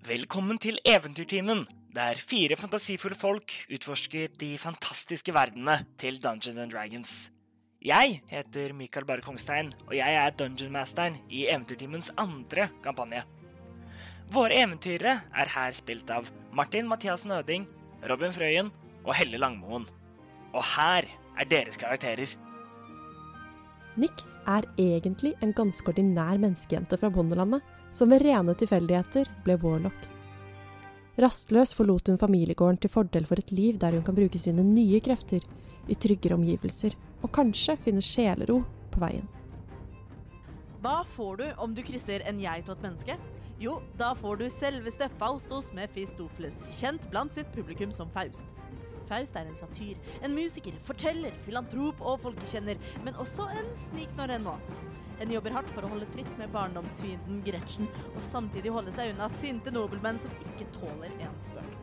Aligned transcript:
Velkommen 0.00 0.56
til 0.56 0.78
Eventyrtimen, 0.88 1.66
der 1.92 2.16
fire 2.16 2.56
fantasifulle 2.56 3.18
folk 3.20 3.52
utforsker 3.68 4.30
de 4.40 4.54
fantastiske 4.56 5.32
verdenene 5.36 5.74
til 6.00 6.16
Dungeons 6.22 6.56
and 6.56 6.70
Dragons. 6.72 7.10
Jeg 7.84 8.22
heter 8.30 8.72
Mikael 8.72 9.04
Bare 9.04 9.20
Kongstein, 9.20 9.74
og 9.86 9.92
jeg 9.98 10.14
er 10.16 10.32
dungeonmasteren 10.32 11.18
i 11.28 11.42
Eventyrtimens 11.50 12.08
andre 12.16 12.70
kampanje. 12.80 13.26
Våre 14.32 14.62
eventyrere 14.62 15.18
er 15.36 15.52
her 15.52 15.76
spilt 15.76 16.08
av 16.16 16.30
Martin 16.50 16.88
Mathiassen 16.88 17.34
Øding, 17.36 17.66
Robin 18.08 18.32
Frøyen 18.32 18.70
og 19.04 19.12
Helle 19.18 19.36
Langmoen. 19.36 19.84
Og 20.54 20.64
her 20.78 21.10
er 21.36 21.50
deres 21.50 21.76
karakterer. 21.76 22.32
Nix 24.00 24.32
er 24.48 24.64
egentlig 24.78 25.34
en 25.44 25.52
ganske 25.52 25.92
ordinær 25.92 26.40
menneskejente 26.40 26.96
fra 26.96 27.12
bondelandet, 27.12 27.60
som 27.92 28.10
ved 28.10 28.22
rene 28.24 28.54
tilfeldigheter 28.54 29.30
ble 29.44 29.56
warlock. 29.62 30.08
Rastløs 31.20 31.74
forlot 31.76 32.08
hun 32.08 32.20
familiegården 32.20 32.78
til 32.80 32.92
fordel 32.92 33.26
for 33.28 33.40
et 33.42 33.52
liv 33.52 33.78
der 33.80 33.96
hun 33.96 34.04
kan 34.06 34.16
bruke 34.16 34.38
sine 34.40 34.64
nye 34.64 35.00
krefter 35.04 35.44
i 35.90 35.96
tryggere 35.98 36.38
omgivelser, 36.38 36.94
og 37.20 37.32
kanskje 37.34 37.76
finne 37.84 38.04
sjelero 38.04 38.62
på 38.92 39.02
veien. 39.02 39.26
Hva 40.80 41.02
får 41.16 41.36
du 41.36 41.46
om 41.60 41.74
du 41.76 41.82
krysser 41.84 42.24
en 42.24 42.40
geit 42.40 42.68
og 42.70 42.78
et 42.78 42.86
menneske? 42.86 43.18
Jo, 43.60 43.74
da 44.00 44.14
får 44.16 44.38
du 44.40 44.46
selveste 44.48 45.10
Faustos 45.20 45.68
Mephistopheles, 45.76 46.62
kjent 46.78 47.02
blant 47.12 47.36
sitt 47.36 47.50
publikum 47.52 47.92
som 47.92 48.08
Faust. 48.14 48.54
Faust 49.10 49.36
er 49.36 49.50
en 49.50 49.58
satyr, 49.58 49.98
en 50.24 50.32
musiker, 50.32 50.72
forteller, 50.86 51.34
filantrop 51.44 52.00
og 52.00 52.22
folkekjenner, 52.22 52.80
men 53.04 53.18
også 53.20 53.50
en 53.52 53.68
sniknår 53.84 54.38
ennå. 54.38 54.54
En 55.20 55.32
jobber 55.32 55.52
hardt 55.52 55.72
for 55.74 55.84
å 55.84 55.90
holde 55.92 56.08
tritt 56.14 56.30
med 56.40 56.52
barndomsfienden 56.54 57.42
Gretchen, 57.44 57.88
og 58.14 58.22
samtidig 58.30 58.72
holde 58.72 58.92
seg 58.96 59.12
unna 59.12 59.28
sinte 59.36 59.72
nobelmenn 59.74 60.20
som 60.22 60.32
ikke 60.48 60.68
tåler 60.78 61.12
en 61.20 61.40
spøk. 61.44 61.74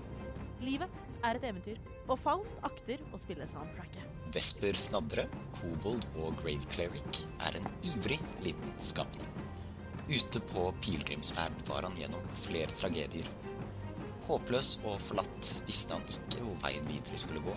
Livet 0.66 1.04
er 1.26 1.38
et 1.38 1.46
eventyr, 1.46 1.78
og 2.08 2.18
Faust 2.24 2.58
akter 2.66 3.02
å 3.14 3.20
spille 3.22 3.46
soundtracket. 3.50 4.06
Vesper 4.34 4.78
Snadre, 4.80 5.28
kobold 5.60 6.06
og 6.18 6.34
grave 6.42 6.66
cleric 6.74 7.22
er 7.46 7.60
en 7.60 7.70
ivrig 7.92 8.18
liten 8.44 8.74
skapning. 8.82 9.30
Ute 10.08 10.42
på 10.50 10.70
pilegrimsferd 10.82 11.62
var 11.68 11.86
han 11.86 11.98
gjennom 12.00 12.24
flere 12.40 12.74
tragedier. 12.74 13.28
Håpløs 14.28 14.78
og 14.84 14.98
forlatt 15.04 15.52
visste 15.68 15.96
han 15.96 16.10
ikke 16.12 16.42
hvor 16.44 16.58
veien 16.66 16.90
videre 16.90 17.20
skulle 17.22 17.44
gå, 17.46 17.54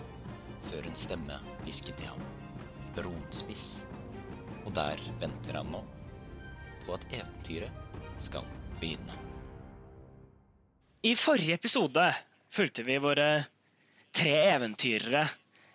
før 0.68 0.90
en 0.90 0.98
stemme 0.98 1.40
hvisket 1.64 1.96
til 1.98 2.12
ham. 2.12 2.28
Bronspiss. 2.98 3.86
Og 4.66 4.74
der 4.76 5.00
venter 5.20 5.60
han 5.60 5.70
nå 5.72 5.80
på 6.84 6.96
at 6.96 7.06
eventyret 7.14 8.20
skal 8.20 8.46
begynne. 8.80 9.16
I 11.06 11.14
forrige 11.16 11.56
episode 11.56 12.10
fulgte 12.52 12.84
vi 12.84 12.98
våre 13.00 13.28
tre 14.12 14.34
eventyrere 14.50 15.22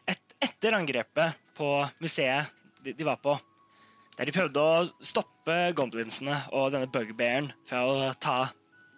et, 0.05 0.21
etter 0.43 0.75
angrepet 0.77 1.39
på 1.57 1.69
museet 2.03 2.51
de, 2.85 2.93
var 3.07 3.17
på. 3.23 3.33
Der 4.15 4.29
de 4.29 4.35
prøvde 4.35 4.61
å 4.61 4.83
stoppe 5.01 5.55
goblinsene 5.75 6.37
og 6.53 6.69
denne 6.75 6.89
bugbearen 6.91 7.49
fra 7.65 7.81
å 7.89 8.11
ta 8.21 8.51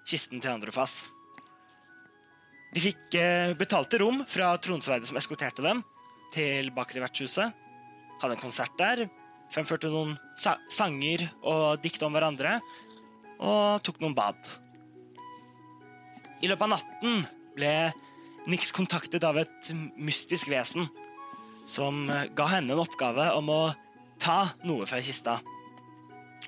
kisten 0.08 0.44
til 0.44 0.52
Androfas. 0.52 1.06
De 2.76 2.84
fikk 2.84 3.16
eh, 3.16 3.54
betalte 3.58 4.02
rom 4.02 4.26
fra 4.28 4.52
tronsverdet 4.62 5.08
som 5.08 5.18
eskorterte 5.20 5.64
dem, 5.64 5.80
til 6.36 6.68
vertshuset. 6.76 7.56
Hadde 8.20 8.36
en 8.36 8.42
konsert 8.42 8.76
der. 8.80 9.06
Fremførte 9.54 9.92
noen 9.92 10.16
sa 10.38 10.58
sanger 10.72 11.28
og 11.48 11.82
dikt 11.84 12.04
om 12.06 12.16
hverandre. 12.16 12.58
Og 13.38 13.84
tok 13.86 14.02
noen 14.04 14.16
bad. 14.18 14.38
I 16.42 16.50
løpet 16.50 16.68
av 16.68 16.74
natten 16.76 17.26
ble 17.58 17.74
Nix 18.48 18.70
kontaktet 18.72 19.26
av 19.28 19.36
et 19.42 19.70
mystisk 20.00 20.48
vesen 20.48 20.86
som 21.68 22.06
ga 22.08 22.46
henne 22.54 22.72
en 22.72 22.80
oppgave 22.80 23.26
om 23.36 23.50
å 23.52 23.62
ta 24.24 24.54
noe 24.64 24.88
fra 24.88 25.02
kista. 25.04 25.34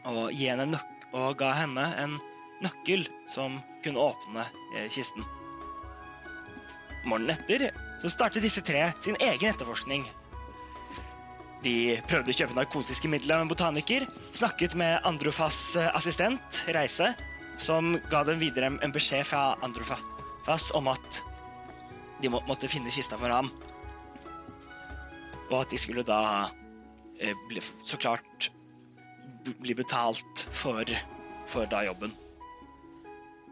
Og, 0.07 0.31
og 0.31 1.27
ga 1.41 1.49
henne 1.57 1.89
en 1.99 2.15
nøkkel 2.63 3.03
som 3.27 3.59
kunne 3.83 3.99
åpne 3.99 4.45
eh, 4.77 4.87
kisten. 4.91 5.27
Morgenen 7.03 7.35
etter 7.35 7.69
så 7.99 8.11
startet 8.11 8.43
disse 8.47 8.63
tre 8.63 8.89
sin 9.03 9.19
egen 9.19 9.51
etterforskning. 9.51 10.07
De 11.63 11.97
prøvde 12.07 12.31
å 12.31 12.37
kjøpe 12.37 12.55
narkotiske 12.55 13.09
midler 13.11 13.35
av 13.35 13.43
en 13.43 13.51
botaniker, 13.51 14.05
snakket 14.31 14.77
med 14.79 15.01
Androfas 15.07 15.57
eh, 15.75 15.89
assistent, 15.97 16.61
Reise, 16.71 17.11
som 17.59 17.97
ga 18.11 18.23
dem 18.27 18.39
videre 18.39 18.71
en 18.71 18.95
beskjed 18.95 19.27
fra 19.27 19.57
Androfas 19.65 20.69
om 20.77 20.87
at 20.87 21.19
de 22.23 22.31
må, 22.31 22.39
måtte 22.47 22.69
finne 22.71 22.93
kista 22.93 23.19
for 23.19 23.31
ham. 23.33 23.51
Og 25.49 25.57
at 25.59 25.73
de 25.73 25.81
skulle 25.81 26.05
da 26.07 26.21
eh, 27.19 27.35
bli, 27.49 27.63
så 27.83 27.99
klart 27.99 28.51
bli 29.59 29.75
betalt 29.75 30.47
for, 30.55 30.87
for 31.49 31.67
da 31.71 31.83
jobben. 31.89 32.15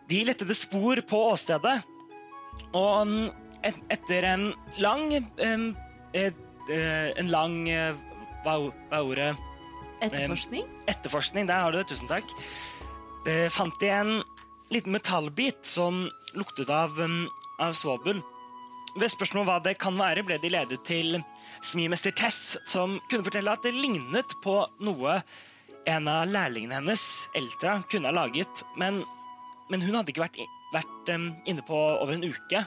De 0.08 0.24
lettede 0.24 0.56
spor 0.56 1.02
på 1.04 1.22
åstedet, 1.34 1.82
og 2.72 3.12
et, 3.68 3.80
etter 3.92 4.28
en 4.32 4.52
lang 4.80 5.10
et, 5.18 5.42
uh, 5.44 6.44
En 6.70 7.32
lang 7.32 7.62
uh, 7.72 7.96
hva, 8.44 8.58
er 8.92 9.04
ordet? 9.04 9.30
Etterforskning? 10.04 10.66
Etterforskning, 10.88 11.48
der 11.50 11.64
har 11.64 11.74
du 11.74 11.80
det. 11.80 11.88
Tusen 11.90 12.10
takk. 12.10 12.32
Det 13.26 13.48
fant 13.52 13.76
de 13.82 13.92
en 13.92 14.18
liten 14.72 14.94
metallbit 14.94 15.66
som 15.68 16.06
luktet 16.38 16.70
av, 16.70 17.00
um, 17.00 17.26
av 17.60 17.76
svovel. 17.78 18.22
Ved 18.98 19.12
spørsmål 19.14 19.44
om 19.44 19.50
hva 19.50 19.60
det 19.64 19.78
kan 19.82 19.98
være, 19.98 20.24
ble 20.26 20.40
de 20.42 20.52
ledet 20.54 20.80
til 20.88 21.20
smimester 21.66 22.14
Tess, 22.18 22.58
som 22.70 22.98
kunne 23.12 23.26
fortelle 23.26 23.54
at 23.54 23.66
det 23.66 23.76
lignet 23.76 24.38
på 24.44 24.60
noe 24.86 25.20
en 25.88 26.10
av 26.12 26.28
lærlingene 26.28 26.80
hennes, 26.80 27.04
Eltra, 27.38 27.78
kunne 27.92 28.10
ha 28.10 28.16
laget, 28.16 28.64
men, 28.80 29.00
men 29.72 29.84
hun 29.86 29.96
hadde 29.96 30.12
ikke 30.12 30.26
vært, 30.26 30.40
vært 30.74 31.12
um, 31.16 31.30
inne 31.48 31.64
på 31.68 31.78
over 31.78 32.16
en 32.18 32.26
uke, 32.28 32.64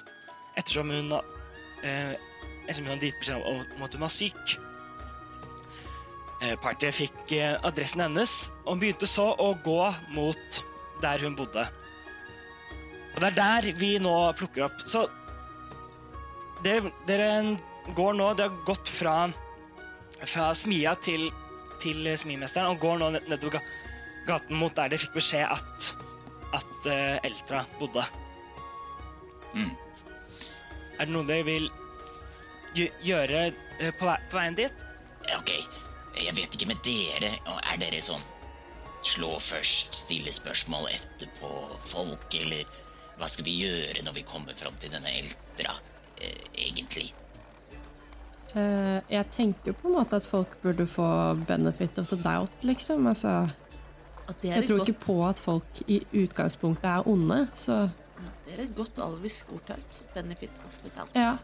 ettersom 0.57 0.93
hun, 0.95 1.13
uh, 1.13 2.30
hun 2.79 2.93
hadde 2.93 3.09
gitt 3.09 3.19
beskjed 3.19 3.43
om, 3.43 3.65
om 3.77 3.87
at 3.87 3.97
hun 3.97 4.05
var 4.05 4.13
syk. 4.15 4.57
Partiet 6.63 6.97
fikk 6.97 7.35
uh, 7.37 7.59
adressen 7.69 8.01
hennes, 8.01 8.35
og 8.65 8.79
begynte 8.81 9.09
så 9.11 9.27
å 9.35 9.51
gå 9.65 9.81
mot 10.15 10.61
der 11.03 11.27
hun 11.27 11.35
bodde. 11.37 11.67
Og 13.11 13.19
det 13.21 13.33
er 13.33 13.37
der 13.41 13.69
vi 13.77 13.91
nå 14.01 14.15
plukker 14.39 14.69
opp. 14.69 14.87
Så 14.89 15.05
dere, 16.65 16.93
dere 17.09 17.57
går 17.97 18.17
nå 18.17 18.27
Det 18.39 18.47
har 18.47 18.65
gått 18.69 18.89
fra, 18.93 19.15
fra 20.23 20.51
smia 20.55 20.95
til 21.03 21.31
til 21.81 22.09
smimesteren 22.19 22.75
og 22.75 22.81
går 22.83 22.99
nå 23.01 23.11
nedover 23.17 23.61
gaten 24.29 24.59
mot 24.61 24.75
der 24.77 24.91
de 24.93 24.99
fikk 25.01 25.17
beskjed 25.17 25.47
at, 25.49 25.91
at 26.59 26.89
uh, 26.91 27.27
Eltra 27.27 27.63
bodde. 27.81 28.05
Mm. 29.55 29.71
Er 31.01 31.09
det 31.09 31.15
noe 31.15 31.27
dere 31.29 31.47
vil 31.49 31.71
gjøre 32.77 33.47
uh, 33.53 33.91
på, 33.99 34.11
på, 34.31 34.37
veien 34.37 34.59
dit? 34.59 34.85
Ok, 35.37 35.53
jeg 36.19 36.37
vet 36.37 36.55
ikke 36.57 36.71
med 36.71 36.83
dere. 36.87 37.33
Er 37.71 37.81
dere 37.81 38.03
sånn 38.05 38.23
slå 39.07 39.33
først, 39.41 39.95
stille 39.97 40.33
spørsmål 40.33 40.91
etterpå, 40.93 41.51
folk, 41.89 42.27
eller 42.43 42.67
hva 43.21 43.29
skal 43.29 43.47
vi 43.47 43.55
gjøre 43.63 44.05
når 44.05 44.19
vi 44.19 44.27
kommer 44.29 44.57
fram 44.57 44.77
til 44.81 44.93
denne 44.93 45.13
Eldra, 45.23 45.77
uh, 46.21 46.45
egentlig? 46.53 47.11
Uh, 48.51 48.99
jeg 49.07 49.27
tenker 49.31 49.77
på 49.79 49.89
en 49.89 49.97
måte 50.01 50.19
at 50.19 50.27
folk 50.27 50.57
burde 50.63 50.87
få 50.91 51.07
benefit 51.47 51.99
of 52.03 52.11
the 52.11 52.19
doubt, 52.19 52.65
liksom. 52.67 53.07
Altså, 53.07 53.47
jeg 54.43 54.67
tror 54.67 54.79
godt... 54.79 54.89
ikke 54.89 55.01
på 55.07 55.17
at 55.29 55.39
folk 55.43 55.83
i 55.87 56.01
utgangspunktet 56.13 56.91
er 56.91 57.09
onde, 57.09 57.49
så 57.55 57.89
Det 58.45 58.59
er 58.59 58.63
et 58.65 58.75
godt 58.77 58.99
alvisk 58.99 59.53
ordtak. 59.55 60.03
Benefit 60.15 60.53
of 60.67 60.79
the 60.83 60.91
doubt. 60.97 61.15
Ja. 61.15 61.37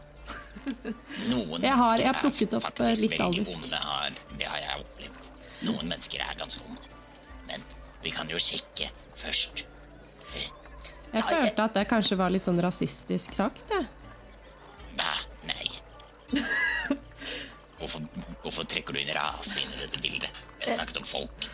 Noen 1.31 1.63
jeg 1.63 1.75
har, 1.79 2.01
jeg 2.01 2.09
har 2.09 2.19
plukket 2.19 2.55
opp 2.59 2.81
eh, 2.83 2.93
litt 2.99 3.19
alder. 3.23 3.55
Onde 3.55 3.81
har, 3.85 4.19
det 4.39 4.49
har 4.51 4.61
jeg 4.63 4.83
opplevd. 4.83 5.31
Noen 5.67 5.89
mennesker 5.89 6.23
er 6.23 6.37
ganske 6.39 6.63
onde. 6.67 6.93
Men 7.47 7.63
vi 8.03 8.13
kan 8.13 8.29
jo 8.31 8.39
sjekke 8.41 8.89
først. 9.17 9.65
Jeg 11.07 11.23
ja, 11.23 11.23
følte 11.23 11.47
jeg... 11.47 11.63
at 11.63 11.77
det 11.77 11.85
kanskje 11.89 12.17
var 12.19 12.33
litt 12.33 12.43
sånn 12.43 12.59
rasistisk 12.61 13.37
sagt, 13.37 13.71
jeg. 13.71 13.87
Hva? 14.97 15.13
Nei. 15.47 15.67
Hvorfor, 17.77 18.01
hvorfor, 18.41 18.65
trekker 18.65 18.95
du 18.95 18.97
inn 18.97 19.11
rase 19.13 19.61
inn 19.61 19.69
i 19.69 19.77
dette 19.83 19.99
bildet? 20.01 20.39
Jeg 20.63 20.73
snakket 20.73 20.97
om 20.97 21.05
folk. 21.05 21.45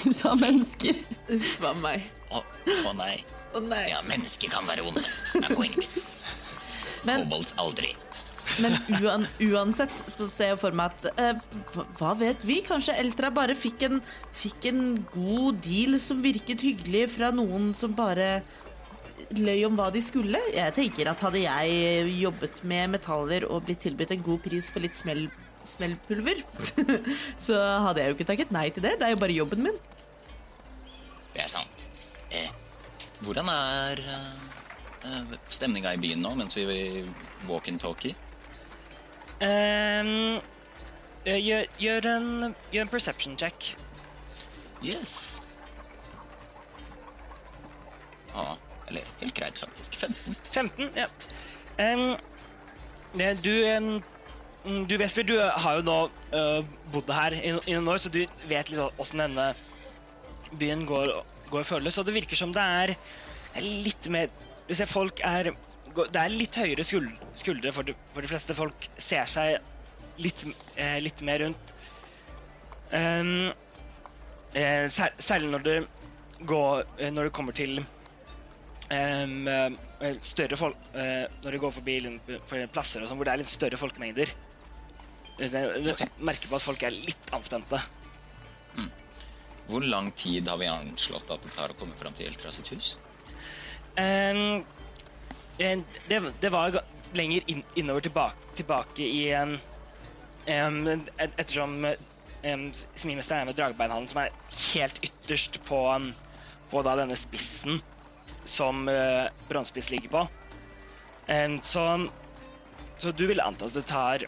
Du 0.00 0.08
sa 0.16 0.32
mennesker. 0.40 1.02
Uff 1.36 1.66
a 1.68 1.74
meg. 1.76 2.06
Å, 2.32 2.40
å 2.88 2.94
nei. 2.96 3.18
Å 3.52 3.60
nei. 3.60 3.82
Ja, 3.90 4.00
mennesker 4.08 4.48
kan 4.54 4.64
være 4.64 4.86
onde. 4.88 5.04
Det 5.34 5.42
er 5.44 5.52
poenget 5.52 5.82
mitt. 5.84 5.98
Men, 7.04 7.26
Kobolds 7.26 7.52
aldri. 7.60 7.92
Men 8.62 8.76
uan, 9.02 9.26
uansett 9.42 9.92
så 10.08 10.26
ser 10.30 10.52
jeg 10.54 10.60
for 10.62 10.76
meg 10.76 10.94
at 10.94 11.08
eh, 11.20 11.40
Hva 11.98 12.12
vet 12.18 12.44
vi? 12.46 12.60
Kanskje 12.64 12.96
Eltra 13.00 13.30
bare 13.34 13.56
fikk 13.58 13.86
en, 13.88 14.00
fikk 14.36 14.68
en 14.70 14.84
god 15.12 15.60
deal 15.64 15.98
som 16.02 16.22
virket 16.24 16.64
hyggelig 16.64 17.10
fra 17.16 17.32
noen 17.34 17.72
som 17.76 17.96
bare 17.96 18.40
løy 19.34 19.64
om 19.66 19.76
hva 19.78 19.88
de 19.92 20.02
skulle. 20.04 20.40
Jeg 20.54 20.74
tenker 20.76 21.10
at 21.10 21.22
Hadde 21.24 21.42
jeg 21.42 22.12
jobbet 22.20 22.62
med 22.68 22.94
metaller 22.96 23.46
og 23.48 23.64
blitt 23.66 23.82
tilbudt 23.86 24.14
en 24.14 24.24
god 24.26 24.42
pris 24.44 24.70
for 24.72 24.84
litt 24.84 24.98
smell, 24.98 25.26
smellpulver, 25.66 26.42
så 27.46 27.58
hadde 27.86 28.02
jeg 28.02 28.12
jo 28.12 28.18
ikke 28.18 28.28
takket 28.32 28.54
nei 28.54 28.68
til 28.74 28.86
det. 28.86 28.96
Det 29.00 29.08
er 29.08 29.16
jo 29.16 29.22
bare 29.22 29.38
jobben 29.38 29.66
min. 29.66 29.80
Det 31.34 31.42
er 31.44 31.50
sant. 31.52 31.88
Eh, 32.32 32.52
hvordan 33.24 33.50
er 33.52 34.04
eh, 34.12 35.34
stemninga 35.52 35.96
i 35.96 36.00
byen 36.00 36.22
nå 36.22 36.36
mens 36.38 36.56
vi 36.56 37.04
walk 37.48 37.68
and 37.72 37.82
talkie? 37.82 38.14
Eh, 39.40 40.12
gjør, 41.26 41.66
gjør, 41.78 42.08
en, 42.14 42.54
gjør 42.72 42.86
en 42.86 42.92
perception 42.92 43.36
check. 43.40 43.74
Yes. 44.84 45.42
Ja, 48.34 48.56
eller 48.88 49.02
helt 49.20 49.34
greit, 49.34 49.58
faktisk. 49.58 49.96
15. 49.96 50.36
15, 50.52 50.90
ja. 50.96 51.06
Um, 51.92 52.16
du, 53.42 53.52
mm, 54.64 54.86
du 54.88 54.96
Vesper, 55.00 55.22
du 55.22 55.36
har 55.40 55.78
jo 55.78 55.84
nå 55.86 55.98
uh, 56.34 56.64
bodd 56.92 57.12
her 57.12 57.36
i, 57.38 57.54
i 57.54 57.76
noen 57.76 57.88
år, 57.94 58.00
så 58.02 58.12
du 58.12 58.22
vet 58.48 58.70
litt 58.70 59.00
åssen 59.00 59.24
denne 59.24 59.50
byen 60.60 60.84
går, 60.88 61.12
går 61.50 61.64
og 61.64 61.68
føles. 61.68 61.98
Og 61.98 62.08
det 62.08 62.16
virker 62.16 62.38
som 62.38 62.52
det 62.54 62.64
er 62.64 62.96
litt 63.62 64.10
mer 64.12 64.28
Hvis 64.66 64.82
jeg 64.82 64.90
folk 64.90 65.20
er 65.24 65.52
Det 65.96 66.20
er 66.20 66.32
litt 66.32 66.56
høyere 66.60 66.84
skuldre 66.84 67.72
for 67.72 67.88
de, 67.88 67.94
for 68.12 68.24
de 68.24 68.30
fleste. 68.30 68.56
Folk 68.56 68.88
ser 69.00 69.28
seg 69.30 69.56
litt, 70.20 70.44
eh, 70.76 70.98
litt 71.02 71.22
mer 71.24 71.44
rundt. 71.44 71.72
Um, 72.92 73.52
eh, 74.54 74.86
særlig 74.90 75.50
når 75.50 75.64
det 75.64 75.76
går 76.46 76.84
eh, 77.00 77.10
Når 77.10 77.26
det 77.26 77.32
kommer 77.34 77.56
til 77.56 77.80
eh, 78.94 79.72
større 80.22 80.58
folk 80.60 80.76
uh, 80.94 81.24
Når 81.42 81.56
det 81.56 81.60
går 81.64 81.74
forbi 81.74 81.96
for 82.46 82.70
plasser 82.70 83.02
og 83.02 83.10
sånn, 83.10 83.18
hvor 83.18 83.26
det 83.26 83.34
er 83.34 83.42
litt 83.42 83.50
større 83.50 83.80
folkemengder. 83.80 84.30
Du 85.36 85.90
merker 86.24 86.48
på 86.48 86.56
at 86.56 86.64
folk 86.64 86.86
er 86.86 86.94
litt 86.94 87.34
anspente. 87.36 87.80
Hvor 89.66 89.82
lang 89.82 90.12
tid 90.14 90.46
har 90.48 90.60
vi 90.60 90.68
anslått 90.70 91.30
at 91.34 91.42
det 91.42 91.52
tar 91.56 91.74
å 91.74 91.76
komme 91.76 91.98
fram 91.98 92.14
til 92.16 92.30
Eltra 92.30 92.52
sitt 92.54 92.70
hus? 92.70 92.94
Um, 93.98 94.62
det, 95.58 96.20
det 96.40 96.50
var 96.52 96.80
lenger 97.16 97.42
inn, 97.50 97.62
innover 97.74 98.00
tilbake, 98.00 98.54
tilbake 98.58 99.02
i 99.06 99.22
en 99.32 99.56
um, 100.48 100.86
et, 100.88 101.10
Ettersom 101.38 101.78
um, 101.86 102.66
Smimesteren 102.94 103.44
er 103.44 103.50
med 103.50 103.58
dragbeinhallen, 103.58 104.08
som 104.10 104.22
er 104.22 104.34
helt 104.74 105.00
ytterst 105.04 105.60
på, 105.66 105.80
um, 105.90 106.12
på 106.70 106.82
da 106.86 106.96
denne 107.00 107.16
spissen 107.18 107.80
som 108.46 108.86
uh, 108.88 109.26
bronsespiss 109.48 109.90
ligger 109.90 110.12
på. 110.12 110.26
Um, 111.26 111.58
så, 111.62 111.86
så 112.98 113.12
du 113.12 113.26
ville 113.26 113.42
anta 113.42 113.66
at 113.66 113.74
det 113.74 113.86
tar 113.90 114.26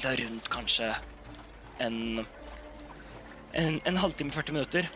tar 0.00 0.16
rundt 0.18 0.48
kanskje 0.50 0.88
en 1.78 2.24
en, 3.52 3.80
en 3.84 3.96
halvtime, 4.00 4.32
40 4.32 4.56
minutter 4.56 4.88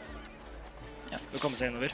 Ja. 1.12 1.19
å 1.21 1.39
komme 1.39 1.59
seg 1.59 1.71
innover. 1.71 1.93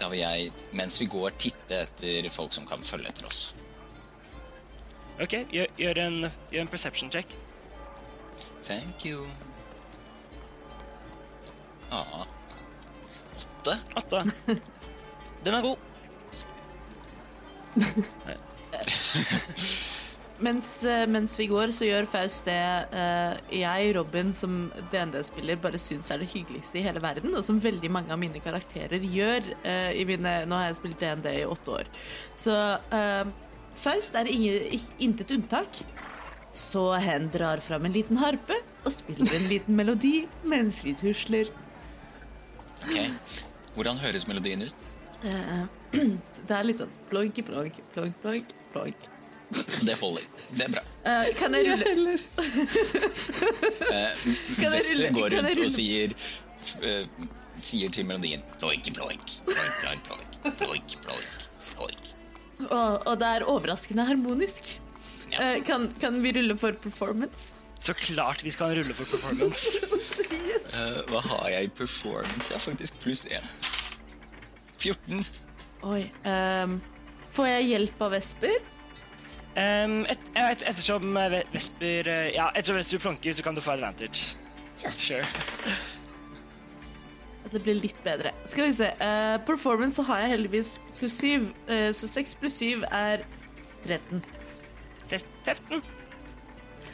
Da 0.00 0.08
vil 0.08 0.22
jeg, 0.22 0.52
mens 0.72 1.00
vi 1.00 1.06
går, 1.12 1.34
titte 1.38 1.82
etter 1.84 2.28
folk 2.32 2.54
som 2.56 2.66
kan 2.68 2.80
følge 2.84 3.08
etter 3.12 3.28
oss. 3.28 3.40
Ok, 5.20 5.34
gjør, 5.52 5.66
gjør, 5.76 6.00
en, 6.06 6.18
gjør 6.52 6.64
en 6.64 6.72
perception 6.72 7.12
check. 7.12 7.36
Thank 8.64 9.04
you. 9.04 9.26
Ja 11.90 12.02
Åtte? 13.60 13.76
Åtte. 13.96 14.24
Den 15.44 15.54
er 15.54 15.62
god. 15.62 15.76
Mens, 20.40 20.68
eh, 20.88 21.04
mens 21.06 21.34
vi 21.36 21.46
går, 21.50 21.72
så 21.76 21.84
gjør 21.84 22.06
Faust 22.08 22.46
det 22.48 22.60
uh, 22.94 23.36
jeg, 23.52 23.90
Robin, 23.96 24.32
som 24.36 24.70
DND-spiller, 24.92 25.60
bare 25.60 25.80
syns 25.80 26.08
er 26.10 26.22
det 26.22 26.30
hyggeligste 26.32 26.80
i 26.80 26.84
hele 26.86 27.02
verden, 27.04 27.34
og 27.36 27.44
som 27.44 27.60
veldig 27.60 27.90
mange 27.92 28.14
av 28.14 28.20
mine 28.22 28.40
karakterer 28.40 29.04
gjør. 29.04 29.52
Uh, 29.66 29.90
i 29.92 30.06
mine, 30.08 30.34
nå 30.48 30.56
har 30.56 30.70
jeg 30.70 30.80
spilt 30.80 31.02
DND 31.02 31.28
i 31.34 31.44
åtte 31.44 31.76
år. 31.82 31.92
Så 32.40 32.56
uh, 32.56 33.34
Faust 33.80 34.16
er 34.16 34.32
intet 34.32 35.36
unntak. 35.36 35.82
Så 36.56 36.88
hen 36.98 37.28
drar 37.30 37.60
fram 37.62 37.84
en 37.86 37.94
liten 37.94 38.18
harpe 38.18 38.56
og 38.82 38.90
spiller 38.90 39.36
en 39.36 39.46
liten 39.46 39.76
melodi 39.78 40.24
mens 40.42 40.80
vi 40.82 40.96
tusler. 40.98 41.52
Ok. 42.80 42.96
Hvordan 43.76 44.00
høres 44.02 44.26
melodien 44.26 44.64
ut? 44.66 44.84
Det 46.48 46.56
er 46.56 46.66
litt 46.66 46.80
sånn 46.80 46.92
plonk, 47.12 47.38
plonk, 47.46 47.80
plonk, 47.94 48.20
plonk, 48.24 48.54
plonk. 48.74 49.10
Det 49.50 49.94
holder. 49.98 50.24
Det 50.54 50.64
er 50.66 50.72
bra. 50.76 50.82
Uh, 51.04 51.26
kan 51.38 51.54
jeg 51.56 51.66
rulle? 51.80 52.12
Eh, 53.90 54.24
Kan 54.60 54.72
jeg 54.76 54.84
rulle- 54.90 55.10
går 55.16 55.28
kan 55.34 55.48
jeg 55.48 55.56
rundt 55.56 55.64
og 55.64 55.72
sier 55.74 56.12
uh, 56.84 57.28
Sier 57.64 57.90
til 57.92 58.06
melodien 58.08 58.42
ploik, 58.60 58.86
ploik, 58.96 59.34
ploik, 59.48 60.04
ploik, 60.56 60.94
ploik, 61.04 61.48
ploik. 61.74 62.12
Og, 62.70 63.06
og 63.08 63.18
det 63.20 63.28
er 63.36 63.44
overraskende 63.48 64.04
harmonisk. 64.08 64.70
Ja. 65.32 65.56
Uh, 65.56 65.64
kan, 65.66 65.88
kan 66.00 66.20
vi 66.24 66.32
rulle 66.38 66.56
for 66.60 66.72
performance? 66.86 67.50
Så 67.80 67.94
klart 67.96 68.44
vi 68.44 68.52
skal 68.54 68.76
rulle 68.78 68.94
for 68.94 69.04
performance. 69.16 69.66
Eh, 70.70 70.98
hva 71.10 71.18
har 71.24 71.48
jeg 71.50 71.66
i 71.66 71.70
performance? 71.74 72.52
Jeg 72.52 72.54
har 72.54 72.62
faktisk 72.62 73.00
pluss 73.02 73.24
én. 73.26 73.46
14. 74.78 75.24
Oi. 75.90 76.04
Um, 76.22 76.76
får 77.34 77.48
jeg 77.50 77.64
hjelp 77.72 78.04
av 78.06 78.12
Vesper? 78.14 78.54
Um, 79.50 80.04
et, 80.06 80.18
et, 80.38 80.60
ettersom 80.70 81.16
eh, 81.18 81.40
Vesper 81.50 82.06
eh, 82.06 82.28
Ja, 82.36 82.52
ettersom 82.54 82.76
Vesper 82.78 83.00
plonker, 83.02 83.32
så 83.34 83.42
kan 83.42 83.56
du 83.56 83.60
få 83.60 83.74
advantage. 83.74 84.36
Yes. 84.84 84.98
Sure. 84.98 85.26
Det 87.50 87.58
blir 87.64 87.74
litt 87.74 87.98
bedre. 88.04 88.30
Skal 88.46 88.68
vi 88.68 88.74
se. 88.78 88.92
Uh, 89.00 89.40
performance 89.42 89.98
så 89.98 90.04
har 90.06 90.20
jeg 90.22 90.36
heldigvis 90.36 90.76
pluss 91.00 91.16
syv. 91.18 91.48
Uh, 91.66 91.90
så 91.96 92.06
seks 92.06 92.36
pluss 92.38 92.60
syv 92.60 92.84
er 92.94 93.24
13. 93.88 94.22
13. 95.10 95.82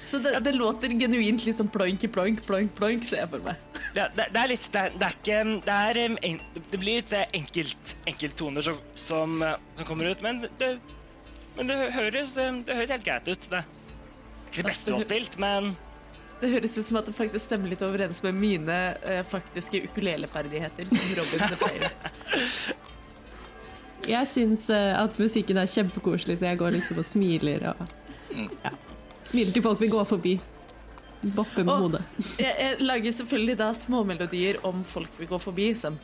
Så 0.07 0.19
det, 0.23 0.39
det 0.47 0.55
låter 0.57 0.95
genuint 0.97 1.45
litt 1.45 1.59
sånn 1.59 1.69
ploink, 1.69 2.07
ploink, 2.15 2.41
ploink, 2.47 2.73
ploink, 2.79 3.05
ser 3.05 3.27
jeg 3.27 3.33
for 3.35 3.45
meg. 3.51 3.61
Ja, 3.97 4.07
det, 4.13 4.27
det 4.33 4.41
er 4.43 4.51
litt 4.51 4.65
Det 4.73 4.81
er, 4.81 4.97
det 5.01 5.07
er 5.07 5.15
ikke 5.15 5.37
Det, 5.65 5.75
er, 5.75 5.99
en, 6.05 6.41
det 6.57 6.79
blir 6.83 6.99
litt 6.99 7.13
enkelt 7.17 7.93
enkelttoner 8.11 8.67
som, 8.67 8.81
som, 8.93 9.39
som 9.79 9.89
kommer 9.89 10.11
ut, 10.13 10.25
men 10.25 10.43
det, 10.61 10.75
men 11.57 11.71
det 11.71 11.77
høres, 11.95 12.37
eh, 12.37 12.63
det 12.67 12.77
høres 12.77 12.93
helt 12.95 13.05
greit 13.07 13.29
ut. 13.29 13.51
Det 13.51 13.65
ikke 14.47 14.63
det 14.63 14.71
beste 14.71 14.91
du 14.91 14.97
har 14.97 15.05
spilt, 15.05 15.39
men 15.43 15.77
Det 16.41 16.51
høres 16.53 16.75
ut 16.77 16.85
som 16.85 16.99
at 17.01 17.07
det 17.09 17.15
faktisk 17.17 17.47
stemmer 17.47 17.71
litt 17.73 17.81
overens 17.83 18.19
med 18.23 18.35
mine 18.37 18.75
uh, 19.01 19.23
faktiske 19.25 19.81
ukuleleferdigheter 19.89 20.91
som 20.91 21.07
Robin 21.17 21.39
the 21.49 21.91
Jeg 24.13 24.29
syns 24.29 24.67
uh, 24.69 25.01
at 25.01 25.17
musikken 25.19 25.57
er 25.57 25.71
kjempekoselig, 25.73 26.37
så 26.39 26.51
jeg 26.51 26.61
går 26.61 26.77
liksom 26.77 27.01
og 27.01 27.09
smiler 27.09 27.65
og 27.73 27.81
ja. 28.37 28.75
Smiler 29.27 29.53
til 29.57 29.65
folk 29.65 29.81
vi 29.81 29.89
går 29.91 30.05
forbi. 30.07 30.35
Bopper 31.25 31.65
med 31.65 31.73
Og- 31.73 31.81
hodet. 31.87 32.03
Jeg, 32.39 32.53
jeg 32.61 32.77
lager 32.85 33.13
selvfølgelig 33.17 33.57
da 33.59 33.71
småmelodier 33.75 34.61
om 34.69 34.85
folk 34.85 35.17
vi 35.19 35.27
går 35.27 35.41
forbi, 35.43 35.71
som 35.75 35.97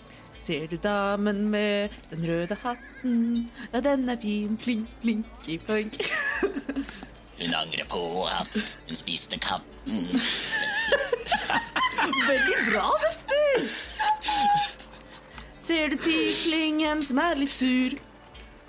Ser 0.42 0.66
du 0.66 0.76
damen 0.76 1.48
med 1.50 1.88
den 2.10 2.24
røde 2.26 2.56
hatten? 2.62 3.50
Ja, 3.72 3.80
den 3.80 4.08
er 4.08 4.16
fin, 4.22 4.58
klink, 4.62 4.88
klinky, 5.02 5.58
plonk. 5.66 5.94
Hun 7.42 7.54
angrer 7.54 7.84
på 7.90 8.24
at 8.26 8.78
hun 8.88 8.96
spiste 8.96 9.38
katten. 9.38 10.02
Veldig 12.28 12.56
bra, 12.70 12.90
Vesper! 13.04 13.68
Ser 15.58 15.88
du 15.88 15.96
tiklingen 15.96 17.02
som 17.06 17.18
er 17.22 17.34
litt 17.38 17.54
sur? 17.54 17.96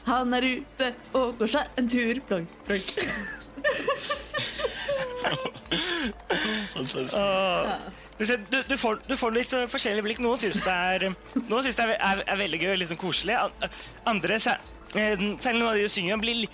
Han 0.06 0.34
er 0.34 0.46
ute 0.58 0.94
og 1.14 1.38
går 1.42 1.48
seg 1.56 1.78
en 1.78 1.90
tur, 1.90 2.22
plonk, 2.30 2.50
plonk. 2.68 2.94
Fantastisk. 6.74 7.18
Ah. 7.18 7.66
ser, 7.66 8.03
du, 8.30 8.60
du, 8.70 8.76
får, 8.78 9.02
du 9.08 9.16
får 9.20 9.34
litt 9.36 9.52
så 9.54 9.64
forskjellige 9.72 10.06
blikk. 10.06 10.22
Noen 10.24 10.40
syns 10.42 10.62
det 10.64 10.74
er, 10.74 11.08
noen 11.48 11.66
synes 11.66 11.80
det 11.80 11.88
er, 11.88 11.96
er, 11.98 12.24
er 12.34 12.40
veldig 12.44 12.62
gøy 12.62 12.72
og 12.76 12.86
sånn 12.92 13.02
koselig. 13.02 13.40
Andre, 14.10 14.40
selv 14.44 14.96
eh, 15.00 15.18
noen 15.18 15.68
av 15.72 15.80
de 15.80 15.90
synger, 15.92 16.22
blir, 16.22 16.46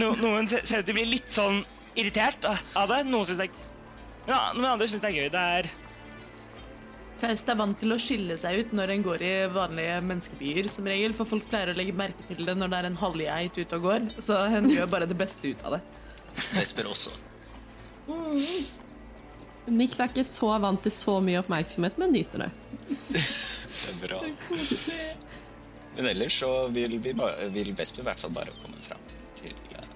no, 0.00 0.12
noen 0.20 0.50
ser 0.50 0.64
ut 0.64 0.86
til 0.88 0.94
å 0.94 0.98
bli 0.98 1.08
litt 1.16 1.32
sånn 1.32 1.62
irritert 1.96 2.46
av 2.48 2.92
det. 2.92 3.02
Noen 3.08 3.28
syns 3.28 3.42
det 3.42 3.48
er 3.50 3.74
ja, 4.26 4.38
Noen 4.56 4.72
andre 4.72 4.88
syns 4.90 5.04
det 5.04 5.12
er 5.12 5.20
gøy. 5.20 5.28
Det 5.30 5.42
er 5.60 5.74
Faust 7.16 7.48
er 7.48 7.56
vant 7.56 7.78
til 7.80 7.94
å 7.94 7.96
skille 8.00 8.34
seg 8.36 8.58
ut 8.60 8.72
når 8.76 8.90
en 8.92 9.04
går 9.06 9.22
i 9.24 9.34
vanlige 9.48 10.00
menneskebyer, 10.04 10.66
som 10.68 10.88
regel, 10.90 11.14
for 11.16 11.28
folk 11.30 11.46
pleier 11.48 11.72
å 11.72 11.76
legge 11.78 11.94
merke 11.96 12.26
til 12.28 12.44
det 12.44 12.54
når 12.58 12.72
det 12.72 12.80
er 12.80 12.88
en 12.90 12.98
halvgeit 13.00 13.56
ute 13.56 13.78
og 13.78 13.86
går, 13.86 14.10
så 14.20 14.42
hun 14.52 14.68
gjør 14.68 14.90
bare 14.92 15.08
det 15.08 15.16
beste 15.16 15.54
ut 15.54 15.64
av 15.64 15.78
det. 15.78 15.80
Vesper 16.58 16.90
også. 16.90 17.14
Nix 19.66 19.98
er 20.00 20.10
ikke 20.12 20.24
så 20.26 20.52
vant 20.62 20.82
til 20.84 20.94
så 20.94 21.16
mye 21.24 21.40
oppmerksomhet, 21.42 21.96
men 21.98 22.12
nyter 22.14 22.46
det. 22.46 22.50
Det 22.86 23.22
er 23.90 24.00
bra. 24.02 24.20
Men 25.96 26.10
ellers 26.12 26.38
så 26.42 26.50
vil, 26.74 26.98
vi 27.02 27.12
bare, 27.16 27.48
vil 27.54 27.72
Vesper 27.76 28.04
i 28.04 28.06
hvert 28.06 28.20
fall 28.20 28.34
bare 28.36 28.52
komme 28.62 28.78
fram 28.84 29.02
til 29.38 29.54
eh, 29.74 29.88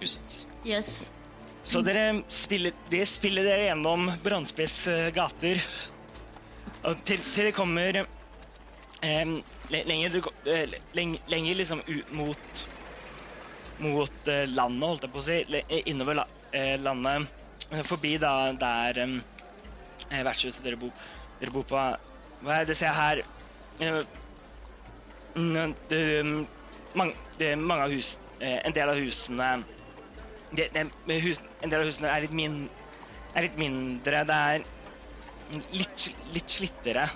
huset. 0.00 0.42
Yes. 0.66 1.10
Så 1.64 1.82
dere 1.86 2.22
spiller, 2.32 2.74
dere 2.90 3.06
spiller 3.06 3.46
dere 3.46 3.68
gjennom 3.68 4.08
Brannspiss 4.24 4.86
eh, 4.90 5.10
gater. 5.14 5.60
Og 6.88 7.04
til, 7.06 7.20
til 7.34 7.50
det 7.50 7.54
kommer 7.54 8.00
eh, 8.02 9.34
lenger, 9.70 10.18
eh, 10.50 10.78
leng, 10.98 11.14
lenger 11.30 11.60
liksom 11.62 11.84
ut 11.86 12.14
mot 12.18 12.68
Mot 13.82 14.28
landet, 14.46 14.84
holdt 14.86 15.02
jeg 15.02 15.10
på 15.10 15.18
å 15.18 15.22
si. 15.26 15.36
Innover 15.90 16.14
la, 16.20 16.24
eh, 16.54 16.76
landet. 16.78 17.32
Eh, 17.70 17.82
Forbi 17.86 18.16
da 18.20 18.52
der 18.58 18.98
eh, 19.04 19.14
eh, 20.10 20.24
vertshuset 20.26 20.64
dere, 20.64 20.76
bor- 20.80 20.94
dere 21.40 21.54
bor 21.54 21.66
på. 21.68 21.84
Hva 22.42 22.58
er 22.58 22.66
det 22.68 22.76
ser 22.76 22.90
jeg 22.90 22.98
her? 22.98 23.22
Eh, 23.80 24.02
mm, 25.36 25.74
det, 25.88 26.02
mm, 26.26 26.46
mange, 26.98 27.14
det 27.38 27.54
mange 27.58 27.86
av 27.86 27.94
hus 27.94 28.18
eh, 28.40 28.58
En 28.66 28.74
del 28.76 28.90
av 28.92 28.98
husene 29.00 29.46
det, 30.52 30.66
det, 30.74 30.84
hus, 31.24 31.40
En 31.62 31.70
del 31.72 31.80
av 31.80 31.88
husene 31.88 32.10
er 32.12 32.26
litt, 32.26 32.34
min, 32.36 32.58
er 33.34 33.46
litt 33.46 33.56
mindre. 33.60 34.24
Det 34.28 34.40
er 34.52 34.66
litt, 35.72 36.08
litt 36.34 36.52
slittere. 36.52 37.06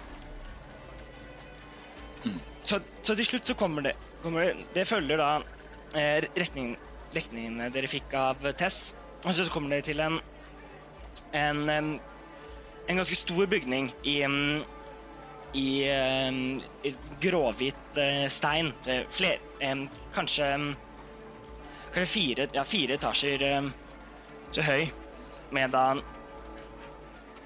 Så, 2.67 2.81
så 3.03 3.15
til 3.15 3.27
slutt 3.29 3.47
så 3.47 3.55
kommer 3.59 3.85
det 3.87 3.93
kommer 4.23 4.43
det, 4.49 4.65
det 4.75 4.87
følger 4.89 5.21
da 5.21 5.29
eh, 5.95 6.25
retning, 6.35 6.73
retningene 7.15 7.69
dere 7.75 7.91
fikk 7.91 8.15
av 8.19 8.43
Tess. 8.59 8.95
Og 9.23 9.37
så 9.37 9.47
kommer 9.53 9.77
det 9.77 9.85
til 9.91 10.01
en 10.03 10.19
en, 11.33 11.69
en 11.71 12.97
ganske 13.01 13.19
stor 13.19 13.47
bygning 13.51 13.93
i 14.03 14.19
i, 15.57 15.89
i 15.89 16.91
gråhvit 17.23 17.97
eh, 17.97 18.27
stein. 18.29 18.73
Er 18.85 19.07
Fler, 19.15 19.41
kanskje 20.13 20.51
kanskje 21.95 22.07
fire, 22.11 22.49
ja, 22.53 22.65
fire 22.67 22.99
etasjer 22.99 23.45
så 24.53 24.65
høy, 24.67 24.91
med 25.55 25.73
da 25.73 25.87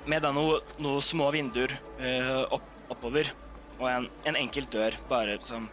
med 0.09 0.25
da 0.25 0.33
noe, 0.35 0.61
noe 0.81 1.01
små 1.05 1.29
vinduer 1.35 1.73
eh, 2.01 2.41
opp, 2.51 2.67
oppover, 2.91 3.31
og 3.79 3.87
en, 3.91 4.09
en 4.27 4.39
enkelt 4.41 4.73
dør 4.73 4.97
bare 5.11 5.37
som 5.45 5.69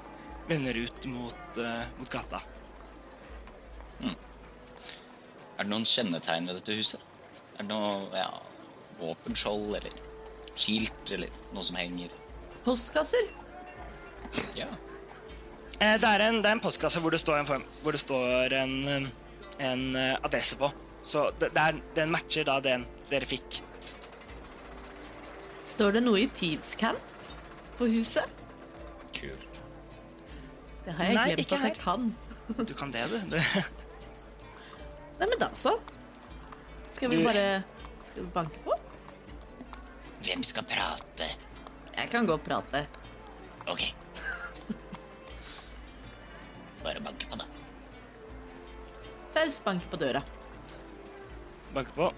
vender 0.47 0.77
ut 0.83 1.07
mot, 1.11 1.59
eh, 1.61 1.85
mot 1.99 2.11
gata. 2.11 2.41
Er 5.57 5.65
det 5.65 5.71
noen 5.71 5.87
kjennetegn 5.87 6.49
ved 6.49 6.59
dette 6.59 6.75
huset? 6.77 7.03
Er 7.57 7.63
det 7.65 7.69
noe 7.71 8.09
ja, 8.13 8.29
våpenskjold 8.99 9.77
eller 9.79 9.95
skilt 10.57 11.13
eller 11.15 11.31
noe 11.53 11.65
som 11.65 11.77
henger? 11.79 12.13
Postkasser. 12.65 13.29
Ja. 14.57 14.67
Eh, 15.79 15.95
det, 16.01 16.09
er 16.09 16.25
en, 16.27 16.41
det 16.41 16.49
er 16.49 16.57
en 16.57 16.61
postkasse 16.63 17.01
hvor 17.01 17.13
det 17.13 17.21
står 17.21 17.39
en, 17.39 17.49
form, 17.49 17.65
hvor 17.83 17.95
det 17.95 18.01
står 18.01 18.53
en, 18.57 19.09
en 19.61 19.83
eh, 19.95 20.15
adresse 20.25 20.57
på. 20.59 20.69
Så 21.07 21.29
det, 21.39 21.51
det 21.55 21.63
er, 21.63 21.81
den 21.95 22.13
matcher 22.13 22.47
da 22.49 22.59
den 22.63 22.85
dere 23.11 23.29
fikk. 23.29 23.61
Står 25.67 25.97
det 25.97 26.01
noe 26.05 26.21
i 26.23 26.29
Thieves-kant 26.37 27.29
på 27.77 27.89
huset? 27.91 28.33
Kult. 29.15 29.61
Det 30.85 30.95
har 30.95 31.09
jeg 31.09 31.17
Nei, 31.17 31.27
glemt 31.33 31.41
at 31.41 31.51
jeg 31.51 31.61
her. 31.65 31.79
kan. 31.83 32.09
Du 32.63 32.73
kan 32.79 32.91
det, 32.93 33.03
du. 33.11 33.37
Nei, 35.19 35.25
men 35.27 35.39
da 35.41 35.49
så. 35.57 35.73
Skal 36.97 37.11
vi 37.13 37.17
bare 37.21 37.63
Skal 38.03 38.23
vi 38.23 38.29
banke 38.33 38.59
på? 38.65 38.73
Hvem 40.25 40.41
skal 40.43 40.65
prate? 40.65 41.27
Jeg 41.93 42.09
kan 42.09 42.25
godt 42.25 42.41
prate. 42.45 42.81
Ok. 43.69 43.83
Bare 46.83 47.01
banke 47.05 47.29
på, 47.29 47.37
da. 47.37 47.45
Faust 49.35 49.61
banker 49.65 49.91
på 49.93 49.99
døra. 50.01 50.23
banker 51.75 51.93
på. 51.93 52.09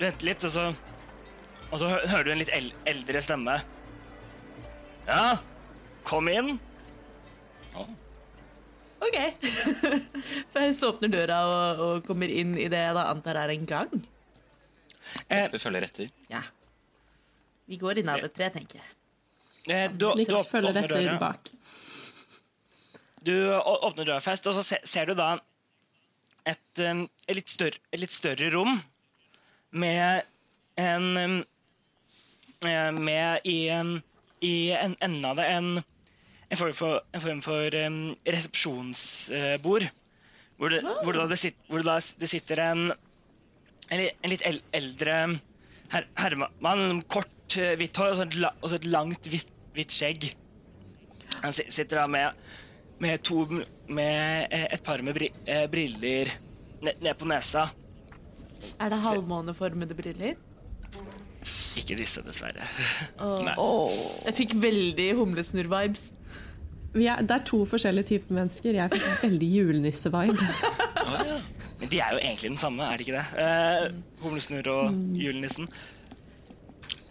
Vent 0.00 0.24
litt, 0.24 0.44
og 0.44 0.50
så 0.50 0.66
Og 1.70 1.78
så 1.78 1.88
hører 1.92 2.24
du 2.24 2.32
en 2.32 2.40
litt 2.40 2.50
eldre 2.88 3.20
stemme. 3.22 3.60
Ja, 5.06 5.36
kom 6.08 6.28
inn. 6.32 6.56
OK. 9.00 9.16
Faust 10.54 10.84
åpner 10.84 11.08
døra 11.12 11.38
og, 11.48 11.80
og 11.86 12.06
kommer 12.08 12.28
inn 12.32 12.52
i 12.60 12.66
det 12.72 12.80
jeg 12.84 12.96
da 12.96 13.06
antar 13.12 13.38
er 13.42 13.52
en 13.54 13.66
gang. 13.68 13.92
Eh, 15.28 15.38
Vesper 15.40 15.62
følger 15.62 15.86
etter. 15.88 16.10
Ja. 16.30 16.42
Vi 17.70 17.78
går 17.80 18.02
inn 18.02 18.10
av 18.12 18.20
et 18.26 18.34
tre, 18.36 18.50
tenker 18.52 18.82
jeg. 18.82 18.90
eh, 19.72 19.86
du, 19.92 20.10
du 20.18 20.34
åp- 20.36 20.50
følger 20.50 20.76
etter 20.82 20.96
døra. 21.06 21.16
bak. 21.22 21.50
Du 23.24 23.34
åpner 23.52 24.06
døra 24.08 24.20
først, 24.24 24.46
og 24.48 24.56
så 24.58 24.62
se, 24.64 24.78
ser 24.88 25.10
du 25.10 25.14
da 25.18 25.34
et, 26.48 26.80
um, 26.80 27.02
et, 27.28 27.34
litt 27.36 27.50
større, 27.52 27.76
et 27.92 28.00
litt 28.00 28.14
større 28.16 28.48
rom 28.54 28.78
med 29.76 30.22
en 30.80 31.08
um, 31.20 31.34
eh, 32.64 32.90
Med 32.96 33.44
i, 33.48 33.58
um, 33.76 33.98
i 34.40 34.54
en 34.72 34.96
enden 35.04 35.24
av 35.28 35.36
det 35.36 35.46
en, 35.52 35.68
en 36.50 36.58
form 36.58 36.74
for, 36.74 37.04
en 37.14 37.22
form 37.22 37.42
for 37.44 37.76
um, 37.86 38.00
resepsjonsbord. 38.26 39.86
Hvor, 40.60 40.68
det, 40.68 40.80
hvor, 40.82 41.12
det, 41.14 41.20
da 41.22 41.28
det, 41.30 41.38
sit, 41.40 41.56
hvor 41.70 41.80
det, 41.80 41.86
da 41.86 42.00
det 42.20 42.28
sitter 42.28 42.60
en 42.66 42.90
en, 43.90 44.02
en 44.06 44.32
litt 44.32 44.44
eldre 44.46 45.16
her, 45.90 46.06
herremann 46.18 46.84
med 47.00 47.06
kort, 47.10 47.56
eh, 47.58 47.74
hvitt 47.78 47.98
hår 47.98 48.12
og 48.12 48.20
så 48.20 48.26
et, 48.28 48.36
og 48.46 48.68
så 48.70 48.78
et 48.78 48.86
langt, 48.90 49.30
hvitt, 49.30 49.50
hvitt 49.74 49.94
skjegg. 49.94 50.28
Han 51.40 51.54
sitter 51.56 52.02
da 52.02 52.06
med, 52.10 52.46
med 53.00 53.22
to 53.24 53.46
Med 53.90 54.46
eh, 54.54 54.68
et 54.70 54.82
par 54.86 55.02
med 55.02 55.16
bri, 55.16 55.32
eh, 55.50 55.64
briller 55.70 56.30
ned, 56.78 57.00
ned 57.02 57.16
på 57.18 57.26
nesa. 57.26 57.64
Er 58.78 58.92
det 58.92 59.00
halvmåneformede 59.02 59.96
briller? 59.98 60.36
Ikke 61.80 61.96
disse, 61.98 62.22
dessverre. 62.22 62.68
Nei. 63.48 63.56
Jeg 64.28 64.36
fikk 64.36 64.54
veldig 64.62 65.08
humlesnurr-vibes. 65.18 66.12
Vi 66.92 67.06
er, 67.06 67.20
det 67.22 67.30
er 67.36 67.44
to 67.46 67.60
forskjellige 67.70 68.08
typer 68.14 68.34
mennesker. 68.40 68.74
Jeg 68.80 68.90
fikk 68.96 69.22
veldig 69.28 69.48
julenisse-vibe. 69.54 70.46
Ja. 71.06 71.36
Men 71.80 71.88
de 71.92 72.00
er 72.02 72.16
jo 72.16 72.18
egentlig 72.20 72.50
den 72.50 72.58
samme, 72.60 72.86
er 72.92 72.98
de 73.00 73.04
ikke 73.06 73.18
det? 73.18 73.26
Eh, 73.40 73.84
Humlesnurr 74.24 74.70
og 74.72 74.96
julenissen. 75.16 75.68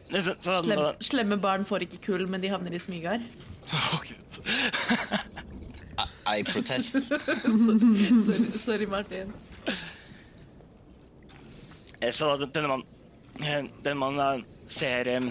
Så, 0.10 0.34
så, 0.42 0.58
Slem, 0.66 0.82
slemme 1.06 1.38
barn 1.42 1.66
får 1.70 1.86
ikke 1.86 2.02
kull, 2.10 2.26
men 2.30 2.42
de 2.44 2.50
havner 2.52 2.74
i 2.76 2.82
smygar. 2.82 3.24
Å, 3.70 4.02
Gud. 4.04 4.40
I, 6.00 6.40
I 6.40 6.44
protest. 6.48 6.96
Sorry, 7.14 8.46
sorry 8.60 8.86
Martin. 8.90 9.32
Eh, 12.00 12.12
Så 12.16 12.30
da 12.40 12.48
denne 12.48 12.70
mannen 12.72 13.70
den 13.84 13.98
mannen 14.00 14.44
ser 14.68 15.08
eh, 15.08 15.30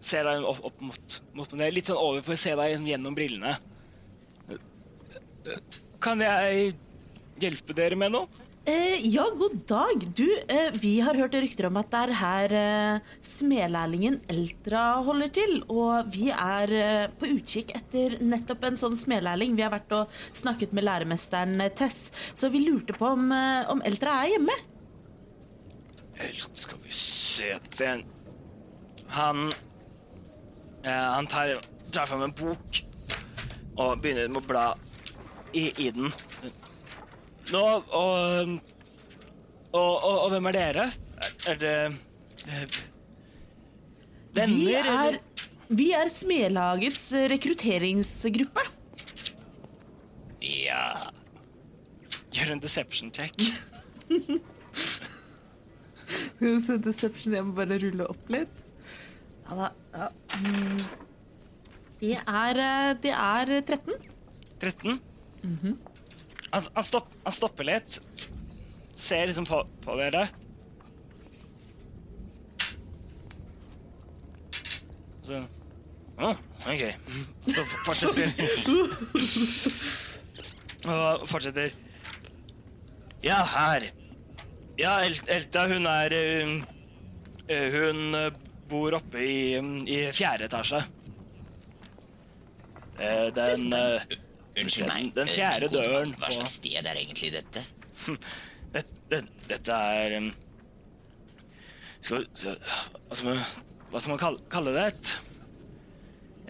Ser 0.00 0.24
deg 0.24 0.44
opp, 0.48 0.62
opp 0.64 0.80
mot, 0.80 1.16
mot 1.36 1.50
meg, 1.60 1.74
litt 1.76 1.90
sånn 1.90 2.00
over 2.00 2.22
for 2.24 2.32
å 2.32 2.40
se 2.40 2.54
deg 2.56 2.86
gjennom 2.88 3.12
brillene. 3.16 3.52
Kan 6.04 6.22
jeg 6.24 6.74
hjelpe 7.40 7.76
dere 7.76 7.98
med 7.98 8.14
noe? 8.14 8.44
Eh, 8.64 9.02
ja, 9.12 9.26
god 9.36 9.58
dag. 9.68 10.04
Du, 10.16 10.24
eh, 10.48 10.70
vi 10.80 10.94
har 11.04 11.14
hørt 11.20 11.34
rykter 11.36 11.66
om 11.68 11.76
at 11.76 11.90
det 11.92 11.98
er 12.00 12.12
her 12.16 12.52
eh, 12.56 13.10
smedlærlingen 13.20 14.22
Eltra 14.32 15.02
holder 15.04 15.28
til. 15.36 15.58
Og 15.68 16.08
vi 16.14 16.30
er 16.32 16.72
eh, 16.72 17.10
på 17.12 17.28
utkikk 17.34 17.74
etter 17.76 18.16
nettopp 18.24 18.64
en 18.64 18.80
sånn 18.80 18.96
smedlærling. 18.96 19.52
Vi 19.58 19.66
har 19.66 19.74
vært 19.74 19.92
og 19.92 20.14
snakket 20.32 20.72
med 20.72 20.86
læremesteren 20.88 21.60
eh, 21.60 21.74
Tess, 21.76 22.08
så 22.32 22.48
vi 22.48 22.64
lurte 22.64 22.96
på 22.96 23.10
om, 23.12 23.28
eh, 23.36 23.68
om 23.68 23.84
Eltra 23.84 24.22
er 24.22 24.32
hjemme. 24.32 24.56
Helt, 26.22 26.56
skal 26.56 26.80
vi 26.86 26.96
se 26.96 27.52
den. 27.76 28.06
Han 29.12 29.50
eh, 30.86 30.88
Han 30.88 31.28
tar, 31.28 31.58
tar 31.92 32.08
fram 32.08 32.24
en 32.30 32.36
bok 32.40 32.80
og 33.74 34.00
begynner 34.00 34.30
med 34.30 34.40
å 34.40 34.48
bla 34.48 34.66
i, 35.54 35.64
i 35.86 35.90
den. 35.94 36.12
Nå 37.52 37.62
og, 37.62 38.54
og, 39.72 39.80
og, 39.80 40.14
og 40.24 40.30
hvem 40.32 40.48
er 40.50 40.56
dere? 40.56 40.86
Er, 41.48 41.58
det 41.60 41.74
eh, 42.48 42.78
venner, 44.34 44.56
Vi 44.56 44.72
er, 44.74 44.88
eller? 44.90 45.18
vi 45.68 45.90
er 45.96 46.10
Smedlagets 46.12 47.12
eh, 47.16 47.28
rekrutteringsgruppe. 47.32 48.64
Ja. 50.44 50.84
Gjør 52.34 52.56
en 52.56 52.64
deception 52.64 53.12
check. 53.14 53.38
Deception, 56.40 57.32
jeg 57.36 57.46
må 57.46 57.54
bare 57.56 57.78
rulle 57.80 58.06
opp 58.10 58.30
litt. 58.32 58.60
Ja 59.44 59.56
da. 59.58 59.68
Ja. 59.94 60.06
Mm. 60.40 60.78
Det 62.00 62.18
er, 62.20 62.60
eh, 62.60 62.92
det 63.00 63.12
er 63.14 63.52
13. 63.62 63.94
13. 64.60 64.98
han, 65.44 66.66
han, 66.74 66.84
stopp, 66.86 67.08
han 67.24 67.32
stopper 67.36 67.64
litt. 67.68 68.00
Ser 68.94 69.26
liksom 69.28 69.46
på, 69.48 69.60
på 69.84 69.96
dere. 70.00 70.28
Så, 75.24 75.40
«Å, 76.20 76.30
Ok. 76.64 76.82
Så 77.50 77.62
fortsetter. 77.84 78.30
Og 80.94 81.24
fortsetter. 81.28 81.74
Ja, 83.24 83.40
her. 83.48 83.88
Ja, 84.80 84.98
El- 85.04 85.28
Elta, 85.32 85.66
hun 85.70 85.86
er 85.88 86.12
eh, 86.16 86.54
eh, 87.48 87.68
Hun 87.74 88.14
eh, 88.18 88.30
bor 88.68 88.96
oppe 88.98 89.20
i, 89.24 89.56
um, 89.60 89.78
i 89.88 90.00
fjerde 90.16 90.48
etasje. 90.48 90.80
Uh, 92.94 93.28
Den 93.36 93.72
eh, 93.74 94.04
Unnskyld 94.60 94.86
meg. 94.88 95.10
Den 95.16 95.30
fjerde 95.34 95.68
døren 95.72 96.14
Hva 96.20 96.30
slags 96.30 96.58
sted 96.60 96.86
er 96.86 96.98
egentlig 97.00 97.32
dette? 97.34 97.62
det, 98.74 98.84
det, 99.10 99.20
Dette 99.48 99.78
er 99.98 100.16
um, 100.20 100.28
skal, 102.00 102.20
vi- 102.20 102.28
skal, 102.38 102.58
Hva 103.90 104.00
skal 104.00 104.10
man, 104.12 104.20
kalle, 104.22 104.42
kalle 104.52 104.74
det? 104.76 104.86
Et, 104.94 105.14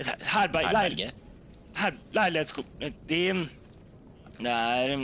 et 0.04 0.26
herberg... 0.34 0.68
Herberge? 0.68 1.10
her, 1.74 1.96
leilighetskom... 2.14 2.64
De 3.08 3.22
Det 4.38 4.50
er 4.50 4.96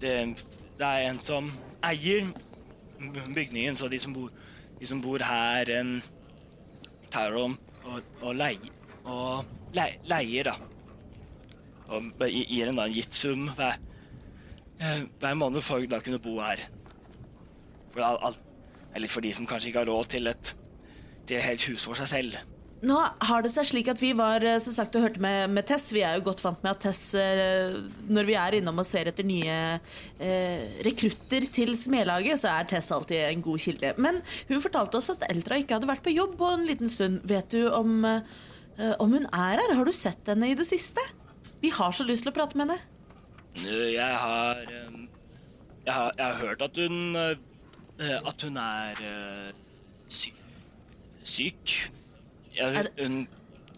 det, 0.00 0.14
det 0.78 0.86
er 0.86 1.04
en 1.10 1.18
som 1.20 1.50
eier 1.84 2.30
bygningen, 3.34 3.76
så 3.76 3.88
de 3.90 3.98
som 4.00 4.14
bor, 4.14 4.30
de 4.80 4.86
som 4.88 5.00
bor 5.02 5.20
her, 5.24 5.68
um, 5.80 5.96
tar 7.12 7.34
om 7.36 7.56
og, 7.84 8.00
og, 8.20 8.34
leier, 8.36 8.70
og 9.04 9.44
le, 9.76 9.86
leier, 10.08 10.50
da. 10.52 10.69
Og 11.90 12.26
gir 12.30 12.70
en 12.70 12.78
da 12.78 12.86
en 12.86 12.94
gitt 12.94 13.16
sum 13.16 13.48
hver, 13.58 13.80
eh, 14.78 15.02
hver 15.20 15.34
måned 15.38 15.64
for 15.66 15.82
da 15.90 16.00
kunne 16.04 16.22
bo 16.22 16.38
her. 16.40 16.62
For, 17.90 18.04
all, 18.06 18.38
eller 18.94 19.10
for 19.10 19.26
de 19.26 19.32
som 19.34 19.48
kanskje 19.50 19.72
ikke 19.72 19.84
har 19.84 19.90
råd 19.90 20.12
til 20.14 20.30
et, 20.30 20.54
til 21.26 21.36
et 21.36 21.46
helt 21.48 21.66
hus 21.70 21.88
for 21.88 21.98
seg 21.98 22.12
selv. 22.12 22.40
Nå 22.80 22.96
har 22.96 23.42
det 23.44 23.50
seg 23.52 23.66
slik 23.68 23.90
at 23.92 24.00
vi 24.00 24.14
var 24.16 24.44
eh, 24.46 24.56
som 24.62 24.72
sagt 24.72 24.94
og 24.96 25.04
hørte 25.04 25.20
med, 25.20 25.50
med 25.52 25.66
Tess. 25.68 25.90
Vi 25.92 26.00
er 26.06 26.16
jo 26.16 26.24
godt 26.30 26.40
vant 26.40 26.62
med 26.64 26.72
at 26.72 26.80
Tess, 26.86 27.02
eh, 27.18 27.76
når 28.08 28.28
vi 28.28 28.36
er 28.40 28.56
innom 28.56 28.80
og 28.80 28.88
ser 28.88 29.10
etter 29.10 29.26
nye 29.28 29.56
eh, 30.16 30.62
rekrutter 30.86 31.44
til 31.52 31.74
smedlaget, 31.76 32.40
så 32.40 32.54
er 32.54 32.70
Tess 32.70 32.88
alltid 32.96 33.26
en 33.26 33.44
god 33.44 33.60
kilde. 33.66 33.92
Men 34.00 34.22
hun 34.48 34.64
fortalte 34.64 35.00
oss 35.00 35.12
at 35.12 35.26
Eldra 35.28 35.60
ikke 35.60 35.76
hadde 35.76 35.90
vært 35.90 36.06
på 36.06 36.14
jobb 36.14 36.38
på 36.40 36.54
en 36.54 36.64
liten 36.68 36.88
stund. 36.92 37.20
Vet 37.28 37.52
du 37.52 37.68
om, 37.68 38.00
om 38.06 39.16
hun 39.18 39.28
er 39.28 39.60
her? 39.60 39.76
Har 39.76 39.84
du 39.84 39.92
sett 39.96 40.32
henne 40.32 40.48
i 40.48 40.56
det 40.56 40.68
siste? 40.70 41.04
Vi 41.60 41.70
har 41.76 41.92
så 41.92 42.04
lyst 42.08 42.24
til 42.24 42.32
å 42.32 42.36
prate 42.36 42.56
med 42.58 42.70
henne. 42.70 42.80
Eh, 43.66 43.92
Jeg 43.94 44.16
har 44.22 44.60
Jeg 44.64 45.94
har, 45.96 46.12
jeg 46.16 46.24
har 46.26 46.34
hørt 46.40 46.62
at 46.62 46.76
hun 46.76 47.16
eh, 47.16 48.20
At 48.26 48.42
hun 48.46 48.56
er 48.56 49.00
syk. 50.08 50.34
syk. 51.24 51.74
Ja, 52.54 52.66
Er 52.68 52.76
hun, 52.76 52.88
hun, 52.98 53.28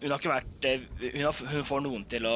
hun 0.01 0.11
har 0.11 0.19
ikke 0.19 0.33
vært 0.33 0.65
eh, 0.69 0.85
hun, 1.13 1.23
har, 1.25 1.41
hun 1.55 1.63
får 1.67 1.81
noen 1.85 2.05
til 2.11 2.25
å 2.29 2.35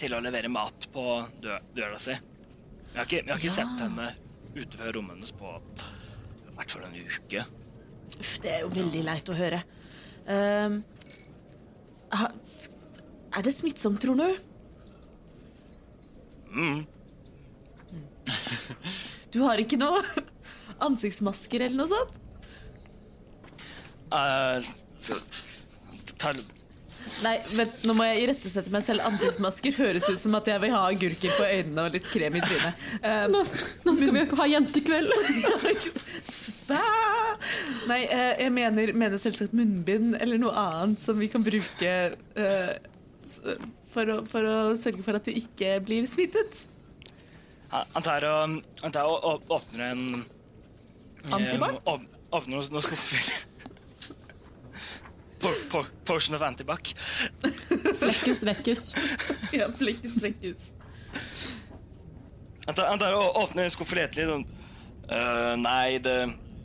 Til 0.00 0.14
å 0.16 0.20
levere 0.20 0.48
mat 0.52 0.88
på 0.92 1.04
dø, 1.42 1.56
døra 1.76 1.98
si. 2.02 2.12
Jeg 2.16 2.96
har 2.96 3.06
ikke, 3.06 3.20
jeg 3.22 3.30
har 3.32 3.38
ikke 3.40 3.54
sett 3.54 3.80
henne 3.84 4.10
ute 4.56 4.76
fra 4.80 4.90
rommet 4.92 5.16
hennes 5.18 5.32
på 5.36 5.52
i 5.52 6.56
hvert 6.56 6.72
fall 6.72 6.84
en 6.86 6.94
uke. 6.96 7.42
Uff, 8.16 8.30
det 8.40 8.50
er 8.54 8.60
jo 8.64 8.70
veldig 8.72 9.02
leit 9.04 9.28
å 9.28 9.34
høre. 9.36 9.58
Ha, 12.16 12.28
er 13.36 13.44
det 13.44 13.54
smittsomt, 13.54 14.00
tror 14.02 14.16
du? 14.20 14.28
Mm. 16.56 16.84
Du 19.36 19.42
har 19.44 19.60
ikke 19.60 19.76
noe 19.76 20.00
ansiktsmasker 20.80 21.66
eller 21.66 21.76
noe 21.76 21.90
sånt? 21.90 22.14
Eh, 24.16 24.68
så, 25.02 25.18
Nei, 27.24 27.36
vent, 27.56 27.84
nå 27.86 27.94
må 27.96 28.04
jeg 28.08 28.24
irettesette 28.26 28.72
meg 28.72 28.82
selv. 28.84 29.04
Ansiktsmasker 29.06 29.76
høres 29.78 30.08
ut 30.08 30.20
som 30.20 30.34
at 30.36 30.48
jeg 30.50 30.60
vil 30.64 30.72
ha 30.74 30.82
agurker 30.90 31.36
på 31.36 31.46
øynene 31.46 31.86
og 31.86 31.94
litt 31.94 32.08
krem 32.10 32.36
i 32.36 32.42
trynet. 32.44 32.74
Uh, 33.04 33.24
Nå, 33.32 33.42
nå 33.86 33.94
skal 33.96 34.12
vi 34.16 34.24
ha 34.40 34.48
jentekveld! 34.52 35.10
Nei, 37.86 38.00
uh, 38.10 38.34
jeg 38.42 38.52
mener, 38.52 38.92
mener 38.98 39.18
selvsagt 39.22 39.54
munnbind 39.56 40.16
eller 40.18 40.38
noe 40.42 40.52
annet 40.60 41.04
som 41.04 41.18
vi 41.20 41.28
kan 41.30 41.44
bruke 41.46 41.92
eh, 42.10 42.72
s- 43.26 43.40
for, 43.92 44.12
å, 44.12 44.16
for 44.30 44.46
å 44.46 44.56
sørge 44.78 45.02
for 45.06 45.18
at 45.18 45.24
du 45.28 45.32
ikke 45.36 45.76
blir 45.86 46.06
smittet. 46.10 46.64
han 47.72 48.02
tar 48.06 48.24
og, 48.28 48.58
han 48.82 48.92
tar 48.94 49.08
og, 49.10 49.24
og 49.24 49.54
åpner 49.58 49.90
en 49.92 50.24
Antibac? 51.32 51.80
eh, 51.86 52.06
Åpner 52.36 52.56
noen, 52.58 52.68
noen 52.74 52.82
skuffer. 52.82 53.28
Po, 55.40 55.50
po, 55.70 55.82
potion 56.08 56.34
of 56.34 56.42
antibac. 56.42 56.88
Flekkus 58.00 58.42
vekkus. 58.48 58.86
Ja, 59.54 59.66
flekkus, 59.78 60.16
vekkus. 60.22 60.64
Han 62.66 62.74
tar, 62.74 62.86
han 62.90 62.98
tar 62.98 63.14
og 63.14 63.36
åpner 63.44 63.66
en 63.68 63.74
skuff 63.74 63.92
litt. 63.94 64.16
sånn 64.16 64.46
«Øh, 65.06 65.52
Nei, 65.60 65.98
det 66.02 66.16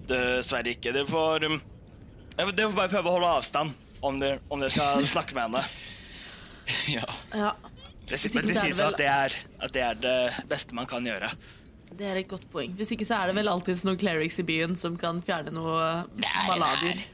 dessverre 0.09 0.71
ikke. 0.73 0.93
Dere 0.95 1.05
får 1.09 1.45
um, 1.49 1.59
Dere 2.39 2.69
får 2.71 2.77
bare 2.79 2.89
prøve 2.95 3.11
å 3.11 3.15
holde 3.19 3.33
avstand 3.37 3.75
om 4.01 4.17
dere, 4.23 4.39
om 4.49 4.63
dere 4.63 4.73
skal 4.73 5.03
snakke 5.05 5.35
med 5.37 5.43
henne. 5.45 5.61
Ja. 6.97 7.05
Ja, 7.35 7.51
Det, 8.11 8.17
sier- 8.19 8.43
det 8.43 8.55
sies 8.57 8.79
at 8.83 8.97
det, 8.99 9.07
er, 9.07 9.35
at 9.63 9.71
det 9.75 9.81
er 9.85 9.99
det 10.03 10.15
beste 10.49 10.75
man 10.75 10.87
kan 10.89 11.05
gjøre. 11.07 11.29
det 11.95 12.07
er 12.07 12.17
et 12.21 12.27
godt 12.31 12.45
poeng. 12.51 12.73
Hvis 12.79 12.91
ikke 12.95 13.05
så 13.07 13.21
er 13.21 13.31
det 13.31 13.35
vel 13.39 13.47
alltids 13.51 13.83
noen 13.87 13.99
clerics 13.99 14.39
i 14.39 14.45
byen 14.47 14.75
som 14.79 14.97
kan 14.99 15.21
fjerne 15.23 15.51
noe 15.55 16.05
Det 16.17 16.27
er 16.27 16.47
malaria. 16.49 16.91
her. 16.95 17.05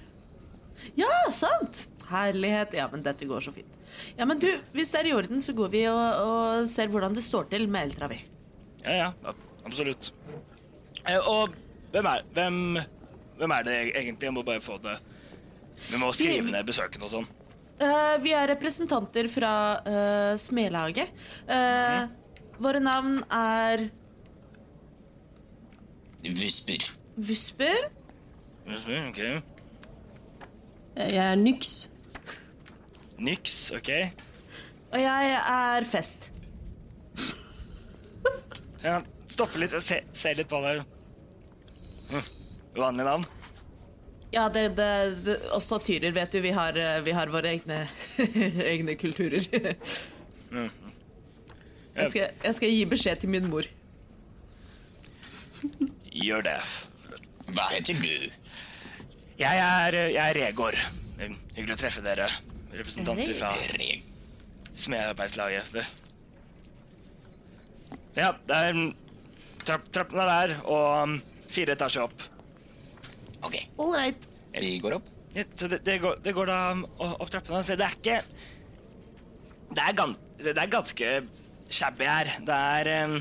Ja, 0.97 1.11
sant! 1.35 1.87
Herlighet. 2.09 2.73
Ja, 2.77 2.85
men 2.91 3.03
dette 3.03 3.25
går 3.27 3.41
så 3.43 3.51
fint. 3.53 3.73
Ja, 4.17 4.25
men 4.29 4.39
du, 4.39 4.47
hvis 4.73 4.91
det 4.93 4.99
er 5.01 5.09
i 5.09 5.13
orden, 5.17 5.41
så 5.43 5.53
går 5.57 5.69
vi 5.73 5.81
og, 5.89 5.97
og 6.23 6.67
ser 6.71 6.87
hvordan 6.93 7.15
det 7.17 7.23
står 7.25 7.49
til 7.51 7.65
med 7.69 7.89
Eltravi. 7.89 8.19
Ja, 8.85 8.93
ja, 9.01 9.33
absolutt. 9.65 10.11
Eh, 11.07 11.17
og 11.19 11.49
hvem 11.91 12.05
er, 12.13 12.23
hvem, 12.37 12.59
hvem 13.39 13.53
er 13.57 13.65
det 13.67 13.77
egentlig? 13.89 14.29
Jeg 14.29 14.33
må 14.37 14.43
bare 14.47 14.61
få 14.63 14.77
det 14.83 14.97
Vi 15.91 15.97
må 16.01 16.09
skrive 16.15 16.45
ned 16.51 16.63
besøkene 16.69 17.05
og 17.09 17.11
sånn. 17.17 17.27
Eh, 17.77 18.15
vi 18.23 18.31
er 18.33 18.47
representanter 18.49 19.27
fra 19.29 19.51
uh, 19.85 20.33
Smedlaget. 20.39 21.11
Eh, 21.45 22.07
Våre 22.57 22.79
navn 22.81 23.19
er 23.29 23.83
Vusper. 26.25 26.87
Vusper. 27.15 27.85
Ok. 28.65 29.21
Jeg 30.97 31.21
er 31.21 31.35
Nyx. 31.37 31.75
Nyx, 33.21 33.59
ok. 33.77 33.91
Og 34.91 34.99
jeg 35.03 35.37
er 35.37 35.85
Fest. 35.85 36.31
Jeg 38.81 39.05
stopper 39.29 39.61
litt 39.61 39.77
og 39.77 39.85
se, 39.85 40.01
ser 40.17 40.37
litt 40.41 40.49
på 40.49 40.59
det. 40.65 40.79
Hm, 42.09 42.25
Uvanlig 42.77 43.05
navn. 43.05 43.29
Ja, 44.33 44.49
det, 44.51 44.69
det, 44.75 44.89
det 45.23 45.37
også 45.55 45.79
tyrer, 45.83 46.11
vet 46.15 46.33
du. 46.35 46.41
Vi 46.43 46.51
har, 46.55 46.77
eh, 46.77 46.99
vi 47.05 47.13
har 47.15 47.31
våre 47.31 47.53
egne, 47.55 47.85
egne 48.73 48.97
kulturer. 48.99 49.47
Jeg 51.97 52.11
skal, 52.11 52.35
jeg 52.43 52.57
skal 52.59 52.73
gi 52.73 52.83
beskjed 52.91 53.23
til 53.23 53.31
min 53.33 53.47
mor. 53.49 53.69
Gjør 56.11 56.43
det. 56.49 56.59
Hva 57.53 57.69
heter 57.71 57.97
du? 58.03 58.27
Jeg 59.37 59.63
er, 59.63 59.95
jeg 60.11 60.21
er 60.23 60.39
Regård. 60.41 60.77
Hyggelig 61.17 61.77
å 61.77 61.79
treffe 61.79 62.03
dere. 62.05 62.27
Representanter 62.73 63.33
fra 63.37 63.53
Reg. 63.77 64.03
smedarbeidslaget. 64.75 65.77
Ja, 68.17 68.31
det 68.49 68.57
er 68.57 68.73
mm, 68.73 68.91
trapp, 69.65 69.85
trappene 69.93 70.25
der 70.29 70.55
og 70.65 70.87
um, 71.05 71.15
fire 71.53 71.77
etasjer 71.77 72.05
opp. 72.05 72.25
Ok, 73.45 73.55
All 73.77 73.93
right. 73.93 74.27
vi 74.57 74.77
går 74.79 74.97
opp. 74.97 75.09
Ja, 75.33 75.43
så 75.55 75.67
det, 75.67 75.83
det, 75.85 75.97
går, 76.01 76.17
det 76.23 76.33
går 76.33 76.49
da 76.49 76.59
opp 76.97 77.29
trappene. 77.29 77.61
Så 77.63 77.75
det 77.77 77.85
er 77.85 77.97
ikke 77.97 78.21
Det 79.67 79.83
er, 79.83 79.93
gans, 79.93 80.19
det 80.41 80.55
er 80.57 80.71
ganske 80.71 81.11
shabby 81.69 82.07
her. 82.07 82.31
Det 82.47 82.57
er 82.57 82.89
um, 83.05 83.17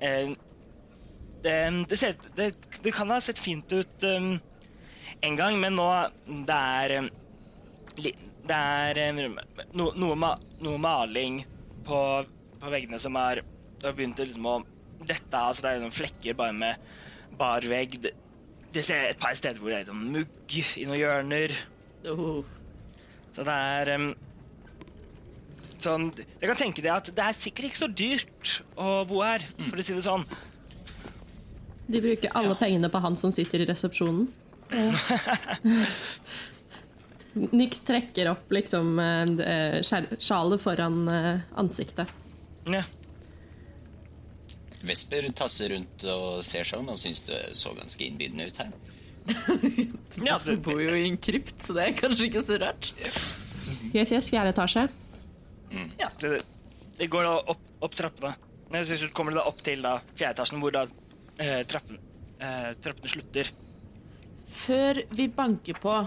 um, 0.00 0.36
det, 1.44 1.56
det, 1.90 1.98
ser, 2.00 2.16
det, 2.34 2.50
det 2.82 2.94
kan 2.96 3.12
ha 3.12 3.20
sett 3.22 3.38
fint 3.38 3.70
ut 3.72 4.08
um, 4.08 4.32
en 5.20 5.36
gang, 5.38 5.60
men 5.60 5.76
nå 5.78 5.88
Det 6.26 6.56
er 6.56 6.96
um, 7.04 7.10
li, 8.00 8.14
Det 8.46 8.56
er 8.56 9.02
um, 9.12 9.36
no, 9.76 9.90
noe, 9.94 10.16
ma, 10.18 10.34
noe 10.64 10.80
maling 10.80 11.44
på, 11.86 12.00
på 12.58 12.72
veggene 12.72 12.98
som 12.98 13.14
har, 13.20 13.44
har 13.84 13.94
begynt 13.94 14.18
å 14.18 14.26
liksom 14.26 14.50
å 14.50 14.60
dette 15.06 15.38
av. 15.38 15.52
Så 15.54 15.62
det 15.62 15.70
er 15.70 15.82
liksom 15.82 15.98
flekker 16.00 16.38
bare 16.38 16.56
med 16.56 17.36
bar 17.38 17.66
vegg. 17.68 18.00
Det, 18.02 18.16
det 18.76 18.84
ser 18.84 19.08
et 19.08 19.20
par 19.20 19.34
steder 19.36 19.60
hvor 19.60 19.72
det 19.72 19.80
er 19.80 19.88
sånn 19.88 20.04
mugg 20.12 20.56
i 20.76 20.84
noen 20.84 21.00
hjørner. 21.00 21.54
Oh. 22.12 22.44
Så 23.34 23.44
det 23.46 23.52
er 23.52 23.90
um, 23.96 24.10
sånn 25.82 26.04
Jeg 26.14 26.48
kan 26.48 26.60
tenke 26.60 26.84
deg 26.84 26.92
at 26.94 27.10
det 27.12 27.24
er 27.24 27.34
sikkert 27.36 27.70
ikke 27.70 27.82
så 27.82 27.88
dyrt 27.90 28.62
å 28.80 29.04
bo 29.08 29.22
her, 29.24 29.44
for 29.68 29.80
å 29.80 29.86
si 29.86 29.96
det 29.96 30.04
sånn. 30.06 30.24
De 31.86 32.02
bruker 32.02 32.34
alle 32.36 32.56
pengene 32.58 32.90
på 32.90 32.98
han 33.02 33.16
som 33.18 33.32
sitter 33.34 33.62
i 33.62 33.68
resepsjonen. 33.70 34.26
Nix 37.60 37.84
trekker 37.86 38.30
opp 38.32 38.50
liksom 38.50 38.98
eh, 38.98 39.82
sjalet 39.84 40.62
foran 40.62 41.08
eh, 41.12 41.44
ansiktet. 41.60 42.08
Ja. 42.66 42.82
Vesper 44.86 45.28
tasser 45.36 45.72
rundt 45.74 46.04
og 46.12 46.42
ser 46.46 46.66
seg 46.66 46.80
om. 46.80 46.90
Han 46.92 47.00
syns 47.00 47.24
det 47.28 47.40
så 47.58 47.74
ganske 47.76 48.06
innbydende 48.06 48.48
ut 48.50 48.62
her. 48.62 48.74
Ja, 50.24 50.38
Du 50.40 50.54
bor 50.62 50.78
jo 50.80 50.94
i 50.96 51.04
en 51.10 51.18
krypt, 51.20 51.58
så 51.60 51.74
det 51.76 51.82
er 51.90 51.96
kanskje 51.98 52.28
ikke 52.30 52.42
så 52.46 52.56
rart. 52.62 52.92
Yes, 53.92 54.12
yes, 54.14 54.30
fjerde 54.32 54.54
etasje. 54.54 54.86
det, 56.22 56.30
det 56.96 57.08
går 57.12 57.26
da 57.26 57.34
opp, 57.52 57.64
opp 57.84 57.96
trappene. 57.98 58.32
Nei, 58.72 58.82
du 58.82 59.08
kommer 59.14 59.34
det 59.34 59.42
da 59.42 59.50
opp 59.50 59.60
til 59.66 59.82
da, 59.84 59.98
fjerde 60.16 60.38
etasjen, 60.38 60.62
hvor 60.62 60.72
da 60.74 60.86
eh, 61.42 61.60
trappen, 61.68 61.98
eh, 62.40 62.70
trappene 62.82 63.12
slutter. 63.12 63.50
Før 64.56 65.02
vi 65.18 65.28
banker 65.36 65.78
på, 65.82 65.98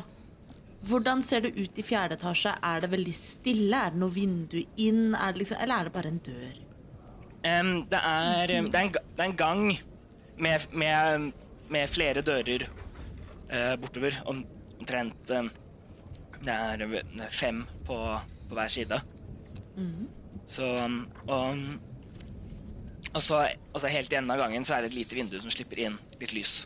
hvordan 0.90 1.22
ser 1.26 1.46
det 1.46 1.54
ut 1.60 1.80
i 1.80 1.86
fjerde 1.86 2.18
etasje? 2.18 2.56
Er 2.66 2.84
det 2.84 2.92
veldig 2.96 3.16
stille? 3.16 3.84
Er 3.86 3.94
det 3.94 4.02
noe 4.02 4.16
vindu 4.16 4.60
inn? 4.80 5.14
Er 5.14 5.36
det 5.36 5.44
liksom, 5.44 5.60
eller 5.62 5.76
er 5.84 5.90
det 5.90 5.96
bare 5.96 6.12
en 6.14 6.22
dør? 6.26 6.58
Em, 7.44 7.86
det, 7.88 8.00
er, 8.00 8.54
um, 8.60 8.68
det, 8.68 8.76
er 8.76 8.86
en, 8.86 8.92
det 8.92 9.24
er 9.24 9.30
en 9.30 9.38
gang 9.40 9.62
med, 10.38 10.66
med, 10.72 11.30
med 11.72 11.92
flere 11.92 12.24
dører 12.26 12.66
uh, 13.52 13.76
bortover. 13.80 14.18
Om, 14.26 14.44
omtrent 14.80 15.32
um, 15.36 15.52
Det 16.40 16.56
er 16.56 17.30
fem 17.36 17.64
på, 17.88 17.96
på 18.50 18.58
hver 18.58 18.68
side. 18.72 19.00
Så 20.50 20.74
um, 20.86 21.02
og, 21.28 21.64
og 23.14 23.24
så 23.24 23.46
altså 23.74 23.88
helt 23.92 24.12
i 24.12 24.18
enden 24.20 24.34
av 24.34 24.42
gangen 24.42 24.66
så 24.66 24.76
er 24.76 24.84
det 24.84 24.92
et 24.92 25.00
lite 25.02 25.18
vindu 25.18 25.40
som 25.40 25.52
slipper 25.54 25.84
inn 25.86 25.98
litt 26.20 26.36
lys. 26.36 26.62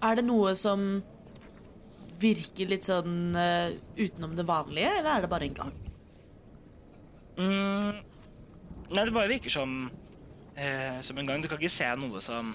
Er 0.00 0.16
det 0.16 0.24
noe 0.24 0.54
som 0.56 1.02
virker 2.20 2.68
litt 2.68 2.86
sånn 2.88 3.36
uh, 3.36 3.72
utenom 3.96 4.32
det 4.36 4.46
vanlige, 4.48 4.92
eller 5.00 5.10
er 5.12 5.24
det 5.24 5.30
bare 5.32 5.46
en 5.48 5.58
gang? 5.58 5.74
Mm, 7.40 8.00
nei, 8.90 9.04
det 9.06 9.14
bare 9.14 9.30
virker 9.30 9.50
som 9.54 9.90
eh, 10.56 11.00
Som 11.06 11.18
en 11.18 11.26
gang. 11.30 11.42
Du 11.42 11.48
kan 11.48 11.58
ikke 11.60 11.70
se 11.72 11.88
noe 12.00 12.20
som 12.24 12.54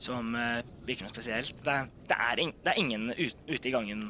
Som 0.00 0.34
eh, 0.38 0.60
virker 0.88 1.06
noe 1.06 1.12
spesielt. 1.14 1.54
Det 1.64 1.74
er, 1.74 1.88
det 2.08 2.16
er, 2.18 2.42
in, 2.46 2.52
det 2.64 2.72
er 2.74 2.80
ingen 2.80 3.10
ut, 3.12 3.42
ute 3.50 3.68
i 3.68 3.72
gangen 3.74 4.06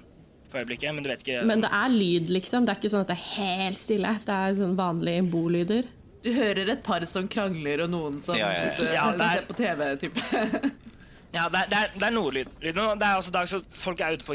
for 0.51 0.59
øyeblikket, 0.65 0.91
men 0.95 1.05
du 1.07 1.11
vet 1.13 1.21
ikke 1.23 1.45
Men 1.47 1.61
det 1.63 1.71
er 1.71 1.93
lyd, 1.95 2.31
liksom. 2.35 2.65
Det 2.67 2.73
er 2.75 2.79
ikke 2.81 2.91
sånn 2.91 3.05
at 3.07 3.11
det 3.13 3.17
er 3.19 3.27
helt 3.39 3.79
stille. 3.79 4.13
Det 4.27 4.35
er 4.37 4.57
sånn 4.59 4.77
vanlige 4.79 5.23
bolyder. 5.31 5.89
Du 6.25 6.29
hører 6.37 6.69
et 6.75 6.83
par 6.85 7.05
som 7.09 7.29
krangler, 7.33 7.85
og 7.87 7.93
noen 7.95 8.19
som 8.23 8.35
Ja, 8.37 8.49
ja, 8.53 8.65
ja. 8.67 8.73
ute- 8.77 8.93
Ja, 8.93 9.05
er- 9.15 9.37
ser 9.39 9.47
på 9.49 9.59
TV. 9.61 9.91
Type. 10.03 10.73
Ja, 11.31 11.45
det 11.47 11.61
er, 11.61 11.67
det 11.71 11.77
er, 11.79 11.91
det 11.95 12.03
er 12.09 12.11
noe 12.17 12.31
lyd. 12.35 12.49
lyd. 12.59 12.75
nå. 12.75 12.85
Det 12.99 13.07
er 13.07 13.21
også 13.21 13.31
dag, 13.31 13.47
så 13.47 13.61
folk 13.71 14.01
er 14.03 14.17
ute 14.19 14.25
på, 14.27 14.35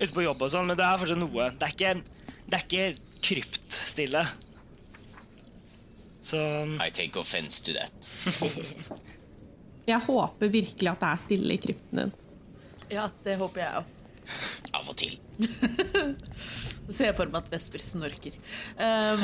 ute 0.00 0.08
på 0.10 0.24
jobb 0.24 0.40
og 0.42 0.50
sånn, 0.50 0.66
men 0.66 0.74
det 0.80 0.82
er 0.82 0.98
fortsatt 0.98 1.20
noe. 1.20 1.44
Det 1.60 1.68
er 1.68 1.74
ikke, 1.76 1.92
det 2.50 2.58
er 2.58 2.64
ikke 2.66 2.86
kryptstille. 3.28 4.24
Så 6.22 6.38
I 6.78 6.90
take 6.94 7.18
offense 7.18 7.62
to 7.66 7.74
that. 7.74 7.92
Jeg 9.90 9.98
håper 10.06 10.52
virkelig 10.52 10.90
at 10.92 11.00
det 11.02 11.08
er 11.08 11.20
stille 11.24 11.56
i 11.56 11.60
krypten 11.62 11.98
din. 11.98 12.12
Ja, 12.92 13.08
det 13.24 13.34
håper 13.40 13.62
jeg 13.62 13.80
òg. 13.80 13.84
Av 14.78 14.90
og 14.92 14.96
til. 15.00 15.16
Så 16.86 16.94
ser 16.94 17.08
jeg 17.08 17.16
for 17.18 17.30
meg 17.32 17.40
at 17.42 17.50
Vesper 17.50 17.82
snorker. 17.82 18.36
Um, 18.78 19.22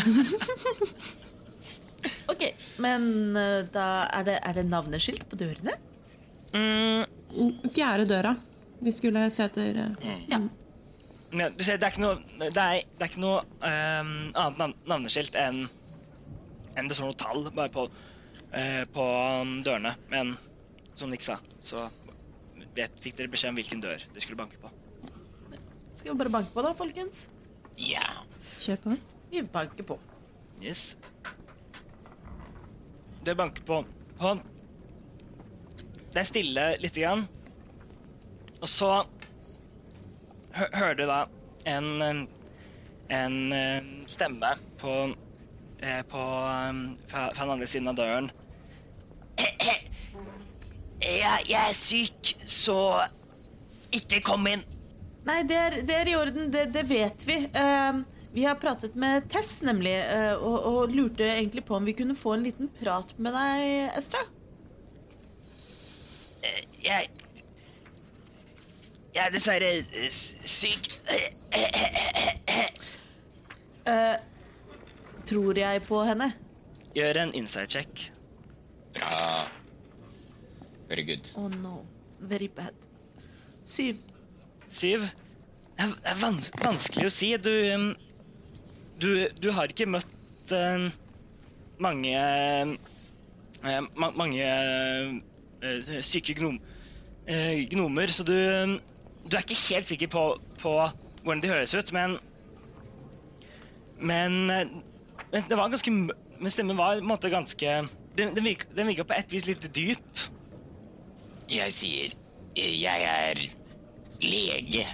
OK, 2.33 2.43
men 2.83 3.07
eh, 3.39 3.61
da 3.75 3.87
er 4.19 4.27
det, 4.27 4.37
er 4.47 4.59
det 4.59 4.67
navneskilt 4.67 5.27
på 5.31 5.39
dørene? 5.39 5.77
mm, 6.55 7.71
Fjerde 7.75 8.07
døra. 8.09 8.35
Vi 8.83 8.95
skulle 8.95 9.27
se 9.35 9.47
etter 9.47 9.75
mm. 9.75 9.97
Ja. 10.31 10.41
ja, 11.43 11.49
du 11.51 11.65
ser, 11.65 11.79
det 11.79 11.89
er 11.89 11.93
ikke 11.93 12.05
noe, 12.05 12.21
det 12.41 12.51
er, 12.55 12.83
det 12.87 13.05
er 13.05 13.11
ikke 13.11 13.25
noe 13.25 13.43
um, 13.63 14.15
annet 14.39 14.87
navneskilt 14.89 15.39
enn 15.39 15.67
enn 16.79 16.89
det 16.89 16.97
står 16.97 17.11
noe 17.11 17.19
tall 17.19 17.49
bare 17.51 17.73
på, 17.75 17.87
eh, 18.55 18.85
på 18.95 19.07
um, 19.43 19.59
dørene. 19.67 19.95
Men 20.13 20.37
som 20.99 21.11
Nick 21.11 21.25
sa, 21.27 21.39
så 21.61 21.89
vet, 22.77 22.95
fikk 23.03 23.19
dere 23.19 23.33
beskjed 23.33 23.53
om 23.53 23.59
hvilken 23.59 23.83
dør 23.83 23.99
dere 23.99 24.23
skulle 24.25 24.39
banke 24.39 24.61
på. 24.63 24.71
Skal 25.99 26.13
vi 26.13 26.19
bare 26.21 26.35
banke 26.39 26.55
på, 26.55 26.63
da, 26.63 26.75
folkens? 26.79 27.27
Ja. 27.79 28.23
Kjør 28.59 28.83
på. 28.85 28.99
Vi 29.33 29.43
banker 29.43 29.87
på. 29.87 29.99
Yes. 30.63 30.97
Det 33.27 33.35
banker 33.39 33.63
på, 33.67 33.83
på 34.19 34.31
Det 36.15 36.23
er 36.23 36.27
stille 36.27 36.65
lite 36.81 37.03
grann. 37.03 37.27
Og 38.59 38.69
så 38.71 38.93
hører 40.55 40.95
du 40.99 41.05
da 41.07 41.19
en, 41.69 42.27
en 43.11 43.37
stemme 44.11 44.55
på, 44.81 44.95
eh, 45.81 46.03
på 46.03 46.25
fra, 47.09 47.29
fra 47.35 47.45
den 47.45 47.55
andre 47.57 47.67
siden 47.67 47.89
av 47.89 47.99
døren. 47.99 48.31
Jeg, 50.99 51.45
jeg 51.47 51.63
er 51.63 51.77
syk, 51.79 52.31
så 52.51 52.81
ikke 53.95 54.19
kom 54.27 54.49
inn. 54.51 54.65
Nei, 55.29 55.43
det 55.47 55.57
er, 55.57 55.77
det 55.87 55.95
er 55.95 56.09
i 56.11 56.17
orden. 56.19 56.49
Det, 56.53 56.65
det 56.75 56.83
vet 56.89 57.23
vi. 57.29 57.37
Uh, 57.55 58.01
vi 58.35 58.43
har 58.45 58.59
pratet 58.61 58.97
med 58.99 59.29
Tess, 59.31 59.61
nemlig, 59.63 59.95
uh, 60.11 60.35
og, 60.43 60.57
og 60.67 60.95
lurte 60.95 61.23
egentlig 61.23 61.63
på 61.69 61.77
om 61.79 61.87
vi 61.87 61.95
kunne 62.01 62.17
få 62.19 62.35
en 62.35 62.43
liten 62.49 62.71
prat 62.81 63.15
med 63.19 63.37
deg, 63.37 63.95
Estra. 63.99 64.25
Jeg 66.83 67.09
Jeg 69.15 69.27
er 69.27 69.31
dessverre 69.35 69.71
syk. 70.11 70.91
Tror 75.29 75.59
jeg 75.61 75.83
på 75.85 76.03
henne? 76.09 76.33
Gjør 76.97 77.23
en 77.23 77.35
inside 77.37 77.69
check. 77.69 78.13
Bra. 78.97 79.45
Very 80.89 81.05
good. 81.05 81.29
Oh 81.37 81.49
no. 81.53 81.83
Very 82.21 82.49
bad. 82.49 82.73
Syv. 83.67 84.01
Syv. 84.67 85.05
Det 85.79 85.87
er, 85.87 86.17
vans 86.19 86.49
vanskelig 86.59 87.07
å 87.07 87.13
si. 87.13 87.29
Du, 87.45 87.53
um, 87.75 87.91
du, 88.99 89.11
du 89.39 89.51
har 89.55 89.71
ikke 89.71 89.87
møtt 89.91 90.55
uh, 90.57 90.89
mange 91.79 92.17
uh, 92.17 93.85
ma 93.95 94.11
Mange 94.17 94.49
uh, 94.49 96.01
syke 96.01 96.35
gnom 96.39 96.57
eh, 97.29 97.67
gnomer, 97.69 98.09
så 98.09 98.25
du, 98.25 98.33
du 99.27 99.37
er 99.37 99.45
ikke 99.45 99.61
helt 99.75 99.89
sikker 99.91 100.11
på, 100.13 100.25
på 100.63 100.75
hvordan 101.25 101.43
de 101.43 101.53
høres 101.53 101.75
ut, 101.75 101.93
men 101.93 102.19
Men, 103.99 104.47
men 105.33 105.45
det 105.49 105.57
var 105.59 105.69
ganske 105.73 105.91
Men 106.39 106.53
stemmen 106.55 106.79
var 106.79 106.97
på 106.97 107.03
en 107.03 107.09
måte 107.09 107.31
ganske 107.31 107.73
Den, 108.17 108.35
den, 108.35 108.45
virka, 108.45 108.67
den 108.75 108.87
virka 108.87 109.05
på 109.05 109.15
et 109.15 109.33
vis 109.33 109.47
litt 109.47 109.67
dyp. 109.75 110.23
Jeg 111.51 111.73
sier 111.73 112.15
jeg 112.59 113.03
er 113.07 113.39
lege 114.19 114.85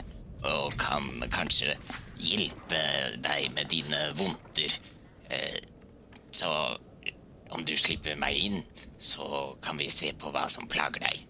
og 0.44 0.74
kan 0.76 1.06
kanskje 1.32 1.72
hjelpe 2.20 2.80
deg 3.24 3.48
med 3.56 3.70
dine 3.72 4.00
vondter. 4.18 4.74
Eh, 5.32 5.62
Så 6.34 6.50
om 7.54 7.62
du 7.64 7.76
slipper 7.78 8.16
meg 8.18 8.36
inn, 8.36 8.62
så 8.98 9.54
kan 9.62 9.78
vi 9.78 9.86
se 9.92 10.10
på 10.18 10.32
hva 10.34 10.48
som 10.50 10.66
plager 10.68 11.04
deg. 11.06 11.22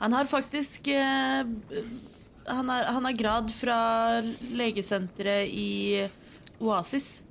Han 0.00 0.14
har 0.16 0.30
faktisk 0.30 0.88
eh, 0.88 1.42
han, 2.46 2.68
har, 2.70 2.86
han 2.94 3.04
har 3.04 3.18
grad 3.18 3.50
fra 3.52 3.78
legesenteret 4.54 5.50
i 5.50 6.06
Oasis. 6.60 7.24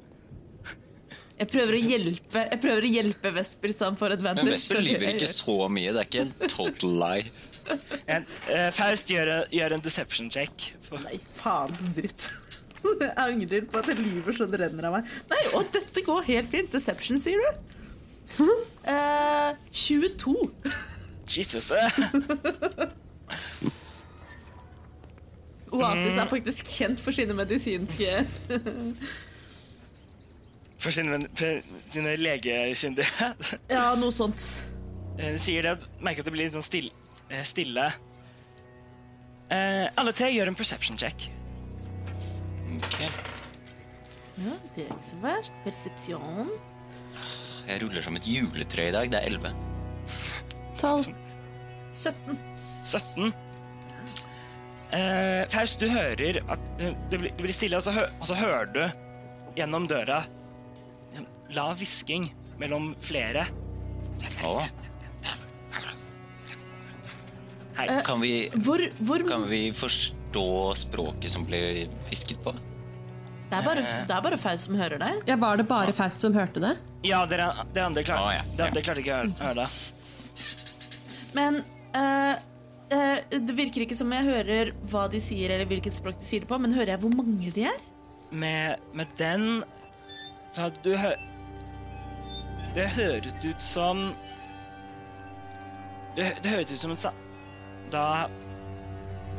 Jeg 1.40 1.48
prøver 1.54 1.76
å 1.78 1.80
hjelpe 1.80 2.42
Jeg 2.52 2.60
prøver 2.64 2.86
å 2.86 2.90
hjelpe 2.92 3.32
Vesper 3.38 3.74
så 3.76 3.88
han 3.88 3.98
får 4.00 4.18
advantage. 4.18 4.46
Men 4.46 4.54
Vesper 4.58 4.82
lyver 4.84 5.14
ikke 5.14 5.30
så 5.32 5.56
mye. 5.72 5.94
Det 5.96 6.02
er 6.02 6.10
ikke 6.10 6.26
en 6.26 6.34
total 6.52 6.98
lie. 7.04 7.32
En, 8.10 8.26
eh, 8.50 8.70
Faust 8.76 9.12
gjør, 9.14 9.32
gjør 9.54 9.76
en 9.78 9.84
deception 9.86 10.30
check. 10.34 10.72
Nei, 11.06 11.20
faen 11.38 11.76
så 11.78 11.92
dritt. 11.96 12.28
Jeg 12.80 13.12
angrer 13.20 13.66
på 13.70 13.82
at 13.82 13.90
jeg 13.92 14.00
lyver 14.00 14.36
så 14.38 14.48
det 14.50 14.60
renner 14.62 14.88
av 14.90 14.94
meg. 14.98 15.10
Nei, 15.32 15.42
og 15.58 15.68
dette 15.76 16.04
går 16.06 16.24
helt 16.30 16.50
fint. 16.52 16.72
Deception, 16.72 17.20
sier 17.22 17.40
du? 17.44 17.50
Eh, 18.88 19.52
22. 19.76 20.36
Jesus. 21.30 21.72
Oasis 25.70 26.16
er 26.18 26.30
faktisk 26.32 26.72
kjent 26.74 27.02
for 27.04 27.14
sine 27.14 27.36
medisinske 27.38 28.24
For 30.80 30.96
sine, 30.96 31.18
sine 31.92 32.14
legekyndige. 32.20 33.34
Ja, 33.76 33.90
noe 34.00 34.14
sånt. 34.16 34.40
Hun 35.20 35.40
sier 35.42 35.66
det 35.66 35.74
at 35.76 35.88
merker 36.00 36.24
at 36.24 36.30
det 36.30 36.34
blir 36.36 36.46
litt 36.48 36.56
sånn 36.56 36.64
stille. 36.64 36.94
eh, 37.30 37.44
stille. 37.44 37.90
Eh, 39.52 39.88
alle 40.00 40.14
tre 40.16 40.30
gjør 40.32 40.52
en 40.54 40.56
perception 40.56 40.98
check. 40.98 41.28
Ok. 42.78 43.00
Ja, 44.40 44.56
det 44.76 44.86
er 44.86 44.94
ikke 44.94 45.10
så 45.10 45.20
verst. 45.24 45.52
Persepsjon. 45.66 46.54
Jeg 47.68 47.82
ruller 47.84 48.02
som 48.06 48.16
et 48.16 48.26
juletre 48.30 48.88
i 48.88 48.94
dag. 48.96 49.12
Det 49.12 49.20
er 49.20 49.28
11. 49.34 49.52
Tolv. 50.80 51.10
17. 51.92 52.40
17. 52.88 53.34
Eh, 54.96 55.44
Faust, 55.52 55.82
du 55.84 55.90
hører 55.92 56.40
at 56.50 56.70
eh, 56.80 56.96
det 57.12 57.20
blir, 57.20 57.34
det 57.36 57.44
blir 57.44 57.54
stille, 57.54 57.78
og 57.78 57.84
så, 57.86 57.92
hø 57.94 58.06
og 58.16 58.26
så 58.32 58.38
hører 58.40 58.72
du 58.74 58.82
gjennom 59.60 59.86
døra 59.92 60.24
lav 61.56 61.80
hvisking 61.80 62.30
mellom 62.60 62.94
flere. 63.04 63.48
Å, 64.46 64.54
Hei. 67.80 67.88
kan, 68.04 68.20
vi, 68.20 68.50
Hvor, 68.60 68.82
hvor 69.08 69.24
kan 69.28 69.46
vi 69.48 69.70
forstå 69.72 70.50
språket 70.76 71.32
som 71.32 71.46
ble 71.48 71.88
hvisket 72.10 72.42
på? 72.44 72.52
det, 73.50 73.56
er 73.56 73.64
bare, 73.66 73.84
det 74.06 74.14
er 74.14 74.26
bare 74.26 74.38
Faust 74.38 74.68
som 74.68 74.76
hører 74.78 75.00
det. 75.02 75.14
Ja, 75.30 75.38
Var 75.40 75.62
det 75.62 75.66
bare 75.70 75.96
Faust 75.96 76.22
som 76.22 76.36
hørte 76.36 76.62
det? 76.62 76.76
Ja, 77.08 77.24
dere, 77.30 77.50
dere 77.74 77.88
andre 77.90 78.04
klarte 78.06 78.28
ah, 78.28 78.36
ja. 78.36 78.44
dere 78.58 78.70
andre 78.74 78.84
klarte 78.86 79.04
ikke 79.04 79.16
å 79.16 79.22
høre, 79.22 79.34
høre 79.40 79.64
det. 79.64 79.70
Men 81.38 81.62
uh, 81.96 82.36
uh, 82.92 83.18
det 83.32 83.56
virker 83.58 83.86
ikke 83.86 83.98
som 83.98 84.12
jeg 84.14 84.28
hører 84.28 84.74
hva 84.92 85.08
de 85.10 85.24
sier, 85.24 85.56
eller 85.56 85.70
hvilket 85.70 85.96
språk 85.96 86.20
de 86.20 86.28
sier 86.28 86.46
det 86.46 86.52
på, 86.52 86.60
men 86.62 86.76
hører 86.76 86.98
jeg 86.98 87.04
hvor 87.06 87.16
mange 87.16 87.56
de 87.56 87.66
er? 87.72 87.82
Med, 88.30 88.84
med 88.94 89.18
den 89.18 89.64
Så 90.52 90.70
du 90.84 90.96
hø... 90.98 91.12
Det 92.76 92.86
høres 92.94 93.34
ut 93.46 93.62
som 93.66 94.02
Det, 96.16 96.26
det 96.44 96.52
høres 96.54 96.72
ut 96.74 96.80
som 96.82 96.92
en 96.94 97.02
sa... 97.02 97.12
Da 97.92 98.04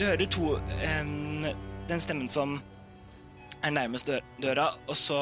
Du 0.01 0.05
hører 0.07 0.27
to 0.33 0.57
en, 0.83 1.47
Den 1.91 2.01
stemmen 2.03 2.29
som 2.31 2.57
er 3.63 3.75
nærmest 3.77 4.07
dø- 4.09 4.23
døra, 4.41 4.71
og 4.89 4.97
så 4.97 5.19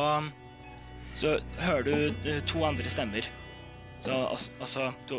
Så 1.18 1.38
hører 1.59 1.83
du 1.83 1.94
eh, 2.31 2.38
to 2.46 2.62
andre 2.64 2.87
stemmer. 2.92 3.27
Så 4.05 4.14
altså, 4.14 4.51
altså 4.61 4.85
to, 5.11 5.18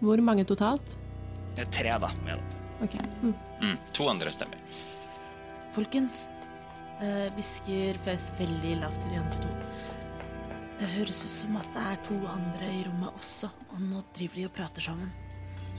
Hvor 0.00 0.20
mange 0.22 0.44
totalt? 0.46 0.98
eh, 1.58 1.66
Tre, 1.74 1.96
da. 1.98 2.10
Ja. 2.28 2.36
Okay. 2.82 3.00
Mm. 3.22 3.34
Mm, 3.62 3.76
to 3.94 4.06
andre 4.10 4.30
stemmer. 4.34 4.58
Folkens, 5.74 6.28
eh, 7.02 7.92
uh, 7.92 8.00
Faust 8.04 8.32
veldig 8.38 8.76
lavt 8.80 9.00
til 9.02 9.10
de 9.10 9.20
andre 9.20 9.42
to. 9.42 9.50
Det 10.80 10.88
høres 10.96 11.24
ut 11.24 11.30
som 11.30 11.58
at 11.60 11.68
det 11.74 11.82
er 11.90 12.00
to 12.06 12.16
andre 12.26 12.70
i 12.72 12.82
rommet 12.88 13.18
også, 13.18 13.50
og 13.70 13.82
nå 13.82 14.02
driver 14.16 14.40
de 14.40 14.46
og 14.48 14.54
prater 14.56 14.82
sammen. 14.82 15.12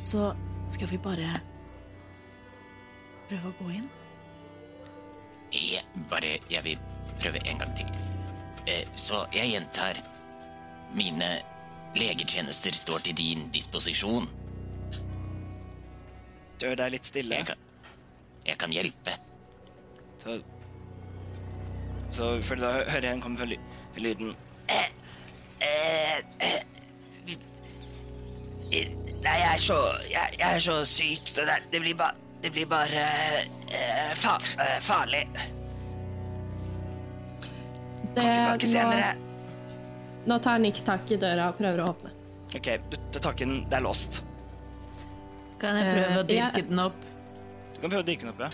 Så 0.04 0.30
skal 0.72 0.88
vi 0.92 1.00
bare 1.02 1.42
prøve 3.30 3.52
å 3.52 3.58
gå 3.60 3.70
inn? 3.80 3.90
Jeg, 5.54 5.84
bare, 6.10 6.38
jeg 6.50 6.64
vil 6.66 6.80
prøve 7.22 7.42
en 7.50 7.60
gang 7.62 7.76
til. 7.78 7.92
Eh, 8.68 8.88
så 8.96 9.26
jeg 9.36 9.54
gjentar. 9.54 10.00
Mine 10.94 11.28
legetjenester 11.98 12.76
står 12.78 13.04
til 13.08 13.18
din 13.18 13.48
disposisjon. 13.54 14.28
Dør 16.62 16.86
er 16.86 16.94
litt 16.94 17.10
stille. 17.10 17.42
Jeg 17.42 17.50
kan, 17.50 17.64
jeg 18.46 18.60
kan 18.62 18.74
hjelpe. 18.74 19.16
Så, 20.22 20.38
så 22.14 22.28
for 22.46 22.62
da 22.62 22.72
hører 22.88 23.08
jeg 23.10 23.18
en 23.18 23.22
komme 23.24 23.40
fra 23.40 23.48
lyden 23.98 24.34
eh, 24.70 24.90
eh, 25.66 26.20
eh, 26.46 26.60
eh, 28.74 28.92
Nei, 29.24 29.34
jeg 29.40 29.50
er 29.54 29.62
så 29.62 29.78
Jeg, 30.12 30.36
jeg 30.40 30.48
er 30.50 30.60
så 30.64 30.76
syk, 30.88 31.30
Det, 31.36 31.46
det, 31.48 31.58
det 31.72 31.82
blir 31.84 31.96
bare 32.00 32.16
Det 32.44 32.52
blir 32.52 32.66
bare 32.68 33.04
uh, 33.72 34.16
fa, 34.20 34.34
uh, 34.60 34.80
farlig. 34.84 35.22
Det, 38.14 38.20
Tilbake 38.20 38.68
senere. 38.68 39.14
nå, 39.16 40.34
nå 40.34 40.40
tar 40.44 40.60
Nix 40.60 40.84
tak 40.86 41.08
i 41.16 41.18
døra 41.22 41.48
og 41.54 41.56
prøver 41.58 41.80
å 41.82 41.86
åpne. 41.94 42.12
OK, 42.60 42.68
du 42.92 42.98
tar 43.16 43.24
tak 43.30 43.42
i 43.42 43.48
den. 43.48 43.64
Det 43.72 43.80
er 43.80 43.86
låst. 43.86 44.20
Kan 45.62 45.80
jeg 45.80 45.88
prøve 45.96 46.20
å 46.20 46.26
dyrke 46.28 46.28
dirke 46.34 46.60
jeg- 46.60 46.70
den 46.70 46.84
opp 46.84 47.00
Du 47.74 47.80
kan 47.80 47.90
prøve 47.96 48.04
å 48.04 48.08
dyrke 48.12 48.28
den 48.28 48.34
opp, 48.36 48.44
ja. 48.44 48.52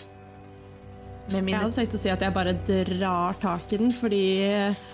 Med 1.33 1.51
Jeg 1.53 1.61
hadde 1.63 1.75
tenkt 1.77 1.97
å 1.97 2.01
si 2.01 2.11
at 2.11 2.23
jeg 2.25 2.35
bare 2.35 2.55
drar 2.67 3.37
tak 3.41 3.75
i 3.75 3.79
den, 3.81 3.93
fordi 3.95 4.23
eh, 4.47 4.85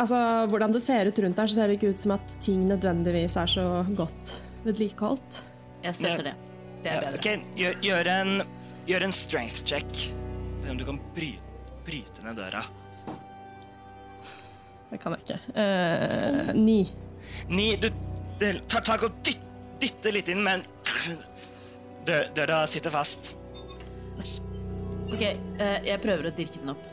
Altså, 0.00 0.16
hvordan 0.50 0.72
det 0.74 0.80
ser 0.82 1.10
ut 1.10 1.18
rundt 1.22 1.38
her, 1.38 1.50
så 1.50 1.58
ser 1.58 1.68
det 1.68 1.76
ikke 1.76 1.92
ut 1.92 2.02
som 2.02 2.14
at 2.16 2.36
ting 2.42 2.64
nødvendigvis 2.66 3.36
er 3.38 3.50
så 3.52 3.66
godt 3.94 4.32
vedlikeholdt. 4.64 5.42
Jeg 5.84 5.98
støtter 5.98 6.30
det. 6.30 6.34
Det 6.80 6.90
er 6.90 7.04
bedre. 7.04 7.20
Okay. 7.20 7.42
gjør, 7.60 7.76
gjør, 7.84 8.10
en, 8.16 8.42
gjør 8.88 9.06
en 9.06 9.14
strength 9.14 9.62
check. 9.68 9.92
Se 10.64 10.72
om 10.72 10.80
du 10.80 10.86
kan 10.88 10.98
bryte, 11.14 11.76
bryte 11.86 12.24
ned 12.24 12.40
døra. 12.40 12.64
Det 14.90 14.98
kan 15.04 15.14
jeg 15.14 15.26
ikke. 15.28 15.40
Uh, 15.54 16.50
ni. 16.56 16.80
Ni, 17.52 17.74
du 17.78 17.92
du 18.40 18.60
tar 18.72 18.80
tak 18.80 19.02
og 19.04 19.18
dytter, 19.20 19.48
dytter 19.80 20.14
litt 20.16 20.28
inn, 20.32 20.40
men 20.44 20.64
døra 22.08 22.62
sitter 22.68 22.92
fast. 22.92 23.34
Æsj. 24.20 24.49
Ok, 25.10 25.22
eh, 25.26 25.78
jeg 25.86 26.00
prøver 26.02 26.28
å 26.30 26.34
dirke 26.36 26.60
den 26.62 26.72
opp. 26.74 26.84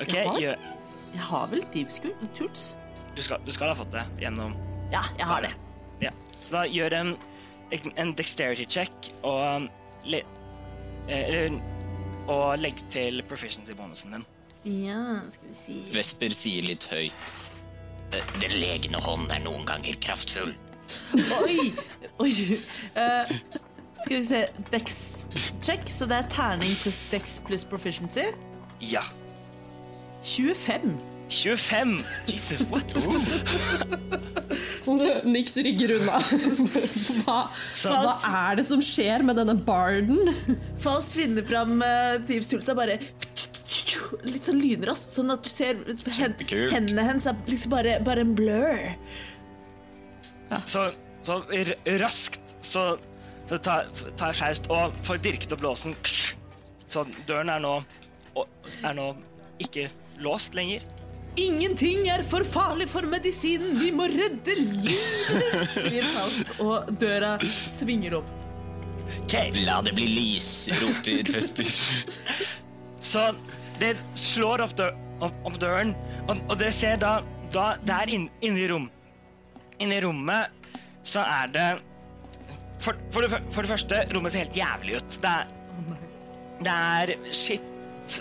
Ok, 0.00 0.12
Jaha. 0.14 0.38
gjør, 0.42 0.58
Jeg 1.14 1.20
har 1.28 1.46
vel 1.52 1.62
tools? 2.34 2.74
du, 3.14 3.22
skal, 3.22 3.38
du 3.46 3.52
skal 3.54 3.68
ha 3.70 3.74
fått 3.78 3.92
det 3.94 4.02
gjennom 4.18 4.56
Ja, 4.92 5.04
jeg 5.18 5.26
har 5.26 5.42
det. 5.46 5.52
Ja. 6.02 6.10
Så 6.42 6.50
da 6.56 6.64
gjør 6.66 6.92
en, 6.98 7.12
en 7.96 8.14
dexterity 8.18 8.66
check 8.66 9.12
og, 9.22 9.38
um, 9.62 9.68
le, 10.04 10.22
eh, 11.08 11.52
og 12.26 12.58
legg 12.58 12.82
til 12.90 13.22
proficiency-bonusen 13.30 14.16
din. 14.16 14.26
Ja, 14.64 15.20
skal 15.30 15.48
vi 15.52 15.54
si 15.62 15.78
Vesper 15.94 16.34
sier 16.34 16.62
litt 16.66 16.84
høyt. 16.90 17.32
"Eh, 18.12 18.22
Den 18.40 18.50
legende 18.60 18.98
hånd 19.04 19.30
er 19.30 19.40
noen 19.44 19.64
ganger 19.68 19.94
kraftfull. 20.00 20.54
Oi! 21.14 21.72
Oi. 22.20 22.30
Eh, 22.94 23.34
skal 24.04 24.20
vi 24.20 24.26
se 24.28 24.44
Dex 24.72 25.00
check, 25.64 25.88
så 25.90 26.08
det 26.10 26.20
er 26.20 26.30
terning 26.32 26.72
pluss 26.82 27.02
Dex 27.10 27.38
pluss 27.46 27.64
proficiency. 27.68 28.28
Ja. 28.80 29.02
25. 30.24 30.96
25! 31.28 32.04
Jesus, 32.28 32.62
what? 32.70 32.94
Nix 35.24 35.56
rygger 35.56 35.94
unna. 35.96 36.18
hva, 37.24 37.38
hva 37.48 38.16
er 38.28 38.58
det 38.60 38.66
som 38.68 38.82
skjer 38.84 39.24
med 39.24 39.38
denne 39.40 39.56
barden? 39.56 40.34
Faust 40.82 41.16
finner 41.16 41.46
fram 41.48 41.78
uh, 41.80 42.20
Thieves' 42.28 42.52
tools 42.52 42.68
og 42.72 42.82
bare 42.82 42.98
Litt 44.24 44.46
sånn 44.46 44.60
lynraskt, 44.60 45.10
sånn 45.16 45.32
at 45.32 45.42
du 45.44 45.48
ser 45.50 45.80
hen, 46.18 46.34
Hendene 46.70 47.06
hennes 47.08 47.24
er 47.26 47.38
liksom 47.48 47.72
bare, 47.72 47.96
bare 48.04 48.22
en 48.22 48.34
blur. 48.36 48.92
Så, 50.68 50.84
så 51.26 51.40
raskt 51.98 52.54
så, 52.64 52.84
så 53.48 53.58
tar, 53.58 53.88
tar 54.16 54.32
Faust 54.36 54.68
og 54.72 54.94
får 55.04 55.20
dirket 55.24 55.52
opp 55.56 55.64
låsen. 55.64 55.96
Så 56.88 57.04
døren 57.28 57.52
er 57.52 57.62
nå, 57.62 57.76
er 58.82 58.96
nå 58.96 59.10
ikke 59.62 59.88
låst 60.24 60.56
lenger. 60.56 60.84
Ingenting 61.40 62.06
er 62.08 62.22
for 62.22 62.46
farlig 62.46 62.86
for 62.92 63.06
medisinen, 63.10 63.74
vi 63.80 63.90
må 63.90 64.06
redde 64.06 64.54
livet, 64.54 65.64
sier 65.72 66.06
Faust, 66.06 66.52
og 66.62 66.92
døra 67.00 67.34
svinger 67.42 68.20
opp. 68.20 68.30
Okay. 69.24 69.50
La 69.66 69.80
det 69.84 69.96
bli 69.96 70.06
lys, 70.08 70.50
roper 70.78 71.26
Vesper. 71.34 71.68
Så 73.04 73.26
det 73.80 73.96
slår 74.18 74.62
opp, 74.64 74.76
dør, 74.78 74.94
opp, 75.26 75.40
opp 75.50 75.58
døren, 75.60 75.92
og, 76.28 76.38
og 76.46 76.54
dere 76.60 76.72
ser 76.72 77.02
da, 77.02 77.18
da 77.52 77.74
der 77.84 78.14
inn, 78.14 78.28
inne 78.40 78.64
i 78.64 78.68
rom 78.70 78.88
Inne 79.82 79.98
i 79.98 80.02
rommet 80.04 80.70
så 81.04 81.24
er 81.26 81.50
det 81.52 81.68
for, 82.84 83.00
for, 83.14 83.24
det, 83.24 83.42
for 83.54 83.64
det 83.64 83.72
første, 83.72 84.00
rommet 84.14 84.34
ser 84.34 84.44
helt 84.44 84.58
jævlig 84.58 84.98
ut. 85.00 85.18
Det 85.22 85.32
er, 85.32 85.52
det 86.64 86.74
er 86.74 87.14
skitt, 87.34 87.70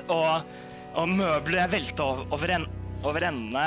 og, 0.08 0.46
og 1.00 1.10
møbler 1.12 1.66
er 1.66 1.72
velta 1.74 2.10
over, 2.24 2.58
en, 2.58 2.68
over 3.04 3.28
endene. 3.30 3.66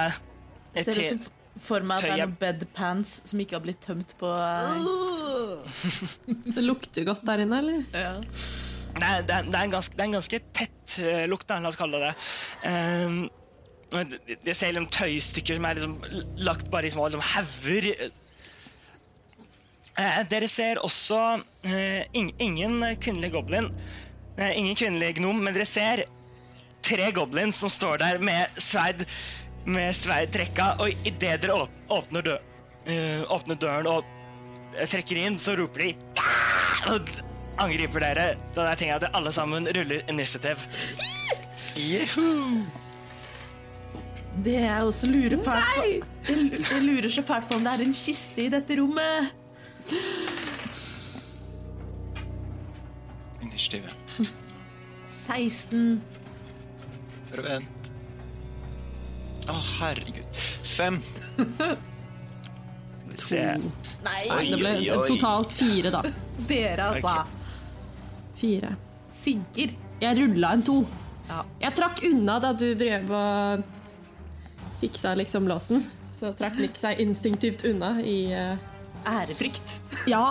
Jeg 0.76 0.88
ser 0.88 1.02
ut 1.02 1.26
som 1.26 1.32
for 1.64 1.80
meg 1.88 2.02
at 2.02 2.04
det 2.04 2.12
er 2.12 2.26
noen 2.26 2.36
bedpans 2.36 3.10
som 3.24 3.40
ikke 3.40 3.56
har 3.56 3.62
blitt 3.64 3.78
tømt 3.80 4.10
på 4.20 4.28
eh, 4.28 5.78
Det 6.56 6.64
lukter 6.64 7.06
godt 7.08 7.24
der 7.24 7.46
inne, 7.46 7.62
eller? 7.62 7.86
ja. 7.96 8.10
Det 8.96 9.04
er, 9.04 9.24
det, 9.28 9.34
er, 9.34 9.48
det, 9.48 9.56
er 9.56 9.64
en 9.66 9.72
ganske, 9.74 9.96
det 9.96 10.00
er 10.00 10.08
en 10.08 10.16
ganske 10.16 10.38
tett 10.56 10.94
uh, 11.04 11.24
lukt, 11.28 11.50
la 11.52 11.68
oss 11.68 11.76
kalle 11.76 11.98
det 12.00 12.06
det. 12.06 12.28
Um, 12.64 13.18
det, 13.92 14.36
det 14.40 14.54
ser 14.56 14.72
liksom 14.72 14.86
tøystykker 14.92 15.58
som 15.58 15.66
er 15.68 15.76
liksom 15.76 16.22
lagt 16.44 16.70
bare 16.72 16.88
i 16.88 16.92
små 16.94 17.04
liksom, 17.10 17.24
hauger. 17.34 17.90
Eh, 19.96 20.20
dere 20.28 20.48
ser 20.48 20.82
også 20.84 21.18
eh, 21.64 22.04
ingen 22.12 22.82
kvinnelig 23.00 23.32
goblin, 23.32 23.70
eh, 24.36 24.52
ingen 24.58 24.76
kvinnelig 24.76 25.16
gnom, 25.16 25.40
men 25.40 25.56
dere 25.56 25.64
ser 25.68 26.04
tre 26.84 27.08
goblins 27.16 27.56
som 27.62 27.72
står 27.72 28.02
der 28.04 28.20
med 28.22 28.60
sverd 28.60 29.06
med 29.66 29.94
sverd 29.96 30.30
trekka, 30.34 30.74
og 30.78 31.06
idet 31.08 31.40
dere 31.42 31.56
åpner, 31.90 32.22
dø, 32.22 32.36
eh, 32.86 33.24
åpner 33.34 33.58
døren 33.58 33.88
og 33.90 34.12
trekker 34.92 35.18
inn, 35.24 35.38
så 35.40 35.56
roper 35.58 35.82
de 35.82 35.94
«Ah!» 36.20 36.92
og 36.92 37.10
angriper 37.58 38.04
dere. 38.04 38.26
Så 38.46 38.60
da 38.60 38.74
tenker 38.76 38.92
jeg 38.92 39.00
at 39.00 39.16
alle 39.16 39.32
sammen 39.34 39.66
ruller 39.66 40.04
initiativ. 40.12 40.60
Det 44.44 44.58
er 44.60 44.84
også 44.84 45.08
lurer 45.08 45.40
fælt 45.40 45.72
på 45.72 46.34
jeg 46.36 46.82
lurer 46.84 47.08
så 47.08 47.24
fælt 47.24 47.48
på 47.48 47.56
om 47.56 47.64
det 47.64 47.72
er 47.72 47.84
en 47.86 47.96
kiste 47.96 48.44
i 48.44 48.52
dette 48.52 48.76
rommet. 48.78 49.45
Initiativet. 53.42 53.94
16. 55.08 56.00
Bare 57.30 57.42
vent. 57.46 57.90
Å, 59.46 59.56
herregud. 59.80 60.40
Fem. 60.66 60.98
Skal 61.02 61.76
vi 63.10 63.16
se. 63.22 63.42
Nei, 64.06 64.22
Det 64.50 64.58
ble 64.60 64.72
oi, 64.76 64.90
oi. 64.96 65.06
totalt 65.08 65.54
fire, 65.54 65.90
da. 65.94 66.02
dere 66.48 66.90
altså. 66.92 67.14
Fire. 68.38 68.74
Sinker. 69.16 69.72
Jeg 70.02 70.18
rulla 70.18 70.50
en 70.58 70.62
to. 70.66 70.80
Ja. 71.26 71.40
Jeg 71.62 71.74
trakk 71.78 72.02
unna 72.06 72.36
da 72.42 72.50
du 72.54 72.66
drev 72.78 73.10
og 73.10 73.64
fiksa 74.82 75.14
liksom 75.18 75.46
låsen. 75.50 75.86
Så 76.16 76.30
trakk 76.36 76.58
Nick 76.60 76.76
seg 76.80 77.00
instinktivt 77.02 77.64
unna 77.68 77.94
i 78.00 78.18
eh, 78.32 78.56
Ærefrykt. 79.06 79.80
Ja! 80.10 80.24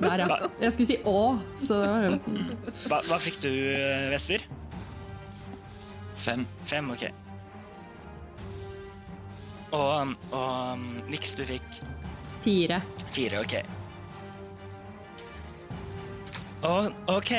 Der, 0.00 0.22
ja. 0.24 0.36
Jeg 0.60 0.74
skulle 0.74 0.88
si 0.90 0.98
å, 1.08 1.38
så 1.64 1.80
Hva, 2.86 3.00
hva 3.08 3.18
fikk 3.22 3.40
du, 3.44 3.48
eh, 3.48 4.10
Vesper? 4.12 4.44
Fem. 6.20 6.44
Fem, 6.68 6.90
ok. 6.92 7.06
Og, 9.70 10.14
og 10.34 10.72
um, 10.74 10.86
Nix, 11.08 11.34
du 11.38 11.44
fikk 11.48 11.80
fire. 12.44 12.80
fire, 13.14 13.40
ok. 13.40 13.54
Og, 16.66 16.90
ok, 17.08 17.32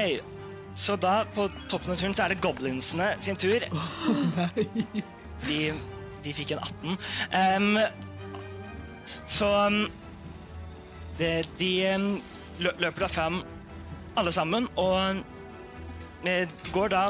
så 0.79 0.95
da 0.97 1.21
på 1.35 1.45
toppen 1.69 1.93
av 1.93 1.99
turen 1.99 2.15
så 2.17 2.25
er 2.25 2.33
det 2.33 2.41
goblinsene 2.41 3.11
sin 3.21 3.37
tur. 3.37 3.65
De, 5.41 5.57
de 6.21 6.33
fikk 6.37 6.55
en 6.55 6.63
18. 6.63 6.97
Um, 7.33 7.77
så 9.25 9.49
um, 9.67 9.83
de 11.60 11.71
lø- 12.62 12.77
løper 12.81 13.05
da 13.05 13.10
fram 13.12 13.41
alle 14.19 14.31
sammen 14.36 14.67
og 14.79 15.21
eh, 16.27 16.47
går 16.73 16.89
da 16.93 17.03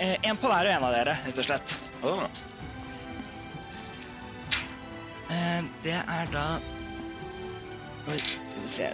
én 0.00 0.38
på 0.40 0.48
hver 0.48 0.68
og 0.68 0.72
en 0.72 0.84
av 0.88 0.94
dere, 0.96 1.16
rett 1.26 1.38
og 1.42 1.44
slett. 1.50 1.74
Oh. 2.06 2.22
Eh, 5.30 5.64
Det 5.84 5.94
er 6.00 6.30
da 6.32 6.46
Oi, 8.10 8.16
skal 8.18 8.62
vi 8.64 8.68
se 8.72 8.88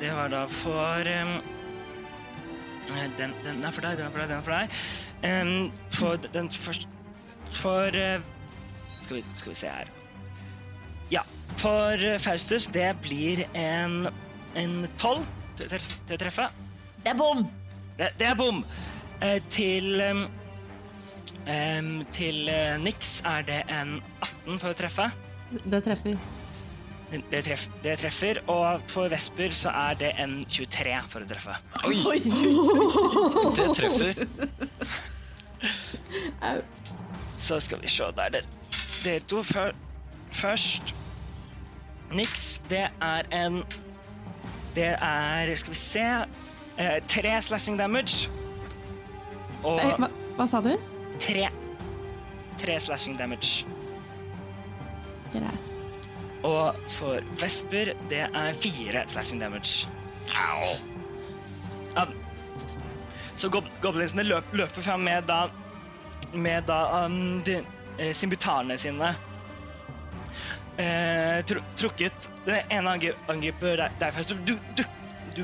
Det 0.00 0.10
var 0.14 0.28
da 0.32 0.42
for 0.50 1.08
eh, 1.08 1.38
den, 3.16 3.34
den 3.44 3.62
er 3.64 3.70
for 3.74 3.84
deg, 3.84 3.96
den 4.00 4.06
er 4.08 4.10
for 4.12 4.20
deg, 4.20 4.28
den 4.28 4.38
er 4.38 4.44
for 4.46 4.54
deg. 4.56 4.76
Um, 5.28 5.72
for 5.92 6.28
den 6.32 6.48
første 6.50 6.86
For 7.52 7.88
uh, 7.92 8.20
skal, 9.02 9.16
vi, 9.18 9.22
skal 9.36 9.50
vi 9.52 9.56
se 9.58 9.68
her. 9.72 9.90
Ja. 11.12 11.22
For 11.58 11.98
eh, 11.98 12.18
Faustus, 12.22 12.68
det 12.72 12.92
blir 13.02 13.44
en 13.58 14.06
en 14.58 14.88
tolv 14.98 15.26
til, 15.58 15.70
å 16.14 16.18
treffe. 16.18 16.48
Det 17.02 17.12
er 17.12 17.18
bom! 17.18 17.44
Det, 17.98 18.12
det 18.18 18.28
er 18.30 18.36
bom. 18.38 18.62
Eh, 19.20 19.38
til 19.50 20.00
em, 20.00 20.26
Til 22.14 22.48
eh, 22.52 22.76
Nix 22.80 23.18
er 23.26 23.46
det 23.48 23.62
en 23.72 23.98
18 24.22 24.60
for 24.60 24.70
å 24.72 24.78
treffe. 24.78 25.08
Det 25.64 25.82
treffer. 25.86 26.18
Det, 27.08 27.40
treff, 27.40 27.62
det 27.80 27.94
treffer, 28.02 28.42
og 28.52 28.82
for 28.92 29.08
Vesper 29.08 29.54
så 29.56 29.72
er 29.72 29.94
det 29.96 30.10
en 30.20 30.42
23 30.44 30.98
for 31.08 31.24
å 31.24 31.28
treffe. 31.30 31.54
Oi! 31.88 32.20
Det 33.56 33.68
treffer. 33.78 34.20
Så 37.40 37.56
skal 37.64 37.80
vi 37.80 37.88
se 37.88 38.10
der. 38.18 38.36
Det, 38.36 38.44
dere 39.06 39.24
to 39.30 39.40
før, 39.40 39.72
først. 40.36 40.92
Nix, 42.12 42.60
det 42.70 42.86
er 43.04 43.26
en 43.34 43.62
Det 44.74 44.94
er 45.02 45.54
Skal 45.56 45.72
vi 45.74 45.78
se 45.78 46.04
eh, 46.78 46.98
Tre 47.08 47.34
slashing 47.42 47.78
damage. 47.78 48.30
Og 49.64 49.80
Eh, 49.82 49.96
hva, 49.98 50.08
hva 50.38 50.46
sa 50.48 50.60
du? 50.62 50.72
tre. 51.20 51.48
Tre 52.58 52.76
slashing 52.80 53.16
damage. 53.18 53.64
Greit. 55.32 55.64
Og 56.46 56.76
for 56.94 57.18
Vesper, 57.40 57.90
det 58.08 58.20
er 58.30 58.52
fire 58.62 59.02
slashing 59.10 59.40
damage. 59.42 59.88
Au. 60.30 60.68
Ja. 61.96 62.04
Så 63.36 63.48
gob 63.50 63.64
goblinsene 63.82 64.22
løp, 64.22 64.44
løper 64.54 64.82
fram 64.82 65.00
med 65.00 65.26
da 65.26 65.48
Med 66.34 66.62
da 66.68 67.04
um, 67.06 67.42
de, 67.46 67.58
eh, 67.98 68.14
simbutarene 68.14 68.78
sine. 68.78 69.10
Eh, 70.78 71.42
tru, 71.42 71.58
trukket 71.76 72.28
Den 72.46 72.60
ene 72.70 72.90
angri 72.92 73.10
angriper 73.28 73.76
deg, 73.80 73.90
deg 73.98 74.12
først. 74.14 74.30
Du, 74.46 74.52
du, 74.78 74.82
du, 75.34 75.42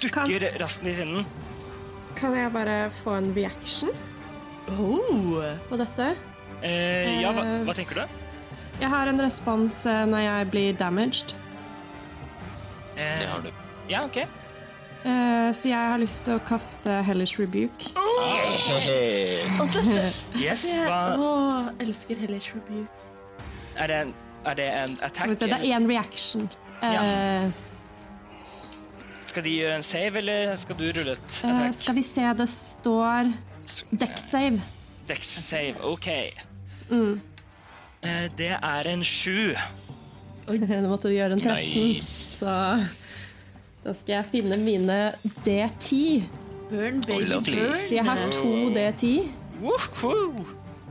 dukker 0.00 0.10
Kan- 0.10 0.30
raskt 0.60 0.86
i 0.90 0.94
sinnen. 0.96 1.26
Kan 2.18 2.34
jeg 2.38 2.50
bare 2.54 2.90
få 3.02 3.10
en 3.20 3.30
reaction 3.36 3.90
Oh. 4.70 5.42
på 5.68 5.76
dette? 5.76 6.14
Eh, 6.64 7.20
ja, 7.20 7.30
hva, 7.36 7.42
hva 7.68 7.74
tenker 7.76 7.94
du? 8.00 8.04
Jeg 8.80 8.88
har 8.90 9.06
en 9.10 9.20
respons 9.20 9.82
eh, 9.86 10.06
når 10.08 10.20
jeg 10.24 10.46
blir 10.50 10.72
damaged. 10.80 11.34
Eh, 12.96 13.18
Det 13.20 13.28
har 13.28 13.40
du. 13.44 13.50
Ja, 13.90 14.00
OK. 14.08 14.16
Eh, 14.24 15.50
så 15.52 15.68
jeg 15.68 15.76
har 15.92 15.98
lyst 16.00 16.24
til 16.24 16.38
å 16.38 16.40
kaste 16.48 17.02
Hellish 17.04 17.36
Rebuke. 17.38 17.92
Yes, 20.34 20.64
Å, 20.88 21.70
elsker 21.82 22.16
Hellish 22.24 22.54
Rebuke. 22.54 22.88
Er 23.76 23.86
det 23.90 23.96
en, 24.06 24.14
er 24.46 24.54
det 24.58 24.66
en 24.70 24.98
attack? 25.02 25.36
se, 25.38 25.46
det 25.46 25.52
er 25.58 25.78
én 25.78 25.86
reaction. 25.88 26.48
Eh, 26.82 27.50
Skal 29.24 29.44
de 29.44 29.54
gjøre 29.56 29.76
en 29.76 29.82
save, 29.86 30.18
eller 30.20 30.56
skal 30.60 30.76
du 30.78 30.84
rulle 30.84 31.12
et 31.16 31.38
eh, 31.44 31.50
attack? 31.50 31.74
skal 31.74 31.94
vi 31.96 32.02
se, 32.02 32.26
det 32.38 32.48
står 32.52 33.32
Dex 33.90 34.20
save. 34.30 34.60
Dex 35.08 35.30
save, 35.48 35.74
OK. 35.84 36.08
Mm. 36.90 37.20
Eh, 38.02 38.28
det 38.38 38.52
er 38.62 38.90
en 38.92 39.04
sju. 39.04 39.54
Nå 40.48 40.88
måtte 40.88 41.08
du 41.08 41.16
gjøre 41.16 41.32
en 41.38 41.40
13, 41.40 41.56
Nice. 41.64 42.38
så 42.38 42.52
da 43.84 43.92
skal 43.96 44.14
jeg 44.18 44.28
finne 44.32 44.56
mine 44.60 44.98
D10. 45.44 46.22
Burn, 46.70 47.00
baby, 47.04 47.32
oh, 47.32 47.42
burn. 47.44 47.74
Jeg 47.92 48.04
har 48.04 48.22
to 48.32 48.52
D10. 48.72 49.28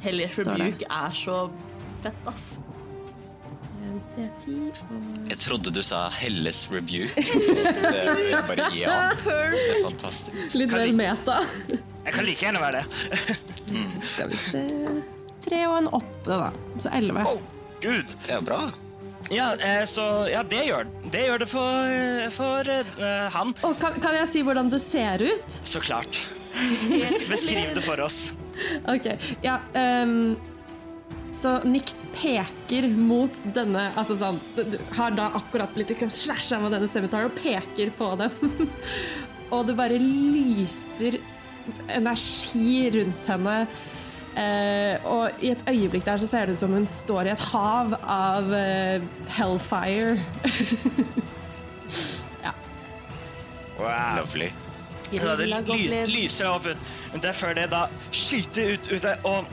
Hellig 0.03 0.29
forbruk 0.33 0.59
Rebuke 0.59 0.89
er 0.89 1.15
så 1.15 1.37
fett, 2.03 2.27
ass. 2.27 2.47
D10 4.17 4.83
og 4.83 5.31
Jeg 5.31 5.39
trodde 5.41 5.73
du 5.73 5.81
sa 5.85 6.05
Helles 6.17 6.65
review. 6.71 7.07
Det 7.15 8.33
er 8.33 8.45
bare 8.47 8.69
ja. 8.77 8.99
Det 9.23 9.33
er 9.33 9.81
fantastisk. 9.85 10.55
Litt 10.57 10.71
Kan 10.73 10.83
vel 10.83 10.95
meta. 10.97 11.41
Jeg 12.03 12.15
kan 12.15 12.27
like 12.27 12.45
gjerne 12.45 12.61
være 12.63 12.83
det. 12.83 13.37
Skal 14.13 14.31
vi 14.31 14.39
se 14.43 14.63
Tre 15.43 15.65
og 15.67 15.77
en 15.81 15.89
åtte, 15.99 16.37
da. 16.39 16.51
Så 16.79 16.91
elleve. 16.95 17.25
Gud. 17.83 18.15
Det 18.27 18.37
er 18.37 18.45
bra. 18.47 18.61
Ja, 19.31 19.49
eh, 19.55 19.83
så 19.87 20.05
ja, 20.31 20.43
det 20.43 20.61
gjør 20.67 20.87
det. 21.11 21.25
gjør 21.27 21.43
det 21.43 21.49
for, 21.51 22.29
for 22.35 22.69
eh, 22.75 23.27
han. 23.35 23.51
Og 23.63 23.75
kan, 23.79 23.99
kan 24.03 24.15
jeg 24.21 24.31
si 24.31 24.43
hvordan 24.45 24.71
det 24.71 24.79
ser 24.83 25.23
ut? 25.23 25.59
Så 25.63 25.83
klart. 25.83 26.21
Beskriv 27.29 27.73
det 27.75 27.83
for 27.83 27.99
oss. 28.03 28.33
Ok, 28.87 29.07
ja 29.43 29.57
ehm, 29.73 30.35
Så 31.33 31.55
Nix 31.65 32.03
peker 32.13 32.87
mot 32.93 33.39
denne 33.55 33.87
Altså 33.97 34.15
sånn 34.19 34.37
Har 34.93 35.15
da 35.17 35.31
akkurat 35.39 35.73
blitt 35.73 35.95
slasha 36.13 36.59
med 36.61 36.75
denne 36.75 36.89
semitaren 36.91 37.31
og 37.31 37.39
peker 37.39 37.89
på 37.97 38.11
dem. 38.21 38.67
og 39.53 39.65
det 39.67 39.77
bare 39.77 39.97
lyser 39.97 41.17
energi 41.93 42.89
rundt 42.91 43.27
henne. 43.29 43.57
Eh, 44.35 45.05
og 45.07 45.43
i 45.45 45.53
et 45.53 45.61
øyeblikk 45.69 46.05
der 46.05 46.19
så 46.19 46.27
ser 46.27 46.49
det 46.49 46.57
ut 46.57 46.61
som 46.63 46.73
hun 46.75 46.87
står 46.89 47.29
i 47.29 47.33
et 47.33 47.45
hav 47.53 47.93
av 48.01 48.53
eh, 48.57 49.05
hellfire. 49.37 50.17
Wow. 53.83 54.17
Lovely. 54.17 54.51
Ja, 55.11 55.35
det 55.35 55.47
ly, 55.49 56.05
lyser 56.07 56.49
opp. 56.53 56.69
Men 57.11 57.21
det 57.21 57.29
er 57.33 57.35
før 57.37 57.55
det 57.57 57.65
da 57.73 57.81
skyter 58.15 58.77
ut, 58.77 58.87
ut 58.93 59.01
der, 59.03 59.19
og 59.27 59.49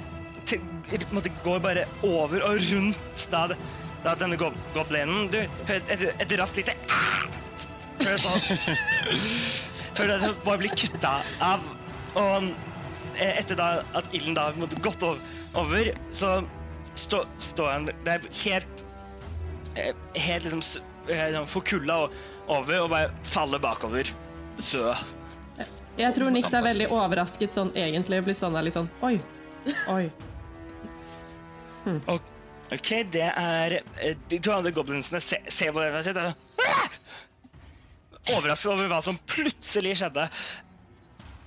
måte 1.14 1.30
går 1.44 1.60
bare 1.64 1.84
over 2.06 2.42
og 2.48 2.58
rundt 2.70 3.26
da, 3.32 3.44
da 4.04 4.14
denne 4.18 4.36
gob 4.40 4.54
goblinen. 4.74 5.28
Du 5.32 5.38
hører 5.68 5.82
et, 5.94 6.06
et 6.24 6.34
raskt 6.40 6.56
lite 6.60 6.74
Før 8.00 8.14
det 8.14 8.20
sånn 8.22 8.40
Før 9.98 10.08
det 10.14 10.18
bare 10.46 10.60
blir 10.62 10.72
kutta 10.78 11.14
av. 11.44 11.64
Og 12.16 12.46
eh, 13.18 13.36
etter 13.42 13.58
da 13.58 13.66
at 13.98 14.14
ilden 14.16 14.34
da 14.38 14.48
måte 14.56 14.78
gått 14.82 15.02
over, 15.04 15.90
så 16.16 16.40
stå- 16.98 17.26
står 17.42 17.72
han 17.74 17.88
Det 17.90 18.14
er 18.16 18.28
helt 18.44 18.84
eh, 19.76 19.92
Helt 20.16 20.46
liksom 20.48 20.62
eh, 21.10 21.26
sånn 21.36 21.48
forkulla 21.50 22.04
og- 22.06 22.20
over 22.50 22.80
og 22.82 22.88
bare 22.90 23.10
faller 23.30 23.60
bakover. 23.62 24.08
Så 24.58 24.88
Jeg 26.00 26.14
tror 26.16 26.32
Nix 26.34 26.50
er 26.56 26.64
veldig 26.64 26.88
overrasket 26.90 27.52
sånn 27.54 27.70
egentlig. 27.78 28.18
Blir 28.26 28.34
sånn 28.38 28.56
der 28.56 28.64
litt 28.66 28.74
sånn 28.74 28.88
Oi. 29.06 29.20
Oi. 29.92 30.08
Og, 32.08 32.20
ok, 32.72 32.90
det 33.12 33.26
er 33.36 33.78
eh, 33.98 34.14
De 34.28 34.38
to 34.38 34.52
andre 34.52 34.72
goblinsene 34.76 35.20
se- 35.20 35.42
ser 35.48 35.72
på 35.72 35.80
det 35.82 36.16
og 36.16 36.34
Overrasket 38.30 38.70
over 38.74 38.88
hva 38.90 39.00
som 39.02 39.16
plutselig 39.26 39.96
skjedde. 39.98 40.26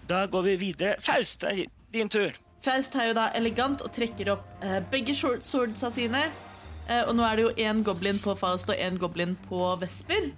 da 0.08 0.26
går 0.28 0.44
vi 0.44 0.56
videre. 0.58 0.96
Faust, 1.02 1.42
det 1.42 1.52
er 1.52 1.66
din 1.94 2.10
tur. 2.12 2.34
Faust 2.64 2.96
er 2.96 3.08
jo 3.12 3.14
da 3.18 3.30
elegant 3.38 3.82
og 3.86 3.92
trekker 3.96 4.34
opp 4.34 4.64
eh, 4.64 4.80
begge 4.92 5.14
short 5.16 5.46
swordsa 5.48 5.92
sine. 5.96 6.24
Eh, 6.90 7.04
og 7.08 7.14
nå 7.16 7.24
er 7.24 7.36
det 7.40 7.46
jo 7.46 7.54
én 7.70 7.84
goblin 7.88 8.20
på 8.20 8.34
Faust 8.40 8.70
og 8.74 8.76
én 8.76 8.98
goblin 9.00 9.38
på 9.48 9.62
Vesper. 9.80 10.32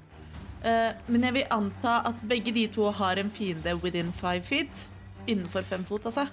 Eh, 0.66 0.91
men 1.08 1.24
jeg 1.26 1.34
vil 1.39 1.47
anta 1.53 2.01
at 2.12 2.22
begge 2.30 2.53
de 2.53 2.68
to 2.74 2.91
har 2.91 3.18
en 3.22 3.32
fiende 3.34 3.74
within 3.82 4.12
five 4.14 4.43
feet. 4.45 4.86
Innenfor 5.28 5.64
fem 5.66 5.86
fot, 5.88 6.06
altså. 6.06 6.28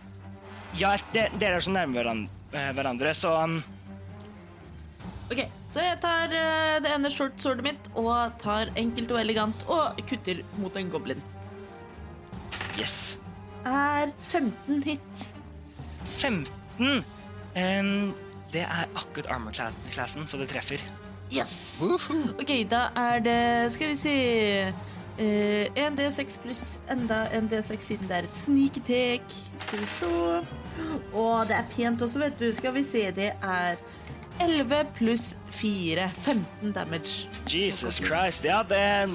Ja, 0.77 0.97
de- 1.15 1.31
dere 1.41 1.57
er 1.57 1.61
så 1.65 1.73
nærme 1.73 1.97
hverandre, 2.01 2.29
hverandre 2.53 3.15
så 3.17 3.33
um, 3.45 3.63
Ok, 5.33 5.47
Så 5.73 5.81
jeg 5.81 5.97
tar 6.03 6.33
eh, 6.37 6.79
det 6.85 6.91
ene 6.93 7.09
short 7.11 7.41
swordet 7.41 7.65
mitt 7.65 7.87
og 7.97 8.35
tar 8.43 8.69
enkelt 8.77 9.15
og 9.15 9.21
elegant 9.23 9.63
og 9.73 10.01
kutter 10.09 10.43
mot 10.61 10.77
en 10.77 10.91
goblin. 10.93 11.23
yes. 12.79 13.19
Er 13.65 14.11
15 14.29 14.83
hit. 14.83 15.23
15. 16.19 16.47
Um, 16.79 18.13
det 18.53 18.65
er 18.67 18.89
akkurat 18.97 19.31
armor-klassen, 19.31 20.27
så 20.27 20.37
det 20.37 20.49
treffer. 20.53 20.83
Yes! 21.33 21.81
Ok, 21.81 22.51
da 22.69 22.91
er 22.97 23.23
det 23.25 23.73
Skal 23.73 23.89
vi 23.89 23.97
si 23.97 24.17
uh, 25.17 25.81
1D6 25.81 26.41
pluss 26.43 26.65
enda 26.93 27.23
en 27.33 27.49
D6 27.49 27.87
siden 27.87 28.09
det 28.11 28.19
er 28.19 28.29
et 28.29 28.43
sneak 28.45 28.77
attack. 28.83 29.33
Skal 29.65 29.81
vi 29.81 29.89
se. 29.97 30.13
Og 31.13 31.47
det 31.49 31.57
er 31.59 31.67
pent 31.77 32.03
også, 32.05 32.19
vet 32.23 32.39
du. 32.41 32.47
Skal 32.57 32.73
vi 32.77 32.83
se, 32.89 33.03
det 33.17 33.31
er 33.43 33.77
11 34.41 34.79
pluss 34.97 35.33
4. 35.53 36.07
15 36.25 36.73
damage. 36.73 37.27
Jesus 37.53 37.99
Christ. 38.01 38.45
Ja, 38.49 38.63
det, 38.67 39.11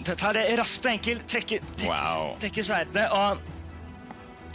Dette 0.00 0.14
tar 0.16 0.32
det 0.38 0.46
raskt 0.60 0.86
og 0.86 0.92
enkelt. 0.94 1.26
Trekker, 1.28 1.64
trekke, 1.76 1.90
Wow. 1.90 2.36
trekke 2.40 2.62
sverdet, 2.64 3.08
og, 3.12 3.42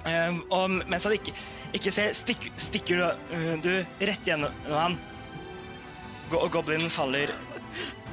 em, 0.09 0.39
og 0.49 0.69
mens 0.89 1.03
han 1.05 1.13
ikke, 1.19 1.33
ikke 1.75 1.91
ser, 1.93 2.13
stikk, 2.17 2.47
stikker 2.57 3.01
du, 3.03 3.35
uh, 3.35 3.51
du 3.61 3.69
rett 4.07 4.25
gjennom 4.25 4.55
han. 4.71 4.97
Go- 6.31 6.47
goblinen 6.49 6.89
faller. 6.89 7.29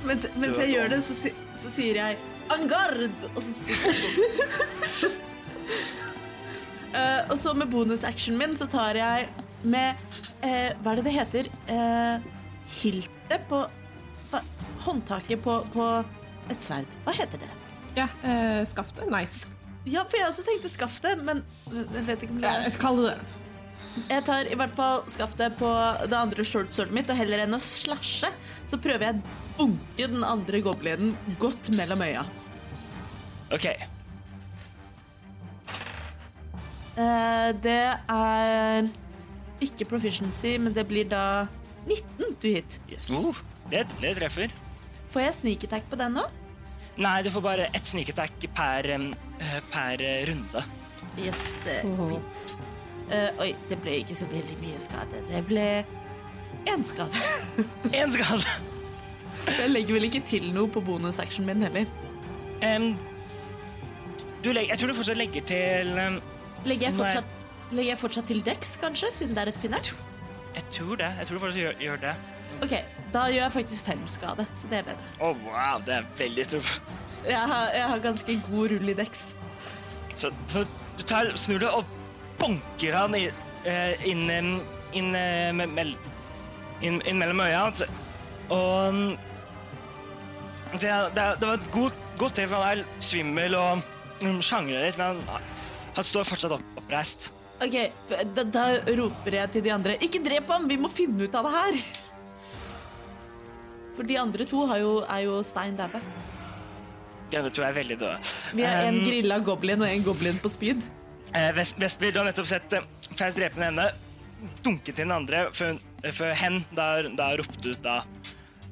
Mens, 0.04 0.26
mens 0.36 0.58
jeg 0.58 0.74
gjør 0.74 0.88
det, 0.96 0.98
så, 1.06 1.14
så 1.56 1.70
sier 1.70 1.94
jeg 2.00 2.16
En 2.52 2.66
garde! 2.68 3.06
Og 3.36 3.38
så 3.40 3.52
springer 3.54 3.94
jeg. 3.94 5.12
Eh, 6.92 7.30
og 7.30 7.38
så 7.40 7.54
med 7.56 7.70
bonusactionen 7.72 8.38
min 8.40 8.56
så 8.58 8.68
tar 8.70 8.98
jeg 8.98 9.28
med 9.62 9.96
uh, 10.42 10.72
Hva 10.82 10.92
er 10.92 10.98
det 10.98 11.04
det 11.06 11.14
heter? 11.14 11.48
Uh, 11.70 12.24
hiltet 12.80 13.46
på 13.48 13.62
hva, 14.32 14.40
Håndtaket 14.82 15.42
på, 15.44 15.60
på 15.72 15.86
et 16.50 16.64
sverd. 16.64 16.96
Hva 17.06 17.14
heter 17.16 17.40
det? 17.40 17.50
Ja, 17.94 18.08
eh, 18.26 18.62
skaftet? 18.66 19.04
Nei. 19.12 19.26
Ja, 19.86 20.02
for 20.08 20.18
jeg 20.18 20.26
også 20.26 20.44
tenkte 20.46 20.70
skaftet, 20.72 21.22
men 21.22 21.44
jeg 21.70 22.04
vet 22.06 22.24
ikke 22.24 22.34
om 22.34 22.42
det 22.42 22.50
er 22.50 22.66
jeg 22.66 22.74
skal 22.74 22.98
det 22.98 23.12
det. 23.12 23.38
Jeg 24.08 24.24
tar 24.24 24.48
i 24.48 24.56
hvert 24.56 24.74
fall 24.74 25.02
skaftet 25.12 25.56
på 25.60 25.70
det 26.08 26.16
andre 26.16 26.46
shortswordet 26.48 26.96
mitt, 26.96 27.10
og 27.12 27.18
heller 27.18 27.44
enn 27.44 27.54
å 27.54 27.62
slashe, 27.62 28.30
så 28.70 28.80
prøver 28.80 29.06
jeg 29.06 29.20
å 29.20 29.58
bunke 29.58 30.08
den 30.16 30.24
andre 30.26 30.62
goblinen 30.64 31.16
godt 31.42 31.70
mellom 31.76 32.02
øya. 32.06 32.24
OK. 33.52 33.68
Det 36.94 37.80
er 38.12 38.88
ikke 39.62 39.86
proficiency, 39.94 40.56
men 40.60 40.74
det 40.74 40.84
blir 40.88 41.08
da 41.08 41.46
19 41.86 42.36
du 42.42 42.48
hit. 42.48 42.80
Uh, 43.10 43.32
Det, 43.70 43.86
det 44.02 44.16
treffer. 44.18 44.52
Får 45.12 45.26
jeg 45.26 45.34
sneak 45.38 45.64
attack 45.68 45.88
på 45.90 45.96
den 46.00 46.16
nå? 46.18 46.24
Nei, 47.00 47.22
du 47.24 47.30
får 47.32 47.44
bare 47.44 47.68
ett 47.72 47.88
sneak 47.88 48.12
attack 48.12 48.34
per, 48.54 48.88
eh, 48.90 49.60
per 49.72 50.02
eh, 50.04 50.26
runde. 50.28 50.64
Yes, 51.20 51.40
det 51.64 51.78
er 51.80 51.94
fint. 52.10 52.42
Uh, 53.12 53.40
oi, 53.44 53.50
det 53.68 53.78
ble 53.82 53.98
ikke 54.00 54.16
så 54.16 54.28
veldig 54.30 54.58
mye 54.60 54.80
skade. 54.80 55.22
Det 55.28 55.40
ble 55.48 55.66
én 56.68 56.84
skade. 56.86 57.24
Én 57.98 58.12
skade. 58.12 58.58
Jeg 59.48 59.72
legger 59.72 59.96
vel 59.96 60.06
ikke 60.08 60.22
til 60.28 60.50
noe 60.52 60.68
på 60.68 60.80
bonusactionen 60.84 61.48
min 61.48 61.66
heller. 61.66 61.88
Um, 62.62 62.92
du 64.44 64.52
legger, 64.52 64.74
jeg 64.74 64.78
tror 64.78 64.92
du 64.92 64.98
fortsatt 65.00 65.18
legger 65.18 65.44
til 65.48 65.98
em, 65.98 66.20
Legger 66.68 66.88
jeg 66.88 66.98
fortsatt, 66.98 67.38
legger 67.72 67.90
jeg 67.90 68.00
fortsatt 68.00 68.28
til 68.30 68.42
dex, 68.46 68.76
kanskje, 68.80 69.10
siden 69.16 69.36
det 69.36 69.46
er 69.46 69.52
et 69.52 69.62
finess? 69.62 70.02
Jeg 70.54 70.64
tror 70.70 71.00
det. 71.00 71.10
Jeg 71.18 71.28
tror 71.28 71.38
du 71.38 71.42
fortsatt 71.46 71.62
gjør, 71.62 71.78
gjør 71.80 72.02
det. 72.02 72.12
Ok, 72.62 72.74
da 73.14 73.24
gjør 73.32 73.42
jeg 73.42 73.54
faktisk 73.56 73.88
fem 73.88 74.04
skade, 74.06 74.46
så 74.54 74.68
det 74.70 74.82
er 74.82 74.86
bedre. 74.90 75.08
Å, 75.18 75.32
wow, 75.46 75.80
det 75.86 75.96
er 75.96 76.06
veldig 76.18 76.44
stort. 76.46 76.76
Jeg 77.26 77.48
har, 77.52 77.72
jeg 77.74 77.88
har 77.94 78.04
ganske 78.04 78.36
god 78.50 78.74
rull 78.74 78.92
i 78.92 78.96
dex. 78.98 79.24
Så, 80.14 80.30
så 80.50 80.64
du 80.98 81.02
tar, 81.08 81.32
snur 81.40 81.62
det 81.62 81.70
og 81.72 81.88
banker 82.40 82.96
han 82.96 83.16
i, 83.16 83.24
eh, 83.68 84.06
inn, 84.08 84.26
inn, 84.92 85.12
mell, 85.58 85.94
inn, 86.82 87.00
inn 87.00 87.18
mellom 87.18 87.42
øya. 87.42 87.64
altså. 87.66 87.88
Og 88.52 88.94
mm, 88.94 89.16
det, 90.72 90.92
det, 91.16 91.26
det 91.40 91.48
var 91.48 91.54
et 91.54 91.70
godt, 91.72 91.98
godt 92.20 92.42
for 92.44 92.58
han 92.58 92.82
er 92.82 93.02
svimmel 93.02 93.56
og 93.58 93.82
mm, 94.22 94.40
sjangler 94.44 94.86
litt, 94.86 95.00
men 95.00 95.22
han, 95.30 95.50
han 95.96 96.06
står 96.06 96.28
fortsatt 96.28 96.56
opp, 96.56 96.64
oppreist. 96.80 97.30
Ok, 97.62 97.76
da, 98.34 98.44
da 98.44 98.64
roper 98.96 99.36
jeg 99.36 99.52
til 99.54 99.62
de 99.62 99.70
andre 99.70 99.94
Ikke 100.02 100.18
drep 100.24 100.48
ham, 100.50 100.64
vi 100.66 100.74
må 100.80 100.88
finne 100.90 101.28
ut 101.28 101.36
av 101.38 101.46
det 101.46 101.52
her! 101.54 101.82
For 103.92 104.08
de 104.08 104.16
andre 104.18 104.46
to 104.48 104.64
har 104.66 104.80
jo, 104.80 104.92
er 105.04 105.20
jo 105.26 105.36
stein 105.46 105.76
daue. 105.78 106.00
De 107.30 107.38
andre 107.38 107.52
to 107.54 107.64
er 107.64 107.76
veldig 107.76 107.98
døde. 108.00 108.32
Vi 108.56 108.64
har 108.66 108.88
en 108.88 108.98
Um, 109.02 109.04
grilla 109.04 109.38
goblin 109.44 109.84
og 109.84 109.88
en 109.88 110.04
goblin 110.04 110.40
på 110.40 110.50
spyd. 110.52 110.82
Uh, 111.32 111.50
Vest, 111.56 111.78
Vestby, 111.80 112.10
du 112.10 112.18
har 112.20 112.28
nettopp 112.28 112.48
sett 112.48 112.72
eh, 112.76 112.88
Faust 113.12 113.36
drepe 113.36 113.60
den 113.60 113.68
ene, 113.68 113.90
dunket 114.64 114.96
til 114.96 115.04
den 115.04 115.14
andre, 115.14 115.46
før, 115.52 115.76
før 116.08 116.32
hen 116.36 116.58
da, 116.76 116.88
da 117.16 117.30
ropte 117.38 117.76
ut 117.76 117.84
da 117.84 118.00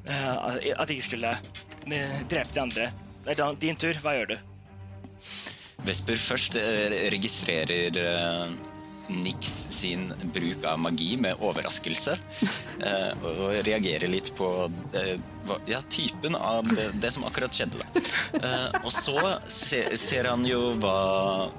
uh, 0.08 0.56
at 0.56 0.88
de 0.88 0.96
ikke 0.96 1.08
skulle 1.12 1.36
eh, 1.36 2.18
drepe 2.32 2.56
de 2.56 2.64
andre. 2.64 2.90
Det 3.24 3.36
er 3.36 3.56
din 3.60 3.76
tur. 3.76 3.96
Hva 4.02 4.16
gjør 4.16 4.32
du? 4.32 4.38
Vesper 5.86 6.20
først 6.20 6.58
eh, 6.60 6.98
registrerer 7.12 7.96
eh, 8.02 8.58
Nix 9.10 9.48
sin 9.74 10.04
bruk 10.34 10.62
av 10.70 10.78
magi 10.78 11.16
med 11.18 11.40
overraskelse. 11.42 12.14
eh, 12.86 13.24
og 13.26 13.56
reagerer 13.66 14.10
litt 14.10 14.30
på 14.38 14.50
ja, 15.66 15.80
typen 15.90 16.36
av 16.38 16.68
det, 16.70 16.90
det 17.02 17.10
som 17.10 17.26
akkurat 17.26 17.54
skjedde. 17.56 17.80
Da. 17.80 18.44
Og 18.84 18.92
så 18.94 19.16
ser 19.50 20.30
han 20.30 20.46
jo 20.46 20.70
hva 20.82 21.50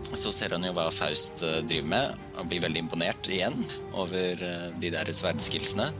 så 0.00 0.30
ser 0.32 0.54
han 0.54 0.64
jo 0.64 0.70
hva 0.74 0.86
Faust 0.94 1.42
driver 1.68 1.90
med, 1.90 2.22
og 2.38 2.46
blir 2.48 2.62
veldig 2.64 2.80
imponert 2.86 3.28
igjen 3.30 3.58
over 3.92 4.40
de 4.80 4.92
der 4.94 5.10
sverdskillsene. 5.14 5.90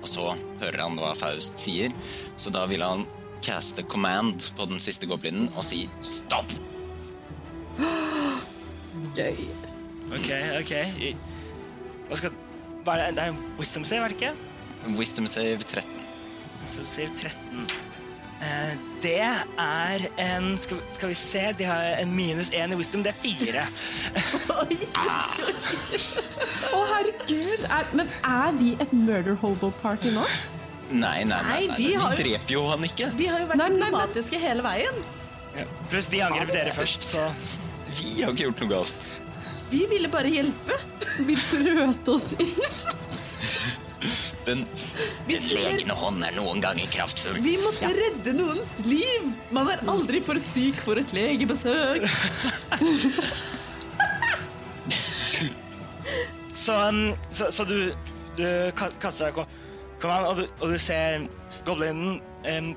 Og 0.00 0.08
så 0.10 0.26
hører 0.60 0.82
han 0.82 0.98
hva 0.98 1.12
Faust 1.16 1.60
sier, 1.62 1.94
så 2.40 2.52
da 2.52 2.64
vil 2.68 2.82
han 2.84 3.06
caste 3.42 3.82
command 3.82 4.50
på 4.56 4.66
den 4.70 4.78
siste 4.82 5.06
goblinen 5.10 5.48
og 5.56 5.64
si 5.64 5.84
stopp! 6.04 6.52
Gøy. 9.16 9.36
OK, 10.10 10.30
OK. 10.60 10.72
Hva 12.10 12.18
skal 12.18 12.30
er 12.90 13.12
det? 13.14 13.22
er 13.22 13.28
en 13.30 13.38
wisdom 13.58 13.84
save, 13.86 14.04
er 14.04 14.08
det 14.12 14.16
ikke? 14.20 14.32
Wisdom 14.98 15.26
save 15.30 15.58
13. 15.62 15.90
Wisdom 16.64 16.88
save 16.90 17.10
13. 17.20 17.70
Eh, 18.40 18.70
det 19.02 19.18
er 19.20 20.06
en 20.18 20.54
skal, 20.62 20.76
vi- 20.78 20.94
skal 20.96 21.08
vi 21.10 21.14
se 21.14 21.42
De 21.58 21.64
har 21.68 21.82
en 22.00 22.14
minus 22.16 22.48
én 22.56 22.72
i 22.72 22.76
wisdom. 22.78 23.02
Det 23.04 23.12
er 23.12 23.18
fire. 23.20 23.66
Å, 26.72 26.80
herregud. 26.94 27.66
Er, 27.68 27.84
men 27.92 28.08
er 28.24 28.56
vi 28.56 28.72
et 28.80 28.92
murder 28.96 29.36
hobo-party 29.42 30.10
nå? 30.16 30.24
Nei, 30.90 31.22
nei, 31.24 31.24
nei, 31.24 31.42
Nei, 31.46 31.66
nei, 31.70 31.76
vi 31.78 31.88
jo- 31.94 32.08
dreper 32.18 32.50
jo 32.56 32.62
han 32.70 32.82
ikke. 32.84 33.10
Vi 33.16 33.26
har 33.30 33.38
jo 33.40 33.46
vært 33.46 33.56
Nei, 33.62 33.68
nei, 33.68 33.78
men- 33.78 33.90
diplomatiske 33.90 34.38
hele 34.42 34.62
veien. 34.66 34.94
Ja. 35.56 35.64
Pluss 35.90 36.06
de 36.10 36.20
angrep 36.22 36.52
dere 36.54 36.72
først, 36.74 37.02
så 37.06 37.28
Vi 37.90 38.22
har 38.22 38.30
ikke 38.32 38.44
gjort 38.48 38.60
noe 38.60 38.68
galt. 38.70 39.08
Vi 39.70 39.84
ville 39.90 40.08
bare 40.10 40.30
hjelpe. 40.30 40.76
Vi 41.26 41.34
brøt 41.50 42.08
oss 42.08 42.32
inn. 42.38 42.54
Den, 44.46 44.64
Den 45.28 45.42
legende 45.52 45.94
hånd 45.94 46.24
er 46.24 46.32
noen 46.34 46.60
ganger 46.64 46.86
kraftfull. 46.90 47.36
Vi 47.44 47.56
måtte 47.60 47.90
redde 47.94 48.32
noens 48.34 48.78
liv. 48.86 49.26
Man 49.52 49.68
er 49.70 49.82
aldri 49.86 50.20
for 50.24 50.38
syk 50.42 50.74
for 50.86 50.98
et 50.98 51.12
legebesøk. 51.14 52.06
Så, 56.54 56.88
um, 56.88 57.14
så, 57.30 57.46
så 57.52 57.64
du, 57.64 57.92
du 58.36 58.44
kaster 58.76 59.30
deg 59.30 59.34
kom, 59.38 59.46
kom 60.00 60.12
an, 60.14 60.26
og, 60.30 60.40
du, 60.40 60.46
og 60.60 60.72
du 60.74 60.78
ser 60.80 61.26
goblinen, 61.66 62.20
um, 62.46 62.70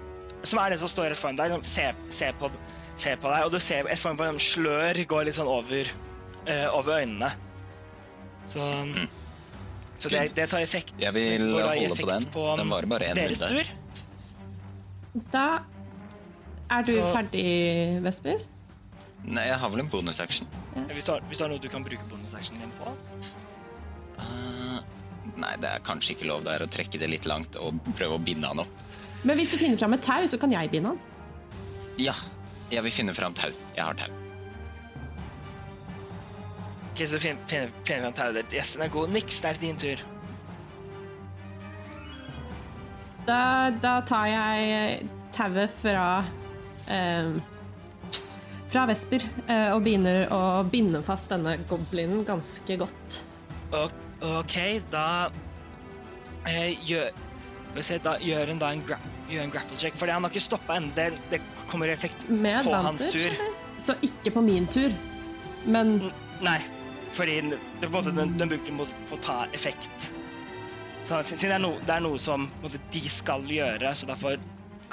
som 0.43 0.59
er 0.59 0.73
den 0.73 0.81
som 0.81 0.91
står 0.91 1.11
rett 1.13 1.19
foran 1.21 1.39
deg, 1.39 1.53
se, 1.63 1.87
ser, 1.87 1.99
ser, 2.11 2.37
på, 2.39 2.49
se 2.99 3.15
på 3.19 3.31
deg, 3.31 3.45
og 3.47 3.53
du 3.53 3.59
ser 3.63 3.87
et 3.91 3.99
form 4.01 4.19
for 4.19 4.27
en 4.31 4.41
slør 4.43 4.99
går 5.09 5.27
litt 5.29 5.37
sånn 5.39 5.49
over, 5.51 5.91
uh, 6.47 6.67
over 6.77 6.99
øynene. 7.03 7.31
Så, 8.51 8.59
så 10.03 10.09
det, 10.11 10.25
det 10.35 10.49
tar 10.51 10.59
effekt. 10.65 10.91
jeg 10.99 11.15
vil 11.15 11.45
holde 11.55 11.95
på 11.95 12.09
den. 12.09 12.25
um, 12.35 12.57
Den 12.59 12.73
varer 12.75 12.91
bare 12.91 13.11
én 13.13 13.21
minutt. 13.21 13.45
tur. 13.47 13.71
Da 15.31 15.45
er 16.73 16.83
du 16.83 16.91
Så- 16.97 17.13
ferdig, 17.13 17.47
Vesper. 18.03 18.41
Nei, 19.23 19.45
jeg 19.47 19.55
har 19.55 19.69
vel 19.71 19.79
en 19.79 19.87
bonusaction. 19.87 20.47
Hvis, 20.89 21.05
du 21.05 21.13
har, 21.13 21.21
hvis 21.29 21.39
du 21.39 21.43
har 21.45 21.51
noe 21.53 21.61
du 21.63 21.69
kan 21.71 21.83
bruke 21.85 22.03
bonusactionen 22.09 22.65
din 22.65 22.73
på. 22.75 22.91
Eh, 24.19 24.62
nei, 25.39 25.53
det 25.61 25.69
er 25.69 25.85
kanskje 25.85 26.15
ikke 26.15 26.29
lov 26.29 26.43
der 26.45 26.63
å 26.63 26.69
trekke 26.71 26.99
det 27.01 27.09
litt 27.11 27.27
langt 27.29 27.57
og 27.61 27.79
prøve 27.97 28.17
å 28.17 28.23
binde 28.23 28.49
han 28.49 28.61
opp. 28.63 28.83
Men 29.23 29.39
hvis 29.39 29.53
du 29.53 29.57
finner 29.59 29.79
fram 29.79 29.95
et 29.95 30.03
tau, 30.03 30.25
så 30.27 30.39
kan 30.39 30.51
jeg 30.53 30.71
binde 30.73 30.93
han. 30.93 30.99
Ja, 32.01 32.15
jeg 32.73 32.83
vil 32.85 32.95
finne 32.95 33.15
fram 33.15 33.35
tau. 33.37 33.51
Jeg 33.75 33.83
har 33.85 33.97
tau. 33.97 34.19
Ok, 36.91 37.05
så 37.05 37.15
du 37.15 37.23
finner, 37.23 37.39
finner, 37.49 37.71
finner 37.87 38.07
fram 38.07 38.17
tauet 38.19 38.41
ditt. 38.41 38.57
Yes, 38.59 38.75
den 38.75 38.85
er 38.85 38.93
god. 38.93 39.13
Niks, 39.15 39.39
det 39.41 39.53
er 39.53 39.61
din 39.61 39.79
tur. 39.81 40.03
Da, 43.23 43.39
da 43.81 43.95
tar 44.03 44.27
jeg 44.27 45.09
tauet 45.33 45.71
fra 45.79 46.07
eh, 46.91 47.31
fra 48.73 48.87
Vesper 48.89 49.21
eh, 49.45 49.69
og 49.73 49.83
begynner 49.85 50.25
å 50.33 50.41
binde 50.65 51.03
fast 51.05 51.29
denne 51.29 51.55
goblinen 51.69 52.23
ganske 52.25 52.77
godt. 52.81 53.19
Ok, 53.73 53.93
ok, 54.23 54.55
da 54.93 55.05
eh, 56.47 56.73
gjør 56.87 57.09
skal 57.13 57.79
vi 57.79 57.83
se, 57.87 57.97
da 58.05 58.13
gjør 58.21 58.51
en 58.53 58.59
da 58.61 58.69
en, 58.75 58.81
gra 58.85 58.97
gjør 59.31 59.43
en 59.47 59.51
grapple 59.55 59.77
check, 59.81 59.95
fordi 59.97 60.13
han 60.13 60.23
har 60.27 60.33
ikke 60.33 60.43
stoppa 60.45 60.75
ennå. 60.77 60.91
Det, 60.97 61.07
det 61.31 61.39
kommer 61.71 61.89
effekt 61.89 62.27
Med 62.29 62.63
på 62.67 62.73
hans 62.85 63.07
tur. 63.09 63.23
eller? 63.25 63.55
Så 63.81 63.95
ikke 64.05 64.31
på 64.35 64.43
min 64.45 64.67
tur, 64.69 64.93
men 65.65 65.95
N- 65.99 66.11
Nei, 66.45 66.59
fordi 67.15 67.39
det, 67.49 67.57
på 67.81 67.87
en 67.87 67.93
måte, 67.95 68.13
den, 68.15 68.35
den 68.37 68.51
bruker 68.51 68.75
mot 68.77 68.91
på 69.09 69.17
å 69.17 69.21
ta 69.25 69.37
effekt. 69.57 70.11
Så, 71.07 71.17
siden 71.25 71.49
det 71.49 71.55
er, 71.57 71.63
no, 71.63 71.71
det 71.83 71.95
er 71.97 72.03
noe 72.05 72.19
som 72.21 72.45
måte, 72.61 72.79
de 72.93 73.01
skal 73.11 73.41
gjøre, 73.49 73.89
så 73.97 74.07
derfor 74.09 74.37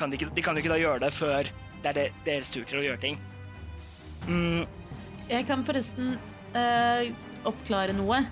kan 0.00 0.10
de 0.10 0.16
ikke, 0.18 0.30
de 0.34 0.42
kan 0.46 0.56
jo 0.56 0.64
ikke 0.64 0.72
da 0.72 0.80
gjøre 0.80 1.02
det 1.04 1.12
før 1.14 1.50
det 1.82 1.90
er 1.92 1.96
det, 2.00 2.06
deres 2.26 2.50
tur 2.54 2.64
til 2.68 2.80
å 2.80 2.86
gjøre 2.86 3.00
ting. 3.04 3.20
Mm, 4.28 4.64
Jeg 5.30 5.46
kan 5.48 5.62
forresten 5.68 6.14
øh, 6.56 7.12
oppklare 7.48 7.94
noe 7.96 8.22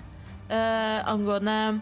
eh, 0.49 0.99
angående 1.09 1.79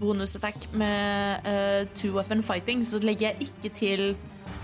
bonusattack 0.00 0.66
med 0.72 1.46
uh, 1.46 1.88
two 1.94 2.12
weapon 2.16 2.42
fighting. 2.42 2.82
Så 2.84 2.98
legger 2.98 3.28
jeg 3.30 3.48
ikke 3.50 3.70
til 3.78 4.16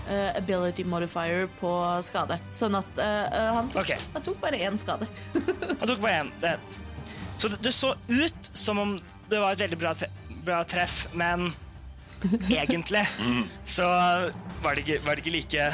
eh, 0.09 0.35
ability 0.37 0.83
modifier 0.83 1.47
på 1.59 1.71
skade. 2.05 2.37
Sånn 2.55 2.75
at 2.79 2.99
eh, 3.01 3.23
eh, 3.23 3.49
han, 3.55 3.69
tok, 3.73 3.81
Ok. 3.87 4.05
han 4.13 4.25
tok 4.27 4.39
bare 4.43 4.59
én 4.67 4.77
skade. 4.81 5.07
Han 5.79 5.87
tok 5.87 6.01
bare 6.03 6.23
én. 6.23 6.31
Det. 6.43 6.57
Så 7.37 7.49
det, 7.51 7.61
det 7.65 7.73
så 7.75 7.93
ut 8.07 8.51
som 8.53 8.79
om 8.79 8.95
det 9.29 9.39
var 9.39 9.55
et 9.55 9.63
veldig 9.63 9.79
bra, 9.79 9.93
tre 9.97 10.09
bra 10.43 10.59
treff, 10.67 11.07
men 11.15 11.53
egentlig 12.51 13.05
så 13.65 13.87
var 14.63 14.75
det 14.75 14.83
ikke, 14.83 14.99
var 15.05 15.15
det 15.15 15.23
ikke 15.23 15.37
like 15.37 15.69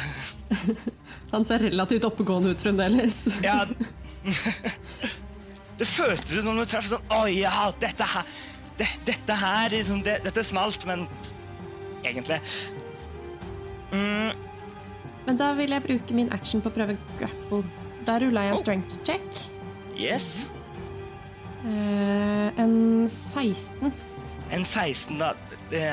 han 1.31 1.45
ser 1.45 1.61
relativt 1.67 2.05
oppegående 2.07 2.53
ut 2.53 2.61
fremdeles. 2.61 3.19
Ja 3.45 3.63
Det 5.79 5.87
føltes 5.87 6.43
som 6.43 6.57
du 6.59 6.65
traff 6.67 6.89
sånn 6.91 7.13
Å 7.15 7.23
ja, 7.31 7.69
dette 7.79 8.07
her 8.13 8.27
det, 8.79 8.87
Dette 9.07 9.37
her 9.39 9.71
liksom, 9.73 10.03
det, 10.03 10.19
Dette 10.25 10.43
smalt, 10.43 10.83
men 10.89 11.05
egentlig 12.03 12.39
mm, 13.93 14.31
Men 15.25 15.39
da 15.39 15.53
vil 15.57 15.71
jeg 15.75 15.85
bruke 15.87 16.15
min 16.17 16.31
action 16.35 16.63
på 16.63 16.71
å 16.71 16.75
prøve 16.75 16.95
grapple. 17.19 17.63
Da 18.07 18.17
rulla 18.23 18.47
jeg 18.47 18.53
en 18.53 18.57
Oh. 18.57 18.63
strength 18.63 18.95
check. 19.05 19.41
Yes. 19.99 20.47
Eh, 21.67 22.61
en 22.63 23.09
16. 23.11 23.91
En 24.55 24.63
16, 24.65 25.19
da. 25.19 25.33
Det, 25.69 25.83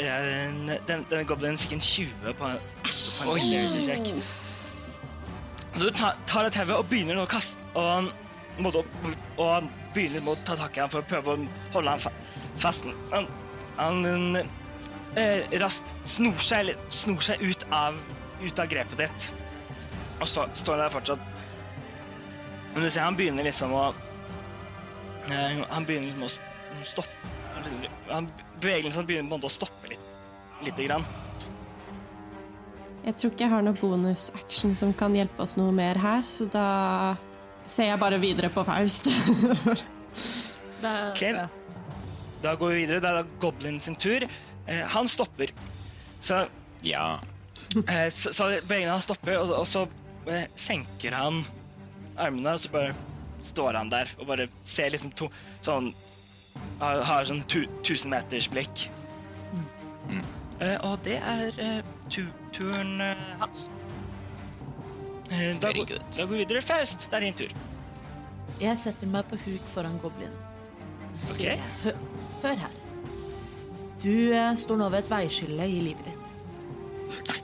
en, 0.00 0.72
den, 0.88 1.26
goblinen 1.28 1.60
fikk 1.60 1.76
en 1.76 1.84
20 1.84 2.32
på, 2.40 2.48
på 2.48 2.48
en 2.48 3.36
dexterity 3.36 3.84
check. 3.84 4.08
Så 5.76 5.84
du 5.84 5.90
tar, 5.94 6.16
tar 6.26 6.48
det 6.48 6.56
tauet 6.56 6.74
og 6.80 6.88
begynner 6.90 7.20
å 7.22 7.28
kaste 7.28 7.60
og, 7.78 8.08
måtte 8.58 8.82
opp, 8.82 9.06
og 9.40 9.68
begynner 9.94 10.24
med 10.24 10.34
å 10.34 10.40
ta 10.46 10.56
tak 10.58 10.76
i 10.76 10.82
ham 10.82 10.90
for 10.92 11.02
å 11.02 11.08
prøve 11.08 11.36
å 11.36 11.46
holde 11.76 11.94
ham 11.94 12.02
fa 12.02 12.12
fast. 12.60 12.84
Han, 13.12 13.28
han 13.78 14.36
eh, 14.38 15.46
raskt 15.62 15.94
snor 16.08 16.40
seg, 16.42 16.66
eller 16.66 16.92
snor 16.92 17.24
seg 17.24 17.42
ut, 17.42 17.64
av, 17.72 17.96
ut 18.42 18.60
av 18.60 18.68
grepet 18.70 19.04
ditt 19.04 19.30
og 20.22 20.28
stå, 20.30 20.46
står 20.54 20.84
der 20.84 20.92
fortsatt. 20.94 21.36
Men 22.74 22.84
du 22.84 22.90
ser 22.90 23.04
han 23.04 23.16
begynner 23.18 23.44
liksom 23.44 23.72
å 23.76 23.88
eh, 25.28 25.58
Han 25.68 25.86
begynner 25.88 26.12
liksom 26.12 26.28
å 26.28 26.86
stoppe 26.86 27.32
han, 28.08 28.28
Bevegelsen 28.62 29.06
begynner 29.06 29.44
å 29.44 29.50
stoppe 29.50 29.92
litt. 29.92 30.08
Lite 30.62 30.86
grann. 30.86 31.04
Jeg 33.02 33.16
tror 33.18 33.32
ikke 33.32 33.44
jeg 33.44 33.50
har 33.50 33.64
noe 33.66 33.78
bonus-action 33.80 34.76
som 34.78 34.92
kan 34.94 35.14
hjelpe 35.16 35.42
oss 35.42 35.56
noe 35.58 35.72
mer 35.74 35.98
her, 35.98 36.22
så 36.30 36.46
da 36.50 36.66
ser 37.66 37.90
jeg 37.90 38.00
bare 38.02 38.18
videre 38.22 38.50
på 38.52 38.64
Faust. 38.66 39.08
Ok. 40.82 41.20
Da 42.42 42.56
går 42.58 42.72
vi 42.72 42.78
videre. 42.80 42.98
Da 42.98 43.12
er 43.12 43.20
det 43.22 43.36
Goblin 43.38 43.76
sin 43.80 43.94
tur. 43.94 44.24
Eh, 44.66 44.80
han 44.90 45.06
stopper. 45.08 45.52
Så, 46.18 46.46
Ja. 46.82 47.20
eh, 47.86 48.08
så, 48.10 48.32
så 48.34 48.48
hans 48.88 49.04
stopper, 49.04 49.36
og, 49.38 49.50
og 49.60 49.66
så 49.66 49.84
eh, 50.26 50.48
senker 50.58 51.14
han 51.14 51.44
armene, 52.18 52.52
og 52.56 52.58
så 52.58 52.68
bare 52.72 52.96
står 53.42 53.78
han 53.78 53.88
der 53.90 54.10
og 54.18 54.26
bare 54.26 54.48
ser 54.64 54.90
liksom 54.90 55.14
to, 55.18 55.28
sånn 55.62 55.92
Har, 56.82 57.00
har 57.06 57.24
sånn 57.24 57.44
tu, 57.48 57.62
tusen 57.86 58.10
meters 58.12 58.48
blikk. 58.50 58.88
Eh, 60.60 60.76
og 60.84 60.98
det 61.06 61.16
er 61.24 61.56
eh, 61.62 61.78
tu, 62.12 62.26
turen 62.52 63.00
eh, 63.00 63.22
hans. 63.40 63.68
Eh, 65.32 65.52
da, 65.58 65.68
Very 65.70 65.80
går- 65.80 65.88
good. 65.94 66.02
da 66.16 66.24
går 66.26 66.32
vi 66.36 66.40
videre. 66.44 66.62
Faust, 66.62 67.08
det 67.10 67.16
er 67.16 67.26
din 67.26 67.34
tur. 67.38 67.52
Jeg 68.60 68.78
setter 68.78 69.08
meg 69.10 69.24
på 69.30 69.38
huk 69.46 69.68
foran 69.74 69.98
goblinen. 70.02 70.34
Så 71.14 71.34
sier 71.36 71.56
jeg, 71.56 71.70
hør, 71.84 71.96
hør 72.42 72.60
her. 72.66 72.76
Du 74.02 74.12
eh, 74.34 74.52
står 74.58 74.76
nå 74.80 74.88
ved 74.92 75.04
et 75.04 75.10
veiskille 75.12 75.66
i 75.68 75.80
livet 75.88 76.04
ditt. 76.10 76.18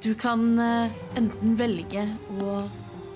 Du 0.04 0.12
kan 0.18 0.42
eh, 0.62 0.90
enten 1.18 1.56
velge 1.58 2.04
å 2.40 2.54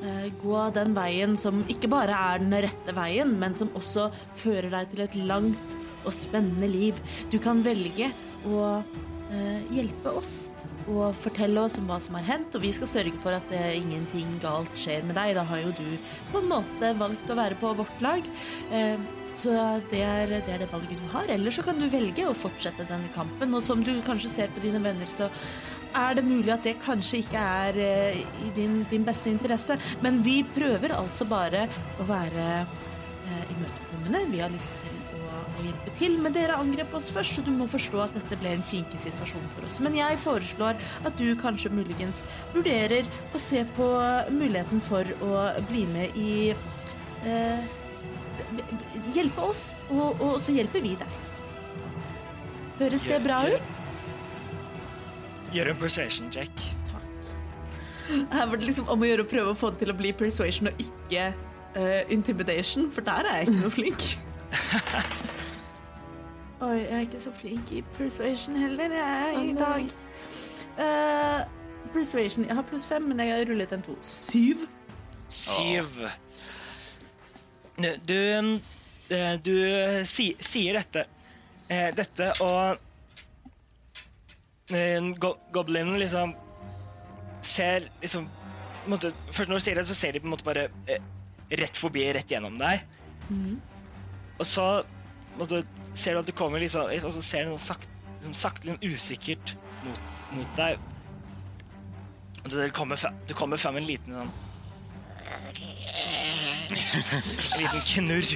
eh, 0.03 0.27
gå 0.43 0.59
den 0.77 0.95
veien 0.97 1.37
som 1.41 1.63
ikke 1.73 1.89
bare 1.93 2.17
er 2.35 2.43
den 2.43 2.53
rette 2.65 2.95
veien, 2.97 3.37
men 3.41 3.55
som 3.59 3.71
også 3.79 4.09
fører 4.41 4.71
deg 4.75 4.91
til 4.93 5.05
et 5.07 5.15
langt 5.29 5.77
og 6.05 6.13
spennende 6.17 6.69
liv. 6.71 6.99
Du 7.31 7.39
kan 7.43 7.63
velge 7.65 8.11
å 8.51 8.83
eh, 8.83 9.61
hjelpe 9.73 10.13
oss 10.19 10.49
og 10.91 11.17
fortelle 11.17 11.63
oss 11.63 11.79
om 11.81 11.89
hva 11.91 11.99
som 12.03 12.17
har 12.19 12.29
hendt, 12.29 12.55
og 12.57 12.65
vi 12.65 12.73
skal 12.75 12.91
sørge 12.91 13.17
for 13.23 13.37
at 13.37 13.55
eh, 13.55 13.79
ingenting 13.79 14.37
galt 14.43 14.73
skjer 14.79 15.05
med 15.07 15.19
deg. 15.19 15.35
Da 15.39 15.47
har 15.49 15.65
jo 15.65 15.75
du 15.79 15.89
på 16.33 16.43
en 16.43 16.53
måte 16.53 16.93
valgt 17.01 17.31
å 17.31 17.39
være 17.39 17.59
på 17.61 17.75
vårt 17.79 18.05
lag. 18.05 18.31
Eh, 18.75 18.97
så 19.39 19.53
det 19.89 20.03
er, 20.05 20.29
det 20.45 20.53
er 20.53 20.61
det 20.61 20.73
valget 20.73 21.01
du 21.01 21.09
har. 21.15 21.29
Eller 21.33 21.55
så 21.55 21.65
kan 21.65 21.79
du 21.81 21.89
velge 21.91 22.27
å 22.29 22.37
fortsette 22.37 22.89
denne 22.89 23.09
kampen. 23.15 23.55
Og 23.57 23.65
som 23.65 23.85
du 23.85 23.95
kanskje 24.05 24.33
ser 24.33 24.53
på 24.53 24.65
dine 24.65 24.83
venner, 24.85 25.09
så 25.09 25.31
er 25.97 26.17
det 26.17 26.25
mulig 26.27 26.53
at 26.53 26.65
det 26.67 26.79
kanskje 26.83 27.23
ikke 27.23 27.41
er 27.65 27.81
eh, 27.81 28.23
i 28.47 28.53
din, 28.57 28.83
din 28.91 29.07
beste 29.09 29.33
interesse. 29.33 29.79
Men 30.05 30.21
vi 30.25 30.41
prøver 30.55 30.97
altså 30.97 31.29
bare 31.29 31.67
å 32.01 32.09
være 32.09 32.49
eh, 32.63 33.45
imøtekommende. 33.57 34.27
Vi 34.33 34.45
har 34.45 34.53
lyst 34.53 34.75
til 34.83 34.92
å 35.63 35.69
hjelpe 35.69 35.93
til, 35.99 36.17
men 36.23 36.35
dere 36.35 36.59
angrep 36.59 36.95
oss 36.99 37.09
først, 37.13 37.39
så 37.39 37.45
du 37.47 37.53
må 37.55 37.69
forstå 37.71 38.03
at 38.05 38.17
dette 38.19 38.39
ble 38.41 38.55
en 38.57 38.65
kinkig 38.67 39.01
situasjon 39.01 39.45
for 39.55 39.69
oss. 39.69 39.79
Men 39.85 39.97
jeg 39.99 40.21
foreslår 40.23 40.81
at 41.07 41.21
du 41.21 41.29
kanskje 41.41 41.73
muligens 41.75 42.23
vurderer 42.55 43.09
å 43.33 43.43
se 43.43 43.65
på 43.77 43.89
muligheten 44.35 44.83
for 44.89 45.09
å 45.25 45.47
bli 45.71 45.87
med 45.93 46.19
i 46.19 46.33
eh, 46.53 47.79
Hjelpe 49.13 49.45
oss, 49.45 49.71
og, 49.93 50.21
og 50.21 50.35
så 50.43 50.53
hjelper 50.53 50.83
vi 50.85 50.93
deg. 50.99 51.17
Høres 52.81 53.05
det 53.09 53.21
bra 53.25 53.39
ut? 53.49 53.81
Gjør 55.55 55.73
en 55.73 55.81
persuasion 55.81 56.33
check. 56.33 56.65
Her 58.33 58.47
var 58.51 58.57
det 58.57 58.69
liksom 58.69 58.91
om 58.93 59.05
å 59.05 59.09
gjøre 59.09 59.25
å 59.25 59.31
prøve 59.31 59.55
å 59.55 59.59
få 59.59 59.73
det 59.73 59.85
til 59.85 59.93
å 59.93 59.97
bli 59.97 60.13
persuasion 60.17 60.73
og 60.73 60.83
ikke 60.83 61.31
uh, 61.33 62.01
intimidation, 62.13 62.91
for 62.93 63.07
der 63.07 63.29
er 63.29 63.43
jeg 63.43 63.51
ikke 63.51 63.61
noe 63.63 63.77
flink. 63.79 64.09
Oi, 66.63 66.77
jeg 66.79 66.95
er 66.95 67.01
ikke 67.09 67.21
så 67.25 67.33
flink 67.35 67.73
i 67.75 67.81
persuasion 67.97 68.55
heller, 68.55 68.93
jeg, 68.95 69.41
i 69.49 69.55
dag. 69.59 69.89
Uh, 70.79 71.41
persuasion 71.93 72.47
Jeg 72.47 72.55
har 72.55 72.63
pluss 72.69 72.87
fem, 72.87 73.03
men 73.03 73.19
jeg 73.19 73.33
har 73.35 73.49
rullet 73.51 73.73
en 73.75 73.83
to. 73.83 73.97
Syv. 74.07 74.63
Syv. 75.29 76.05
Du, 78.07 78.15
eh, 78.15 79.35
du 79.43 79.55
si, 80.07 80.29
sier 80.39 80.79
dette. 80.79 81.07
Eh, 81.73 81.89
Dette 81.97 82.31
og 82.45 82.79
Goblinen 85.53 85.99
liksom 85.99 86.35
ser 87.43 87.89
liksom 88.01 88.29
på 88.85 88.91
måte, 88.93 89.13
Først 89.31 89.51
når 89.51 89.59
du 89.59 89.65
sier 89.65 89.79
det, 89.81 89.87
så 89.89 89.95
ser 89.99 90.13
de 90.15 90.21
på 90.21 90.29
en 90.29 90.35
måte 90.37 90.47
bare 90.47 90.69
rett 91.59 91.77
forbi, 91.79 92.07
rett 92.15 92.31
gjennom 92.31 92.55
deg. 92.61 92.87
Og 94.39 94.47
så 94.47 94.67
måte, 95.39 95.63
ser 95.95 96.17
du 96.17 96.23
at 96.23 96.29
du 96.29 96.33
kommer 96.37 96.63
liksom 96.63 96.89
Og 96.89 97.13
så 97.15 97.23
ser 97.25 97.45
du 97.45 97.53
noe 97.53 97.63
sakte, 97.63 97.91
liksom, 98.19 98.35
sakte 98.37 98.69
liksom, 98.69 98.95
usikkert 98.95 99.55
mot, 99.85 100.01
mot 100.39 100.57
deg. 100.59 100.89
Og 102.43 102.51
det 102.55 102.71
kommer, 102.77 102.97
det 103.29 103.37
kommer 103.39 103.61
fram 103.61 103.79
en 103.79 103.87
liten 103.87 104.17
sånn 104.17 104.33
En 106.73 107.61
liten 107.61 107.85
knurr. 107.89 108.33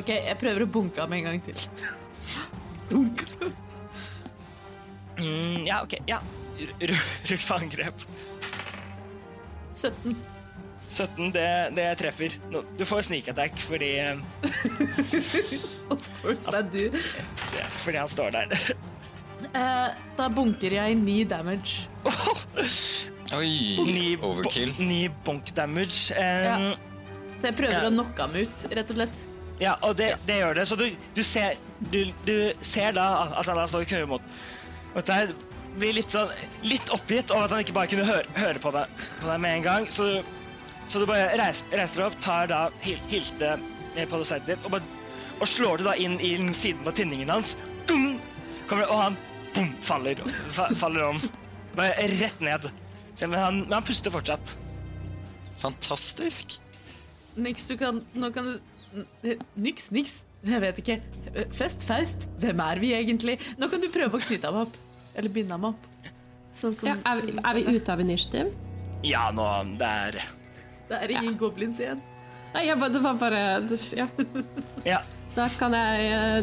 Ok, 0.00 0.08
jeg 0.14 0.36
prøver 0.40 0.64
å 0.64 0.70
bunke 0.72 1.02
ham 1.02 1.12
en 1.12 1.26
gang 1.26 1.42
til. 1.44 1.58
Mm, 5.18 5.66
ja, 5.68 5.82
OK. 5.84 5.98
Ja. 6.08 6.20
Rull 6.80 7.38
for 7.42 7.60
angrep. 7.60 8.06
17. 9.74 10.16
17, 10.92 11.32
det, 11.34 11.46
det 11.76 11.86
treffer. 12.00 12.36
No, 12.52 12.62
Du 12.78 12.84
får 12.88 13.02
sneak 13.08 13.28
attack 13.32 13.56
fordi, 13.58 13.90
eh, 13.98 14.16
Of 15.92 16.06
course, 16.22 16.46
det 16.50 16.58
er 16.60 16.68
du. 16.72 16.98
fordi 17.84 17.98
han 18.02 18.08
står 18.08 18.30
der. 18.38 18.56
Eh, 19.42 19.88
da 20.16 20.28
bunker 20.30 20.70
jeg 20.70 20.94
ni 20.96 21.24
damage. 21.26 21.88
Oi, 23.34 23.48
Ni, 23.84 24.12
bo- 24.16 24.28
overkill. 24.30 24.70
ni 24.78 25.08
bonk 25.26 25.50
damage. 25.56 26.14
Um, 26.14 26.22
Ja. 26.22 26.54
Så 27.40 27.48
jeg 27.48 27.56
prøver 27.58 27.74
Ja. 27.74 27.88
å 27.88 27.90
knocke 27.90 28.22
ham 28.22 28.36
ut, 28.38 28.66
rett 28.70 28.90
og 28.94 28.96
slett. 29.00 29.24
Ja, 29.60 29.74
og 29.82 29.96
det, 29.98 30.12
det 30.28 30.36
gjør 30.38 30.54
det. 30.60 30.66
Så 30.70 30.76
du, 30.78 30.86
du, 31.16 31.22
ser, 31.26 31.58
du, 31.90 32.04
du 32.24 32.52
ser 32.62 32.94
da 32.94 33.08
at 33.40 33.50
han 33.50 33.66
står 33.68 33.82
i 33.82 33.88
knurrer 33.90 34.06
mot 34.14 34.22
Og 34.94 35.02
det 35.10 35.18
blir 35.80 35.92
litt 35.98 36.14
sånn 36.14 36.30
litt 36.62 36.88
oppgitt 36.94 37.34
over 37.34 37.44
at 37.50 37.56
han 37.56 37.64
ikke 37.66 37.74
bare 37.76 37.90
kunne 37.90 38.06
høre, 38.06 38.26
høre 38.38 38.62
på, 38.62 38.70
deg, 38.78 38.86
på 39.20 39.26
deg 39.26 39.40
med 39.42 39.56
en 39.58 39.66
gang. 39.66 39.90
Så, 39.90 40.06
du- 40.06 40.22
så 40.86 41.00
du 41.00 41.06
bare 41.08 41.30
reiser, 41.38 41.70
reiser 41.76 42.02
deg 42.02 42.08
opp, 42.08 42.18
tar 42.24 42.50
da 42.50 42.62
hil, 42.84 42.98
Hilte 43.12 43.54
på 44.08 44.22
sverdet 44.24 44.54
ditt 44.54 44.64
og, 44.64 44.72
bare, 44.72 44.86
og 45.38 45.48
slår 45.48 45.82
det 45.82 45.86
da 45.90 45.94
inn 46.00 46.16
i 46.24 46.32
siden 46.56 46.84
på 46.86 46.94
tinningen 46.96 47.30
hans. 47.32 47.54
Dum! 47.88 48.16
Kommer, 48.70 48.88
og 48.88 49.02
han 49.02 49.18
boom, 49.52 49.70
faller, 49.84 50.22
fa, 50.54 50.68
faller 50.80 51.10
om. 51.10 51.20
Bare 51.76 52.08
rett 52.18 52.40
ned. 52.44 52.70
Men 53.20 53.38
han, 53.38 53.60
men 53.66 53.76
han 53.76 53.86
puster 53.86 54.12
fortsatt. 54.12 54.54
Fantastisk. 55.62 56.58
Nix, 57.36 57.66
du 57.70 57.76
kan 57.80 58.02
Nå 58.12 58.28
kan 58.34 58.48
du 58.50 58.58
Nyx, 59.56 59.90
niks. 59.94 60.18
Jeg 60.44 60.60
vet 60.60 60.80
ikke. 60.82 60.98
Fest, 61.54 61.84
Faust. 61.86 62.26
Hvem 62.42 62.60
er 62.60 62.80
vi 62.82 62.90
egentlig? 62.96 63.38
Nå 63.60 63.68
kan 63.72 63.80
du 63.80 63.88
prøve 63.92 64.18
å 64.18 64.24
knytte 64.24 64.50
ham 64.50 64.66
opp. 64.66 64.76
Eller 65.16 65.32
binde 65.32 65.54
ham 65.54 65.70
opp. 65.70 65.86
Sånn 66.52 66.74
som 66.76 66.90
Ja, 66.90 66.98
er, 67.08 67.22
vi, 67.24 67.36
er 67.38 67.56
vi 67.56 67.78
ute 67.78 67.94
av 67.94 68.02
initiativ? 68.02 68.50
Ja, 69.06 69.30
nå 69.34 69.46
Det 69.80 69.88
er 69.88 70.18
Det 70.92 71.00
er 71.08 71.14
ingen 71.18 71.38
goblins 71.40 71.80
igjen. 71.82 72.00
Nei, 72.52 72.66
jeg, 72.68 72.76
bare- 72.80 72.92
det 72.92 73.00
var 73.04 73.18
bare 73.20 73.42
det- 73.64 73.82
Ja. 73.96 74.08
Ja. 74.84 75.00
Da 75.32 75.46
kan 75.56 75.72
jeg 75.72 76.10
eh, 76.12 76.42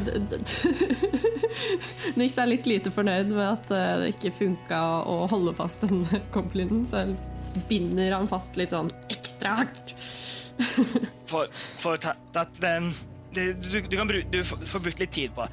Nix 2.17 2.37
er 2.41 2.49
litt 2.49 2.65
lite 2.65 2.89
fornøyd 2.93 3.29
med 3.29 3.43
at 3.45 3.69
eh, 3.75 3.91
det 4.01 4.07
ikke 4.15 4.31
funka 4.39 4.79
å 5.05 5.19
holde 5.29 5.53
fast 5.57 5.85
den 5.85 6.01
goblinen, 6.35 6.87
så 6.89 7.03
jeg 7.03 7.63
binder 7.69 8.15
han 8.17 8.29
fast 8.31 8.57
litt 8.57 8.73
sånn 8.73 8.89
ekstra 9.13 9.59
hardt. 9.61 9.93
for, 11.29 11.45
for 11.53 12.01
ta, 12.01 12.15
at 12.37 12.57
den 12.61 12.89
det, 13.33 13.51
du, 13.61 13.77
du, 13.85 13.93
kan 13.95 14.09
bruke 14.09 14.27
du 14.33 14.41
får 14.43 14.65
får 14.71 14.81
brukt 14.87 14.99
litt 15.03 15.13
tid 15.13 15.35
på, 15.37 15.45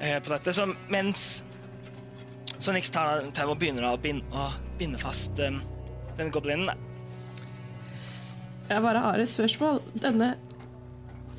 eh, 0.00 0.16
på 0.24 0.32
dette. 0.32 0.54
Så 0.56 0.64
mens 0.92 1.44
Så 2.58 2.72
Nix 2.72 2.88
tar, 2.90 3.20
tar 3.36 3.50
og 3.52 3.58
begynner 3.60 3.90
å 3.90 3.98
binde, 4.00 4.24
å 4.32 4.48
binde 4.80 4.96
fast 4.98 5.36
um, 5.44 5.58
den 6.16 6.30
goblinen. 6.32 6.72
Jeg 8.66 8.82
bare 8.82 9.02
har 9.04 9.22
et 9.22 9.30
spørsmål. 9.30 9.80
Denne 10.02 10.32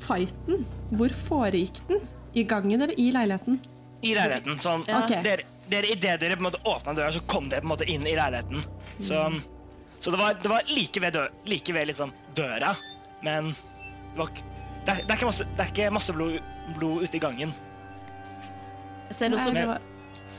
fighten, 0.04 0.64
hvor 0.96 1.12
foregikk 1.26 1.80
den? 1.88 2.00
I 2.34 2.44
gangen 2.48 2.80
eller 2.80 2.94
i 3.00 3.10
leiligheten? 3.12 3.58
I 4.02 4.14
leiligheten. 4.14 4.58
Sånn, 4.62 4.84
Ja. 4.88 5.02
Ok. 5.02 5.14
dere, 5.24 5.44
dere, 5.68 5.92
Idet 5.92 6.20
dere 6.20 6.36
på 6.36 6.44
en 6.44 6.50
måte 6.50 6.62
åpna 6.64 6.94
døra, 6.94 7.12
så 7.12 7.20
kom 7.26 7.48
dere 7.48 7.60
på 7.60 7.68
en 7.68 7.74
måte 7.74 7.88
inn 7.88 8.06
i 8.06 8.14
leiligheten. 8.16 8.64
Så, 9.00 9.40
så 10.00 10.10
det, 10.10 10.18
var, 10.18 10.38
det 10.42 10.48
var 10.48 10.62
like 10.68 11.00
ved, 11.00 11.12
dø, 11.12 11.26
like 11.46 11.72
ved 11.72 11.86
liksom 11.86 12.12
døra, 12.34 12.74
men 13.22 13.52
det, 14.14 14.18
var, 14.18 14.28
det, 14.28 14.92
er, 14.92 15.02
det, 15.02 15.10
er 15.10 15.16
ikke 15.16 15.30
masse, 15.32 15.44
det 15.44 15.64
er 15.64 15.72
ikke 15.72 15.90
masse 15.90 16.12
blod, 16.12 16.38
blod 16.78 17.02
ute 17.04 17.16
i 17.16 17.22
gangen. 17.22 17.54
Jeg 19.08 19.16
ser 19.16 19.34
også, 19.34 19.52
Nei, 19.52 19.64
det 19.64 19.80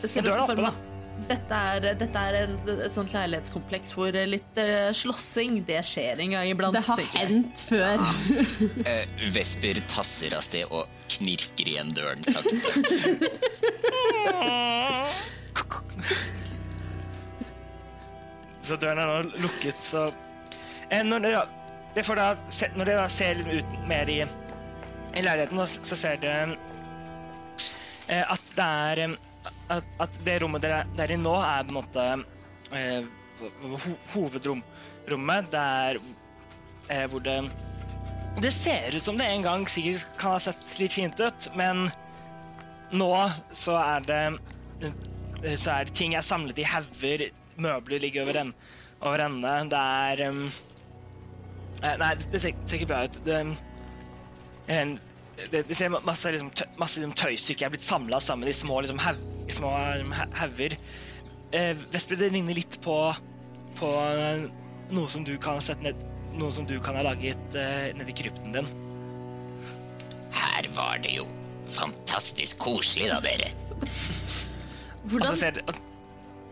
jeg 0.02 0.10
ser 0.10 0.22
Men 0.22 0.32
også 0.32 0.40
er 0.40 0.46
oppe, 0.46 0.62
meg 0.70 0.89
dette 1.28 1.58
er, 1.74 1.88
dette 2.00 2.22
er 2.30 2.38
en, 2.44 2.54
et 2.72 2.94
sånt 2.94 3.12
leilighetskompleks 3.14 3.92
hvor 3.96 4.16
litt 4.30 4.60
eh, 4.62 4.90
slåssing, 4.96 5.60
det 5.68 5.82
skjer 5.86 6.22
en 6.24 6.36
gang 6.38 6.50
iblant. 6.52 6.76
Det 6.78 6.84
har 6.88 6.98
tenker 7.02 7.20
jeg. 7.20 7.28
hendt 7.28 7.64
før. 7.70 7.96
Eh, 8.90 9.04
Vesper 9.36 9.82
tasser 9.92 10.34
av 10.38 10.44
sted 10.46 10.66
og 10.72 10.88
knirker 11.10 11.68
igjen 11.74 11.92
døren 11.96 12.24
sakte. 12.26 12.70
Så 18.62 18.78
døren 18.78 19.00
er 19.02 19.10
nå 19.10 19.42
lukket, 19.42 19.76
så 19.76 20.06
eh, 20.90 21.02
når, 21.06 21.24
dere, 21.26 21.44
det 21.96 22.04
får 22.06 22.20
da, 22.20 22.28
se, 22.54 22.70
når 22.78 22.92
dere 22.92 23.06
da 23.06 23.10
ser 23.12 23.40
liksom 23.40 23.56
ut 23.58 23.88
mer 23.90 24.12
i, 24.14 24.20
i 25.18 25.24
leiligheten, 25.26 25.64
så 25.66 25.88
så 25.90 25.98
ser 25.98 26.22
dere 26.22 26.54
eh, 28.08 28.22
at 28.26 28.52
det 28.58 28.68
er 28.68 29.04
eh, 29.08 29.16
at, 29.70 29.88
at 30.02 30.20
det 30.26 30.40
rommet 30.44 30.64
dere 30.64 30.84
er 30.98 31.14
i 31.14 31.18
nå, 31.20 31.34
er 31.38 31.66
på 31.68 31.74
en 31.74 31.80
måte 31.80 32.06
eh, 32.76 33.08
ho, 33.40 33.96
hovedrommet. 34.14 35.52
Der 35.54 36.00
eh, 36.90 37.06
hvor 37.10 37.24
det 37.26 37.42
Det 38.42 38.54
ser 38.54 38.96
ut 38.96 39.04
som 39.04 39.18
det 39.18 39.28
en 39.28 39.44
gang 39.44 39.68
sikkert 39.70 40.18
kan 40.20 40.38
ha 40.38 40.40
sett 40.40 40.66
litt 40.80 40.94
fint 40.94 41.20
ut, 41.20 41.50
men 41.56 41.90
nå 42.92 43.14
så 43.54 43.78
er 43.82 44.06
det 44.08 44.24
eh, 45.44 45.56
så 45.56 45.80
er 45.80 45.94
ting 45.96 46.16
er 46.16 46.26
samlet 46.26 46.60
i 46.60 46.68
hauger, 46.68 47.30
møbler 47.60 48.00
ligger 48.00 48.26
over, 48.26 48.42
en, 48.42 48.54
over 49.02 49.24
ende. 49.24 49.54
Det 49.72 49.84
er 50.06 50.30
um, 50.30 50.50
Nei, 51.80 52.10
det 52.28 52.42
ser, 52.44 52.58
ser 52.68 52.76
ikke 52.76 52.90
bra 52.90 53.06
ut. 53.08 53.20
Det, 53.24 53.38
en, 54.70 54.98
det, 55.52 55.64
det 55.70 55.76
ser 55.78 55.90
masse, 55.94 56.32
liksom, 56.34 56.50
tø, 56.56 56.66
masse 56.80 57.00
liksom, 57.00 57.16
tøystykker 57.18 57.68
er 57.68 57.74
blitt 57.74 57.86
samla 57.88 58.20
sammen 58.24 58.50
i 58.50 58.54
små, 58.56 58.82
liksom, 58.84 59.00
ha- 59.04 60.30
hauger. 60.42 60.76
Eh, 61.56 61.74
Vesper, 61.94 62.20
det 62.20 62.32
ligner 62.34 62.58
litt 62.58 62.78
på, 62.84 62.96
på 63.80 63.90
eh, 64.06 64.44
noe 64.94 65.10
som 65.10 65.24
du 65.26 65.34
kan 65.42 65.58
ha 65.60 65.64
sett 65.64 65.82
ned 65.86 66.06
Noe 66.40 66.54
som 66.54 66.62
du 66.70 66.76
kan 66.80 66.94
ha 66.94 67.02
laget 67.02 67.56
eh, 67.58 67.88
nedi 67.98 68.14
krypten 68.14 68.54
din. 68.54 68.68
Her 70.30 70.68
var 70.76 71.00
det 71.02 71.16
jo 71.16 71.24
fantastisk 71.74 72.60
koselig, 72.62 73.08
da, 73.10 73.18
dere. 73.26 73.50
Og 73.80 75.10
så 75.10 75.16
Hvordan 75.16 75.40
ser, 75.40 75.58
og, 75.66 75.74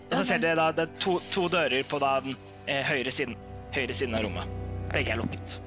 og 0.10 0.16
så 0.18 0.24
ser 0.32 0.42
dere 0.42 0.58
da 0.58 0.66
det 0.80 0.88
er 0.88 0.98
to, 1.04 1.14
to 1.30 1.46
dører 1.54 1.86
på 1.88 2.00
da, 2.02 2.16
den 2.26 2.34
eh, 2.66 2.82
høyre, 2.90 3.14
siden, 3.14 3.38
høyre 3.76 3.94
siden 3.96 4.18
av 4.18 4.26
rommet. 4.26 4.58
Begge 4.96 5.14
er 5.14 5.22
lukket. 5.22 5.60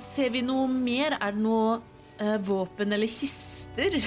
Ser 0.00 0.30
vi 0.34 0.42
noe 0.44 0.68
mer? 0.70 1.16
Er 1.20 1.34
det 1.34 1.42
noe 1.42 1.80
eh, 2.18 2.38
våpen 2.44 2.94
eller 2.94 3.10
kister? 3.10 3.98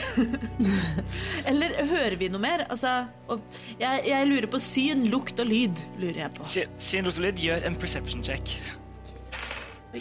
eller 1.50 1.76
hører 1.90 2.18
vi 2.20 2.30
noe 2.34 2.42
mer? 2.44 2.66
Altså, 2.70 3.06
og 3.32 3.44
jeg, 3.80 4.06
jeg 4.10 4.30
lurer 4.30 4.50
på 4.52 4.62
syn, 4.62 5.06
lukt 5.12 5.40
og 5.42 5.50
lyd. 5.50 5.84
lurer 6.02 6.26
jeg 6.26 6.34
på. 6.38 6.48
Syn, 6.56 6.74
syn, 6.78 7.08
lukt 7.08 7.22
og 7.22 7.28
lyd, 7.28 7.46
gjør 7.48 7.70
en 7.70 7.78
perception 7.80 8.26
check. 8.26 8.58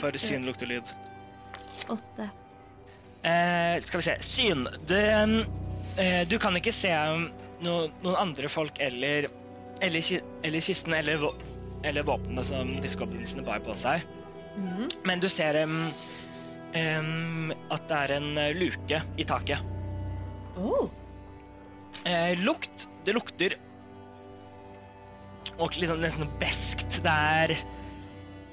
For 0.01 0.18
syn, 0.18 0.49
lukt 0.49 0.64
og 0.66 0.72
lyd. 0.72 0.97
Åtte. 1.95 2.30
Eh, 3.24 3.82
skal 3.82 4.01
vi 4.01 4.03
se. 4.09 4.16
Syn. 4.20 4.68
Du, 4.89 4.97
eh, 4.97 6.28
du 6.28 6.39
kan 6.39 6.57
ikke 6.57 6.74
se 6.74 6.91
um, 6.93 7.28
no, 7.64 7.76
noen 8.03 8.18
andre 8.20 8.51
folk 8.53 8.80
eller, 8.82 9.28
eller, 9.80 10.20
eller 10.45 10.64
kisten 10.64 10.97
eller, 10.97 11.30
eller 11.85 12.07
våpnene 12.07 12.45
som 12.45 12.74
disse 12.85 13.01
goblinsene 13.01 13.47
bar 13.47 13.62
på 13.64 13.76
seg. 13.78 14.05
Men 15.05 15.22
du 15.22 15.28
ser 15.32 15.59
um, 15.64 15.78
um, 16.74 17.52
at 17.74 17.86
det 17.90 18.00
er 18.00 18.16
en 18.18 18.28
eh, 18.38 18.55
luke 18.57 19.00
i 19.18 19.26
taket. 19.28 19.62
Oh. 20.57 20.88
Eh, 22.07 22.34
lukt. 22.44 22.88
Det 23.05 23.12
lukter 23.12 23.59
og 25.61 25.74
sånn 25.76 26.02
nesten 26.02 26.30
beskt. 26.40 27.00
Det 27.05 27.12
er 27.12 27.55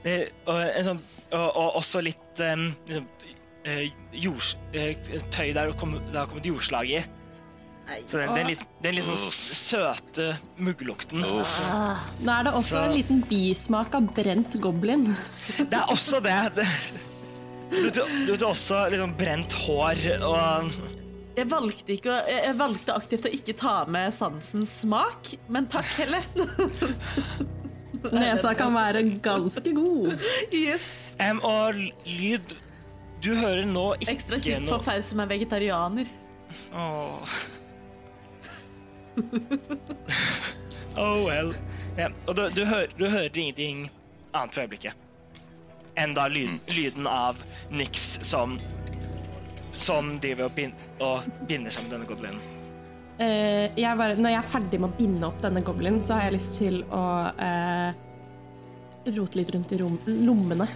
det, 0.02 0.16
og, 0.49 0.60
sånn, 0.86 1.02
og, 1.32 1.47
og 1.47 1.80
også 1.82 2.02
litt 2.04 2.41
um, 2.43 2.68
liksom, 2.89 3.08
eh, 3.70 3.84
jords, 4.12 4.56
eh, 4.74 4.95
tøy 5.34 5.52
der 5.54 5.72
det 5.72 5.82
har 6.18 6.30
kommet 6.30 6.47
jordslag 6.47 6.89
i. 6.89 7.02
Så 8.08 8.18
den, 8.22 8.34
den, 8.36 8.48
litt, 8.48 8.62
den 8.82 8.96
litt 8.96 9.06
sånn 9.06 9.18
søte 9.20 10.28
mugglukten. 10.58 11.20
Nå 11.26 12.32
er 12.32 12.44
det 12.48 12.54
også 12.54 12.70
Så- 12.78 12.84
en 12.86 12.94
liten 12.96 13.22
bismak 13.28 13.96
av 13.96 14.08
brent 14.16 14.56
goblin. 14.64 15.16
Det 15.58 15.74
er 15.74 15.86
også 15.92 16.22
det. 16.24 16.38
det 16.56 16.68
du 17.72 17.84
vet 17.84 17.94
du 17.96 18.32
litt 18.34 18.42
også 18.44 18.90
liksom 18.92 19.14
brent 19.18 19.54
hår 19.54 20.00
og 20.28 20.72
Jeg 21.38 21.48
valgte, 21.48 21.94
ikke, 21.96 22.12
å- 22.12 22.28
jeg 22.28 22.44
jeg 22.44 22.56
valgte 22.60 22.96
aktivt 22.96 23.26
å 23.26 23.32
ikke 23.32 23.56
ta 23.56 23.86
med 23.88 24.12
sansens 24.14 24.70
smak, 24.82 25.32
men 25.50 25.68
takk 25.68 25.86
heller. 25.96 26.24
Nesa 28.12 28.54
kan 28.58 28.74
være 28.74 29.04
ganske 29.22 29.72
god. 29.76 30.20
yes. 30.52 30.82
Um, 31.22 31.40
Og 31.46 31.74
lyd 32.06 32.56
Du 33.22 33.36
hører 33.38 33.66
nå 33.70 33.92
ikke 34.02 34.16
Ekstra 34.16 34.40
kjipt 34.42 34.68
for 34.68 34.80
Faus 34.82 35.12
som 35.12 35.20
er 35.22 35.28
vegetarianer. 35.30 36.08
Åh. 36.74 37.36
oh 41.01 41.26
well. 41.26 41.53
Ja, 41.97 42.09
og 42.28 42.36
du, 42.36 42.45
du, 42.55 42.66
hører, 42.66 42.91
du 42.97 43.07
hører 43.09 43.38
ingenting 43.38 43.89
annet 44.32 44.53
for 44.55 44.64
øyeblikket. 44.64 45.07
enn 45.99 46.14
da 46.16 46.28
lyd, 46.32 46.59
lyden 46.72 47.07
av 47.07 47.41
Nix 47.70 48.20
som 48.26 48.59
som 49.82 50.14
driver 50.22 50.45
og, 50.45 50.55
bin, 50.55 50.74
og 51.01 51.26
binder 51.49 51.74
sammen 51.74 51.89
denne 51.95 52.05
goblinen. 52.05 52.41
Uh, 53.22 53.68
jeg 53.78 53.97
bare, 53.97 54.16
når 54.18 54.34
jeg 54.34 54.39
er 54.39 54.49
ferdig 54.51 54.80
med 54.82 54.91
å 54.91 54.97
binde 54.97 55.28
opp 55.28 55.41
denne 55.43 55.64
goblinen, 55.66 56.01
så 56.05 56.18
har 56.18 56.30
jeg 56.30 56.38
lyst 56.38 56.57
til 56.59 56.82
å 56.93 57.03
uh, 57.38 58.03
rote 59.09 59.39
litt 59.39 59.51
rundt 59.55 59.74
i 59.74 59.80
rom, 59.82 59.97
lommene 60.05 60.68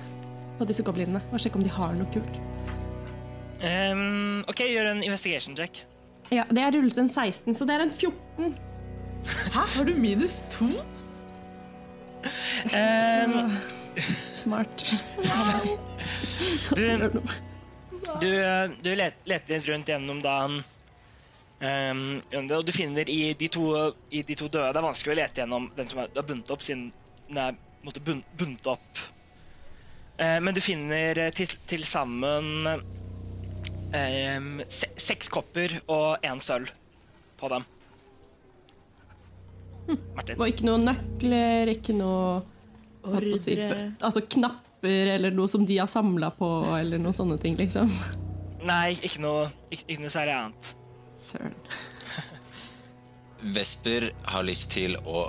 på 0.58 0.68
disse 0.70 0.86
goblinene 0.88 1.22
og 1.30 1.42
sjekke 1.42 1.60
om 1.60 1.66
de 1.66 1.74
har 1.74 1.94
noe 1.98 2.10
kult. 2.14 2.42
Um, 3.62 4.44
OK, 4.50 4.66
gjør 4.68 4.92
en 4.92 5.06
investigation 5.06 5.58
check. 5.58 5.86
Ja, 6.34 6.44
Det 6.50 6.62
er 6.62 6.72
rullet 6.72 6.98
en 6.98 7.10
16, 7.10 7.54
så 7.54 7.66
det 7.66 7.76
er 7.76 7.86
en 7.86 7.92
14. 7.92 8.56
Hæ, 9.54 9.66
har 9.78 9.84
du 9.86 9.96
minus 9.96 10.44
to? 10.54 10.66
Um, 12.74 13.52
Smart. 14.34 14.86
du 16.76 17.22
du, 18.22 18.46
eh, 18.46 18.70
du 18.82 18.96
leter 18.96 19.30
litt 19.30 19.68
rundt 19.70 19.90
gjennom 19.90 20.22
da 20.24 20.36
han 20.44 20.60
ehm, 21.60 22.04
og 22.44 22.66
du 22.66 22.72
finner 22.76 23.10
i 23.10 23.34
de, 23.38 23.50
to, 23.52 23.66
i 24.12 24.22
de 24.26 24.38
to 24.38 24.48
døde 24.52 24.72
Det 24.74 24.82
er 24.82 24.88
vanskelig 24.88 25.14
å 25.14 25.18
lete 25.20 25.42
gjennom 25.42 25.70
den 25.78 25.90
som 25.90 26.04
er, 26.04 26.12
du 26.14 26.22
har 26.22 26.28
bundet 26.28 26.54
opp, 26.54 26.66
siden 26.66 26.90
den 27.30 27.42
er 27.42 27.58
bundet 28.38 28.70
opp. 28.70 29.02
Uh, 30.16 30.40
men 30.42 30.56
du 30.56 30.62
finner 30.64 31.18
eh, 31.26 31.34
til, 31.36 31.52
til 31.68 31.84
sammen 31.86 32.68
ehm, 33.96 34.52
se, 34.72 34.90
seks 35.00 35.32
kopper 35.32 35.80
og 35.86 36.26
én 36.26 36.42
sølv 36.44 36.72
på 37.40 37.50
dem. 37.52 37.66
Martin. 40.16 40.40
Og 40.40 40.50
ikke 40.50 40.66
noen 40.66 40.88
nøkler, 40.88 41.72
ikke 41.76 41.96
noe 41.96 42.44
Ordre. 43.06 43.92
Altså 44.02 44.24
knapper 44.26 45.12
eller 45.14 45.34
noe 45.34 45.50
som 45.50 45.66
de 45.66 45.78
har 45.78 45.90
samla 45.90 46.32
på, 46.34 46.48
eller 46.74 47.02
noen 47.02 47.14
sånne 47.14 47.38
ting, 47.42 47.58
liksom. 47.60 47.92
Nei, 48.66 48.96
ikke 49.06 49.22
noe, 49.22 49.50
ikke, 49.70 49.86
ikke 49.86 50.02
noe 50.02 50.14
særlig 50.14 50.36
annet. 50.40 50.72
Søren. 51.22 51.54
Vesper 53.56 54.10
har 54.32 54.46
lyst 54.48 54.72
til 54.74 54.98
å 55.06 55.28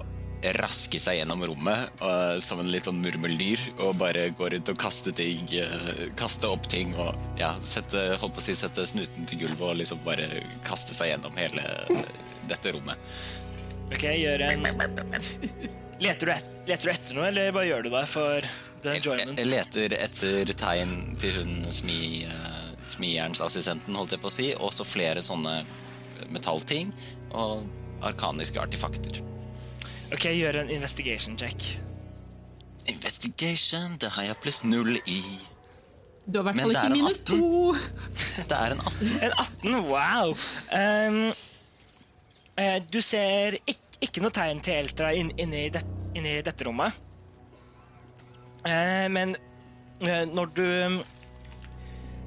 raske 0.57 0.99
seg 1.01 1.19
gjennom 1.19 1.43
rommet 1.49 2.03
og, 2.05 2.43
som 2.45 2.61
en 2.63 2.71
litt 2.71 2.87
sånn 2.89 3.01
murmeldyr 3.03 3.63
og 3.87 3.97
bare 4.01 4.29
gå 4.37 4.51
rundt 4.53 4.71
og 4.73 4.79
kaste 4.81 5.13
ting, 5.17 5.49
eh, 5.59 6.07
kaste 6.19 6.51
opp 6.51 6.69
ting 6.71 6.95
og 7.01 7.17
ja, 7.41 7.55
sette, 7.65 8.03
holdt 8.21 8.37
på 8.37 8.43
å 8.43 8.47
si, 8.47 8.57
sette 8.59 8.87
snuten 8.89 9.27
til 9.29 9.45
gulvet 9.45 9.65
og 9.71 9.81
liksom 9.81 10.03
bare 10.07 10.29
kaste 10.67 10.97
seg 10.97 11.13
gjennom 11.13 11.37
hele 11.41 11.65
dette 12.51 12.75
rommet. 12.77 13.01
Ok, 13.91 14.07
gjør 14.19 14.49
en 14.49 14.67
Leter 15.97 16.29
du, 16.29 16.33
et, 16.35 16.49
leter 16.69 16.85
du 16.85 16.93
etter 16.93 17.17
noe, 17.17 17.29
eller 17.31 17.55
bare 17.57 17.69
gjør 17.71 17.87
du 17.87 17.91
det 17.95 18.03
for 18.11 18.49
the 18.85 18.97
enjoyment? 18.99 19.39
jeg 19.41 19.49
leter 19.49 19.95
etter 19.97 20.51
tegn 20.61 20.93
til 21.23 21.39
hun 21.41 21.55
smi, 21.73 22.27
uh, 22.29 22.75
smijernsassistenten, 22.93 23.97
holdt 23.97 24.13
jeg 24.13 24.21
på 24.21 24.29
å 24.29 24.35
si, 24.35 24.51
og 24.61 24.75
så 24.77 24.85
flere 24.85 25.25
sånne 25.25 25.63
metallting 26.35 26.93
og 27.33 27.65
arkaniske 28.05 28.61
artefakter. 28.61 29.23
Ok, 30.15 30.29
gjør 30.31 30.61
en 30.63 30.71
investigation 30.71 31.39
check. 31.39 31.67
Investigation, 32.87 33.97
det 34.01 34.13
har 34.15 34.29
jeg 34.29 34.39
pluss 34.43 34.63
null 34.65 35.01
i. 35.03 35.21
Du 36.27 36.39
har 36.39 36.43
i 36.43 36.47
hvert 36.47 36.57
Men 36.57 36.63
fall 36.65 36.73
det 36.73 36.77
ikke 36.77 36.87
en 36.87 36.93
minus 36.93 37.19
18. 37.21 37.27
to. 37.27 37.75
Det 38.37 38.61
er 38.61 38.77
en 38.77 38.85
18. 38.87 39.11
En 39.27 39.35
18, 39.39 39.75
wow! 39.91 40.37
Um, 40.75 41.19
uh, 42.61 42.79
du 42.93 43.01
ser 43.03 43.59
ikke, 43.67 44.01
ikke 44.07 44.23
noe 44.23 44.35
tegn 44.35 44.63
til 44.63 44.79
Eltra 44.83 45.13
inn, 45.15 45.33
inni, 45.39 45.67
det, 45.75 45.83
inni 46.19 46.39
dette 46.47 46.67
rommet. 46.67 47.03
Eh, 48.67 49.07
men 49.13 49.37
eh, 50.03 50.25
når 50.27 50.51
du 50.57 50.67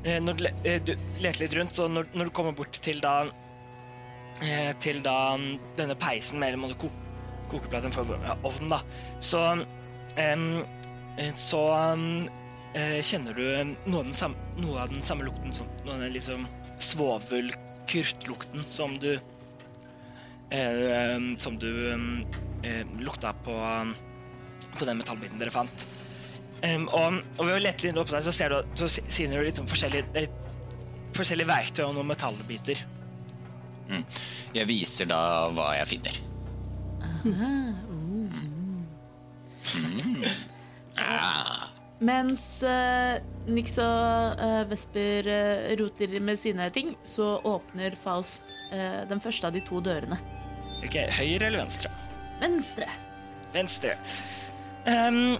eh, 0.05 0.19
Når 0.23 0.33
du, 0.33 0.45
eh, 0.63 0.79
du 0.79 0.93
leter 1.19 1.41
litt 1.41 1.55
rundt, 1.57 1.75
så 1.75 1.87
når, 1.91 2.13
når 2.15 2.29
du 2.29 2.31
kommer 2.35 2.55
bort 2.55 2.79
til 2.83 3.01
da 3.03 3.25
eh, 4.43 4.71
Til 4.79 5.01
da 5.03 5.35
denne 5.77 5.97
peisen 5.99 6.39
med 6.39 6.53
eller 6.53 6.77
ko, 6.79 6.91
kokeplaten 7.51 7.93
for 7.93 8.13
ovnen, 8.43 8.69
da, 8.71 8.81
så 9.19 9.43
eh, 10.17 11.33
Så 11.35 11.59
um, 11.73 12.27
kjenner 13.03 13.33
du 13.33 13.73
noe 13.89 14.03
av 14.03 14.13
samme, 14.13 14.35
noe 14.61 14.83
av 14.83 14.93
den 14.93 15.01
samme 15.03 15.25
lukten 15.25 15.53
som 15.53 15.67
noe 15.85 15.97
av 15.97 16.13
liksom 16.13 16.45
svovel-kruttlukten 16.79 18.63
som 18.69 18.93
du 19.01 19.15
eh, 20.53 21.17
Som 21.37 21.57
du 21.59 21.71
lukta 22.99 23.33
på 23.45 23.55
på 24.77 24.85
den 24.85 24.99
metallbiten 24.99 25.39
dere 25.39 25.53
fant. 25.53 25.87
Og, 26.61 27.19
og 27.39 27.43
ved 27.47 27.55
å 27.55 27.61
lette 27.63 27.87
litt 27.87 27.99
opp 27.99 28.11
der, 28.11 28.23
så 28.23 28.33
ser 28.35 28.53
du 28.53 28.79
så 28.79 28.89
finner 29.07 29.39
du 29.39 29.47
litt 29.47 29.59
sånn 29.59 29.69
forskjellige, 29.69 30.25
forskjellige 31.15 31.49
verktøy 31.49 31.85
og 31.85 31.93
noen 31.97 32.11
metallbiter. 32.11 32.83
Jeg 34.53 34.69
viser 34.69 35.09
da 35.09 35.21
hva 35.55 35.71
jeg 35.79 35.89
finner. 35.95 36.19
Mens 41.99 42.43
uh, 42.63 43.19
Nix 43.51 43.75
og 43.83 44.39
uh, 44.39 44.63
Vesper 44.69 45.27
uh, 45.27 45.65
roter 45.81 46.15
med 46.23 46.39
sine 46.39 46.69
ting, 46.71 46.93
så 47.03 47.41
åpner 47.43 47.97
Faust 47.99 48.47
uh, 48.71 49.03
den 49.09 49.19
første 49.23 49.49
av 49.49 49.55
de 49.55 49.63
to 49.67 49.81
dørene. 49.83 50.15
Ok, 50.79 50.95
Høyre 51.17 51.49
eller 51.49 51.65
venstre? 51.65 51.91
Venstre. 52.39 52.87
Venstre. 53.51 53.97
Um, 54.87 55.35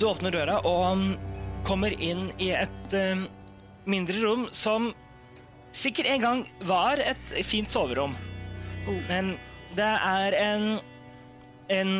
du 0.00 0.08
åpner 0.08 0.32
døra 0.32 0.56
og 0.64 0.96
um, 0.96 1.06
kommer 1.66 1.92
inn 1.92 2.30
i 2.42 2.48
et 2.56 2.94
em, 2.96 3.26
mindre 3.84 4.16
rom 4.24 4.48
som 4.50 4.88
sikkert 5.76 6.08
en 6.10 6.24
gang 6.24 6.42
var 6.66 6.98
et 7.04 7.34
fint 7.46 7.70
soverom. 7.70 8.16
Men 9.10 9.36
det 9.76 9.92
er 10.08 10.36
en 10.38 10.66
en 11.72 11.92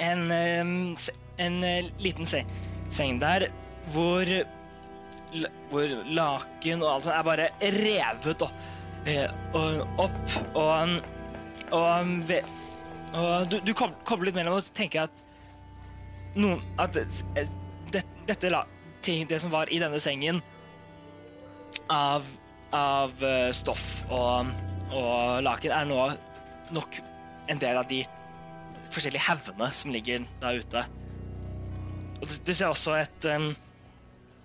en, 0.00 0.96
en 1.38 1.64
eh, 1.64 1.90
liten 2.02 2.28
se 2.28 2.42
seng 2.92 3.20
der 3.20 3.48
hvor 3.94 4.30
hvor 5.70 5.92
laken 6.06 6.82
og 6.82 6.90
alt 6.90 7.06
sånt 7.06 7.16
er 7.16 7.26
bare 7.26 7.48
revet 7.76 8.42
og, 8.42 8.50
eh, 9.06 9.28
og 9.54 10.02
opp 10.06 10.36
og 10.54 10.98
og, 11.74 12.32
og 13.12 13.48
du, 13.50 13.58
du 13.66 13.72
kobler 13.74 14.28
litt 14.28 14.38
mellom 14.38 14.60
og 14.60 14.74
tenker 14.76 15.08
at 15.08 15.24
noen 16.38 16.62
at 16.80 16.96
eh, 17.00 17.50
det, 17.92 18.02
dette 18.28 18.50
la, 18.52 18.64
ting, 19.02 19.26
det 19.28 19.40
som 19.42 19.52
var 19.52 19.70
i 19.72 19.80
denne 19.82 20.00
sengen 20.02 20.42
av, 21.92 22.24
av 22.74 23.24
eh, 23.24 23.50
stoff 23.56 24.04
og, 24.10 24.50
og 24.92 25.42
laken, 25.46 25.74
er 25.74 25.88
nå 25.88 26.00
nok 26.74 27.00
en 27.50 27.60
del 27.62 27.78
av 27.78 27.86
de 27.90 28.02
forskjellige 28.94 29.26
haugene 29.28 29.68
som 29.74 29.92
ligger 29.94 30.24
der 30.40 30.60
ute. 30.60 30.84
Og 32.20 32.26
du, 32.28 32.34
du 32.48 32.52
ser 32.54 32.70
også 32.70 32.96
et 32.96 33.28
um, 33.28 33.50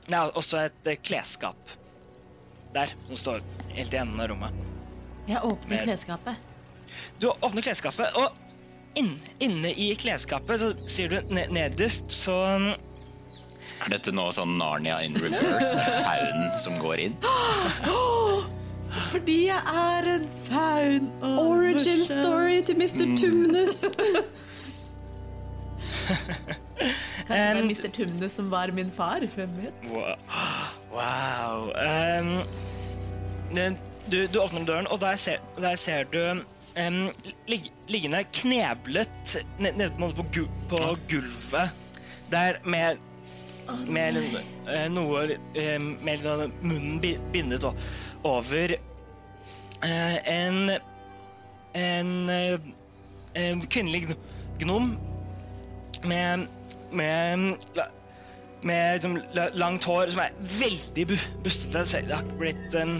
Det 0.07 0.17
er 0.17 0.37
også 0.37 0.65
et 0.67 0.89
uh, 0.89 0.97
klesskap 1.03 1.77
der, 2.71 2.93
som 3.09 3.17
står 3.19 3.41
helt 3.75 3.93
i 3.93 3.99
enden 3.99 4.19
av 4.23 4.29
rommet. 4.31 4.61
Jeg 5.27 5.41
åpner 5.43 5.75
Med, 5.75 5.83
klesskapet. 5.83 6.37
Du 7.19 7.27
åpner 7.31 7.65
klesskapet, 7.65 8.15
og 8.15 8.95
inn, 8.99 9.17
inne 9.43 9.73
i 9.75 9.89
klesskapet 9.99 10.61
så 10.61 10.71
sier 10.87 11.11
du 11.11 11.33
ne 11.35 11.45
nederst 11.51 12.07
så 12.15 12.37
Er 13.81 13.91
dette 13.91 14.13
nå 14.15 14.29
sånn 14.31 14.55
Narnia 14.59 15.01
in 15.03 15.19
reverse? 15.19 15.83
Faunen 16.05 16.47
som 16.63 16.79
går 16.79 17.07
inn? 17.09 17.19
Fordi 19.11 19.45
jeg 19.47 19.61
er 19.75 20.15
en 20.15 20.25
faun. 20.49 21.09
Origin 21.39 22.05
story 22.05 22.61
til 22.65 22.77
Mr. 22.77 23.05
Tumnus. 23.21 23.85
Kanskje 27.27 27.53
det 27.53 27.57
er 27.57 27.61
Um, 27.61 27.67
Mr. 27.67 27.89
Tumnus 27.93 28.31
som 28.31 28.51
var 28.51 28.71
min 28.73 28.91
far? 28.91 29.19
Hvem 29.35 29.49
vet? 29.61 29.73
Wow. 29.91 30.15
wow. 30.91 31.69
Um, 31.71 32.43
du, 34.11 34.27
du 34.33 34.39
åpner 34.41 34.65
døren, 34.65 34.87
og 34.87 34.99
der 35.01 35.15
ser, 35.15 35.37
der 35.59 35.75
ser 35.75 36.03
du 36.03 36.41
um, 36.87 37.09
lig, 37.47 37.61
liggende 37.87 38.23
kneblet 38.33 39.37
nede 39.59 39.77
ned 39.77 39.89
på, 39.99 40.11
på, 40.17 40.25
gu, 40.33 40.45
på 40.69 40.81
gulvet. 41.09 41.69
Der 42.31 42.53
med, 42.65 42.95
med 43.87 44.17
eh, 44.67 44.87
noe 44.91 45.37
eh, 45.55 45.81
Med 45.81 46.51
munnen 46.61 47.01
bindet 47.33 47.63
o- 47.63 47.75
over 48.27 48.77
eh, 48.77 50.17
en 50.29 50.77
En 51.71 52.29
eh, 52.29 52.59
en 53.33 53.61
kvinnelig 53.71 54.17
gnom 54.59 54.97
med 56.03 56.47
med, 56.91 57.55
med 58.61 58.93
liksom, 58.93 59.19
langt 59.53 59.85
hår 59.87 60.11
som 60.11 60.23
er 60.25 60.33
veldig 60.59 61.05
bu 61.07 61.15
bustete. 61.45 61.85
Det 62.03 62.11
har 62.11 62.25
ikke 62.25 62.39
blitt 62.41 62.75
um, 62.75 62.97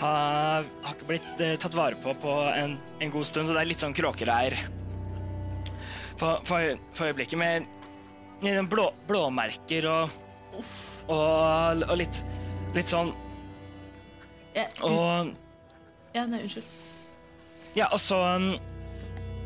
har, 0.00 0.64
har 0.64 0.96
ikke 0.96 1.10
blitt 1.10 1.42
uh, 1.42 1.52
tatt 1.60 1.76
vare 1.76 1.98
på 2.00 2.14
på 2.22 2.38
en, 2.54 2.78
en 3.00 3.12
god 3.12 3.28
stund, 3.28 3.48
så 3.48 3.56
det 3.56 3.62
er 3.62 3.70
litt 3.70 3.84
sånn 3.84 3.96
kråkereir 3.96 4.56
for, 6.16 6.40
for, 6.48 6.80
for 6.96 7.10
øyeblikket. 7.10 7.36
Med 7.36 7.68
eh, 8.48 8.62
blå, 8.64 8.88
blåmerker 9.08 9.88
og, 9.92 10.16
og, 11.12 11.84
og 11.84 11.96
litt, 12.00 12.22
litt 12.76 12.88
sånn 12.88 13.12
Og 14.86 15.34
ja, 16.16 16.24
nei, 16.24 16.40
unnskyld. 16.46 16.68
Ja, 17.76 17.90
og 17.92 18.00
så 18.00 18.16
um, 18.16 18.50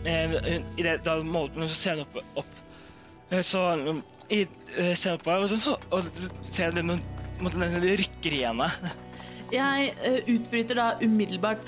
eh, 0.07 0.35
i 0.79 0.85
det, 0.87 1.01
Da 1.03 1.17
målte 1.27 1.59
hun 1.59 1.69
så 1.69 1.75
ser 1.75 1.99
hun 1.99 2.05
opp, 2.05 2.21
opp 2.45 3.33
eh, 3.33 3.41
Så 3.43 3.63
um, 3.75 4.03
i, 4.31 4.45
eh, 4.77 4.93
ser 4.95 5.17
hun 5.17 5.19
opp 5.19 5.31
og, 5.35 5.49
sånn, 5.51 5.89
og 5.91 6.47
ser 6.47 6.77
det 6.77 6.87
noen 6.87 7.03
det 7.41 7.95
rykker 7.97 8.35
i 8.37 8.43
henne. 8.45 8.69
Jeg 9.51 9.95
uh, 10.05 10.19
utbryter 10.29 10.79
da 10.79 10.91
umiddelbart 11.01 11.65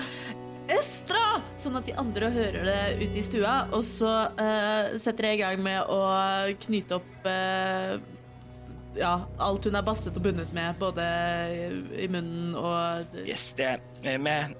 Estra! 0.70 1.40
Sånn 1.58 1.74
at 1.80 1.88
de 1.88 1.94
andre 1.98 2.28
hører 2.30 2.66
det 2.68 2.82
ute 3.00 3.18
i 3.18 3.24
stua. 3.26 3.54
Og 3.74 3.82
så 3.86 4.12
uh, 4.36 4.92
setter 5.00 5.30
jeg 5.30 5.40
i 5.40 5.42
gang 5.42 5.64
med 5.64 5.90
å 5.90 6.02
knyte 6.62 7.00
opp 7.00 7.26
eh, 7.28 7.96
ja, 8.98 9.14
alt 9.40 9.64
hun 9.68 9.78
er 9.78 9.86
bastet 9.86 10.16
og 10.18 10.24
bundet 10.26 10.52
med, 10.56 10.74
både 10.80 11.06
i 11.96 12.08
munnen 12.12 12.54
og 12.58 13.16
Yes, 13.26 13.50
det 13.58 13.70
er 13.76 14.18
med 14.22 14.54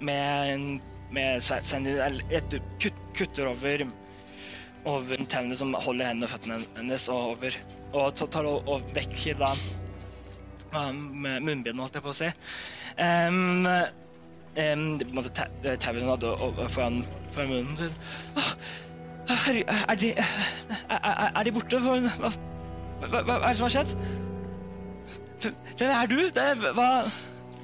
med, 0.00 0.80
med 1.14 1.40
Sandy 1.42 1.94
et 2.34 2.56
kutt, 2.82 2.98
kutter 3.16 3.46
over 3.52 3.86
over 4.86 5.18
tauene 5.30 5.56
som 5.58 5.74
holder 5.82 6.12
hendene 6.12 6.28
og 6.28 6.32
føttene 6.34 6.58
hennes, 6.78 7.08
og 7.10 7.32
over 7.34 7.56
og 7.96 8.18
tar- 8.30 8.46
og, 8.46 8.68
og 8.70 8.92
vekk 8.94 9.16
da 9.40 9.48
um, 10.76 11.00
munnbindet, 11.42 11.80
holdt 11.80 11.98
jeg 11.98 12.04
på 12.04 12.12
å 12.12 12.18
si. 12.18 12.28
Um, 13.02 13.66
um, 13.66 15.24
ta- 15.34 15.48
tauet 15.82 16.02
hun 16.04 16.12
hadde 16.12 16.34
foran, 16.74 17.00
foran 17.34 17.50
munnen 17.50 17.80
sin. 17.80 17.96
Åh, 18.38 18.52
herre- 19.32 19.64
er, 19.80 19.98
de, 20.04 20.12
er, 20.18 21.00
er, 21.00 21.42
de 21.48 21.54
borte? 21.56 21.82
Hva, 21.82 22.30
hva, 23.00 23.22
hva, 23.22 23.38
er 23.38 23.48
det 23.48 23.56
som 23.58 23.66
har 23.66 23.74
skjedd? 23.76 23.96
Hvem 25.76 25.90
er 25.92 26.10
du? 26.10 26.20
Det, 26.34 26.46
hva 26.76 26.90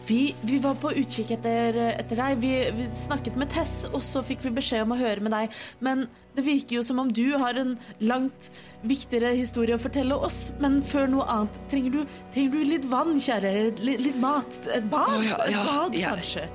Vi, 0.09 0.35
vi 0.45 0.59
var 0.61 0.74
på 0.83 0.91
utkikk 0.99 1.30
etter, 1.39 1.78
etter 1.93 2.18
deg. 2.18 2.41
Vi, 2.43 2.53
vi 2.76 2.89
snakket 2.97 3.39
med 3.39 3.53
Tess, 3.55 3.83
og 3.93 4.03
så 4.05 4.24
fikk 4.26 4.43
vi 4.45 4.53
beskjed 4.59 4.85
om 4.85 4.97
å 4.97 4.99
høre 5.01 5.24
med 5.24 5.33
deg. 5.35 5.55
Men 5.85 6.05
det 6.37 6.45
virker 6.47 6.78
jo 6.78 6.83
som 6.85 7.01
om 7.03 7.11
du 7.12 7.37
har 7.41 7.59
en 7.61 7.76
langt 8.03 8.51
viktigere 8.89 9.33
historie 9.39 9.76
å 9.76 9.83
fortelle 9.83 10.16
oss. 10.16 10.51
Men 10.62 10.80
før 10.85 11.09
noe 11.12 11.26
annet, 11.30 11.59
trenger 11.72 11.97
du, 11.97 12.18
trenger 12.35 12.57
du 12.57 12.72
litt 12.74 12.89
vann, 12.91 13.14
kjære? 13.20 13.55
Litt, 13.80 14.05
litt 14.09 14.20
mat? 14.20 14.61
Et 14.74 14.91
bad? 14.93 15.16
Oh, 15.16 15.26
ja, 15.26 15.39
Et 15.47 15.59
bad, 15.70 15.99
ja. 15.99 16.14
kanskje? 16.16 16.49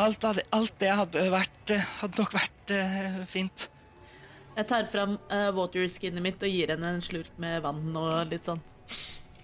Alt, 0.00 0.24
alt 0.24 0.76
det 0.80 0.88
hadde 0.96 1.26
vært 1.28 1.72
Hadde 2.00 2.16
nok 2.16 2.32
vært 2.32 2.70
uh, 2.72 3.18
fint. 3.28 3.66
Jeg 4.56 4.68
tar 4.68 4.84
fram 4.92 5.14
uh, 5.32 5.48
waterskinnet 5.56 6.22
mitt 6.24 6.42
og 6.44 6.52
gir 6.52 6.72
henne 6.74 6.96
en 6.96 7.04
slurk 7.04 7.30
med 7.40 7.62
vann 7.64 7.96
og 7.96 8.28
litt 8.32 8.48
sånn. 8.48 8.60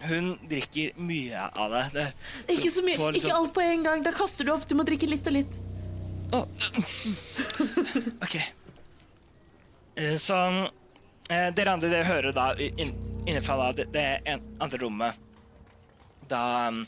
Hun 0.05 0.35
drikker 0.47 0.99
mye 1.01 1.47
av 1.59 1.73
det. 1.73 1.85
det 1.95 2.05
Ikke 2.55 2.71
så 2.71 2.85
mye, 2.87 2.95
ikke 2.95 3.15
liksom- 3.17 3.37
alt 3.39 3.55
på 3.57 3.65
en 3.65 3.83
gang. 3.83 4.03
Da 4.05 4.13
kaster 4.15 4.45
du 4.47 4.53
opp. 4.53 4.69
Du 4.69 4.77
må 4.79 4.85
drikke 4.87 5.09
litt 5.11 5.27
og 5.27 5.33
litt. 5.33 5.57
Oh. 6.33 6.45
OK. 8.25 8.37
Eh, 9.97 10.17
Så 10.21 10.37
eh, 11.31 11.49
Dere 11.57 11.73
andre 11.73 11.89
dere 11.89 12.05
hører 12.05 12.35
da 12.37 12.51
inn, 12.61 12.93
innenfra 13.25 13.57
da, 13.57 13.73
det, 13.73 13.87
det 13.95 14.05
en, 14.29 14.43
andre 14.61 14.79
rommet 14.83 15.17
Da, 16.29 16.69
um, 16.69 16.83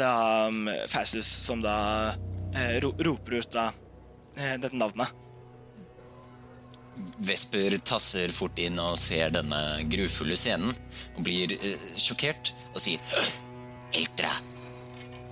da 0.00 0.48
um, 0.48 0.64
Faustus 0.88 1.28
som 1.28 1.60
da 1.60 2.14
eh, 2.56 2.78
ro, 2.80 2.94
roper 2.96 3.38
ut 3.42 3.50
da 3.52 3.68
eh, 4.34 4.56
dette 4.56 4.74
navnet. 4.80 5.12
Vesper 7.28 7.74
tasser 7.86 8.32
fort 8.34 8.58
inn 8.62 8.78
og 8.82 8.96
ser 9.00 9.32
denne 9.34 9.60
grufulle 9.90 10.36
scenen 10.38 10.70
og 11.16 11.24
blir 11.26 11.54
uh, 11.58 11.88
sjokkert 11.98 12.52
og 12.74 12.80
sier 12.82 13.02
«Øh, 13.18 13.32
Eltra. 13.98 14.30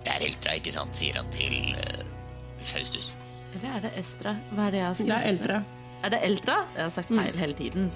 Det 0.07 0.13
er 0.15 0.25
Eltra, 0.29 0.55
ikke 0.59 0.73
sant? 0.75 0.97
sier 0.99 1.19
han 1.19 1.29
til 1.35 1.75
uh, 1.77 2.03
Faustus. 2.59 3.15
Eller 3.55 3.79
er 3.79 3.85
det 3.87 3.93
Estra? 4.03 4.35
Hva 4.53 4.67
er 4.69 4.75
det 4.75 4.81
jeg 4.83 4.87
har 4.89 4.97
skrevet? 4.99 5.13
Det 5.13 5.17
er 5.17 5.31
Eltra. 5.33 5.61
Er 6.05 6.13
det 6.13 6.21
Eltra? 6.29 6.57
Jeg 6.77 6.83
har 6.87 6.93
sagt 6.95 7.13
feil 7.15 7.39
hele 7.41 7.57
tiden. 7.59 7.87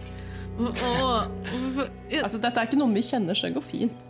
Åh, 0.61 1.27
ja, 2.11 2.23
Altså, 2.25 2.39
dette 2.43 2.61
er 2.61 2.69
ikke 2.69 2.79
noen 2.81 2.95
vi 2.97 3.03
kjenner, 3.07 3.37
så 3.37 3.49
det 3.51 3.57
går 3.59 3.65
fint. 3.67 4.07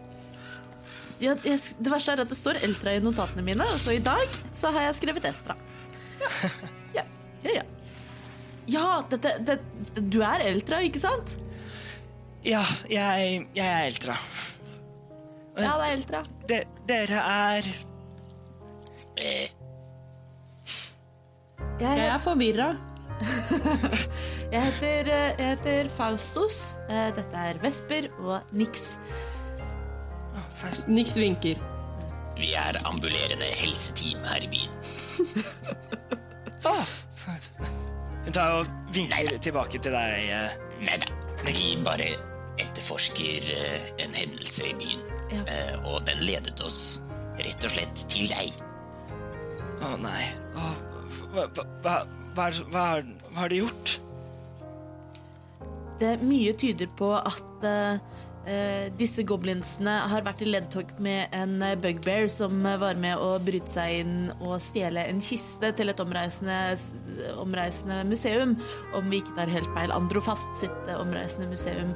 ja, 1.21 1.35
jeg, 1.45 1.59
det 1.79 1.91
verste 1.93 2.15
er 2.15 2.23
at 2.25 2.31
det 2.33 2.39
står 2.39 2.61
Eltra 2.65 2.95
i 2.97 3.03
notatene 3.05 3.45
mine, 3.45 3.67
og 3.67 3.77
så 3.79 3.93
i 3.97 4.03
dag 4.05 4.39
så 4.57 4.71
har 4.75 4.89
jeg 4.89 5.01
skrevet 5.03 5.27
Estra. 5.31 5.57
Ja, 6.97 7.05
ja, 7.45 7.53
ja. 7.61 7.63
Ja, 7.63 7.65
dette, 9.11 9.31
det, 9.47 9.59
du 10.13 10.21
er 10.23 10.43
Eltra, 10.47 10.79
ikke 10.87 11.01
sant? 11.03 11.37
Ja, 12.47 12.63
jeg, 12.89 13.47
jeg 13.57 13.67
er 13.67 13.87
Eltra. 13.91 14.15
Ja, 15.61 15.73
det 15.77 15.87
er 15.89 15.95
Eltra. 15.97 16.21
De, 16.49 16.61
dere 16.89 17.25
er 17.31 17.67
Eh, 19.21 19.51
Jeg, 21.81 21.97
Jeg 21.99 22.07
er 22.09 22.21
forvirra. 22.25 22.69
jeg, 24.53 24.63
heter, 24.63 25.11
eh, 25.13 25.35
jeg 25.37 25.49
heter 25.51 25.91
Faustus. 25.97 26.61
Eh, 26.89 27.11
Dette 27.19 27.43
er 27.51 27.59
Vesper 27.61 28.09
og 28.23 28.41
Nix. 28.57 28.95
Nix 30.89 31.17
vinker. 31.17 31.61
vi 32.41 32.55
er 32.57 32.79
ambulerende 32.89 33.49
helseteam 33.61 34.25
her 34.31 34.45
i 34.47 34.49
byen. 34.55 34.73
Å, 36.65 36.75
Hun 38.25 38.35
tar 38.37 38.59
og 38.61 38.69
vinker 38.95 39.39
tilbake 39.43 39.81
til 39.83 39.95
deg. 39.95 40.27
Neida, 40.29 40.57
Nei 40.85 40.97
da. 41.01 41.15
Vi 41.47 41.71
bare 41.85 42.09
etterforsker 42.61 43.47
eh, 43.55 43.87
en 44.05 44.13
hendelse 44.17 44.67
i 44.69 44.75
byen. 44.77 45.07
Ja. 45.33 45.45
Eh, 45.49 45.87
og 45.89 46.03
den 46.09 46.21
ledet 46.27 46.61
oss 46.67 47.01
rett 47.41 47.65
og 47.65 47.73
slett 47.73 48.03
til 48.13 48.29
deg. 48.29 48.53
Å 49.81 49.95
nei. 50.03 50.27
Å, 50.61 50.71
hva, 51.33 51.47
hva, 51.57 51.65
hva, 51.85 51.95
hva, 52.37 52.49
er- 52.51 52.67
hva, 52.75 52.85
har- 53.39 53.49
de 53.53 53.63
gjort? 53.63 53.95
Det 56.01 56.15
mye 56.25 56.53
tyder 56.61 56.89
på 56.97 57.11
at 57.17 57.65
eh, 57.69 57.97
eh, 57.97 58.01
disse 59.01 59.23
goblinsene 59.27 59.93
har 60.11 60.25
vært 60.27 60.43
i 60.45 60.49
leddtog 60.49 60.91
med 61.03 61.33
en 61.37 61.61
eh, 61.65 61.77
bugbear 61.81 62.29
som 62.33 62.55
eh, 62.67 62.79
var 62.81 62.99
med 63.01 63.21
å 63.21 63.35
bryte 63.43 63.71
seg 63.73 64.01
inn 64.03 64.15
og 64.39 64.59
stjele 64.63 65.05
en 65.09 65.23
kiste 65.25 65.73
til 65.77 65.93
et 65.93 66.03
omreisende, 66.03 66.57
omreisende 67.41 68.01
museum. 68.09 68.57
Om 68.97 69.11
vi 69.13 69.23
ikke 69.23 69.37
tar 69.39 69.53
helt 69.53 69.71
feil, 69.77 69.95
Androfast 69.95 70.53
sitt 70.61 70.89
eh, 70.89 70.99
omreisende 71.01 71.49
museum. 71.51 71.95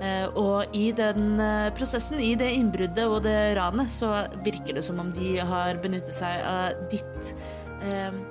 Eh, 0.00 0.26
og 0.38 0.76
i 0.76 0.90
den 0.96 1.40
eh, 1.42 1.70
prosessen, 1.76 2.20
i 2.22 2.34
det 2.38 2.52
innbruddet 2.56 3.06
og 3.06 3.22
det 3.26 3.56
ranet, 3.58 3.92
så 3.92 4.26
virker 4.46 4.78
det 4.78 4.86
som 4.86 5.00
om 5.02 5.12
de 5.16 5.36
har 5.40 5.82
benyttet 5.82 6.16
seg 6.16 6.46
av 6.46 6.86
ditt 6.92 7.34
eh, 7.90 8.22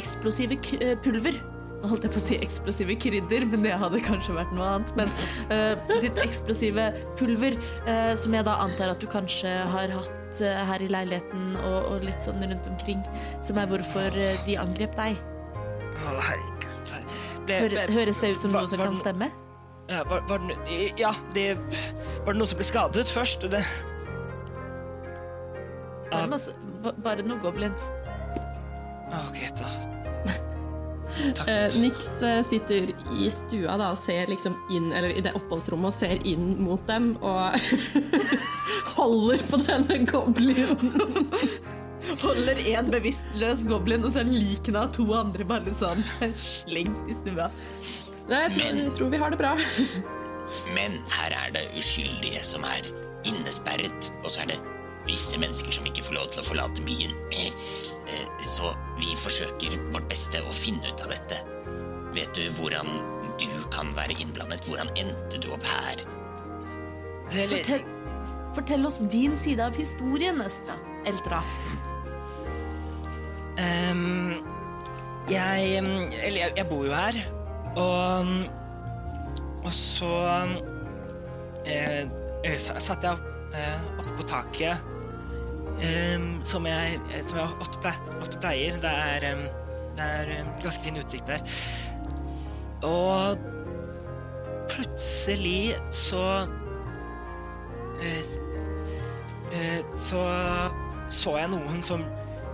eksplosive 0.00 0.58
eh, 0.80 0.96
pulver. 1.04 1.38
Holdt 1.84 2.06
jeg 2.06 2.12
på 2.14 2.18
å 2.18 2.24
si 2.24 2.36
eksplosive 2.40 2.96
krydder, 2.98 3.44
men 3.50 3.66
det 3.66 3.74
hadde 3.78 4.00
kanskje 4.04 4.34
vært 4.36 4.52
noe 4.56 4.68
annet. 4.76 4.92
Men 4.98 5.12
uh, 5.52 5.96
ditt 6.02 6.18
eksplosive 6.22 6.88
pulver, 7.18 7.58
uh, 7.86 8.12
som 8.18 8.34
jeg 8.34 8.46
da 8.48 8.56
antar 8.64 8.94
at 8.94 9.02
du 9.02 9.08
kanskje 9.10 9.52
har 9.74 9.92
hatt 9.92 10.40
uh, 10.40 10.62
her 10.70 10.82
i 10.82 10.90
leiligheten 10.90 11.56
og, 11.60 11.78
og 11.92 12.06
litt 12.08 12.24
sånn 12.24 12.42
rundt 12.42 12.68
omkring, 12.70 13.02
som 13.44 13.60
er 13.60 13.70
hvorfor 13.70 14.20
de 14.46 14.60
angrep 14.60 14.96
deg. 14.98 15.18
Å, 15.96 16.14
herregud. 16.30 16.62
Ble, 17.46 17.58
Hør, 17.62 17.76
høres 17.94 18.18
det 18.18 18.32
ut 18.34 18.42
som 18.42 18.56
var, 18.56 18.64
noe 18.64 18.72
som 18.72 18.80
kan 18.82 18.96
stemme? 18.98 19.28
ja, 19.86 20.00
var, 20.10 20.24
var, 20.26 20.40
det, 20.42 20.80
ja, 20.98 21.12
det 21.34 21.44
Var 22.24 22.32
det 22.32 22.40
noen 22.40 22.50
som 22.50 22.58
ble 22.58 22.66
skadet 22.66 23.06
først? 23.14 23.46
Det, 23.52 23.62
Bare, 26.10 26.26
masse, 26.30 26.54
bare 27.02 27.22
noen 27.26 27.42
goblins. 27.42 27.88
OK, 29.10 29.40
da. 29.58 29.95
Takk. 31.16 31.48
Eh, 31.48 31.76
Nix 31.80 32.08
eh, 32.22 32.42
sitter 32.44 32.90
i 33.16 33.30
stua 33.32 33.76
da, 33.80 33.92
og 33.94 34.00
ser 34.00 34.28
liksom 34.30 34.56
inn, 34.74 34.90
eller 34.92 35.14
i 35.16 35.22
det 35.24 35.32
oppholdsrommet 35.38 35.90
og 35.92 35.96
ser 35.96 36.20
inn 36.28 36.50
mot 36.60 36.82
dem 36.88 37.14
og 37.24 37.56
holder 38.96 39.44
på 39.50 39.60
denne 39.64 40.02
goblinen. 40.08 40.92
Holder 42.22 42.60
én 42.70 42.86
bevisstløs 42.92 43.64
goblin, 43.66 44.04
og 44.06 44.12
så 44.14 44.20
er 44.20 44.28
likene 44.30 44.84
av 44.84 44.92
to 44.94 45.04
andre 45.16 45.42
bare 45.48 45.66
litt 45.66 45.80
sånn 45.80 46.04
slengt 46.38 47.10
i 47.10 47.16
stua. 47.18 47.48
Nei, 48.30 48.44
jeg 48.44 48.52
tror, 48.54 48.78
jeg 48.78 48.92
tror 48.94 49.10
vi 49.10 49.20
har 49.24 49.34
det 49.34 49.40
bra. 49.40 49.56
Men 50.76 50.94
her 51.16 51.34
er 51.34 51.50
det 51.56 51.64
uskyldige 51.78 52.44
som 52.46 52.62
er 52.68 52.86
innesperret, 53.26 54.12
og 54.22 54.30
så 54.30 54.44
er 54.44 54.52
det 54.54 54.60
visse 55.06 55.38
mennesker 55.42 55.74
som 55.74 55.86
ikke 55.88 56.04
får 56.06 56.18
lov 56.18 56.30
til 56.30 56.42
å 56.42 56.46
forlate 56.46 56.86
byen. 56.86 57.12
Eh, 58.06 58.26
Så 58.42 58.72
vi 58.98 59.14
forsøker 59.18 59.76
vårt 59.92 60.08
beste 60.10 60.42
å 60.46 60.52
finne 60.54 60.86
ut 60.88 61.02
av 61.04 61.10
dette. 61.14 61.40
Vet 62.16 62.32
du 62.36 62.44
hvordan 62.58 62.86
du 63.40 63.48
kan 63.74 63.90
være 63.96 64.16
innblandet? 64.20 64.64
Hvordan 64.68 64.88
endte 64.96 65.40
du 65.42 65.50
opp 65.52 65.64
her? 65.66 66.00
Er 67.34 67.50
Fortell, 67.50 67.82
fortell 68.54 68.86
oss 68.86 69.00
din 69.12 69.34
side 69.38 69.60
av 69.64 69.76
historien, 69.76 70.38
Østra. 70.40 70.78
Eltra. 71.06 71.42
Um, 73.56 74.36
jeg, 75.28 75.78
eller 75.80 76.38
jeg, 76.38 76.52
jeg 76.56 76.66
bor 76.70 76.84
jo 76.86 76.92
her, 76.94 77.18
og 77.76 78.30
og 79.66 79.72
så 79.74 80.10
eh, 81.66 82.04
eh, 82.46 82.58
satt 82.62 83.02
jeg 83.02 83.16
eh, 83.58 83.86
oppe 83.98 84.12
på 84.20 84.26
taket, 84.30 84.84
eh, 85.82 86.26
som, 86.44 86.66
jeg, 86.66 87.00
som 87.26 87.40
jeg 87.40 87.60
ofte, 87.60 88.38
pleier. 88.40 88.80
Det 88.82 88.92
er, 88.92 89.28
um, 89.34 89.44
det 89.96 90.08
er 90.20 90.32
ganske 90.62 90.84
fin 90.84 91.00
utsikt 91.00 91.30
der. 91.30 91.44
Og 92.86 93.38
plutselig 94.70 95.76
så 95.94 96.24
eh, 98.02 98.34
eh, 99.52 99.80
Så 99.98 100.20
så 101.10 101.36
jeg 101.38 101.50
noen 101.52 101.82
som, 101.86 102.02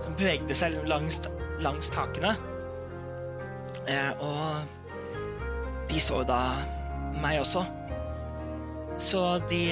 som 0.03 0.15
bevegde 0.17 0.55
seg 0.57 0.75
liksom 0.75 0.89
langs, 0.89 1.19
langs 1.63 1.89
takene. 1.93 2.35
Eh, 3.89 4.11
og 4.23 5.89
de 5.89 6.01
så 6.01 6.21
da 6.27 6.41
meg 7.23 7.41
også. 7.41 7.63
Så 9.01 9.23
de 9.49 9.65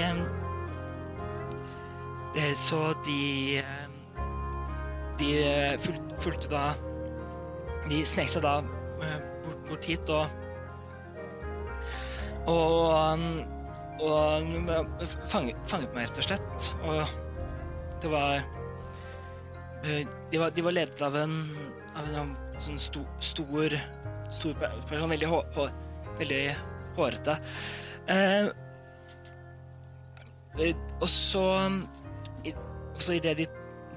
Så 2.55 2.93
de 3.05 3.59
eh, 3.59 3.87
De 5.19 5.31
eh, 5.43 5.89
fulgte 6.23 6.47
da 6.51 6.69
De 7.89 8.05
snek 8.07 8.29
seg 8.31 8.45
da 8.45 8.53
eh, 9.03 9.17
bort, 9.43 9.65
bort 9.67 9.89
hit 9.89 10.13
og 10.15 10.37
Og, 12.49 12.77
um, 12.89 13.43
og 14.01 15.03
fanget, 15.29 15.59
fanget 15.69 15.91
meg, 15.93 16.07
rett 16.07 16.17
og 16.17 16.25
slett. 16.25 16.69
Og 16.89 17.11
det 18.01 18.09
var 18.09 18.39
eh, 19.85 20.07
De 20.31 20.39
var, 20.41 20.55
de 20.55 20.65
var 20.65 20.73
ledet 20.73 21.03
av 21.05 21.19
en, 21.21 21.35
av 21.93 22.09
en 22.23 22.33
sånn 22.61 22.81
sto, 22.81 23.05
stor 23.21 23.77
Stor 24.31 24.55
person, 24.55 25.11
veldig, 25.11 25.27
hår, 25.27 25.47
hår, 25.57 25.71
veldig 26.21 26.43
hårete. 26.95 27.33
Eh, 28.07 28.45
eh, 30.55 30.85
og 31.01 31.09
så 31.11 31.43
så 33.01 33.17
idet 33.17 33.37
de, 33.41 33.47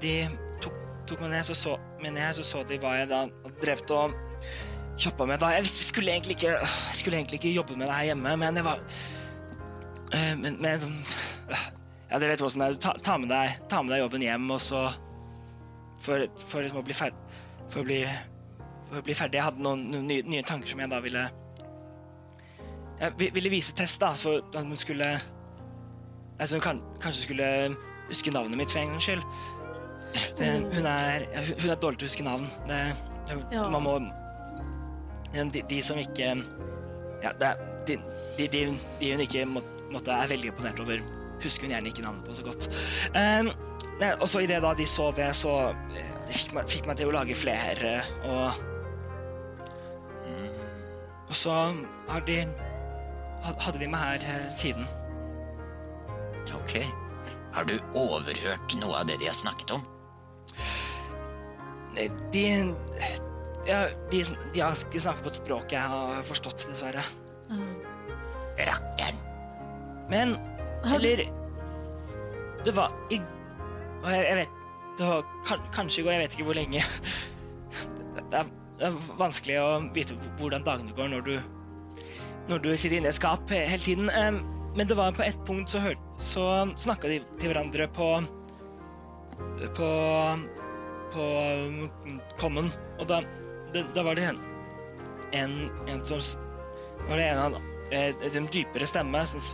de 0.01 0.13
tok, 0.63 0.77
tok 1.09 1.21
meg 1.25 1.35
ned, 1.35 1.43
så 1.47 1.57
så, 1.57 1.75
ned, 2.01 2.33
så 2.37 2.45
så 2.45 2.63
de 2.67 2.79
hva 2.81 2.95
jeg 2.99 3.11
da 3.11 3.25
drev 3.61 3.83
og 3.95 4.15
jobba 4.97 5.25
med 5.25 5.39
da. 5.39 5.51
Jeg 5.55 5.65
visste 5.65 5.83
jeg 5.83 5.91
skulle 5.91 6.11
egentlig 6.11 6.37
ikke 6.37 6.51
Jeg 6.51 6.95
skulle 6.99 7.17
egentlig 7.17 7.39
ikke 7.39 7.55
jobbe 7.55 7.77
med 7.77 7.87
det 7.87 7.95
her 7.95 8.03
hjemme, 8.03 8.37
men 8.37 8.55
jeg 8.55 8.65
var 8.65 8.79
øh, 10.13 10.39
Men, 10.39 10.61
men 10.61 10.73
øh, 10.73 11.65
Ja, 12.11 12.19
dere 12.19 12.29
vet 12.29 12.39
hvordan 12.39 12.61
det 12.61 12.67
er. 12.67 12.79
Ta, 12.79 12.93
ta, 13.03 13.17
med 13.17 13.29
deg, 13.29 13.57
ta 13.69 13.81
med 13.81 13.95
deg 13.95 14.03
jobben 14.03 14.21
hjem, 14.21 14.51
og 14.51 14.61
så 14.61 14.87
For, 16.05 16.27
for 16.47 16.61
liksom 16.61 16.79
å 16.79 16.85
bli 16.85 16.93
ferdig 16.93 17.41
For 17.69 17.81
å 17.81 17.87
bli, 17.87 18.03
for 18.89 19.01
å 19.01 19.05
bli 19.05 19.15
ferdig. 19.17 19.39
Jeg 19.39 19.47
hadde 19.47 19.65
noen, 19.65 19.87
noen 19.91 20.07
nye, 20.09 20.25
nye 20.29 20.45
tanker 20.45 20.69
som 20.69 20.83
jeg 20.83 20.91
da 20.91 21.01
ville 21.03 21.25
Jeg 23.01 23.33
ville 23.35 23.51
vise 23.51 23.75
Tess, 23.75 23.97
da, 23.99 24.13
så 24.15 24.37
at 24.53 24.61
hun 24.61 24.77
skulle 24.77 25.15
Altså 26.39 26.59
kan, 26.59 26.81
kanskje 27.01 27.29
skulle 27.29 27.49
huske 28.09 28.31
navnet 28.33 28.57
mitt 28.59 28.71
for 28.71 28.79
en 28.81 28.93
gangs 28.95 29.03
skyld. 29.07 29.23
Det, 30.39 30.49
hun, 30.75 30.85
er, 30.87 31.25
hun- 31.35 31.71
er 31.71 31.79
dårlig 31.81 31.99
til 31.99 32.07
å 32.07 32.11
huske 32.11 32.25
navn. 32.27 32.49
Det, 32.69 32.81
Ja. 33.51 33.63
Man 33.73 33.81
må 33.81 33.95
de, 35.33 35.61
de 35.65 35.81
som 35.81 35.97
ikke 35.97 36.27
Ja, 37.23 37.31
det 37.39 37.47
er 37.47 37.55
de, 37.87 37.95
de, 38.37 38.47
de, 38.53 38.59
de 38.99 39.11
hun 39.15 39.23
ikke 39.23 39.45
må, 39.49 39.61
måtte, 39.91 40.13
er 40.13 40.29
veldig 40.29 40.51
imponert 40.51 40.79
over, 40.83 41.01
husker 41.41 41.65
hun 41.65 41.73
gjerne 41.73 41.89
ikke 41.89 42.03
navnet 42.05 42.25
på 42.27 42.35
så 42.37 42.43
godt. 42.45 42.67
Um, 43.15 43.49
nei, 43.99 44.11
og 44.21 44.29
så 44.29 44.43
idet 44.45 44.61
da 44.63 44.73
de 44.77 44.85
så 44.89 45.09
det, 45.17 45.31
så 45.35 45.55
eh, 45.97 46.13
det 46.27 46.37
fikk 46.37 46.53
meg, 46.53 46.69
fikk 46.69 46.87
meg 46.89 46.97
til 47.01 47.09
å 47.09 47.15
lage 47.17 47.37
flere, 47.37 47.97
og 48.29 48.63
Og 51.25 51.33
så 51.35 51.53
har 52.09 52.21
de 52.27 52.43
Hadde 53.45 53.79
de 53.81 53.87
meg 53.89 53.99
her 54.01 54.23
eh, 54.25 54.45
siden. 54.53 54.85
Ok. 56.57 56.79
Har 57.55 57.67
du 57.69 57.75
overhørt 57.95 58.73
noe 58.81 59.01
av 59.01 59.07
det 59.09 59.19
de 59.21 59.29
har 59.29 59.35
snakket 59.37 59.75
om? 59.77 59.83
De 62.33 62.47
ja, 63.65 63.85
de, 64.11 64.19
de 64.53 64.61
har 64.61 64.75
ikke 64.75 65.01
snakket 65.01 65.23
på 65.23 65.31
et 65.31 65.39
språk 65.39 65.73
jeg 65.73 65.93
har 65.93 66.25
forstått, 66.27 66.67
dessverre. 66.69 67.05
Rakkeren. 68.55 69.23
Men 70.11 70.35
Eller 70.93 71.25
Det 72.65 72.73
var 72.75 72.93
i 73.09 73.17
og 74.05 74.11
jeg, 74.11 74.25
jeg 74.27 74.37
vet 74.37 74.59
Det 74.99 75.07
var 75.07 75.23
kan, 75.47 75.63
kanskje 75.73 76.01
i 76.01 76.05
går, 76.05 76.11
jeg 76.11 76.21
vet 76.21 76.35
ikke 76.35 76.45
hvor 76.45 76.57
lenge. 76.59 76.83
Det 78.15 78.39
er, 78.39 78.51
det 78.79 78.85
er 78.87 78.99
vanskelig 79.19 79.57
å 79.59 79.69
vite 79.95 80.15
hvordan 80.39 80.63
dagene 80.67 80.93
går 80.95 81.09
når 81.11 81.25
du 81.25 81.35
når 82.45 82.61
du 82.61 82.69
sitter 82.77 82.99
inne 82.99 83.09
i 83.09 83.13
et 83.13 83.17
skap 83.17 83.49
hele 83.49 83.81
tiden. 83.81 84.09
Em, 84.13 84.37
Men 84.75 84.87
det 84.87 84.97
var 84.99 85.15
på 85.15 85.23
et 85.23 85.37
punkt 85.47 85.71
så, 85.71 85.79
hør, 85.79 85.95
så 86.19 86.45
snakka 86.75 87.11
de 87.11 87.21
til 87.39 87.51
hverandre 87.51 87.87
på 87.95 88.09
på 89.75 89.91
på 91.15 91.25
mm, 91.71 92.19
Common, 92.39 92.67
og 92.99 93.07
da, 93.07 93.21
det, 93.73 93.85
da 93.95 94.03
var 94.03 94.17
det 94.19 94.25
en, 94.27 94.41
en, 95.31 95.53
en 95.87 96.01
som 96.07 96.19
var 97.07 97.21
det 97.21 97.27
en 97.29 97.39
av 97.39 97.55
eh, 97.93 98.25
en 98.35 98.49
dypere 98.51 98.87
stemme 98.89 99.21
som, 99.29 99.45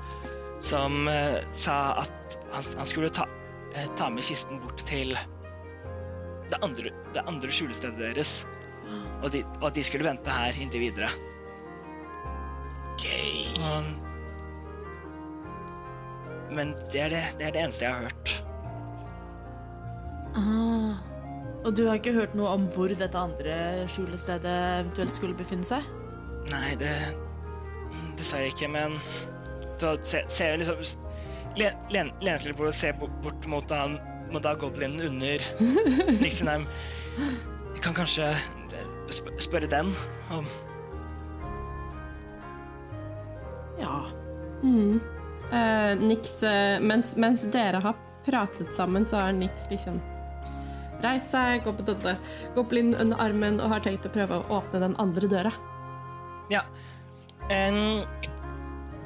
som 0.63 1.07
eh, 1.11 1.37
sa 1.53 1.77
at 2.01 2.37
han, 2.53 2.71
han 2.81 2.89
skulle 2.89 3.11
ta, 3.13 3.27
eh, 3.75 3.89
ta 3.99 4.09
med 4.09 4.25
kisten 4.25 4.61
bort 4.63 4.81
til 4.89 5.13
det 6.49 6.59
andre, 6.65 6.95
det 7.13 7.25
andre 7.29 7.53
skjulestedet 7.53 8.01
deres. 8.01 8.41
Og, 9.21 9.29
de, 9.31 9.43
og 9.61 9.69
at 9.69 9.77
de 9.77 9.83
skulle 9.85 10.03
vente 10.03 10.33
her 10.33 10.57
inntil 10.59 10.81
videre. 10.83 11.11
Okay. 12.95 13.45
Og, 13.61 14.10
men 16.51 16.73
det 16.91 17.01
er 17.05 17.09
det, 17.15 17.23
det 17.39 17.47
er 17.47 17.55
det 17.55 17.61
eneste 17.65 17.85
jeg 17.85 17.93
har 17.93 18.07
hørt. 18.09 18.33
Ah. 20.35 20.99
Og 21.65 21.75
du 21.77 21.83
har 21.87 21.99
ikke 21.99 22.13
hørt 22.15 22.33
noe 22.35 22.49
om 22.55 22.63
hvor 22.73 22.89
dette 22.97 23.17
andre 23.19 23.55
skjulestedet 23.91 24.53
eventuelt 24.81 25.17
skulle 25.19 25.35
befinne 25.37 25.67
seg? 25.67 25.85
Nei, 26.49 26.71
det 26.79 26.93
Dessverre 28.17 28.47
ikke, 28.49 28.67
men 28.71 28.95
så 29.81 29.93
se- 30.05 30.23
ser 30.31 30.53
jeg 30.55 30.61
liksom 30.63 30.81
le- 31.59 31.75
len- 31.93 32.13
Lener 32.21 32.41
seg 32.41 32.55
på 32.57 32.65
og 32.69 32.73
ser 32.73 32.93
bort, 32.97 33.13
bort 33.23 33.47
mot, 33.51 33.67
da, 33.69 33.83
mot 34.31 34.41
da 34.43 34.55
goblinen 34.55 35.01
under 35.09 35.43
Nixenheim. 36.23 36.65
Jeg 37.75 37.81
kan 37.85 37.93
kanskje 37.97 38.27
eh, 38.31 38.89
sp 39.11 39.31
spørre 39.41 39.69
den 39.71 39.93
om 40.31 40.45
Ja. 43.81 43.95
Mm. 44.63 44.99
Eh, 45.51 45.99
Nix, 45.99 46.43
uh, 46.43 46.79
mens, 46.79 47.15
mens 47.15 47.43
dere 47.51 47.81
har 47.83 47.95
pratet 48.25 48.73
sammen, 48.73 49.05
så 49.05 49.17
har 49.17 49.33
Nix 49.35 49.67
liksom 49.71 49.99
reist 51.01 51.33
seg, 51.33 51.63
gått 51.65 51.79
på 51.81 51.85
denne 51.89 52.63
blind 52.69 52.95
under 53.01 53.19
armen 53.19 53.59
og 53.59 53.73
har 53.73 53.83
tenkt 53.83 54.05
å 54.05 54.11
prøve 54.13 54.37
å 54.37 54.59
åpne 54.59 54.83
den 54.83 54.95
andre 55.01 55.27
døra. 55.27 55.51
Ja. 56.53 56.61
Um, 57.49 58.03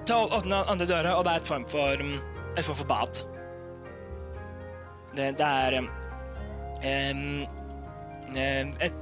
ta 0.05 0.19
og 0.21 0.35
Åpne 0.41 0.59
den 0.59 0.73
andre 0.75 0.89
døra, 0.89 1.15
og 1.17 1.25
det 1.25 1.33
er 1.33 1.41
et 1.41 1.49
form 1.49 1.65
for, 1.71 2.03
mm, 2.03 2.17
et 2.53 2.67
form 2.67 2.79
for 2.81 2.89
bad. 2.91 3.21
Det, 5.15 5.31
det 5.39 5.47
er 5.47 5.79
um, 5.81 5.89
et 8.83 9.01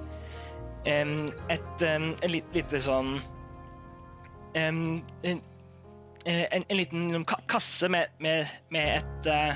em, 0.85 1.15
et 1.49 1.85
en 1.87 2.11
lite 2.29 2.79
sånn 2.83 3.17
en, 6.25 6.33
eh, 6.33 6.47
en, 6.51 6.65
en 6.69 6.77
liten 6.77 7.25
ka 7.25 7.37
kasse 7.47 7.89
med, 7.91 8.07
med, 8.23 8.47
med 8.71 8.97
et 9.01 9.29
eh, 9.31 9.55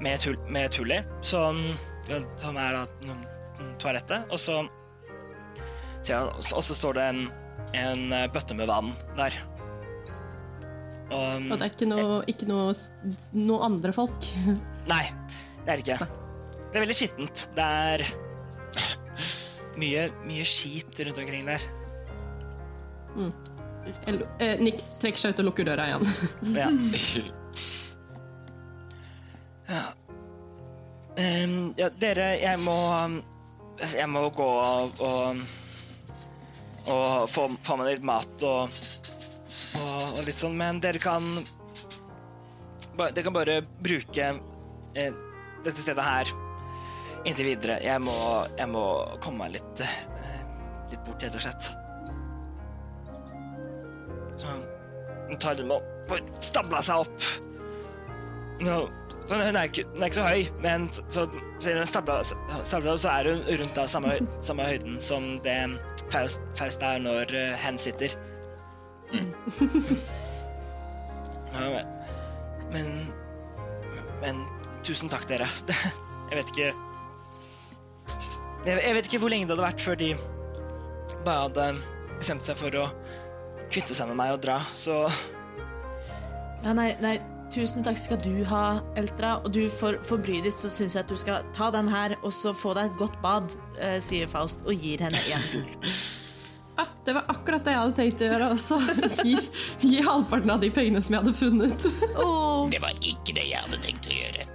med 0.00 0.14
et 0.14 0.24
hull, 0.28 0.36
med 0.48 0.68
et 0.68 0.76
hull 0.78 0.92
i, 0.94 0.98
som, 1.26 1.56
som 2.38 2.56
er 2.62 2.76
da 2.76 2.84
mm, 3.08 3.22
toalettet. 3.82 4.28
Og 4.30 4.38
så 4.38 4.60
og 6.08 6.62
så- 6.62 6.74
står 6.78 6.94
det 6.94 7.06
en, 7.10 7.24
en 7.74 8.12
eh, 8.12 8.28
bøtte 8.32 8.54
med 8.54 8.68
vann 8.70 8.92
der. 9.18 9.34
Og, 11.10 11.50
Og 11.50 11.56
det 11.58 11.64
er 11.66 11.72
ikke 11.72 11.88
noe, 11.88 12.20
ikke 12.28 12.46
noe, 12.48 12.72
noe 13.32 13.64
andre 13.64 13.92
folk. 13.96 14.28
Nei, 14.92 15.02
det 15.64 15.72
er 15.72 15.76
det 15.76 15.84
ikke. 15.84 15.98
Det 16.68 16.76
er 16.76 16.84
veldig 16.84 16.96
skittent. 17.00 17.44
Det 17.56 17.66
er 17.66 18.04
mye, 19.80 20.08
mye 20.28 20.44
skit 20.46 21.00
rundt 21.06 21.18
omkring 21.24 21.48
der. 21.48 21.64
Eh, 23.18 23.32
Nix 24.62 24.94
trekker 25.02 25.20
seg 25.20 25.34
ut 25.34 25.42
og 25.42 25.50
lukker 25.50 25.68
døra 25.68 25.88
igjen. 25.90 26.04
Ja. 26.58 26.68
ja. 29.68 29.84
Um, 31.18 31.74
ja, 31.76 31.88
dere, 31.98 32.28
jeg 32.38 32.60
må 32.62 32.76
Jeg 33.82 34.06
må 34.08 34.22
gå 34.32 34.46
og 34.46 35.00
og, 35.02 35.40
og 36.88 37.28
få, 37.28 37.48
få 37.66 37.76
meg 37.80 37.90
litt 37.90 38.06
mat 38.06 38.44
og, 38.46 38.78
og, 39.82 40.02
og 40.14 40.20
litt 40.26 40.38
sånn, 40.40 40.56
men 40.58 40.80
dere 40.82 41.02
kan 41.02 41.26
Dere 42.98 43.22
kan 43.26 43.34
bare 43.36 43.60
bruke 43.82 44.30
eh, 44.98 45.18
dette 45.64 45.82
stedet 45.84 46.02
her 46.02 46.30
inntil 47.26 47.52
videre. 47.52 47.78
Jeg 47.84 48.02
må, 48.02 48.14
jeg 48.58 48.70
må 48.70 48.84
komme 49.22 49.44
meg 49.44 49.58
litt, 49.58 49.82
eh, 49.84 49.98
litt 50.92 51.04
bort, 51.06 51.22
rett 51.22 51.36
og 51.38 51.44
slett. 51.44 51.68
Hun 54.42 55.38
tar 55.40 55.58
dem 55.58 55.72
og 55.74 56.14
stabler 56.44 56.84
seg 56.84 57.04
opp. 57.04 57.28
Hun, 58.62 59.56
er 59.56 59.68
ikke, 59.68 59.84
hun 59.92 60.02
er 60.02 60.08
ikke 60.08 60.18
så 60.18 60.28
høy, 60.28 60.46
men 60.64 60.88
så, 60.92 61.04
så 61.12 61.26
siden 61.60 61.82
hun 61.82 61.90
stabler, 61.90 62.22
opp, 62.22 63.00
så 63.02 63.12
er 63.12 63.28
hun 63.28 63.42
rundt 63.60 63.78
av 63.78 63.90
samme, 63.92 64.16
samme 64.44 64.68
høyden 64.70 64.96
som 65.04 65.36
det 65.44 65.58
Faust, 66.08 66.40
Faust 66.56 66.82
er 66.82 67.02
når 67.04 67.34
uh, 67.36 67.58
hen 67.64 67.80
sitter. 67.80 68.16
Ja, 71.48 71.64
men, 71.72 71.86
men 72.70 72.88
Men 74.20 74.42
tusen 74.84 75.08
takk, 75.08 75.24
dere. 75.30 75.46
Jeg 76.28 76.36
vet 76.36 76.52
ikke 76.52 76.72
jeg 78.66 78.94
vet 78.94 79.06
ikke 79.06 79.20
hvor 79.22 79.32
lenge 79.32 79.46
det 79.46 79.54
hadde 79.54 79.64
vært 79.64 79.80
før 79.80 79.96
de 79.96 80.08
bare 81.24 81.44
hadde 81.46 81.66
bestemt 82.18 82.44
seg 82.44 82.58
for 82.58 82.74
å 82.76 82.84
kvitte 83.72 83.96
seg 83.96 84.10
med 84.10 84.18
meg 84.20 84.36
og 84.36 84.44
dra, 84.44 84.60
så 84.76 85.04
Ja, 86.64 86.72
nei, 86.74 86.90
nei, 87.02 87.18
tusen 87.54 87.84
takk 87.86 87.98
skal 88.00 88.20
du 88.22 88.42
ha, 88.50 88.80
Eltra. 88.98 89.36
Og 89.44 89.52
du, 89.54 89.62
for, 89.72 89.98
for 90.06 90.20
bryet 90.22 90.48
ditt, 90.48 90.58
så 90.58 90.70
syns 90.72 90.96
jeg 90.96 91.04
at 91.04 91.10
du 91.10 91.16
skal 91.18 91.46
ta 91.56 91.70
den 91.74 91.88
her 91.90 92.16
og 92.22 92.32
så 92.34 92.54
få 92.56 92.74
deg 92.76 92.90
et 92.90 93.00
godt 93.00 93.18
bad, 93.24 93.54
eh, 93.78 93.98
sier 94.04 94.30
Faust 94.30 94.64
og 94.66 94.74
gir 94.74 95.04
henne 95.06 95.18
en 95.18 95.50
gull. 95.54 95.74
Ja, 96.78 96.84
det 97.04 97.10
var 97.16 97.24
akkurat 97.26 97.64
det 97.66 97.72
jeg 97.72 97.80
hadde 97.80 97.94
tenkt 97.96 98.20
å 98.22 98.26
gjøre 98.28 98.48
også. 98.54 98.76
Gi, 99.26 99.32
gi 99.82 100.02
halvparten 100.06 100.52
av 100.54 100.60
de 100.62 100.68
pengene 100.70 101.00
som 101.02 101.16
jeg 101.16 101.24
hadde 101.24 101.32
funnet. 101.34 101.86
Det 102.70 102.78
var 102.84 102.94
ikke 103.02 103.34
det 103.34 103.46
jeg 103.48 103.58
hadde 103.64 103.80
tenkt 103.82 104.06
å 104.06 104.14
gjøre. 104.14 104.46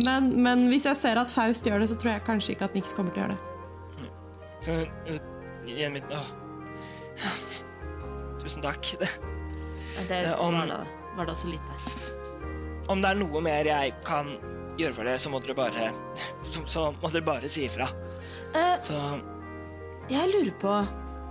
Men, 0.00 0.30
men 0.40 0.64
hvis 0.72 0.86
jeg 0.88 0.96
ser 0.96 1.20
at 1.20 1.32
Faust 1.34 1.68
gjør 1.68 1.84
det, 1.84 1.90
så 1.92 1.98
tror 2.00 2.14
jeg 2.14 2.24
kanskje 2.24 2.54
ikke 2.54 2.70
at 2.70 2.78
Nix 2.78 2.96
kommer 2.96 3.12
til 3.12 3.20
å 3.20 3.26
gjøre 3.26 3.36
det. 3.36 3.42
Så 4.64 4.72
uh. 5.12 5.20
Tusen 8.42 8.62
takk. 8.64 8.82
Det, 8.98 9.08
Det 10.08 10.22
Eh, 10.26 10.40
om- 10.40 10.54
var 10.58 10.66
da, 10.66 10.80
var 11.16 11.26
da 11.26 11.34
så 11.34 11.46
lite. 11.50 11.76
om 12.88 13.00
det 13.02 13.10
er 13.10 13.14
noe 13.20 13.40
mer 13.44 13.64
jeg 13.68 13.92
kan 14.04 14.32
gjøre 14.78 14.94
for 14.96 15.04
dere, 15.04 15.18
så 15.20 15.30
må 15.30 15.40
dere 15.44 15.54
bare 15.54 15.92
Så, 16.50 16.62
så 16.66 16.86
må 17.02 17.10
dere 17.12 17.22
bare 17.24 17.48
si 17.48 17.66
ifra. 17.68 17.86
Uh, 18.54 18.76
Så 18.82 18.96
Jeg 20.10 20.28
lurer 20.32 20.52
på 20.60 20.72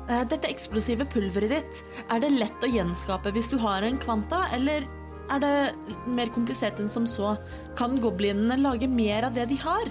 uh, 0.09 0.23
Dette 0.29 0.47
eksplosive 0.49 1.05
pulveret 1.11 1.49
ditt, 1.49 1.83
er 2.09 2.19
det 2.23 2.31
lett 2.31 2.63
å 2.63 2.69
gjenskape 2.71 3.31
hvis 3.33 3.49
du 3.51 3.57
har 3.57 3.83
en 3.83 3.97
kvanta, 4.01 4.45
eller 4.53 4.85
er 5.31 5.39
det 5.39 5.75
mer 6.07 6.27
komplisert 6.33 6.79
enn 6.79 6.89
som 6.89 7.05
så? 7.05 7.37
Kan 7.75 7.99
goblinene 8.01 8.57
lage 8.61 8.87
mer 8.89 9.23
av 9.25 9.33
det 9.33 9.47
de 9.49 9.55
har? 9.61 9.85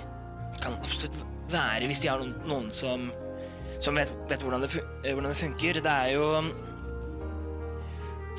Det 0.55 0.61
kan 0.63 0.75
absolutt 0.81 1.17
være 1.51 1.87
hvis 1.89 2.01
de 2.03 2.09
har 2.09 2.19
noen, 2.23 2.35
noen 2.47 2.71
som 2.73 3.11
som 3.81 3.95
vet, 3.97 4.11
vet 4.29 4.43
hvordan, 4.45 4.61
det, 4.61 4.69
hvordan 5.07 5.31
det 5.31 5.39
funker. 5.41 5.73
Det 5.81 5.87
er 5.89 6.11
jo 6.13 6.27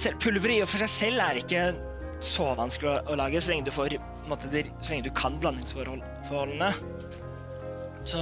selv, 0.02 0.18
og 0.64 0.70
for 0.70 0.82
seg 0.84 0.92
selv 0.94 1.24
er 1.24 1.40
ikke 1.42 1.64
så 2.22 2.52
vanskelig 2.58 2.92
å, 3.10 3.16
lage, 3.18 3.42
så 3.42 3.52
lenge 3.52 3.66
du 3.66 3.74
får 3.74 3.96
måte, 4.30 4.50
Så 4.82 4.94
lenge 4.94 5.08
du 5.08 5.14
kan 5.18 5.40
blandingsforholdene. 5.42 6.72
Så 8.06 8.20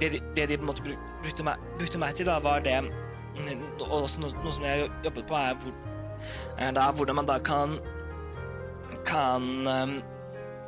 det, 0.00 0.12
de- 0.12 0.22
det 0.36 0.48
de 0.48 0.56
på 0.58 0.66
en 0.66 0.70
måte 0.70 0.82
brukte, 1.22 1.44
meg, 1.46 1.62
brukte 1.78 1.98
meg 1.98 2.14
til, 2.14 2.26
da, 2.26 2.38
var 2.42 2.60
det 2.60 2.78
Og 3.80 4.02
også 4.02 4.20
noe, 4.20 4.34
noe 4.42 4.52
som 4.54 4.64
jeg 4.66 4.88
jobbet 5.04 5.26
på, 5.28 5.34
er, 5.38 5.54
hvor, 5.62 5.74
er 6.58 6.72
da, 6.74 6.90
hvordan 6.90 7.20
man 7.20 7.26
da 7.26 7.38
kan 7.38 7.78
kan 9.06 9.66
um, 9.66 10.02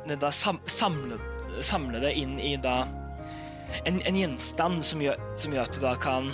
da 0.07 0.31
sam, 0.31 0.59
samle, 0.65 1.17
samle 1.61 1.99
det 2.01 2.13
inn 2.17 2.39
i 2.39 2.55
da 2.57 2.85
en, 3.85 3.99
en 4.07 4.15
gjenstand 4.17 4.81
som 4.83 5.01
gjør, 5.03 5.19
som 5.39 5.53
gjør 5.53 5.67
at 5.67 5.75
du 5.75 5.83
da 5.83 5.93
kan 6.01 6.31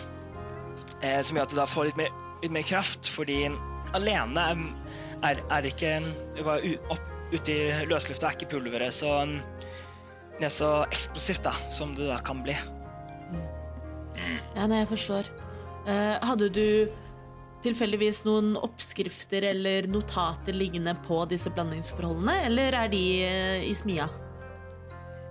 eh, 1.01 1.19
Som 1.21 1.37
gjør 1.37 1.43
at 1.45 1.51
du 1.53 1.57
da 1.59 1.65
får 1.69 1.89
litt 1.89 1.99
mer, 1.99 2.13
mer 2.49 2.65
kraft, 2.67 3.09
fordi 3.09 3.45
alene 3.97 4.43
er, 5.25 5.41
er, 5.49 5.69
ikke 5.69 5.97
opp, 6.91 7.13
Ute 7.27 7.51
i 7.51 7.87
løslufta 7.89 8.29
er 8.29 8.37
ikke 8.37 8.53
pulveret 8.53 8.95
så 8.95 9.09
um, 9.27 9.33
det 10.37 10.45
er 10.47 10.53
så 10.53 10.69
eksplosivt 10.85 11.43
da, 11.43 11.51
som 11.75 11.91
det 11.97 12.05
da 12.07 12.21
kan 12.23 12.39
bli. 12.45 12.53
Ja, 14.55 14.67
nei, 14.69 14.83
jeg 14.83 14.89
forstår. 14.93 15.27
Eh, 15.89 16.13
hadde 16.23 16.47
du 16.53 16.67
tilfeldigvis 17.65 18.21
noen 18.27 18.53
oppskrifter 18.59 19.47
eller 19.49 19.89
notater 19.89 20.55
liggende 20.55 20.93
på 21.07 21.23
disse 21.31 21.51
blandingsforholdene, 21.53 22.37
eller 22.47 22.77
er 22.83 22.91
de 22.93 23.03
eh, 23.25 23.65
i 23.65 23.73
smia? 23.75 24.07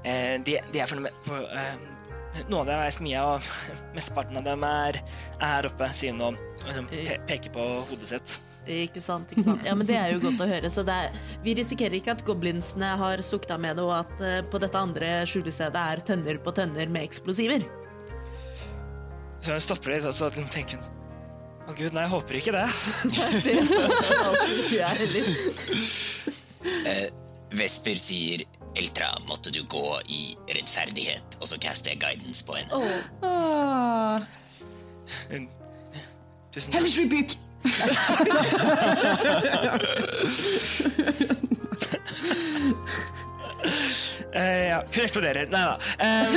Eh, 0.02 0.36
de, 0.42 0.58
de 0.72 0.82
er 0.82 0.90
for, 0.90 1.06
for 1.26 1.46
eh, 1.54 1.78
Noen 2.46 2.62
av 2.62 2.68
dem 2.68 2.82
er 2.84 2.94
smia, 2.94 3.22
og 3.36 3.94
mesteparten 3.96 4.40
av 4.40 4.44
dem 4.46 4.66
er, 4.68 5.00
er 5.38 5.54
her 5.54 5.68
oppe, 5.70 5.88
sier 5.96 6.14
hun 6.14 6.24
og 6.28 6.66
liksom, 6.66 6.90
pe 6.90 7.16
peker 7.28 7.54
på 7.54 7.64
hodet 7.90 8.10
sitt. 8.12 8.36
Ikke 8.66 9.00
sant, 9.02 9.30
ikke 9.30 9.44
sant. 9.46 9.62
Ja, 9.62 9.76
men 9.78 9.86
Det 9.86 9.94
er 9.94 10.10
jo 10.10 10.20
godt 10.24 10.40
å 10.42 10.48
høre. 10.50 10.70
Så 10.72 10.82
det 10.86 10.94
er, 11.06 11.18
vi 11.44 11.54
risikerer 11.54 11.94
ikke 12.00 12.16
at 12.16 12.24
goblinsene 12.26 12.96
har 12.98 13.22
stukket 13.22 13.54
av 13.54 13.62
med 13.62 13.78
det, 13.78 13.84
og 13.86 13.94
at 14.00 14.14
uh, 14.18 14.40
på 14.50 14.60
dette 14.62 14.80
andre 14.80 15.10
skjulestedet 15.30 15.82
er 15.94 16.02
tønner 16.06 16.40
på 16.42 16.54
tønner 16.56 16.90
med 16.90 17.06
eksplosiver. 17.06 17.66
Så 19.38 19.54
hun 19.54 19.62
stopper 19.62 19.94
litt, 19.94 20.08
og 20.08 20.16
så 20.16 20.30
tenker 20.34 20.80
hun 20.80 20.92
Å 21.66 21.74
gud, 21.74 21.94
nei, 21.94 22.04
jeg 22.04 22.12
håper 22.12 22.40
ikke 22.40 22.54
det. 22.54 22.66
Det 23.46 23.54
tror 23.70 24.74
jeg 24.80 24.98
heller. 25.02 25.30
Eh, 26.90 27.06
Vesper 27.56 27.98
sier 27.98 28.44
Eltra, 28.76 29.08
måtte 29.28 29.50
du 29.54 29.62
gå 29.64 30.00
i 30.12 30.36
rettferdighet, 30.52 31.38
og 31.40 31.48
så 31.48 31.56
caster 31.60 31.94
jeg 31.94 32.00
guidance 32.02 32.44
på 32.44 32.58
henne. 32.58 32.70
Åh. 32.76 32.82
Oh. 33.24 34.20
tusen 36.52 36.72
takk. 36.72 36.80
Hellish 36.80 36.98
rebuke! 37.00 37.38
uh, 44.36 44.66
ja, 44.70 44.82
hun 44.84 45.02
eksploderer. 45.04 45.48
Nei 45.52 45.64
da. 45.64 45.76
Um, 45.96 46.34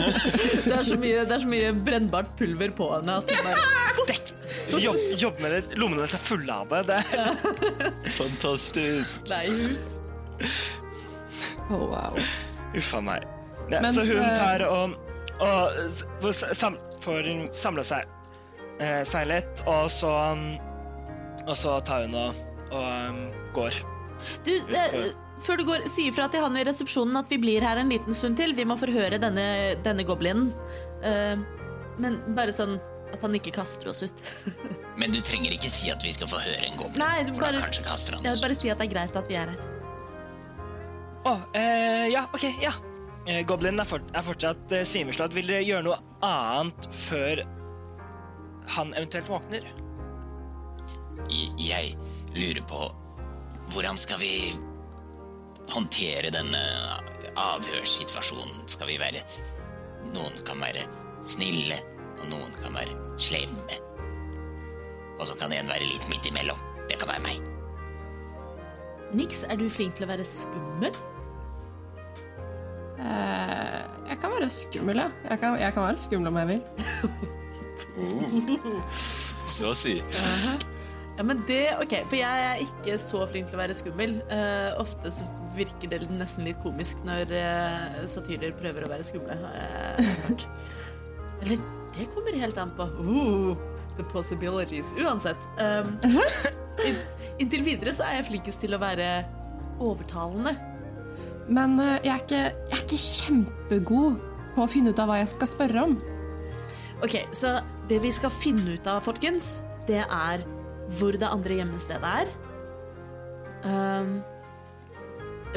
Det 0.68 0.76
er 0.78 0.86
så 0.86 0.96
mye, 1.00 1.24
det 1.26 1.34
er 1.36 1.42
så 1.42 1.50
mye 1.50 1.74
brennbart 1.84 2.30
pulver 2.38 2.70
på 2.76 2.88
henne 2.94 3.18
at 3.18 3.34
hun 3.34 3.50
bare 3.50 4.06
dekk. 4.12 4.32
Jobb, 4.84 5.02
jobb 5.20 5.42
med 5.42 5.50
det. 5.54 5.60
Lommene 5.78 6.04
hennes 6.04 6.14
er 6.16 6.22
fulle 6.24 6.54
av 6.54 6.70
det. 6.70 6.82
det. 6.88 7.92
Fantastisk! 8.14 9.28
Nei. 9.30 9.46
Oh, 11.70 11.86
wow. 11.90 12.18
Uff 12.76 12.94
a 12.94 13.00
meg. 13.00 13.24
Ja, 13.70 13.80
Mens, 13.80 13.94
så 13.96 14.04
hun 14.04 14.20
eh, 14.20 14.36
tar 14.36 14.64
og, 14.68 14.96
og 15.40 16.34
sam, 16.54 16.76
får 17.00 17.28
samla 17.56 17.84
seg, 17.88 18.04
eh, 18.82 19.00
seg 19.08 19.28
litt, 19.30 19.62
og 19.70 19.86
så 19.92 20.10
um, 20.34 20.42
Og 21.48 21.56
så 21.56 21.78
tar 21.84 22.04
hun 22.06 22.14
og, 22.16 22.36
og 22.70 22.84
um, 22.84 23.22
går. 23.56 23.78
Du, 24.44 24.52
eh, 24.76 25.10
før 25.44 25.58
du 25.60 25.64
går, 25.68 25.88
si 25.92 26.06
ifra 26.08 26.28
til 26.32 26.44
han 26.44 26.56
i 26.56 26.64
resepsjonen 26.64 27.16
at 27.20 27.28
vi 27.32 27.38
blir 27.42 27.64
her 27.64 27.80
en 27.80 27.90
liten 27.92 28.16
stund 28.16 28.36
til. 28.40 28.54
Vi 28.56 28.64
må 28.68 28.76
forhøre 28.80 29.18
denne, 29.20 29.46
denne 29.84 30.04
goblinen. 30.08 30.50
Eh, 31.04 31.36
men 32.00 32.20
bare 32.36 32.52
sånn 32.56 32.78
at 33.14 33.22
han 33.22 33.36
ikke 33.38 33.52
kaster 33.54 33.86
oss 33.92 34.00
ut. 34.02 34.22
Men 34.98 35.12
du 35.14 35.20
trenger 35.22 35.52
ikke 35.54 35.68
si 35.70 35.90
at 35.92 36.02
vi 36.02 36.10
skal 36.14 36.26
få 36.30 36.40
høre 36.42 36.64
en 36.66 36.76
goblin, 36.80 36.98
Nei, 37.02 37.22
du 37.28 37.30
for 37.34 37.44
bare- 37.44 37.60
da 37.60 37.66
kanskje 37.68 37.84
kaster 37.86 38.16
han 38.16 38.24
Ja, 38.26 38.32
oss. 38.34 38.42
bare 38.42 38.56
si 38.58 38.70
at 38.72 38.80
det 38.80 38.88
er 38.88 38.92
greit 38.96 39.16
at 39.20 39.28
vi 39.30 39.36
er 39.38 39.52
her. 39.52 39.60
Å, 41.24 41.34
eh, 41.56 42.06
ja, 42.12 42.26
OK, 42.34 42.44
ja. 42.60 42.72
Goblin 43.24 43.46
Goblinen 43.48 43.80
er, 43.80 43.88
fort, 43.88 44.10
er 44.12 44.24
fortsatt 44.26 44.72
eh, 44.76 44.82
svimeslått. 44.84 45.32
Vil 45.32 45.46
dere 45.48 45.64
gjøre 45.64 45.86
noe 45.86 45.96
annet 46.24 46.88
før 46.92 47.40
han 48.76 48.92
eventuelt 48.92 49.28
våkner? 49.32 49.64
Jeg- 51.30 51.54
Jeg 51.56 51.96
lurer 52.34 52.62
på 52.68 52.92
hvordan 53.72 53.96
skal 53.96 54.18
vi 54.20 54.52
håndtere 55.72 56.30
denne 56.30 56.60
avhørssituasjonen? 57.40 58.68
Skal 58.68 58.86
vi 58.86 58.98
være 58.98 59.22
Noen 60.12 60.36
kan 60.44 60.60
være 60.60 60.84
snille, 61.24 61.78
og 62.20 62.26
noen 62.28 62.52
kan 62.60 62.74
være 62.76 62.92
slemme. 63.16 63.78
Og 65.18 65.24
så 65.26 65.34
kan 65.38 65.50
en 65.52 65.66
være 65.66 65.80
litt 65.88 66.04
midt 66.10 66.26
imellom. 66.28 66.58
Det 66.90 66.98
kan 67.00 67.08
være 67.08 67.22
meg. 67.22 67.40
Nix, 69.14 69.44
er 69.48 69.56
du 69.56 69.70
flink 69.70 69.94
til 69.96 70.04
å 70.04 70.10
være 70.12 70.24
skummel? 70.28 70.92
Eh, 72.98 73.80
jeg 74.08 74.16
kan 74.20 74.30
være 74.36 74.48
skummel, 74.52 74.96
ja. 75.02 75.08
Jeg 75.30 75.38
kan, 75.42 75.50
jeg 75.60 75.72
kan 75.74 75.82
være 75.88 75.98
skummel 75.98 76.28
om 76.30 76.36
jeg 76.42 76.48
vil. 76.48 76.62
Så 79.54 79.72
å 79.72 79.74
si. 79.76 79.98
Ja, 81.14 81.22
men 81.22 81.42
det, 81.46 81.76
ok, 81.78 81.92
For 82.08 82.16
jeg 82.18 82.46
er 82.48 82.62
ikke 82.62 82.96
så 82.98 83.26
flink 83.30 83.50
til 83.50 83.58
å 83.58 83.60
være 83.60 83.76
skummel. 83.78 84.16
Uh, 84.30 84.80
ofte 84.82 85.12
så 85.14 85.26
virker 85.54 85.92
det 85.92 86.00
nesten 86.10 86.46
litt 86.48 86.58
komisk 86.62 86.98
når 87.06 87.30
uh, 87.30 88.00
satyrer 88.10 88.56
prøver 88.58 88.86
å 88.86 88.90
være 88.90 89.06
skumle. 89.06 89.36
Eller 91.44 91.62
det 91.94 92.08
kommer 92.16 92.40
helt 92.40 92.58
an 92.58 92.72
på. 92.74 92.88
Uh, 92.98 93.54
the 93.98 94.06
possibilities. 94.10 94.90
Uansett. 94.98 95.38
Um, 95.58 95.98
in, 96.88 96.98
inntil 97.38 97.62
videre 97.66 97.94
så 97.94 98.08
er 98.08 98.18
jeg 98.18 98.30
flinkest 98.32 98.64
til 98.64 98.74
å 98.74 98.82
være 98.82 99.08
overtalende. 99.82 100.56
Men 101.48 101.78
eh, 101.80 101.98
jeg, 102.04 102.14
er 102.14 102.22
ikke, 102.22 102.42
jeg 102.42 102.78
er 102.78 102.84
ikke 102.84 103.04
kjempegod 103.04 104.20
på 104.54 104.64
å 104.64 104.70
finne 104.70 104.94
ut 104.94 105.00
av 105.02 105.10
hva 105.10 105.20
jeg 105.20 105.32
skal 105.34 105.50
spørre 105.50 105.86
om. 105.88 105.96
Ok, 107.04 107.18
Så 107.36 107.58
det 107.90 107.98
vi 108.04 108.12
skal 108.14 108.32
finne 108.32 108.78
ut 108.78 108.86
av, 108.88 109.02
folkens, 109.04 109.58
det 109.88 110.04
er 110.04 110.44
hvor 110.98 111.16
det 111.16 111.28
andre 111.28 111.58
gjemmestedet 111.58 112.12
er. 112.22 112.30
Um, 113.64 114.16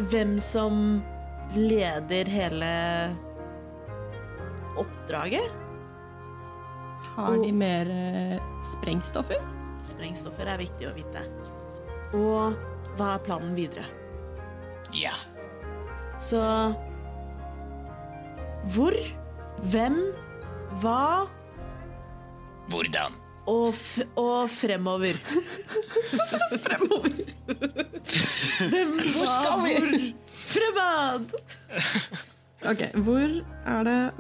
hvem 0.09 0.37
som 0.43 0.99
leder 1.55 2.29
hele 2.31 2.71
oppdraget. 4.77 5.53
Har 7.17 7.37
de 7.41 7.51
mer 7.53 7.89
eh, 7.89 8.35
sprengstoffer? 8.61 9.39
Sprengstoffer 9.85 10.49
er 10.51 10.59
viktig 10.61 10.89
å 10.89 10.93
vite. 10.97 11.23
Og 12.17 12.57
hva 12.97 13.15
er 13.15 13.23
planen 13.25 13.55
videre? 13.57 13.87
Ja. 14.95 15.15
Så 16.19 16.73
Hvor? 18.73 18.93
Hvem? 19.71 19.95
Hva? 20.81 21.27
Hvordan? 22.69 23.13
Og, 23.47 23.73
f 23.73 23.99
og 24.15 24.49
fremover. 24.49 25.15
fremover. 26.65 27.21
Hvem, 28.69 28.91
hva, 28.97 29.29
skal 29.31 29.63
vi? 29.63 29.75
Hvor? 29.77 30.27
Fremad! 30.47 31.25
Ok, 32.65 32.81
hvor 33.03 33.43
er 33.65 33.83
det 33.83 34.11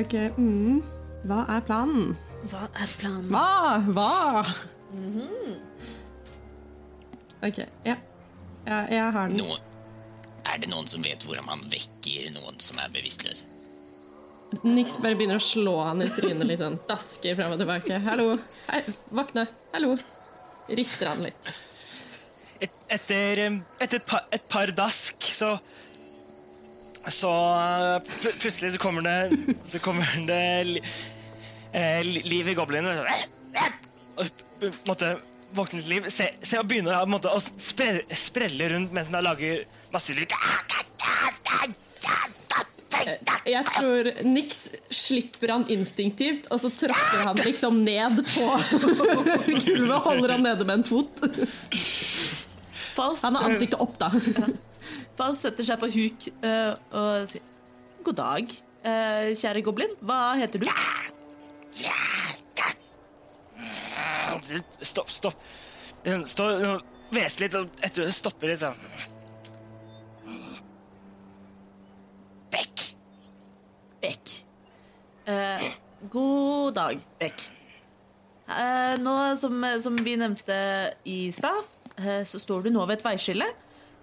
Ok, 0.00 0.38
mm. 0.38 0.82
Hva 1.24 1.44
er 1.56 1.60
planen? 1.66 2.16
Hva 2.48 2.68
er 2.74 2.94
planen? 3.00 3.28
Hva? 3.28 3.78
Hva? 3.92 4.44
Ok, 7.42 7.58
ja. 7.84 7.96
ja. 8.66 8.78
Jeg 8.88 9.12
har 9.12 9.28
den. 9.28 9.36
Noe, 9.42 9.60
er 10.50 10.60
det 10.62 10.70
noen 10.70 10.88
som 10.90 11.02
vet 11.04 11.24
hvordan 11.26 11.46
man 11.46 11.64
vekker 11.70 12.30
noen 12.34 12.60
som 12.62 12.78
er 12.82 12.92
bevisstløse? 12.94 13.48
Nix 14.66 14.96
bare 14.98 15.14
begynner 15.14 15.38
å 15.38 15.44
slå 15.44 15.76
han 15.86 16.02
i 16.02 16.08
trynet 16.10 16.48
litt 16.48 16.62
sånn. 16.62 16.78
Dasker 16.88 17.36
frem 17.38 17.52
og 17.54 17.60
tilbake. 17.60 18.00
Hallo. 18.02 18.32
Hei, 18.66 18.80
våkne. 19.14 19.46
Hallo. 19.70 19.94
Rister 20.74 21.12
han 21.12 21.22
litt. 21.22 21.50
Et, 22.60 22.80
etter 22.92 23.44
etter 23.46 24.00
et 24.00 24.08
par, 24.10 24.26
et 24.34 24.48
par 24.50 24.72
dask, 24.76 25.22
så 25.24 25.58
Så 27.08 27.30
pl 28.04 28.34
plutselig 28.42 28.74
så 28.74 28.78
kommer 28.82 29.06
det 29.06 29.54
Så 29.64 29.78
kommer 29.80 30.04
det 30.28 30.42
li, 30.68 30.82
eh, 31.72 32.02
liv 32.04 32.50
i 32.50 32.54
goblinen. 32.54 33.06
Og 34.18 34.26
måtte 34.84 35.14
våkne 35.54 35.80
til 35.80 35.94
liv. 35.94 36.10
Se, 36.10 36.26
se 36.42 36.58
og 36.58 36.68
begynner 36.68 37.06
å 37.06 37.40
spre, 37.40 38.02
sprelle 38.12 38.68
rundt 38.74 38.92
mens 38.92 39.08
den 39.08 39.24
lager 39.24 39.64
masse 39.92 40.14
lyd. 40.16 40.32
Jeg 43.50 43.64
tror 43.66 44.08
Nix 44.26 44.66
slipper 44.92 45.54
han 45.54 45.64
instinktivt, 45.72 46.48
og 46.52 46.60
så 46.62 46.70
tråkker 46.74 47.22
han 47.24 47.40
liksom 47.42 47.80
ned 47.86 48.20
på 48.28 48.46
gulvet 49.64 49.94
og 49.96 50.02
holder 50.06 50.34
han 50.36 50.44
nede 50.44 50.66
med 50.68 50.80
en 50.80 50.86
fot. 50.86 51.22
Faust, 52.94 53.24
Han 53.24 53.38
har 53.38 53.48
ansiktet 53.50 53.80
opp, 53.80 53.96
da. 54.00 54.10
Faust 55.18 55.46
setter 55.46 55.66
seg 55.66 55.80
på 55.80 55.88
huk 55.94 56.28
eh, 56.44 56.74
og 56.96 57.30
sier 57.30 57.48
God 58.04 58.16
dag, 58.16 58.52
eh, 58.84 59.30
kjære 59.36 59.64
goblin. 59.64 59.92
Hva 60.04 60.34
heter 60.40 60.62
du? 60.62 60.68
Stopp, 64.80 65.10
stopp. 65.12 65.48
Stå 66.26 66.46
litt, 67.12 67.56
og 67.58 67.82
etter 67.84 68.12
stopper 68.14 68.54
litt. 68.54 68.64
Sånn. 72.54 72.84
Vekk! 74.00 74.36
Eh, 75.30 75.72
god 76.10 76.74
dag, 76.74 77.02
Bekk 77.20 77.50
Eh, 78.50 78.96
nå, 78.98 79.12
som, 79.38 79.62
som 79.78 79.98
vi 80.02 80.16
nevnte 80.18 80.54
i 81.06 81.30
stad, 81.30 81.68
eh, 82.00 82.24
så 82.26 82.40
står 82.42 82.64
du 82.64 82.72
nå 82.74 82.82
ved 82.88 82.98
et 82.98 83.04
veiskille. 83.06 83.46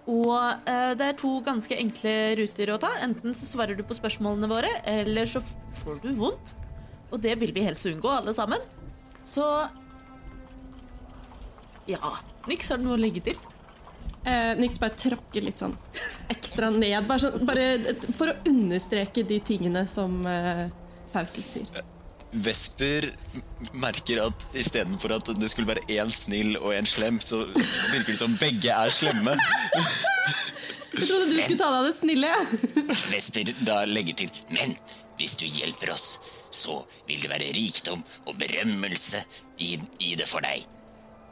Og 0.08 0.32
eh, 0.64 0.94
det 0.96 1.04
er 1.04 1.18
to 1.20 1.34
ganske 1.44 1.76
enkle 1.76 2.14
ruter 2.40 2.72
å 2.72 2.78
ta. 2.80 2.94
Enten 3.04 3.36
så 3.36 3.44
svarer 3.44 3.76
du 3.76 3.84
på 3.84 3.96
spørsmålene 3.98 4.48
våre, 4.48 4.70
eller 4.88 5.28
så 5.28 5.42
får 5.82 6.00
du 6.06 6.08
vondt. 6.16 6.54
Og 7.12 7.20
det 7.20 7.36
vil 7.40 7.52
vi 7.56 7.66
helst 7.66 7.84
unngå, 7.88 8.08
alle 8.08 8.32
sammen. 8.36 8.64
Så 9.24 9.44
Ja. 11.88 12.16
Niks, 12.48 12.68
har 12.72 12.80
du 12.80 12.84
noe 12.84 12.96
å 12.96 13.00
legge 13.00 13.20
til? 13.24 13.36
Eh, 14.26 14.54
Nix 14.58 14.80
bare 14.80 14.96
tråkker 14.98 15.44
litt 15.44 15.60
sånn 15.60 15.76
ekstra 16.32 16.70
ned, 16.74 17.06
bare, 17.08 17.22
sånn, 17.22 17.44
bare 17.46 17.94
for 18.18 18.32
å 18.32 18.36
understreke 18.50 19.22
de 19.26 19.38
tingene 19.44 19.84
som 19.88 20.18
eh, 20.26 20.66
Faustus 21.12 21.54
sier. 21.54 21.86
Vesper 22.28 23.08
merker 23.72 24.20
at 24.26 24.48
istedenfor 24.58 25.14
at 25.16 25.30
det 25.38 25.48
skulle 25.48 25.70
være 25.70 25.86
én 25.88 26.10
snill 26.12 26.58
og 26.58 26.74
én 26.76 26.88
slem, 26.88 27.22
så 27.24 27.46
virker 27.54 28.12
det 28.12 28.18
som 28.20 28.34
begge 28.40 28.74
er 28.74 28.92
slemme. 28.92 29.36
Jeg 30.92 31.06
trodde 31.06 31.28
du 31.30 31.38
skulle 31.38 31.60
ta 31.60 31.70
deg 31.70 31.78
av 31.78 31.86
det 31.86 31.94
snille. 31.96 32.32
Vesper 33.14 33.54
da 33.64 33.78
legger 33.88 34.18
til 34.24 34.42
Men 34.52 34.74
hvis 35.18 35.38
du 35.40 35.46
hjelper 35.48 35.94
oss, 35.94 36.18
så 36.54 36.82
vil 37.08 37.22
det 37.22 37.30
være 37.32 37.52
rikdom 37.56 38.04
og 38.26 38.36
berømmelse 38.40 39.22
i, 39.64 39.78
i 40.04 40.14
det 40.18 40.28
for 40.28 40.44
deg. 40.44 40.64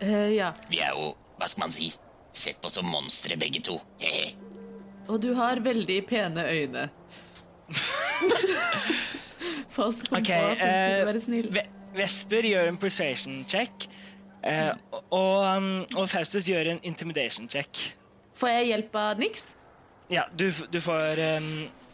Uh, 0.03 0.33
ja. 0.33 0.51
Vi 0.71 0.81
er 0.85 0.97
jo, 0.97 1.13
hva 1.39 1.49
skal 1.49 1.67
man 1.67 1.75
si, 1.75 1.93
sett 2.39 2.61
på 2.63 2.71
som 2.73 2.87
monstre 2.91 3.37
begge 3.41 3.61
to. 3.67 3.79
Hehe. 4.03 4.33
Og 5.09 5.21
du 5.23 5.33
har 5.39 5.61
veldig 5.63 6.01
pene 6.09 6.43
øyne. 6.51 6.89
Pass 9.77 10.03
kom 10.09 10.19
Ok, 10.19 10.31
på 10.31 10.35
han 10.35 10.63
eh, 10.63 11.03
være 11.07 11.21
snill. 11.21 11.51
Vesper 11.97 12.49
gjør 12.49 12.71
en 12.71 12.79
persuasion 12.81 13.43
check. 13.49 13.87
uh, 14.47 14.73
og, 15.11 15.45
um, 15.57 15.69
og 15.97 16.09
Faustus 16.11 16.47
gjør 16.49 16.73
en 16.75 16.81
intimidation 16.87 17.49
check. 17.49 17.97
Får 18.37 18.53
jeg 18.53 18.67
hjelp 18.73 18.97
av 19.01 19.21
Nix? 19.21 19.51
Ja, 20.13 20.23
du, 20.39 20.49
du, 20.71 20.81
får, 20.81 21.19
um, 21.39 21.49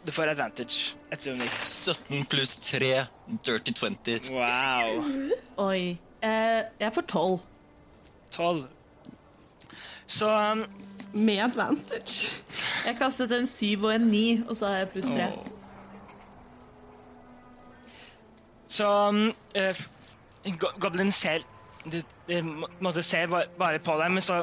du 0.05 0.11
får 0.13 0.33
advantage 0.35 0.93
etter 1.11 1.35
Nix. 1.39 1.63
17 1.89 2.25
pluss 2.29 2.55
3, 2.67 2.91
dirty 3.47 3.73
20. 3.73 4.29
Wow. 4.35 5.03
Oi. 5.69 5.95
Eh, 6.23 6.59
jeg 6.79 6.93
får 6.95 7.07
tolv. 7.11 7.39
12. 8.35 8.63
Så 10.07 10.29
um, 10.51 10.65
Med 11.13 11.39
advantage. 11.43 12.31
Jeg 12.85 12.95
kastet 12.97 13.31
en 13.31 13.47
syv 13.47 13.83
og 13.83 13.95
en 13.95 14.07
ni, 14.09 14.41
og 14.49 14.55
så 14.57 14.67
har 14.67 14.77
jeg 14.83 14.89
pluss 14.95 15.07
tre. 15.13 15.27
Så 18.73 18.87
um, 19.09 19.27
uh, 19.57 19.83
go- 20.59 20.73
Goblin 20.79 21.11
ser 21.11 21.43
de, 21.91 22.01
de 22.27 22.41
måtte 22.81 23.03
se 23.03 23.25
ba- 23.27 23.45
bare 23.59 23.79
på 23.83 23.95
deg, 23.99 24.11
men 24.11 24.21
så 24.23 24.41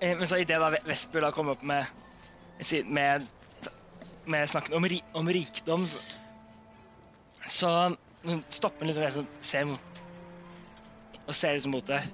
eh, 0.00 0.14
Men 0.18 0.26
så 0.30 0.36
idet 0.38 0.60
Vesper 0.86 1.20
da 1.24 1.30
kom 1.34 1.48
opp 1.54 1.62
med 1.62 1.84
med, 2.84 3.22
med 4.26 4.46
snakken 4.50 4.74
om, 4.74 4.82
ri, 4.84 4.96
om 5.14 5.28
rikdom, 5.30 5.84
så 7.46 7.68
stopper 8.50 8.82
han 8.82 8.90
litt 8.90 8.98
og 8.98 9.28
ser 9.46 9.68
og 11.28 11.34
ser 11.38 11.52
liksom 11.54 11.70
mot 11.70 11.86
deg. 11.86 12.08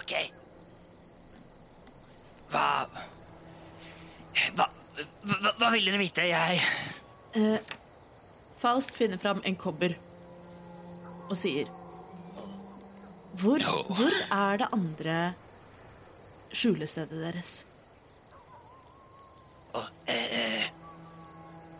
OK. 0.00 0.14
Hva 2.50 2.66
Hva, 4.56 4.66
hva, 4.66 5.52
hva 5.58 5.68
vil 5.74 5.86
dere 5.86 6.00
vite? 6.00 6.24
Jeg 6.28 6.60
Eh, 7.38 7.60
Faust 8.58 8.96
finner 8.98 9.20
fram 9.22 9.38
en 9.46 9.54
kobber 9.56 9.94
og 11.30 11.36
sier 11.38 11.68
hvor, 13.38 13.62
hvor 13.62 14.16
er 14.34 14.58
det 14.58 14.66
andre 14.74 15.18
skjulestedet 16.50 17.20
deres? 17.22 17.52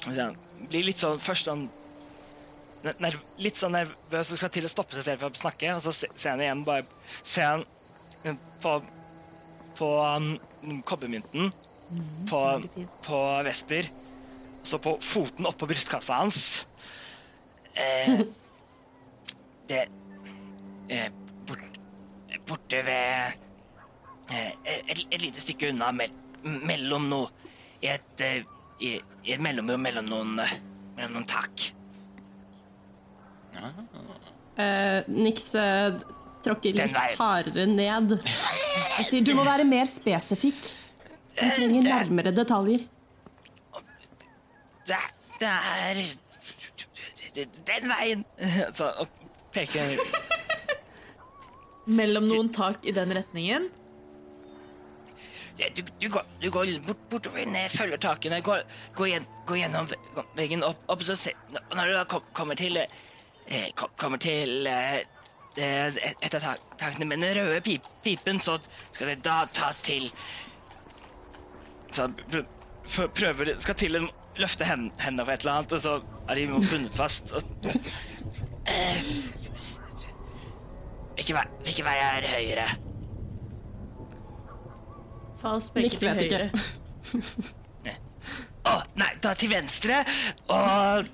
Han 0.07 0.39
blir 0.71 0.87
litt 0.87 1.03
sånn 1.03 1.19
først 1.21 1.51
sånn 1.51 1.67
Litt 2.81 3.59
sånn 3.61 3.75
nervøs 3.77 4.31
og 4.33 4.39
skal 4.41 4.53
til 4.55 4.65
å 4.65 4.73
stoppe 4.73 4.97
seg 4.97 5.05
selv 5.05 5.25
for 5.25 5.35
å 5.35 5.43
snakke, 5.43 5.75
og 5.77 5.83
så 5.85 5.93
ser 5.93 6.31
han 6.31 6.41
igjen 6.41 6.65
bare 6.65 6.87
Ser 7.21 7.45
han 7.45 7.65
eh, 8.25 8.39
på 8.63 8.79
på 9.81 9.89
um, 10.05 10.81
kobbermynten 10.85 11.53
på, 12.29 12.41
veldig 12.41 12.71
fint. 12.75 12.97
på 13.07 13.21
Vesper, 13.47 13.89
så 14.63 14.79
på 14.83 14.97
foten 15.03 15.49
oppå 15.49 15.69
brystkassa 15.71 16.21
hans. 16.21 16.67
Eh, 17.73 18.21
det 19.71 19.87
eh, 20.89 21.09
bort, 21.49 21.81
Borte 22.47 22.83
ved 22.87 23.39
eh, 24.31 24.53
et, 24.65 25.05
et 25.11 25.21
lite 25.23 25.43
stykke 25.43 25.71
unna 25.73 25.91
mell, 25.95 26.15
mellom 26.43 27.09
noe 27.11 27.29
I 27.85 27.93
et, 27.95 28.23
eh, 28.27 28.43
i, 28.83 28.97
i 29.25 29.35
et 29.37 29.43
mellomrom 29.43 29.81
mellom 29.81 30.09
noen, 30.11 30.39
eh, 30.45 30.57
mellom 30.97 31.21
noen 31.21 31.31
tak. 31.31 31.71
Eh, 34.61 35.03
Nix 35.09 35.55
eh, 35.55 35.95
tråkker 36.45 36.77
litt 36.77 36.97
hardere 37.21 37.67
ned. 37.71 38.17
Jeg 38.99 39.07
sier 39.09 39.25
du 39.25 39.33
må 39.39 39.45
være 39.47 39.65
mer 39.69 39.89
spesifikk. 39.91 40.59
Vi 41.41 41.51
trenger 41.57 41.87
nærmere 41.87 42.33
detaljer. 42.37 42.85
Det, 44.91 44.99
det 45.41 45.49
er 45.49 46.03
Den 47.69 47.87
veien! 47.89 48.25
Så 48.75 48.91
peker 49.55 49.95
Mellom 51.91 52.27
noen 52.29 52.51
tak 52.55 52.85
i 52.87 52.93
den 52.95 53.15
retningen. 53.17 53.71
Du, 55.61 55.83
du, 56.01 56.09
går, 56.09 56.25
du 56.41 56.49
går 56.51 56.71
bort, 56.87 57.01
bortover, 57.11 57.45
ned, 57.45 57.69
følger 57.69 58.01
takene, 58.01 58.39
går, 58.41 58.63
går, 58.97 59.11
gjennom 59.59 59.91
veggen 60.39 60.65
opp, 60.65 60.81
opp 60.89 61.03
så 61.05 61.17
se, 61.21 61.35
når 61.53 61.91
du 61.91 61.97
da 61.99 62.05
kom, 62.09 62.25
kommer 62.37 62.57
til 62.57 62.79
eh, 62.81 62.95
Kommer 63.99 64.21
til 64.23 64.67
eh, 64.71 65.01
eh, 65.59 65.97
et 66.23 66.35
av 66.39 66.45
takene 66.79 67.09
med 67.09 67.19
den 67.19 67.35
røde 67.35 67.61
pip, 67.67 67.87
pipen, 68.05 68.39
så 68.41 68.59
skal 68.93 69.11
du 69.11 69.25
da 69.25 69.43
ta 69.53 69.73
til 69.83 70.07
Så 71.91 72.07
prøver 73.17 73.57
Skal 73.59 73.75
til 73.75 73.99
en 73.99 74.07
løfte 74.39 74.65
hendene 74.65 75.25
på 75.27 75.35
et 75.35 75.43
eller 75.43 75.53
annet, 75.59 75.73
og 75.73 75.81
så 75.83 75.97
er 76.29 76.39
de 76.39 76.47
bundet 76.47 76.95
fast. 76.95 77.33
Og, 77.33 77.43
eh, 78.71 79.11
hvilken 81.17 81.37
vei, 81.37 81.47
hvilken 81.67 81.89
vei 81.91 81.97
er 82.07 82.29
høyre? 82.31 82.69
For 85.41 85.57
oss 85.59 85.71
begge 85.75 85.99
til 85.99 86.15
høyre. 86.23 86.51
Å, 88.61 88.73
oh, 88.77 88.83
nei, 89.01 89.09
da 89.25 89.33
til 89.41 89.49
venstre, 89.51 90.03
og 90.53 91.09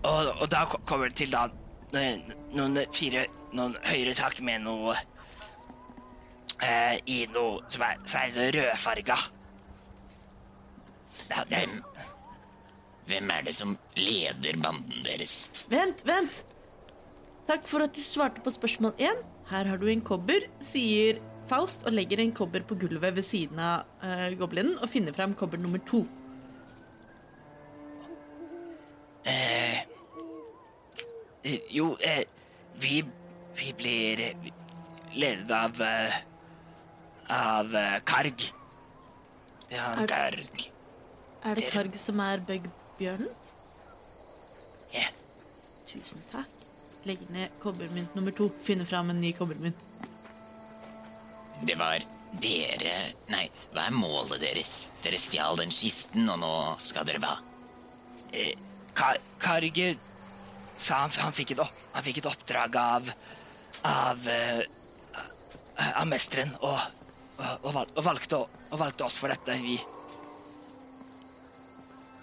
Og, 0.00 0.30
og 0.40 0.46
da 0.52 0.64
kommer 0.88 1.10
det 1.10 1.18
til 1.20 1.32
da 1.34 1.46
noen, 1.92 2.78
fire 2.94 3.26
Noen 3.50 3.74
høyere 3.82 4.14
tak 4.14 4.38
med 4.46 4.62
noe 4.62 4.94
eh, 6.62 7.00
I 7.10 7.24
noe 7.34 7.64
som 7.66 7.82
er, 7.82 7.98
som 8.06 8.20
er 8.22 8.52
rødfarga. 8.54 9.16
Det, 11.10 11.40
det, 11.50 11.56
Hvem, 11.56 11.80
hvem 13.10 13.32
er 13.34 13.48
det 13.48 13.56
som 13.56 13.74
leder 13.98 14.60
banden 14.62 15.02
deres? 15.02 15.34
Vent, 15.72 16.04
vent! 16.06 16.44
Takk 17.50 17.66
for 17.66 17.82
at 17.82 17.96
du 17.96 18.04
svarte 18.06 18.42
på 18.44 18.52
spørsmål 18.54 18.94
én. 19.02 19.24
Her 19.50 19.66
har 19.66 19.80
du 19.82 19.88
en 19.90 20.04
kobber, 20.06 20.46
sier 20.62 21.18
Faust 21.50 21.82
og 21.82 21.96
legger 21.96 22.22
en 22.22 22.30
kobber 22.30 22.62
på 22.62 22.76
gulvet 22.78 23.16
ved 23.16 23.26
siden 23.26 23.58
av 23.58 23.88
uh, 24.04 24.28
goblinen 24.38 24.76
og 24.78 24.92
finner 24.92 25.16
fram 25.16 25.34
kobber 25.34 25.58
nummer 25.58 25.82
to. 25.90 26.04
Eh, 29.24 29.82
jo, 31.70 31.96
eh, 32.00 32.24
vi, 32.80 33.02
vi 33.56 33.72
blir 33.76 34.22
ledet 35.14 35.50
av 35.56 35.80
eh, 35.82 36.14
Av 37.30 37.74
eh, 37.76 37.98
Karg. 38.04 38.42
Ja, 39.70 39.92
Er- 40.02 40.06
Karg. 40.10 40.64
Er 41.46 41.54
det 41.54 41.68
Karg 41.70 41.94
som 41.96 42.18
er 42.20 42.40
bøggbjørnen? 42.44 43.28
Ja. 44.92 45.06
Tusen 45.86 46.24
takk. 46.32 46.48
Legg 47.06 47.22
ned 47.32 47.54
kobbermynt 47.62 48.16
nummer 48.18 48.34
to. 48.36 48.50
Finne 48.66 48.84
fram 48.84 49.08
en 49.14 49.20
ny 49.22 49.30
kobbermynt. 49.38 49.78
Det 51.64 51.76
var 51.78 52.02
dere 52.40 52.92
Nei, 53.30 53.46
hva 53.72 53.86
er 53.88 53.94
målet 53.96 54.40
deres? 54.42 54.74
Dere 55.04 55.18
stjal 55.20 55.56
den 55.60 55.70
kisten, 55.74 56.26
og 56.32 56.38
nå 56.42 56.50
skal 56.82 57.06
dere 57.08 57.22
hva? 57.22 57.36
eh, 58.32 58.52
Kar 59.00 59.16
Karg 59.40 59.78
sa 60.76 61.02
han, 61.04 61.12
han, 61.24 61.32
fikk 61.36 61.54
et 61.54 61.60
han 61.64 62.04
fikk 62.04 62.20
et 62.20 62.28
oppdrag 62.28 62.76
av 62.76 63.12
av, 63.88 64.28
eh, 64.28 64.60
av 65.94 66.08
mesteren 66.08 66.52
og, 66.60 66.76
og, 67.38 67.46
og, 67.62 67.70
valg, 67.72 67.94
og, 67.94 68.04
valgte, 68.04 68.40
og 68.44 68.82
valgte 68.82 69.06
oss 69.06 69.16
for 69.20 69.32
dette. 69.32 69.56
Vi 69.64 69.78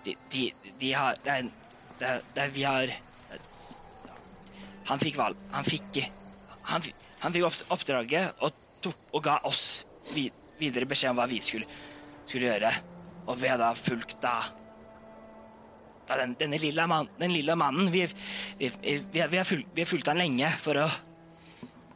De, 0.05 0.13
de, 0.31 0.43
de 0.79 0.91
har 0.93 1.17
det 1.23 1.33
er, 1.33 1.47
det 1.99 2.11
det 2.35 2.43
er, 2.43 2.51
Vi 2.55 2.61
har 2.63 2.91
Han 4.87 5.01
fikk 5.01 5.17
valg 5.19 5.41
Han 5.51 5.65
fikk 5.67 5.97
Han, 6.69 6.85
han 7.19 7.33
fikk 7.35 7.73
oppdraget 7.73 8.39
og, 8.45 8.61
tok, 8.85 9.01
og 9.11 9.23
ga 9.25 9.39
oss 9.49 9.83
videre 10.13 10.87
beskjed 10.87 11.11
om 11.11 11.19
hva 11.19 11.25
vi 11.27 11.41
skulle, 11.43 11.67
skulle 12.25 12.47
gjøre. 12.47 12.71
Og 13.27 13.35
vi 13.41 13.49
har 13.51 13.59
da 13.59 13.73
fulgt 13.75 14.15
da 14.23 14.37
den, 16.07 16.35
denne 16.39 16.59
lilla, 16.61 16.87
man, 16.87 17.09
den 17.19 17.33
lilla 17.33 17.55
mannen 17.59 17.91
Vi, 17.91 18.05
vi, 18.57 18.71
vi, 18.81 18.95
vi, 19.11 19.21
har, 19.37 19.43
fulgt, 19.43 19.81
fulgt 19.89 20.07
han 20.07 20.21
lenge 20.21 20.49
for 20.63 20.79
å, 20.79 20.87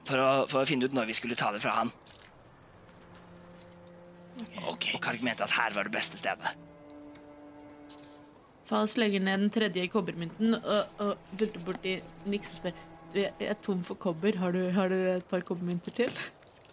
for, 0.07 0.17
å, 0.17 0.29
for 0.51 0.61
å 0.61 0.67
finne 0.67 0.89
ut 0.89 0.97
når 0.97 1.09
vi 1.11 1.17
skulle 1.17 1.39
ta 1.39 1.51
det 1.55 1.63
fra 1.63 1.77
han. 1.79 1.93
Ok, 4.67 4.91
Og 4.95 5.01
Karg 5.03 5.23
mente 5.23 5.45
at 5.45 5.55
her 5.55 5.73
var 5.75 5.87
det 5.87 5.93
beste 5.95 6.19
stedet. 6.19 6.51
Fas 8.71 8.95
legger 8.99 9.23
ned 9.23 9.43
den 9.43 9.51
tredje 9.51 9.87
kobbermynten 9.91 10.55
og, 10.55 11.01
og 11.03 11.33
dulter 11.35 11.63
borti 11.65 11.97
Nix 12.31 12.53
og 12.55 12.61
spør 12.61 12.77
du, 13.11 13.17
jeg 13.19 13.47
er 13.51 13.57
tom 13.59 13.81
for 13.83 13.99
kobber. 13.99 14.37
Har 14.39 14.53
du, 14.55 14.61
har 14.71 14.87
du 14.87 14.95
et 15.17 15.25
par 15.27 15.43
kobbermynter 15.43 15.95
til? 15.97 16.21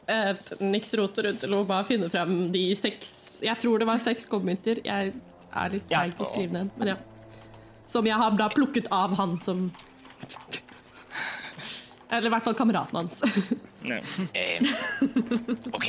Et 0.08 0.52
Nix 0.62 0.94
roter 0.96 1.26
rundt 1.26 1.42
og 1.48 1.66
bare 1.68 1.84
finne 1.90 2.08
frem 2.08 2.30
de 2.54 2.62
seks 2.78 3.10
Jeg 3.44 3.60
tror 3.60 3.82
det 3.82 3.88
var 3.90 4.00
seks 4.00 4.28
kobbermynter. 4.30 4.80
Jeg 4.86 5.12
er 5.12 5.74
litt 5.74 5.90
Ja, 5.90 6.04
feil 6.04 6.14
på 6.14 6.28
skrive 6.28 6.46
skrivende, 6.46 6.78
men 6.78 6.92
ja. 6.94 6.96
Som 7.88 8.06
jeg 8.06 8.20
har 8.20 8.36
da 8.36 8.48
plukket 8.52 8.90
av 8.92 9.14
han 9.16 9.38
som 9.40 9.68
Eller 12.10 12.28
i 12.28 12.32
hvert 12.32 12.44
fall 12.44 12.56
kameraten 12.56 12.96
hans. 12.96 13.22
eh, 14.32 14.62
ok. 15.72 15.88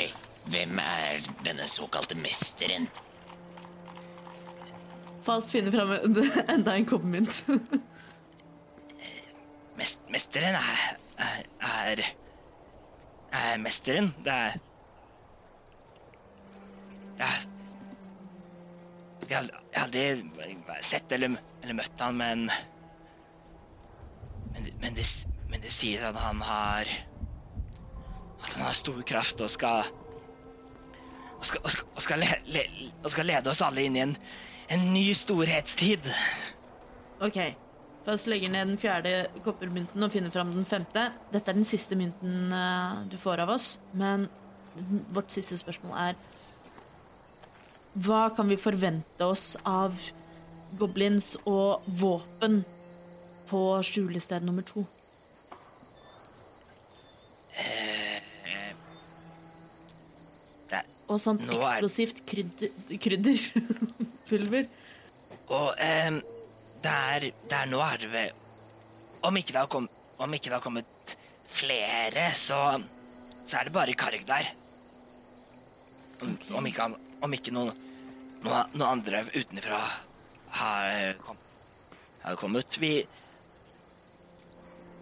Hvem 0.50 0.80
er 0.84 1.22
denne 1.46 1.68
såkalte 1.70 2.18
mesteren? 2.20 2.88
Fast 5.24 5.54
finner 5.54 5.72
fram 5.76 5.94
enda 6.56 6.76
en 6.76 6.88
kobbermynt. 6.90 7.44
Mest, 9.80 10.02
mesteren 10.12 10.58
er, 10.60 10.98
er, 11.24 11.46
er 11.70 12.04
er 13.32 13.58
mesteren. 13.64 14.12
Det 14.26 14.34
er 14.34 14.60
Ja 17.20 17.32
Jeg 19.30 19.38
har 19.38 19.86
aldri 19.86 20.04
sett 20.82 21.12
eller, 21.14 21.36
eller 21.62 21.78
møtt 21.78 22.02
han, 22.02 22.18
men 22.18 22.50
men, 24.50 24.70
men, 24.82 24.96
det, 24.98 25.06
men 25.52 25.62
det 25.62 25.72
sies 25.72 26.02
at 26.04 26.18
han 26.18 26.42
har 26.42 26.90
At 28.40 28.54
han 28.56 28.66
har 28.66 28.74
stor 28.74 29.02
kraft 29.06 29.42
og 29.46 29.52
skal 29.54 29.92
og 31.40 31.46
skal, 31.46 31.62
og 31.64 31.72
skal, 31.72 31.86
og 31.96 32.02
skal, 32.04 32.20
le, 32.20 32.28
le, 32.52 32.62
og 33.04 33.12
skal 33.14 33.30
lede 33.30 33.52
oss 33.52 33.62
alle 33.64 33.86
inn 33.88 33.96
i 33.96 34.02
en, 34.04 34.16
en 34.76 34.82
ny 34.92 35.06
storhetstid. 35.16 36.10
Ok. 37.24 37.38
Først 38.04 38.28
legger 38.28 38.52
ned 38.52 38.74
den 38.74 38.82
fjerde 38.82 39.14
koppermynten 39.46 40.04
og 40.04 40.12
finner 40.12 40.34
fram 40.34 40.52
den 40.52 40.68
femte. 40.68 41.06
Dette 41.32 41.52
er 41.52 41.56
den 41.56 41.68
siste 41.68 41.96
mynten 41.96 42.52
eh, 42.52 43.06
du 43.12 43.16
får 43.22 43.46
av 43.46 43.54
oss, 43.56 43.70
men 43.94 44.28
vårt 45.16 45.32
siste 45.32 45.56
spørsmål 45.60 45.96
er 46.10 46.20
Hva 47.98 48.30
kan 48.36 48.50
vi 48.50 48.58
forvente 48.60 49.26
oss 49.26 49.56
av 49.66 49.98
goblins 50.78 51.34
og 51.50 51.86
våpen 51.88 52.62
på 53.50 53.62
skjulested 53.86 54.46
nummer 54.46 54.66
to? 54.68 54.84
Det, 60.70 60.84
Og 61.10 61.18
sånt 61.22 61.50
eksplosivt 61.50 62.22
krydder, 62.30 62.76
krydderpulver. 63.02 64.70
Og 65.50 65.74
ehm, 65.82 66.22
der, 66.86 67.32
der 67.50 67.66
nå 67.72 67.82
er 67.82 67.98
det 68.00 68.12
vel 68.14 68.36
Om 69.26 69.36
ikke 69.42 69.52
det 69.56 69.60
har, 69.64 69.68
kom, 69.68 69.90
om 70.22 70.34
ikke 70.38 70.48
det 70.52 70.56
har 70.60 70.64
kommet 70.64 71.16
flere, 71.50 72.30
så, 72.38 72.78
så 73.44 73.58
er 73.60 73.68
det 73.68 73.74
bare 73.76 73.96
Karg 73.98 74.22
der. 74.28 74.46
Om, 76.22 76.38
om 76.56 76.68
ikke, 76.70 76.86
han, 76.86 77.09
om 77.26 77.36
ikke 77.36 77.54
noen, 77.56 77.72
noen, 78.44 78.76
noen 78.76 78.90
andre 78.90 79.24
utenfra 79.34 79.80
har, 80.60 81.16
kom, 81.24 81.40
har 82.24 82.38
kommet. 82.40 82.80
Vi 82.82 82.94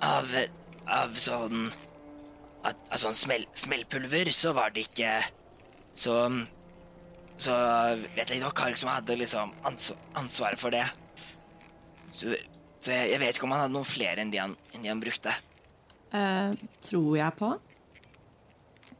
Av, 0.03 0.30
av 0.85 1.15
sånn 1.18 1.72
Av, 2.61 2.73
av 2.73 2.99
sånn 3.02 3.15
smell, 3.18 3.48
smellpulver 3.57 4.30
så 4.35 4.52
var 4.53 4.69
det 4.76 4.84
ikke 4.85 5.15
Så 5.98 6.14
så 7.38 7.53
vet 8.15 8.31
jeg 8.34 8.41
var 8.41 8.56
Karg 8.57 8.80
som 8.81 8.89
hadde 8.89 9.18
liksom 9.19 9.52
ansvar, 9.68 9.98
ansvaret 10.18 10.57
for 10.57 10.73
det. 10.73 10.85
Så, 12.10 12.34
så 12.81 12.95
jeg, 12.95 13.11
jeg 13.11 13.22
vet 13.22 13.38
ikke 13.38 13.45
om 13.45 13.53
han 13.53 13.61
hadde 13.65 13.76
noen 13.76 13.85
flere 13.85 14.23
enn 14.23 14.34
de 14.34 14.41
han, 14.41 14.56
enn 14.73 14.85
de 14.85 14.89
han 14.89 15.03
brukte. 15.03 15.34
Uh, 16.10 16.57
tror 16.81 17.11
jeg 17.19 17.38
på. 17.38 17.52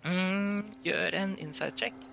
Mm, 0.06 0.70
gjør 0.86 1.18
en 1.24 1.34
inside 1.42 1.82
check. 1.82 2.07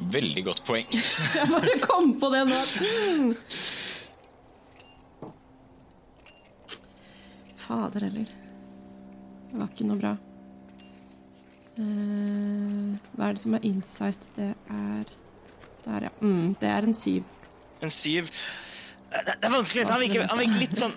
Veldig 0.00 0.44
godt 0.46 0.62
poeng. 0.64 0.86
Jeg 0.90 1.48
bare 1.54 1.76
kom 1.84 2.14
på 2.20 2.30
det 2.32 2.40
nå. 2.48 2.60
Mm. 2.80 3.34
Fader 7.60 8.06
heller. 8.08 8.32
Det 9.50 9.60
var 9.60 9.68
ikke 9.68 9.86
noe 9.90 10.00
bra. 10.00 10.14
Eh, 11.80 12.96
hva 13.14 13.28
er 13.28 13.36
det 13.36 13.42
som 13.44 13.54
er 13.58 13.68
insight? 13.68 14.24
Det 14.36 14.52
er 14.54 15.16
Der, 15.84 16.08
ja. 16.08 16.10
Mm, 16.20 16.56
det 16.60 16.68
er 16.68 16.84
en 16.84 16.94
syv. 16.94 17.24
En 17.80 17.90
syv. 17.90 18.28
Det, 19.10 19.22
det 19.26 19.46
er 19.48 19.52
vanskelig 19.52 19.80
å 19.80 19.84
lese. 19.84 19.92
Han 19.92 20.02
virker, 20.04 20.26
han 20.28 20.42
virker 20.42 20.60
litt 20.60 20.76
sånn 20.78 20.92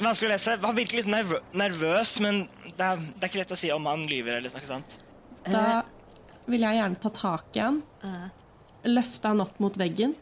Vanskelig 0.00 0.28
å 0.28 0.32
lese. 0.32 0.54
Han 0.64 0.78
virker 0.78 1.00
litt 1.00 1.10
nervø 1.12 1.40
nervøs, 1.52 2.14
men 2.24 2.44
det 2.64 2.86
er, 2.86 3.02
det 3.04 3.20
er 3.20 3.30
ikke 3.30 3.42
lett 3.42 3.54
å 3.54 3.60
si 3.60 3.70
om 3.74 3.90
han 3.90 4.06
lyver 4.08 4.38
eller 4.38 4.54
noe 4.54 4.64
sånt. 4.68 4.96
Da 5.44 5.82
vil 6.50 6.64
jeg 6.66 6.78
gjerne 6.80 7.00
ta 7.02 7.10
tak 7.14 7.56
i 7.56 7.62
han. 7.62 7.78
Løfte 8.84 9.30
han 9.32 9.40
opp 9.44 9.58
mot 9.64 9.76
veggen. 9.80 10.12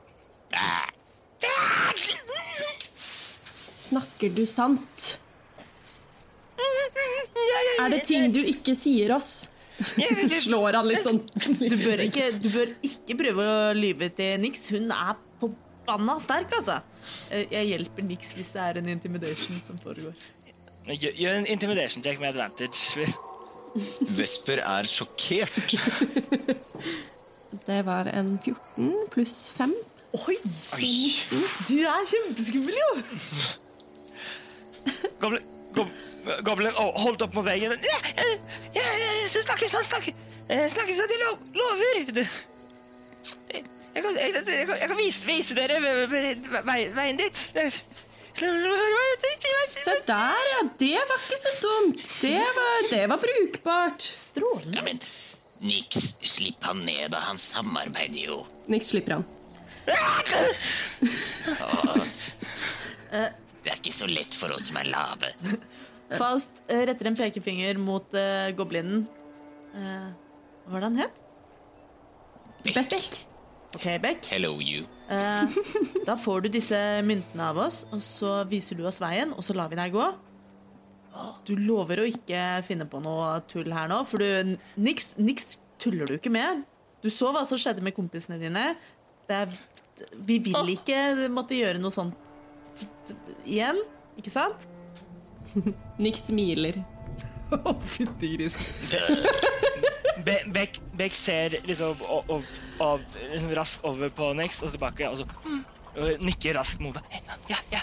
Snakker 3.82 4.31
du 4.36 4.44
sant? 4.47 5.16
Er 7.82 7.90
det 7.90 8.05
ting 8.07 8.31
du 8.32 8.40
ikke 8.47 8.74
sier 8.78 9.16
oss? 9.16 9.49
Slår 10.47 10.77
han 10.78 10.86
litt 10.86 11.03
sånn. 11.03 11.19
Du 11.59 11.74
bør, 11.81 12.05
ikke, 12.05 12.28
du 12.39 12.49
bør 12.53 12.70
ikke 12.86 13.16
prøve 13.19 13.47
å 13.49 13.73
lyve 13.74 14.11
til 14.15 14.39
Nix. 14.44 14.69
Hun 14.70 14.93
er 14.94 15.19
forbanna 15.40 16.19
sterk, 16.23 16.53
altså. 16.61 16.78
Eh, 17.35 17.49
Jeg 17.51 17.73
hjelper 17.73 18.07
Nix 18.07 18.31
hvis 18.39 18.53
det 18.55 18.62
er 18.69 18.78
en 18.82 18.93
intimidation 18.94 19.59
som 19.66 19.81
foregår. 19.82 20.15
Gjør, 20.93 21.12
gjør 21.19 21.40
en 21.40 21.51
intimidation 21.51 22.05
check 22.05 22.20
med 22.23 22.32
advantage. 22.36 23.09
Vesper 24.19 24.61
er 24.65 24.85
sjokkert. 24.89 25.74
Det 27.66 27.78
var 27.86 28.09
en 28.12 28.35
14 28.44 28.93
pluss 29.12 29.36
5. 29.57 29.73
Oi! 30.27 30.36
Du 31.69 31.77
er 31.89 32.07
kjempeskummel, 32.11 32.74
jo! 32.77 32.90
Goblin, 35.23 35.44
gob, 35.77 35.89
goblin 36.44 36.74
oh, 36.81 36.90
holdt 37.05 37.23
opp 37.24 37.36
mot 37.39 37.47
veggen. 37.47 37.73
Ja, 37.86 37.99
ja, 38.19 38.27
ja, 38.77 38.82
ja, 38.82 39.28
snakker 39.32 39.70
sånn, 39.70 39.86
snakker, 39.86 40.16
eh, 40.49 40.66
snakker 40.73 40.97
sånn, 40.99 41.12
de 41.12 41.20
lo, 41.23 41.31
lover. 41.61 42.03
Det, 42.19 42.27
jeg, 43.55 43.62
jeg, 43.94 44.03
kan, 44.03 44.19
jeg, 44.19 44.35
jeg, 44.35 44.66
kan, 44.69 44.77
jeg 44.82 44.90
kan 44.93 44.99
vise, 44.99 45.24
vise 45.28 45.57
dere 45.57 45.78
Veien 45.85 46.44
ve- 46.51 46.65
ve- 46.66 46.93
veien 46.99 47.20
dit. 47.23 47.44
Se 49.73 49.94
der, 50.06 50.43
ja. 50.52 50.62
Det 50.78 50.94
var 51.09 51.19
ikke 51.19 51.39
så 51.40 51.52
dumt. 51.62 52.02
Det 52.20 52.39
var, 52.59 52.89
det 52.90 53.02
var 53.10 53.20
brukbart. 53.23 54.02
Strålende. 54.02 54.77
Ja, 54.77 54.82
men 54.86 55.01
niks, 55.62 56.16
slipp 56.27 56.64
han 56.66 56.82
ned, 56.86 57.10
da. 57.14 57.23
Han 57.28 57.39
samarbeider 57.40 58.32
jo. 58.32 58.43
Niks 58.73 58.93
slipper 58.93 59.20
han. 59.20 59.24
Det 63.62 63.70
er 63.70 63.78
ikke 63.78 63.94
så 63.94 64.09
lett 64.10 64.35
for 64.39 64.55
oss 64.55 64.69
som 64.70 64.78
er 64.82 64.90
lave. 64.90 65.32
Faust 66.19 66.62
eh, 66.69 66.85
retter 66.89 67.09
en 67.09 67.19
pekefinger 67.19 67.78
mot 67.81 68.14
eh, 68.19 68.51
goblinen. 68.59 69.06
Eh, 69.74 70.09
hva 70.66 70.74
var 70.74 70.85
det 70.85 70.90
han 70.90 71.02
het? 71.06 71.20
Bekk. 72.69 73.23
Ok, 73.74 73.86
Beck. 74.03 74.27
Hello, 74.28 74.61
you. 74.61 74.85
Eh, 75.09 75.44
da 76.07 76.16
får 76.16 76.44
du 76.44 76.51
disse 76.53 76.78
myntene 77.07 77.49
av 77.53 77.61
oss, 77.66 77.82
og 77.93 78.03
så 78.05 78.35
viser 78.49 78.77
du 78.78 78.85
oss 78.89 79.01
veien, 79.01 79.32
og 79.32 79.44
så 79.44 79.57
lar 79.57 79.70
vi 79.73 79.78
deg 79.81 79.94
gå. 79.94 80.11
Du 81.49 81.55
lover 81.61 82.01
å 82.03 82.09
ikke 82.09 82.40
finne 82.66 82.86
på 82.89 83.01
noe 83.05 83.35
tull 83.51 83.73
her 83.73 83.89
nå, 83.90 84.03
for 84.09 84.23
du, 84.23 84.55
niks, 84.81 85.15
niks 85.20 85.57
tuller 85.82 86.09
du 86.09 86.16
ikke 86.16 86.32
med. 86.32 86.65
Du 87.05 87.11
så 87.12 87.32
hva 87.35 87.43
som 87.49 87.61
skjedde 87.61 87.85
med 87.85 87.97
kompisene 87.97 88.39
dine. 88.40 88.73
Det 89.28 89.40
er, 89.44 89.57
vi 90.16 90.39
vil 90.44 90.73
ikke 90.77 91.28
måtte 91.32 91.59
gjøre 91.59 91.81
noe 91.82 91.93
sånt 91.93 92.16
igjen, 93.44 93.81
ikke 94.20 94.32
sant? 94.32 94.69
Niks 96.01 96.28
smiler. 96.31 96.81
Å, 97.53 97.74
Fytti 97.85 98.36
grisen. 98.36 98.65
Be, 100.21 100.37
Beck, 100.53 100.81
Beck 100.99 101.15
ser 101.17 101.57
litt 101.67 101.81
opp, 101.85 102.03
opp, 102.05 102.31
opp, 102.31 102.49
opp, 102.85 103.21
liksom 103.31 103.53
raskt 103.57 103.87
over 103.89 104.13
på 104.13 104.33
Next 104.37 104.65
og 104.65 104.73
tilbake, 104.75 105.09
og 105.09 105.23
så 105.23 105.27
mm, 105.47 105.63
nikker 106.25 106.59
raskt 106.59 106.83
mot 106.85 106.97
deg. 106.99 107.31
Ja, 107.51 107.61
ja. 107.73 107.81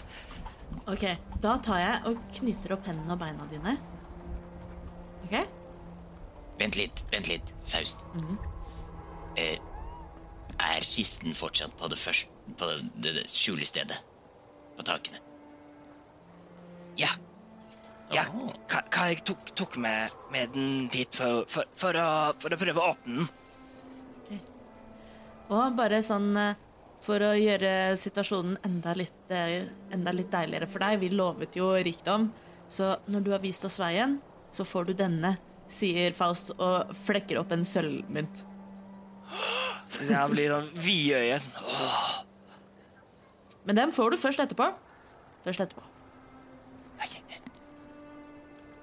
Ok, 0.90 1.06
da 1.42 1.56
tar 1.66 1.82
jeg 1.82 1.96
og 2.10 2.20
knytter 2.40 2.76
opp 2.76 2.86
hendene 2.90 3.16
og 3.16 3.22
beina 3.22 3.48
dine. 3.50 3.76
Ok? 5.26 5.36
Vent 6.60 6.78
litt, 6.78 7.04
vent 7.14 7.30
litt, 7.32 7.54
Faust. 7.70 8.04
eh, 9.40 9.58
er 10.60 10.84
kisten 10.84 11.34
fortsatt 11.38 11.72
på 11.80 11.88
det 11.88 11.98
første 11.98 12.28
På 12.60 12.66
det, 12.68 13.14
det 13.16 13.28
skjulestedet? 13.30 14.00
På 14.76 14.84
takene? 14.84 15.22
Ja. 16.98 17.12
Ja. 18.14 18.24
hva 18.70 19.10
jeg 19.12 19.22
tok, 19.28 19.52
tok 19.58 19.78
med, 19.82 20.16
med 20.34 20.56
den 20.56 20.88
dit 20.92 21.16
for, 21.16 21.44
for, 21.52 21.70
for, 21.80 21.98
å, 22.00 22.10
for 22.42 22.56
å 22.56 22.60
prøve 22.60 22.82
å 22.82 22.94
åpne 22.94 23.20
den. 23.20 23.30
Og 25.50 25.78
bare 25.78 26.02
sånn 26.06 26.30
eh, 26.38 26.58
for 27.02 27.24
å 27.26 27.32
gjøre 27.38 27.98
situasjonen 27.98 28.60
enda 28.68 28.94
litt, 28.98 29.22
eh, 29.34 29.70
enda 29.96 30.14
litt 30.14 30.32
deiligere 30.34 30.70
for 30.70 30.84
deg. 30.84 31.00
Vi 31.02 31.12
lovet 31.14 31.56
jo 31.58 31.72
rikdom, 31.74 32.30
så 32.70 32.98
når 33.10 33.26
du 33.26 33.32
har 33.34 33.44
vist 33.44 33.66
oss 33.66 33.80
veien, 33.82 34.20
så 34.54 34.66
får 34.66 34.90
du 34.90 34.94
denne, 35.02 35.36
sier 35.70 36.14
Faust 36.18 36.54
og 36.58 36.94
flekker 37.06 37.42
opp 37.42 37.54
en 37.54 37.66
sølvmynt. 37.66 38.46
Jeg 40.06 40.32
blir 40.32 40.54
sånn 40.54 40.70
vidøyet. 40.86 41.46
Men 43.66 43.78
den 43.78 43.94
får 43.94 44.14
du 44.14 44.22
først 44.22 44.42
etterpå. 44.46 44.70
Først 45.46 45.66
etterpå. 45.66 45.89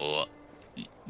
Og 0.05 0.29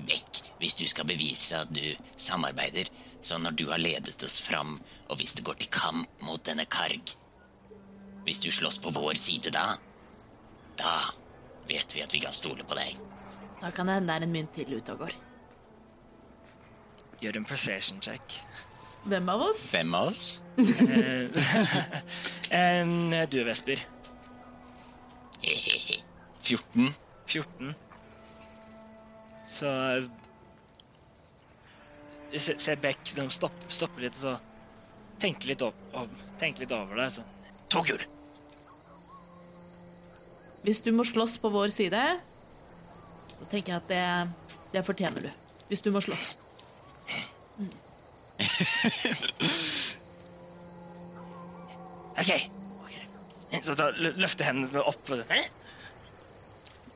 vekk 0.08 0.42
hvis 0.60 0.76
du 0.78 0.84
skal 0.88 1.08
bevise 1.08 1.58
at 1.58 1.72
du 1.74 1.84
samarbeider. 2.16 2.90
Så 3.20 3.38
når 3.42 3.56
du 3.58 3.66
har 3.70 3.80
ledet 3.82 4.22
oss 4.22 4.38
fram, 4.40 4.78
og 5.08 5.18
hvis 5.18 5.34
det 5.34 5.44
går 5.44 5.58
til 5.60 5.72
kamp 5.72 6.26
mot 6.26 6.42
denne 6.46 6.66
Karg 6.70 7.16
Hvis 8.26 8.40
du 8.42 8.50
slåss 8.50 8.78
på 8.82 8.90
vår 8.90 9.14
side 9.14 9.52
da, 9.54 9.76
da 10.78 10.94
vet 11.70 11.94
vi 11.94 12.02
at 12.02 12.14
vi 12.14 12.20
kan 12.22 12.34
stole 12.34 12.64
på 12.66 12.74
deg. 12.74 12.96
Da 13.60 13.70
kan 13.70 13.86
det 13.86 13.94
hende 14.00 14.12
det 14.12 14.16
er 14.16 14.26
en 14.26 14.32
mynt 14.34 14.54
til 14.54 14.74
ute 14.74 14.92
og 14.92 15.04
går. 15.06 15.14
Gjør 17.22 17.38
en 17.38 17.46
persuasion 17.48 18.02
check. 18.02 18.40
Hvem 19.06 19.28
av 19.30 19.46
oss? 19.46 19.62
Hvem 19.70 19.94
av 19.94 20.10
oss? 20.10 20.42
En, 22.56 23.10
du, 23.30 23.40
Vesper. 23.46 23.80
14. 25.42 26.92
14. 27.26 27.74
Så 29.56 29.68
Se, 32.36 32.58
ser 32.58 32.76
Beck 32.82 33.14
de 33.16 33.30
stopper, 33.30 33.70
stopper 33.72 34.00
litt 34.02 34.16
og 34.18 34.20
så 34.20 34.38
tenker 35.22 35.48
litt, 35.48 35.62
opp, 35.64 35.74
og, 35.96 36.08
tenker 36.40 36.60
litt 36.64 36.72
over 36.74 36.96
det. 37.00 37.10
Så. 37.14 37.22
To! 37.72 37.80
Hvis 40.66 40.80
du 40.84 40.90
må 40.92 41.04
slåss 41.06 41.38
på 41.40 41.48
vår 41.54 41.68
side, 41.72 42.02
da 43.38 43.44
tenker 43.52 43.72
jeg 43.72 43.78
at 43.78 43.88
det, 43.88 44.06
det 44.74 44.82
fortjener 44.84 45.20
du. 45.28 45.30
Hvis 45.70 45.82
du 45.86 45.90
må 45.94 46.00
slåss. 46.04 46.26
OK. 52.20 52.32
Så 53.62 53.72
da 53.78 53.86
løfter 53.96 54.44
hendene 54.50 54.80
opp. 54.84 55.10
Og, 55.14 55.18
Hæ? 55.30 55.40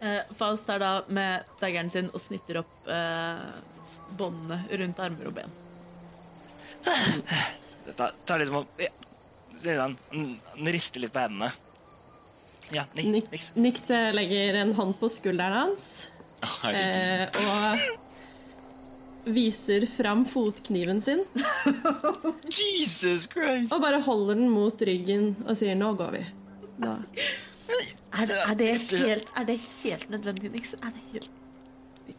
Eh, 0.01 0.21
Faust 0.37 0.69
er 0.73 0.79
da 0.81 0.93
med 1.13 1.45
daggeren 1.61 1.91
sin 1.93 2.09
og 2.15 2.21
snitter 2.23 2.63
opp 2.63 2.89
eh, 2.89 3.43
båndene 4.17 4.63
rundt 4.81 5.01
armer 5.05 5.29
og 5.29 5.35
ben. 5.37 5.51
Dette 6.85 7.97
tar, 7.99 8.15
tar 8.25 8.39
litt 8.41 8.49
om 8.53 8.63
å- 8.63 8.67
ja. 8.81 8.89
Han, 9.83 9.97
han, 10.15 10.39
rister 10.73 11.01
litt 11.03 11.13
på 11.13 11.21
hendene. 11.21 11.51
Ja, 12.73 12.87
niks. 12.97 13.51
Nix 13.61 13.91
eh, 13.93 14.09
legger 14.17 14.55
en 14.63 14.73
hånd 14.79 14.97
på 15.01 15.11
skulderen 15.13 15.53
hans 15.53 16.09
eh, 16.71 17.27
og 17.45 19.29
viser 19.37 19.85
fram 19.99 20.25
fotkniven 20.25 21.03
sin. 21.05 21.21
Jesus 22.49 23.27
Christ! 23.29 23.75
Og 23.75 23.83
bare 23.85 24.01
holder 24.07 24.41
den 24.41 24.49
mot 24.55 24.81
ryggen 24.81 25.35
og 25.45 25.59
sier 25.61 25.77
'nå 25.77 25.93
går 25.99 26.11
vi'. 26.17 26.27
Da. 26.81 26.97
Er, 27.71 28.31
er, 28.51 28.55
det 28.59 28.69
helt, 28.91 29.29
er 29.39 29.45
det 29.49 29.59
helt 29.83 30.11
nødvendig, 30.11 30.51
Nix? 30.53 30.75
Er 30.81 30.91
det 30.97 31.03
helt 31.13 31.31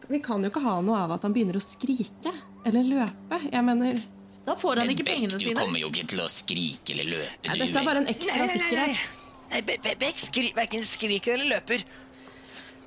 Vi 0.08 0.18
kan 0.24 0.42
jo 0.42 0.48
ikke 0.50 0.62
ha 0.64 0.78
noe 0.84 0.98
av 1.04 1.12
at 1.18 1.22
han 1.26 1.34
begynner 1.36 1.58
å 1.58 1.62
skrike 1.62 2.32
eller 2.66 2.86
løpe. 2.88 3.38
Jeg 3.52 3.64
mener, 3.66 3.98
Da 4.46 4.54
får 4.58 4.80
han 4.80 4.86
Men 4.88 4.94
ikke 4.96 5.04
Beck, 5.06 5.18
pengene 5.20 5.38
du 5.38 5.54
kommer 5.60 5.78
jo 5.82 5.90
ikke 5.92 6.06
til 6.14 6.22
å 6.24 6.28
skrike 6.32 6.94
eller 6.96 7.10
løpe, 7.12 7.48
nei, 7.48 7.58
du. 7.58 7.64
dette 7.66 7.82
er 7.82 7.86
bare 7.90 8.00
en 8.02 8.08
ekstra 8.10 8.48
sikkerhet. 8.54 9.04
Nei, 9.52 9.60
Be- 9.68 9.76
nei. 9.84 9.94
Beck 10.00 10.18
skri, 10.18 10.48
verken 10.56 10.82
skriker 10.88 11.34
eller 11.36 11.58
løper. 11.58 11.84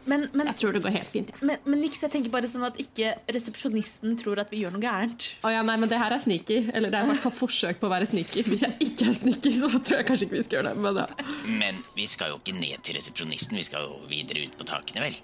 Men, 0.05 0.27
men, 0.37 0.45
Jeg 0.51 0.59
tror 0.59 0.75
det 0.75 0.81
går 0.85 0.93
helt 0.93 1.09
fint. 1.09 1.31
Ja. 1.33 1.39
men, 1.49 1.61
men 1.65 1.79
Nix, 1.81 1.97
jeg 2.03 2.13
tenker 2.13 2.29
bare 2.33 2.49
sånn 2.49 2.65
at 2.67 2.77
ikke 2.81 3.15
resepsjonisten 3.33 4.13
tror 4.21 4.41
at 4.43 4.51
vi 4.53 4.61
gjør 4.61 4.75
noe 4.75 4.83
gærent. 4.83 5.25
Å 5.41 5.53
ja, 5.53 5.63
nei, 5.65 5.77
men 5.81 5.89
det 5.89 5.97
her 5.97 6.13
er 6.13 6.21
sneaky. 6.21 6.59
Eller 6.77 6.93
det 6.93 6.99
er 6.99 7.07
i 7.07 7.11
hvert 7.13 7.23
fall 7.23 7.33
forsøk 7.33 7.81
på 7.81 7.89
å 7.89 7.93
være 7.95 8.09
sneaky. 8.11 8.45
Hvis 8.45 8.67
jeg 8.67 8.77
ikke 8.85 9.09
er 9.09 9.17
sneaky, 9.17 9.53
så 9.57 9.71
tror 9.75 9.99
jeg 9.99 10.09
kanskje 10.11 10.29
ikke 10.29 10.37
vi 10.37 10.45
skal 10.45 10.59
gjøre 10.59 10.73
det. 10.75 10.85
Men 10.85 11.01
ja. 11.01 11.27
Men 11.63 11.83
vi 11.97 12.07
skal 12.09 12.33
jo 12.35 12.39
ikke 12.41 12.57
ned 12.59 12.85
til 12.85 12.99
resepsjonisten, 12.99 13.57
vi 13.57 13.65
skal 13.65 13.89
jo 13.89 13.97
videre 14.11 14.45
ut 14.45 14.57
på 14.59 14.69
takene, 14.69 15.07
vel? 15.07 15.21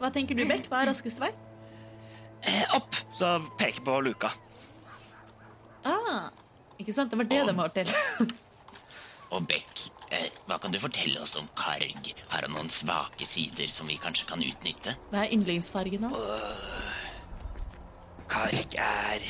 Hva 0.00 0.10
tenker 0.14 0.38
du, 0.38 0.42
Beck? 0.50 0.66
Hva 0.70 0.82
er 0.82 0.90
raskeste 0.90 1.22
vei? 1.22 1.30
Eh, 2.44 2.64
opp! 2.76 2.98
Så 3.16 3.36
peker 3.60 3.86
på 3.86 4.00
luka. 4.04 4.34
Ah, 5.86 6.32
ikke 6.80 6.96
sant? 6.96 7.12
Det 7.12 7.20
var 7.20 7.30
det 7.30 7.44
de 7.46 7.60
var 7.60 7.70
til. 7.76 7.94
Og 9.34 9.46
Beck 9.46 9.70
Eh, 10.03 10.03
hva 10.48 10.58
kan 10.62 10.72
du 10.74 10.78
fortelle 10.82 11.20
oss 11.22 11.36
om 11.40 11.46
Karg? 11.58 12.10
Har 12.32 12.44
han 12.46 12.52
noen 12.54 12.68
svake 12.72 13.26
sider 13.28 13.68
som 13.70 13.88
vi 13.90 13.96
kanskje 14.02 14.26
kan 14.30 14.42
utnytte? 14.44 14.94
Hva 15.10 15.24
er 15.24 15.32
yndlingsfargen 15.36 16.04
hans? 16.08 16.18
Karg 18.28 18.74
er 18.80 19.24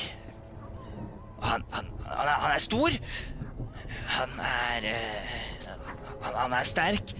han, 1.44 1.64
han, 1.74 1.88
han, 2.06 2.26
er, 2.28 2.36
han 2.40 2.52
er 2.54 2.62
stor. 2.62 2.94
Han 4.14 4.38
er 4.40 4.86
eh, 4.88 5.34
han, 6.24 6.52
er 6.56 6.64
sterk, 6.68 7.12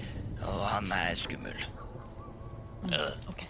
og 0.47 0.63
han 0.71 0.93
er 0.97 1.15
skummel. 1.19 1.67
Øh, 2.93 3.29
Ok. 3.33 3.43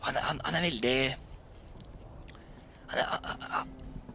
Han, 0.00 0.16
er- 0.16 0.22
han, 0.22 0.40
han 0.44 0.54
er 0.54 0.62
veldig 0.62 0.96
han 2.90 2.98
er, 2.98 3.06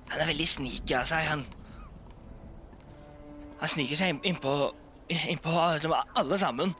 han 0.10 0.22
er 0.22 0.30
veldig 0.30 0.48
sneaky 0.48 0.96
av 0.98 1.06
seg. 1.10 1.28
Han, 1.30 1.44
han 3.60 3.70
sniker 3.72 3.96
seg 3.96 4.10
inn- 4.16 4.24
innpå 4.36 4.56
innpå 5.10 5.52
alle 6.16 6.38
sammen. 6.42 6.74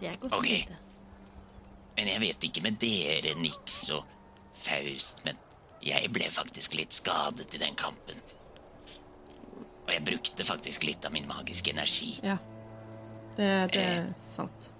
Det 0.00 0.08
er 0.10 0.16
godt 0.20 0.32
å 0.32 0.38
Ok. 0.38 0.46
vite. 0.48 0.76
Men 1.96 2.06
jeg 2.08 2.20
vet 2.20 2.44
ikke 2.48 2.62
med 2.62 2.78
dere, 2.82 3.34
Nix 3.38 3.90
og 3.90 4.04
Faust, 4.54 5.24
men 5.26 5.36
jeg 5.82 6.10
ble 6.12 6.24
faktisk 6.30 6.74
litt 6.78 6.90
skadet 6.94 7.54
i 7.54 7.58
den 7.58 7.74
kampen. 7.74 8.20
Og 9.86 9.90
jeg 9.92 10.04
brukte 10.06 10.44
faktisk 10.46 10.84
litt 10.86 11.04
av 11.04 11.12
min 11.12 11.26
magiske 11.26 11.70
energi. 11.74 12.18
Ja. 12.22 12.38
Det, 13.36 13.48
det 13.72 13.82
er 13.82 14.12
sant. 14.18 14.70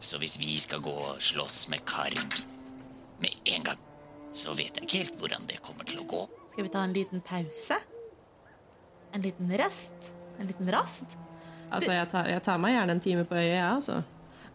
Så 0.00 0.18
hvis 0.18 0.36
vi 0.38 0.56
skal 0.58 0.80
gå 0.80 0.92
og 0.92 1.20
slåss 1.20 1.68
med 1.68 1.84
Karg 1.88 2.42
med 3.20 3.34
en 3.46 3.62
gang, 3.62 3.78
så 4.32 4.54
vet 4.56 4.76
jeg 4.76 4.84
ikke 4.86 4.98
helt 5.04 5.18
hvordan 5.20 5.46
det 5.48 5.60
kommer 5.62 5.84
til 5.88 6.00
å 6.02 6.06
gå. 6.08 6.28
Skal 6.52 6.64
vi 6.64 6.68
ta 6.72 6.82
en 6.84 6.92
liten 6.92 7.20
pause? 7.24 7.78
En 9.16 9.24
liten 9.24 9.48
rest? 9.56 10.12
En 10.36 10.48
liten 10.50 10.68
rast? 10.72 11.16
Altså, 11.72 11.94
jeg 11.96 12.08
tar, 12.12 12.28
jeg 12.28 12.42
tar 12.44 12.60
meg 12.60 12.76
gjerne 12.76 12.94
en 12.94 13.02
time 13.02 13.24
på 13.26 13.38
øyet, 13.38 13.54
jeg, 13.54 13.64
altså. 13.64 14.02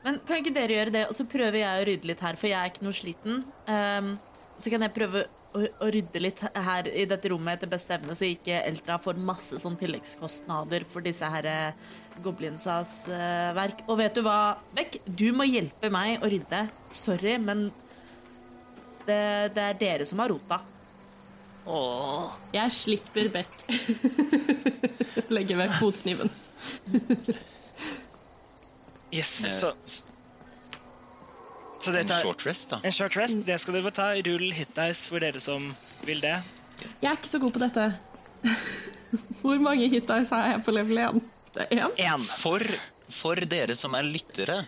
Men 0.06 0.18
kan 0.26 0.42
ikke 0.42 0.54
dere 0.54 0.76
gjøre 0.78 0.94
det, 0.94 1.04
og 1.10 1.18
så 1.18 1.26
prøver 1.30 1.60
jeg 1.64 1.82
å 1.82 1.88
rydde 1.90 2.10
litt 2.10 2.22
her, 2.26 2.38
for 2.40 2.50
jeg 2.50 2.58
er 2.60 2.72
ikke 2.72 2.86
noe 2.86 2.98
sliten. 2.98 3.42
Um, 3.68 4.12
så 4.62 4.74
kan 4.74 4.86
jeg 4.86 4.94
prøve 4.96 5.26
å, 5.26 5.64
å 5.66 5.90
rydde 5.94 6.22
litt 6.22 6.42
her 6.46 6.90
i 6.94 7.08
dette 7.10 7.34
rommet 7.34 7.58
etter 7.58 7.72
beste 7.74 7.98
evne, 7.98 8.16
så 8.18 8.30
ikke 8.30 8.62
Eltra 8.70 8.98
får 9.02 9.20
masse 9.32 9.60
sånn 9.62 9.78
tilleggskostnader 9.82 10.86
for 10.88 11.06
disse 11.06 11.28
her 11.34 11.50
eh, 11.50 11.86
goblinsas 12.24 12.96
uh, 13.10 13.52
verk. 13.58 13.82
Og 13.90 13.98
vet 14.02 14.18
du 14.18 14.24
hva, 14.26 14.56
Bekk? 14.78 15.02
Du 15.06 15.30
må 15.36 15.50
hjelpe 15.50 15.90
meg 15.94 16.22
å 16.22 16.30
rydde. 16.32 16.68
Sorry, 16.94 17.38
men 17.42 17.68
det, 19.08 19.24
det 19.58 19.68
er 19.72 19.82
dere 19.82 20.08
som 20.08 20.22
har 20.22 20.34
rota. 20.34 20.62
Åh. 21.66 22.32
Jeg 22.54 22.72
slipper 22.74 23.30
Beck. 23.34 23.52
Legger 25.36 25.60
vekk 25.62 25.76
fotkniven. 25.80 26.32
Yes, 29.12 29.32
så, 29.60 29.74
så 31.82 31.92
det 31.92 32.06
En 32.06 32.14
short 32.22 32.46
rest, 32.48 32.70
da. 32.72 32.80
en 32.84 32.96
short 32.96 33.18
rest. 33.20 33.42
Det 33.46 33.58
skal 33.60 33.76
dere 33.76 33.86
få 33.90 33.94
ta. 33.96 34.08
Rull 34.28 34.48
hit 34.56 34.72
dice 34.78 35.08
for 35.10 35.24
dere 35.24 35.42
som 35.44 35.70
vil 36.08 36.22
det. 36.24 36.38
Jeg 37.02 37.12
er 37.12 37.18
ikke 37.20 37.32
så 37.34 37.42
god 37.44 37.56
på 37.58 37.62
dette. 37.62 37.88
Hvor 39.44 39.60
mange 39.62 39.90
hit 39.92 40.08
dice 40.08 40.32
har 40.34 40.54
jeg 40.56 40.64
på 40.66 40.74
level 40.76 41.02
1? 41.04 41.22
Det 41.58 41.68
er 41.76 41.90
én? 42.08 42.24
For, 42.24 42.64
for 43.12 43.36
dere 43.52 43.76
som 43.76 43.94
er 44.00 44.08
lyttere, 44.08 44.62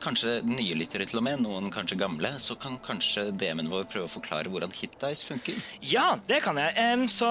kanskje 0.00 0.38
nye 0.48 0.76
lyttere 0.78 1.04
til 1.08 1.20
og 1.20 1.24
med, 1.26 1.42
noen 1.44 1.68
kanskje 1.72 1.98
gamle, 2.00 2.30
så 2.40 2.56
kan 2.56 2.78
kanskje 2.80 3.26
DM-en 3.36 3.68
vår 3.68 3.84
prøve 3.92 4.08
å 4.08 4.12
forklare 4.12 4.48
hvordan 4.48 4.72
Hitdice 4.72 5.26
funker. 5.28 5.58
Ja, 5.84 6.14
det 6.28 6.40
kan 6.46 6.56
jeg. 6.56 7.08
Så, 7.12 7.28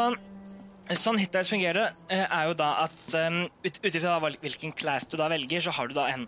sånn 0.93 1.17
Hitdice 1.17 1.49
fungerer, 1.49 1.97
eh, 2.13 2.25
er 2.25 2.51
jo 2.51 2.57
da 2.59 2.71
at 2.85 3.17
ut 3.65 3.89
ifra 3.89 4.19
hvilken 4.21 4.75
class 4.77 5.09
du 5.09 5.17
da 5.17 5.31
velger, 5.33 5.65
så 5.65 5.73
har 5.79 5.89
du 5.89 5.97
da 5.97 6.07
en, 6.13 6.27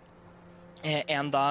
eh, 0.82 1.04
en 1.14 1.30
da 1.30 1.46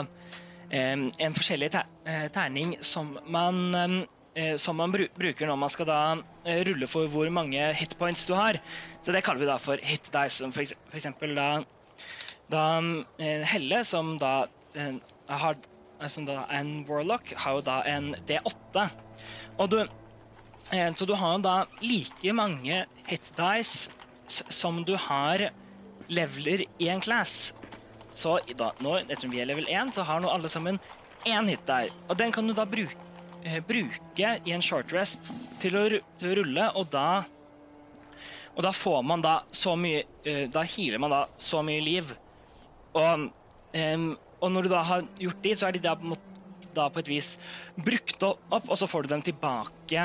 en 0.69 1.36
forskjellig 1.36 1.72
eh, 1.73 2.27
terning 2.34 2.76
som 2.81 3.18
man 3.27 4.06
eh, 4.36 4.56
som 4.57 4.77
man 4.77 4.91
bru 4.91 5.07
bruker 5.18 5.48
når 5.49 5.57
man 5.57 5.72
skal 5.73 5.90
da 5.90 5.99
eh, 6.45 6.61
rulle 6.68 6.88
for 6.88 7.10
hvor 7.11 7.30
mange 7.34 7.60
hitpoints 7.73 8.27
du 8.30 8.36
har. 8.38 8.60
Så 9.02 9.11
det 9.11 9.23
kaller 9.26 9.41
vi 9.41 9.49
da 9.49 9.57
for 9.61 9.81
hitdice. 9.81 10.40
Som 10.40 10.53
for 10.53 10.64
eksempel 10.64 11.36
da, 11.36 11.64
da 12.49 12.65
eh, 13.19 13.45
Helle, 13.45 13.84
som 13.85 14.17
da 14.21 14.47
eh, 14.76 14.95
har 15.27 15.57
som 16.07 16.23
da 16.26 16.45
er 16.47 16.61
en 16.61 16.85
warlock, 16.88 17.34
har 17.43 17.57
jo 17.57 17.63
da 17.67 17.81
en 17.89 18.13
D8. 18.27 18.85
Og 19.59 19.71
du 19.73 19.81
Eh, 20.71 20.93
Så 20.93 21.05
du 21.05 21.15
har 21.15 21.34
jo 21.34 21.41
da 21.41 21.65
like 21.81 22.34
mange 22.34 22.85
hit 23.07 23.31
dice 23.38 23.89
som 24.27 24.84
du 24.85 24.95
har 24.95 25.49
leveler 26.09 26.65
i 26.77 26.89
en 26.89 27.01
class. 27.01 27.55
Så 28.13 28.39
da, 28.57 28.71
nå, 28.80 28.99
ettersom 28.99 29.31
vi 29.31 29.41
er 29.41 29.49
level 29.49 29.65
1, 29.65 29.93
så 29.95 30.03
har 30.05 30.21
nå 30.21 30.30
alle 30.30 30.49
sammen 30.49 30.80
én 31.26 31.49
hit 31.49 31.65
der. 31.65 31.89
Og 32.07 32.17
den 32.17 32.31
kan 32.31 32.45
du 32.47 32.53
da 32.53 32.65
bruke, 32.69 32.95
eh, 33.43 33.59
bruke 33.65 34.35
i 34.45 34.51
en 34.53 34.61
short 34.61 34.93
rest 34.93 35.31
til 35.59 35.77
å, 35.77 35.88
til 36.19 36.30
å 36.30 36.38
rulle, 36.43 36.71
og 36.76 36.89
da 36.91 37.26
Og 38.57 38.63
da 38.63 38.71
får 38.76 39.03
man 39.05 39.21
da 39.21 39.43
så 39.51 39.76
mye 39.77 40.03
eh, 40.26 40.49
Da 40.51 40.63
healer 40.63 40.99
man 40.99 41.11
da 41.13 41.27
så 41.38 41.61
mye 41.63 41.80
liv. 41.81 42.09
Og, 42.98 43.30
um, 43.76 44.10
og 44.40 44.52
når 44.53 44.66
du 44.66 44.72
da 44.72 44.82
har 44.88 45.06
gjort 45.20 45.44
de, 45.44 45.53
så 45.57 45.70
er 45.70 45.78
de 45.78 45.84
da 45.84 45.95
da 46.78 46.86
på 46.94 47.02
et 47.02 47.10
vis 47.10 47.34
brukt 47.82 48.22
opp, 48.24 48.68
og 48.70 48.76
så 48.78 48.88
får 48.88 49.07
du 49.07 49.14
dem 49.14 49.24
tilbake 49.26 50.03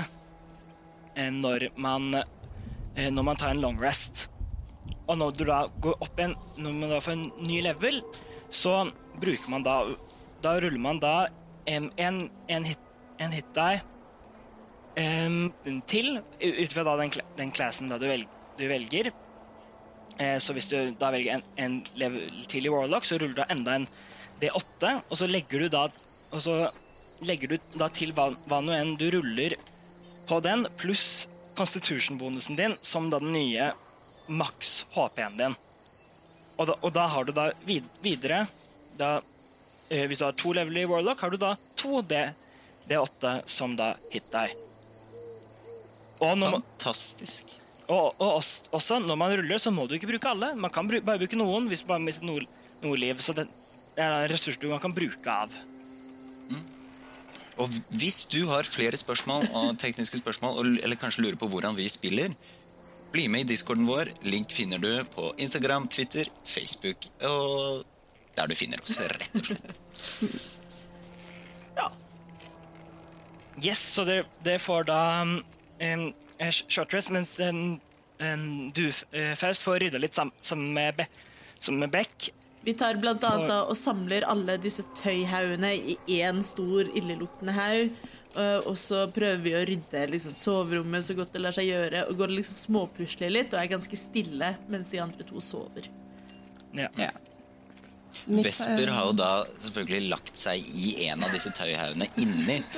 um, 1.19 1.41
når 1.43 1.69
man, 1.77 2.09
uh, 2.17 3.11
når 3.13 3.27
man 3.29 3.41
tar 3.41 3.55
en 3.55 3.63
long 3.65 3.81
rest. 3.81 4.27
Og 5.07 5.19
når 5.21 5.37
du 5.37 5.45
da 5.49 5.65
går 5.85 6.01
opp 6.05 6.21
en, 6.25 6.35
når 6.57 6.79
man 6.79 6.95
da 6.95 7.01
får 7.05 7.19
en 7.19 7.27
ny 7.45 7.61
level, 7.65 8.01
så 8.49 8.85
bruker 9.21 9.51
man 9.51 9.65
da 9.65 9.79
Da 10.45 10.59
ruller 10.61 10.81
man 10.81 10.99
da 11.01 11.29
um, 11.73 11.91
en, 11.97 12.31
en, 12.53 12.65
hit, 12.69 12.81
en 13.19 13.33
hit 13.33 13.49
die 13.57 13.81
til, 15.89 16.19
ut 16.21 16.75
fra 16.75 16.85
da 16.87 16.97
den, 17.01 17.15
den 17.39 17.51
classen 17.51 17.89
da 17.91 17.97
du, 17.99 18.05
velg, 18.07 18.29
du 18.59 18.67
velger. 18.69 19.09
Eh, 20.19 20.39
så 20.39 20.55
hvis 20.55 20.71
du 20.71 20.79
da 20.99 21.11
velger 21.15 21.39
en, 21.39 21.45
en 21.59 21.77
level 21.99 22.47
til 22.51 22.67
i 22.67 22.73
Warlock, 22.73 23.07
så 23.09 23.19
ruller 23.19 23.35
du 23.35 23.43
da 23.43 23.51
enda 23.53 23.79
en 23.79 23.87
D8, 24.43 24.97
og 25.09 25.19
så 25.19 25.29
legger 25.31 25.65
du 25.65 25.73
da 25.73 25.89
og 26.35 26.43
så 26.43 26.55
legger 27.23 27.55
du 27.55 27.79
da 27.79 27.87
til 27.95 28.11
hva, 28.15 28.33
hva 28.51 28.59
nå 28.65 28.75
enn 28.75 28.97
du 28.99 29.07
ruller 29.15 29.55
på 30.27 30.41
den, 30.43 30.67
pluss 30.81 31.29
constitution-bonusen 31.55 32.59
din, 32.59 32.75
som 32.83 33.07
da 33.11 33.21
den 33.23 33.35
nye 33.37 33.71
maks 34.27 34.87
HP-en 34.97 35.39
din. 35.39 35.55
Og 36.59 36.67
da, 36.71 36.77
og 36.81 36.95
da 36.95 37.07
har 37.13 37.27
du 37.27 37.33
da 37.37 37.49
vid, 37.67 37.87
videre 38.03 38.47
da, 38.99 39.21
eh, 39.91 40.07
Hvis 40.07 40.19
du 40.19 40.25
har 40.25 40.35
to 40.39 40.53
leveler 40.55 40.83
i 40.85 40.91
Warlock, 40.91 41.21
har 41.21 41.31
du 41.31 41.37
da 41.39 41.57
to 41.79 42.03
D, 42.03 42.19
D8 42.89 43.41
som 43.47 43.77
da 43.77 43.95
hit 44.11 44.27
deg. 44.33 44.55
Fantastisk. 46.19 47.51
Og, 47.89 48.15
og 48.19 48.29
også, 48.39 48.71
også 48.73 48.99
når 49.05 49.19
man 49.21 49.35
ruller, 49.39 49.61
så 49.61 49.73
må 49.75 49.87
du 49.87 49.95
ikke 49.97 50.09
bruke 50.15 50.31
alle. 50.31 50.55
Man 50.57 50.73
kan 50.73 50.89
bare 50.89 51.21
bruke 51.21 51.39
noen 51.39 51.69
hvis 51.69 51.85
man 51.89 52.07
mister 52.07 52.27
noe, 52.29 52.47
noe 52.83 52.99
liv. 53.01 53.21
Så 53.21 53.37
det 53.37 53.47
er 53.97 54.09
en 54.09 54.29
ressurs 54.31 54.59
du 54.61 54.71
kan 54.81 54.95
bruke 54.97 55.31
av. 55.31 55.53
Og 57.61 57.71
hvis 57.95 58.25
du 58.27 58.49
har 58.51 58.67
flere 58.67 58.99
spørsmål 58.99 59.47
og 59.53 59.77
tekniske 59.85 60.19
spørsmål, 60.23 60.79
eller 60.83 60.99
kanskje 60.99 61.27
lurer 61.27 61.39
på 61.39 61.51
hvordan 61.53 61.77
vi 61.79 61.89
spiller, 61.93 62.35
bli 63.15 63.29
med 63.31 63.45
i 63.45 63.53
discorden 63.53 63.87
vår. 63.87 64.11
Link 64.27 64.51
finner 64.51 64.81
du 64.83 64.91
på 65.13 65.31
Instagram, 65.39 65.87
Twitter, 65.87 66.33
Facebook 66.45 67.07
og 67.23 67.85
der 68.35 68.51
du 68.51 68.57
finner 68.59 68.83
oss, 68.83 68.99
rett 68.99 69.39
og 69.39 69.53
slett. 69.53 70.51
Yes, 73.63 73.79
så 73.79 74.03
det, 74.05 74.25
det 74.43 74.59
får 74.59 74.87
da 74.89 75.01
um, 75.23 76.09
en, 76.39 76.47
en 76.47 76.53
short 76.53 76.95
rest, 76.95 77.11
mens 77.15 77.35
den, 77.39 77.81
en, 78.21 78.71
du, 78.75 78.89
først 79.37 79.63
får 79.67 79.79
rydda 79.85 79.99
litt 80.03 80.15
sam- 80.17 80.33
sammen 80.43 80.73
med, 80.77 80.97
Be, 80.97 81.07
sammen 81.59 81.81
med 81.87 81.91
Beck. 81.95 82.31
Vi 82.65 82.73
tar 82.81 82.95
blant 82.97 83.21
annet 83.29 83.49
da 83.51 83.59
og 83.69 83.77
samler 83.77 84.25
alle 84.25 84.55
disse 84.63 84.83
tøyhaugene 84.97 85.75
i 85.77 85.99
én 86.23 86.39
stor 86.45 86.89
illeluktende 86.97 87.53
haug. 87.53 87.91
øh, 88.37 88.61
Og 88.71 88.79
så 88.81 89.03
prøver 89.13 89.43
vi 89.45 89.53
å 89.53 89.61
rydde 89.69 90.07
liksom, 90.15 90.33
soverommet 90.35 91.05
så 91.05 91.15
godt 91.19 91.33
det 91.37 91.43
lar 91.45 91.53
seg 91.53 91.69
gjøre. 91.69 92.07
Og 92.09 92.17
går 92.23 92.33
liksom 92.39 92.57
småpusler 92.63 93.31
litt 93.35 93.53
og 93.53 93.61
er 93.61 93.69
ganske 93.75 93.97
stille 94.01 94.55
mens 94.73 94.89
de 94.95 94.99
andre 95.05 95.23
to 95.29 95.41
sover. 95.45 95.91
Ja. 96.73 96.89
Ja. 96.97 97.11
Vesper 98.27 98.89
har 98.95 99.11
jo 99.11 99.13
da 99.19 99.31
selvfølgelig 99.61 100.09
lagt 100.09 100.37
seg 100.39 100.65
i 100.65 100.95
en 101.11 101.21
av 101.27 101.33
disse 101.37 101.51
tøyhaugene 101.53 102.09
inni. 102.17 102.63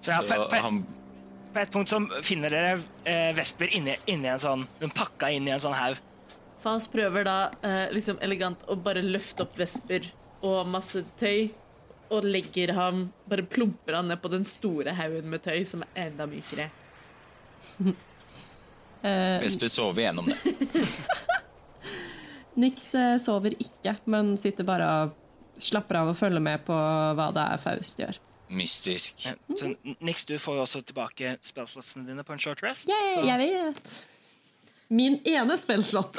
Så 0.00 0.12
han 0.50 0.86
på 1.52 1.60
et 1.62 1.72
punkt 1.72 1.90
så 1.90 2.00
finner 2.26 2.52
dere 2.52 2.72
eh, 3.04 3.30
Vesper 3.36 3.72
inni, 3.76 3.96
inni 4.10 4.30
en 4.30 4.42
sånn 4.42 4.66
Hun 4.80 4.92
pakka 4.94 5.30
inn 5.34 5.48
i 5.48 5.54
en 5.54 5.62
sånn 5.62 5.76
haug. 5.76 5.98
Faust 6.60 6.90
prøver 6.92 7.24
da 7.24 7.38
eh, 7.64 7.86
liksom 7.94 8.20
elegant 8.24 8.62
å 8.68 8.76
bare 8.76 9.02
løfte 9.04 9.46
opp 9.46 9.56
Vesper 9.58 10.10
og 10.46 10.68
masse 10.70 11.02
tøy. 11.20 11.50
Og 12.10 12.26
legger 12.26 12.72
ham 12.74 13.04
Bare 13.30 13.44
plumper 13.46 14.00
han 14.00 14.08
ned 14.10 14.18
på 14.22 14.32
den 14.32 14.44
store 14.48 14.96
haugen 14.98 15.30
med 15.30 15.44
tøy, 15.44 15.62
som 15.68 15.84
er 15.86 16.08
enda 16.08 16.28
mykere. 16.30 16.70
Eh, 19.00 19.38
Vesper 19.40 19.70
sover 19.72 20.02
gjennom 20.02 20.26
det. 20.28 20.36
Nix 22.60 22.90
eh, 22.92 23.14
sover 23.16 23.54
ikke, 23.56 23.94
men 24.12 24.34
sitter 24.36 24.66
bare 24.68 24.88
og 25.06 25.14
slapper 25.56 26.02
av 26.02 26.10
og 26.12 26.18
følger 26.20 26.44
med 26.44 26.60
på 26.66 26.76
hva 26.76 27.30
det 27.32 27.46
er 27.46 27.62
Faust 27.62 28.02
gjør. 28.02 28.18
Mystisk. 28.50 29.28
Så 29.58 29.74
Nix, 30.00 30.24
du 30.26 30.38
får 30.38 30.56
jo 30.58 30.62
også 30.64 30.82
tilbake 30.82 31.36
spillslottene 31.46 32.08
dine 32.08 32.24
på 32.26 32.34
en 32.34 32.42
short 32.42 32.62
rest. 32.66 32.90
Yay, 32.90 33.12
så 33.14 33.26
jeg 33.28 33.38
vet! 33.44 33.92
Min 34.90 35.20
ene 35.24 35.54
spillslott. 35.58 36.18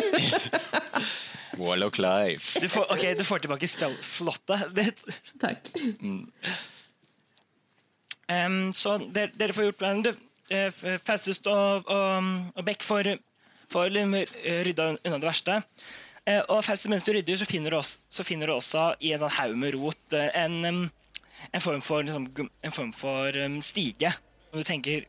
Warlock 1.60 1.98
life. 1.98 2.60
du 2.60 2.68
får, 2.68 2.92
ok, 2.92 3.04
du 3.18 3.24
får 3.24 3.44
tilbake 3.44 3.68
spillslottet 3.68 4.72
ditt. 4.72 5.02
Takk. 5.42 5.68
Um, 8.30 8.70
så 8.72 8.96
dere, 9.12 9.28
dere 9.36 9.52
får 9.52 9.68
gjort 9.68 9.80
planen. 9.82 10.06
Du, 10.06 10.14
eh, 10.48 10.72
Faustus 11.04 11.42
og, 11.44 11.84
og, 11.84 12.30
og 12.54 12.64
Beck 12.64 12.86
får, 12.86 13.12
får 13.68 13.92
rydda 13.92 14.94
unna 14.94 15.18
det 15.18 15.28
verste. 15.28 15.60
Uh, 16.28 16.40
og 16.52 16.64
Festus, 16.64 16.88
mens 16.92 17.04
du 17.04 17.12
rydder, 17.12 17.36
så 17.40 17.48
finner 17.48 17.72
du 17.72 17.80
også, 17.80 18.00
så 18.08 18.24
finner 18.24 18.48
du 18.48 18.54
også 18.54 18.90
i 19.00 19.12
en 19.14 19.22
sånn 19.22 19.36
haug 19.38 19.54
med 19.58 19.76
rot 19.76 20.16
eh, 20.16 20.28
en, 20.36 20.58
em, 20.68 20.80
en 21.52 21.60
form 21.64 21.80
for, 21.82 22.02
liksom, 22.06 22.28
en 22.62 22.72
form 22.74 22.92
for 22.96 23.36
um, 23.44 23.60
stige. 23.64 24.12
Som 24.50 24.58
du 24.60 24.66
tenker 24.68 25.06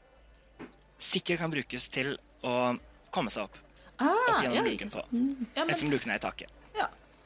sikkert 1.01 1.39
kan 1.41 1.51
brukes 1.53 1.87
til 1.91 2.13
å 2.45 2.75
komme 3.13 3.31
seg 3.33 3.43
opp. 3.47 3.57
Ah, 4.01 4.07
opp 4.09 4.43
gjennom 4.43 4.57
ja, 4.57 4.63
luken 4.65 4.89
på. 4.93 5.01
ja, 5.11 5.63
men, 5.65 5.69
Ettersom 5.69 5.91
luken 5.93 6.11
er 6.13 6.19
i 6.21 6.23
taket. 6.23 6.49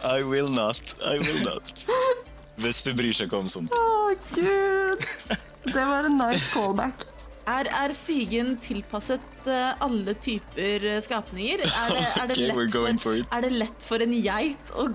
I 0.00 0.22
will 0.22 0.48
not. 0.48 0.94
I 1.04 1.18
will 1.18 1.42
not. 1.44 1.86
Vesper 2.58 2.94
bryr 2.98 3.12
seg 3.14 3.28
ikke 3.28 3.38
om 3.38 3.48
sånt. 3.50 3.74
Å, 3.74 4.14
gud! 4.34 5.04
Det 5.74 5.84
var 5.90 6.08
en 6.08 6.18
nice 6.20 6.48
callback. 6.54 7.04
er, 7.48 7.68
er 7.72 7.92
stigen 7.96 8.56
tilpasset 8.60 9.46
eh, 9.48 9.84
alle 9.84 10.14
typer 10.20 10.84
eh, 10.94 10.98
skapninger? 11.04 11.64
Er 11.64 11.94
det, 11.94 12.04
er, 12.04 12.26
det 12.32 12.38
Okay, 12.38 12.48
lett 12.50 13.02
for, 13.02 13.06
for 13.06 13.36
er 13.38 13.46
det 13.46 13.52
lett 13.56 13.86
for 13.88 14.04
en 14.04 14.14
geit 14.18 14.72
å 14.74 14.88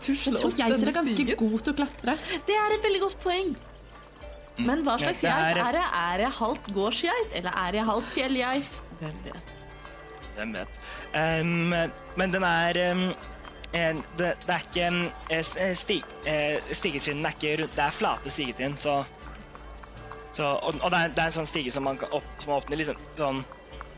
tusle 0.00 0.32
Jeg 0.32 0.40
tror 0.40 0.48
opp 0.48 0.58
geiter 0.60 0.88
er 0.88 0.96
ganske 1.00 1.16
stigen? 1.18 1.38
gode 1.40 1.62
til 1.66 1.74
å 1.74 1.78
klatre. 1.82 2.16
Det 2.48 2.58
er 2.60 2.76
et 2.76 2.88
veldig 2.88 3.02
godt 3.04 3.18
poeng. 3.24 3.54
Men 4.64 4.84
hva 4.86 4.94
slags 5.02 5.24
Ja, 5.26 5.34
det 5.34 5.58
geit 5.58 5.66
er- 5.66 5.76
det? 5.80 5.84
Er 6.00 6.18
det 6.22 6.32
halvt 6.38 6.72
gårdsgeit, 6.76 7.36
eller 7.40 7.60
er 7.66 7.72
det 7.74 7.84
halvt 7.90 8.10
fjellgeit? 8.14 8.80
Hvem 9.00 9.20
vet? 9.26 9.54
Hvem 10.36 10.52
vet. 10.54 10.80
Um, 11.14 11.74
men 12.16 12.34
den 12.34 12.46
er 12.46 12.80
um 12.92 13.06
en, 13.74 14.02
det, 14.16 14.34
det 14.46 14.54
er 14.54 14.64
ikke 14.68 14.86
en 14.86 14.98
eh, 15.34 15.74
sti, 15.74 15.96
eh, 16.30 16.62
Stigetrinnene 16.70 17.32
er 17.32 17.34
ikke 17.34 17.66
det 17.74 17.82
er 17.82 17.94
flate 17.94 18.30
stigetrinn, 18.30 18.76
så, 18.78 19.00
så 20.34 20.54
Og, 20.58 20.80
og 20.82 20.90
det, 20.90 20.98
er, 20.98 21.12
det 21.14 21.22
er 21.22 21.30
en 21.30 21.36
sånn 21.40 21.46
stige 21.50 21.72
som 21.74 21.86
man 21.86 21.98
kan 22.00 22.10
opp, 22.16 22.26
som 22.42 22.56
åpner 22.56 22.80
liksom 22.80 22.98
sånn 23.18 23.44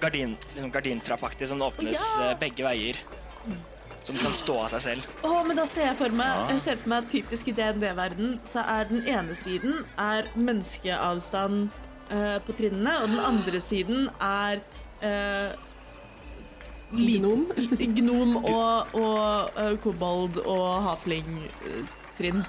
gardin, 0.00 0.36
liksom 0.54 0.72
gardintrappaktig, 0.74 1.48
som 1.48 1.62
åpnes 1.64 1.96
Ja. 1.96 2.30
eh, 2.30 2.38
begge 2.38 2.64
veier. 2.66 3.00
Så 4.02 4.12
den 4.12 4.22
kan 4.22 4.32
stå 4.32 4.54
av 4.62 4.68
seg 4.70 4.82
selv. 4.84 5.06
Oh, 5.26 5.40
men 5.42 5.56
da 5.58 5.64
ser 5.66 5.88
jeg 5.88 5.96
for 5.98 6.14
meg 6.14 6.50
Jeg 6.52 6.60
ser 6.62 6.76
for 6.78 6.92
meg 6.92 7.08
typisk 7.10 7.48
i 7.50 7.54
DND-verden 7.56 8.36
så 8.46 8.62
er 8.62 8.84
den 8.86 9.02
ene 9.10 9.34
siden 9.34 9.80
er 9.98 10.28
menneskeavstand 10.36 11.70
uh, 12.12 12.38
på 12.46 12.54
trinnene, 12.54 12.92
og 13.02 13.08
den 13.10 13.18
andre 13.18 13.60
siden 13.60 14.06
er 14.22 14.62
uh, 15.02 15.50
Gnom. 16.94 17.48
Gnom 17.98 18.36
og, 18.44 18.94
og 18.94 19.58
uh, 19.58 19.74
kobold 19.82 20.38
og 20.44 20.68
hafling-trinn. 20.86 22.44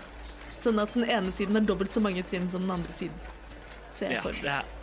Sånn 0.61 0.77
at 0.83 0.93
den 0.93 1.09
ene 1.09 1.33
siden 1.33 1.57
er 1.57 1.65
dobbelt 1.65 1.93
så 1.95 2.03
mange 2.05 2.21
trinn 2.29 2.45
som 2.53 2.67
den 2.67 2.75
andre 2.77 2.93
siden. 2.93 3.17
Ser 3.97 4.13
jeg 4.13 4.19
Ja, 4.19 4.23
for 4.23 4.33
meg. 4.45 4.73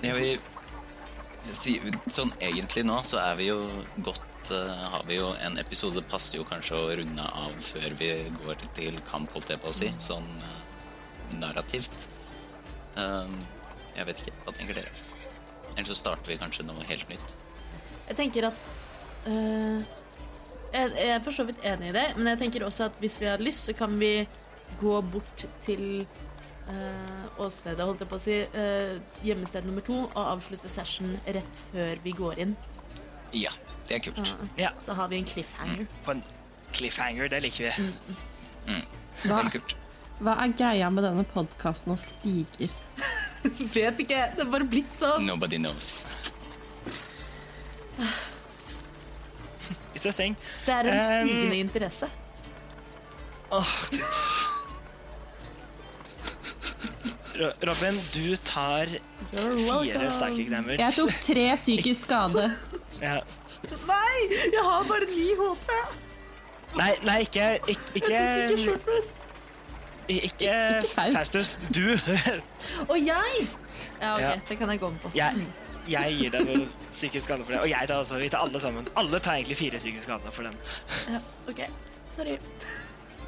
Jeg 0.00 0.16
vil 0.16 1.54
si, 1.56 1.76
sånn 2.12 2.32
egentlig 2.40 2.84
nå 2.88 2.98
så 3.08 3.20
er 3.22 3.36
vi 3.38 3.50
jo 3.50 3.58
godt 4.04 4.52
eh, 4.54 4.82
Har 4.94 5.04
vi 5.08 5.18
jo 5.18 5.30
en 5.44 5.58
episode 5.60 6.02
passer 6.10 6.40
jo 6.40 6.46
kanskje 6.48 6.78
å 6.78 6.90
runde 7.00 7.28
av 7.44 7.56
før 7.64 7.96
vi 8.00 8.10
går 8.40 8.64
til 8.76 8.98
kamp, 9.08 9.32
holdt 9.36 9.52
jeg 9.54 9.62
på 9.62 9.70
å 9.70 9.76
si. 9.76 9.90
Sånn 10.00 10.28
uh, 10.40 10.58
narrativt. 11.40 12.08
Um, 12.96 13.38
jeg 13.96 14.08
vet 14.08 14.24
ikke. 14.24 14.36
Hva 14.44 14.56
tenker 14.56 14.80
dere? 14.80 14.92
Eller 15.76 15.88
så 15.88 15.96
starter 15.98 16.32
vi 16.32 16.40
kanskje 16.40 16.66
noe 16.68 16.84
helt 16.88 17.08
nytt. 17.12 17.36
Jeg 18.08 18.18
tenker 18.18 18.48
at 18.50 18.64
uh, 19.28 19.80
jeg, 20.70 20.92
jeg 20.96 21.12
er 21.14 21.22
for 21.24 21.34
så 21.34 21.46
vidt 21.48 21.64
enig 21.66 21.92
i 21.92 21.96
det, 21.96 22.06
men 22.18 22.32
jeg 22.32 22.44
tenker 22.44 22.66
også 22.66 22.88
at 22.88 22.98
hvis 23.02 23.20
vi 23.22 23.28
har 23.30 23.42
lyst, 23.42 23.68
så 23.68 23.76
kan 23.76 23.96
vi 24.00 24.14
gå 24.80 24.96
bort 25.12 25.46
til 25.64 26.04
øh, 26.70 27.44
åstedet, 27.46 27.84
holdt 27.84 28.00
jeg 28.00 28.08
på 28.08 28.16
å 28.18 28.22
si, 28.22 28.36
øh, 28.54 29.00
hjemmested 29.26 29.66
nummer 29.66 29.80
to, 29.86 29.98
og 30.14 30.22
avslutte 30.36 30.68
session 30.72 31.16
rett 31.26 31.60
før 31.72 32.00
vi 32.04 32.12
går 32.18 32.38
inn. 32.46 32.56
Ja, 33.34 33.50
det 33.88 33.96
er 34.00 34.04
kult. 34.10 34.32
ja, 34.58 34.70
Så 34.82 34.94
har 34.94 35.08
vi 35.08 35.18
en 35.18 35.24
cliffhanger. 35.28 35.86
på 36.04 36.10
en 36.16 36.22
cliffhanger, 36.72 37.28
det 37.28 37.42
liker 37.42 37.70
vi. 37.70 37.92
Hva, 39.24 39.36
Veldig 39.42 39.52
kult. 39.52 39.76
hva 40.20 40.34
er 40.44 40.52
greia 40.58 40.90
med 40.90 41.04
denne 41.04 41.24
podkasten 41.24 41.92
og 41.92 41.98
stiger? 41.98 42.70
Vet 43.74 44.00
ikke, 44.04 44.20
det 44.36 44.44
er 44.44 44.50
bare 44.52 44.64
blitt 44.68 44.92
sånn. 44.98 45.24
Nobody 45.26 45.56
knows. 45.58 46.04
It's 49.94 50.06
a 50.08 50.12
thing. 50.12 50.36
Det 50.66 50.72
er 50.74 50.88
en 50.88 50.98
Um, 51.22 51.28
stigende 51.28 51.56
interesse. 51.60 52.08
Åh, 53.52 53.72
Gud. 53.90 54.00
Ro- 57.40 57.54
Robin, 57.70 57.96
du 58.14 58.36
tar 58.44 58.86
fire 59.32 60.08
psychic 60.10 60.50
damage. 60.52 60.78
Jeg 60.82 60.92
tok 60.96 61.12
tre 61.24 61.46
psykisk 61.56 62.00
skade. 62.08 62.50
Ja. 63.00 63.14
Nei, 63.88 64.18
jeg 64.52 64.60
har 64.64 64.82
bare 64.88 65.06
ni 65.08 65.30
HP. 65.38 65.70
Nei, 66.76 66.90
nei, 67.04 67.14
ikke 67.24 67.46
Ikke, 67.68 67.80
ikke, 67.94 68.18
Ikke 68.52 68.74
ikke, 70.08 70.26
Ikke 70.26 70.52
Faust. 70.94 71.16
Faustus. 71.16 71.58
Du. 71.74 71.86
Og 72.92 72.98
jeg! 73.06 73.48
Ja, 74.00 74.14
ok, 74.14 74.20
Ja. 74.20 74.32
det 74.48 74.58
kan 74.58 74.70
jeg 74.70 74.80
gå 74.80 74.88
med 74.92 74.98
på. 75.02 75.10
Jeg, 75.14 75.46
jeg 75.88 76.16
gir 76.18 76.30
deg 76.34 76.44
noen 76.48 76.66
psykisk 76.92 77.24
skade 77.30 77.44
for 77.44 77.52
det. 77.56 77.60
Og 77.64 77.70
jeg 77.70 77.88
tar 77.88 78.02
også. 78.04 78.18
Vi 78.20 78.28
tar 78.32 78.44
alle 78.44 78.60
sammen. 78.60 78.88
Alle 78.96 79.20
tar 79.20 79.38
egentlig 79.40 79.56
fire 79.60 79.78
psykisk 79.80 80.08
skade 80.08 80.32
for 80.32 80.42
den. 80.48 80.56
Ja, 81.08 81.20
ok, 81.48 81.64
sorry. 82.16 82.36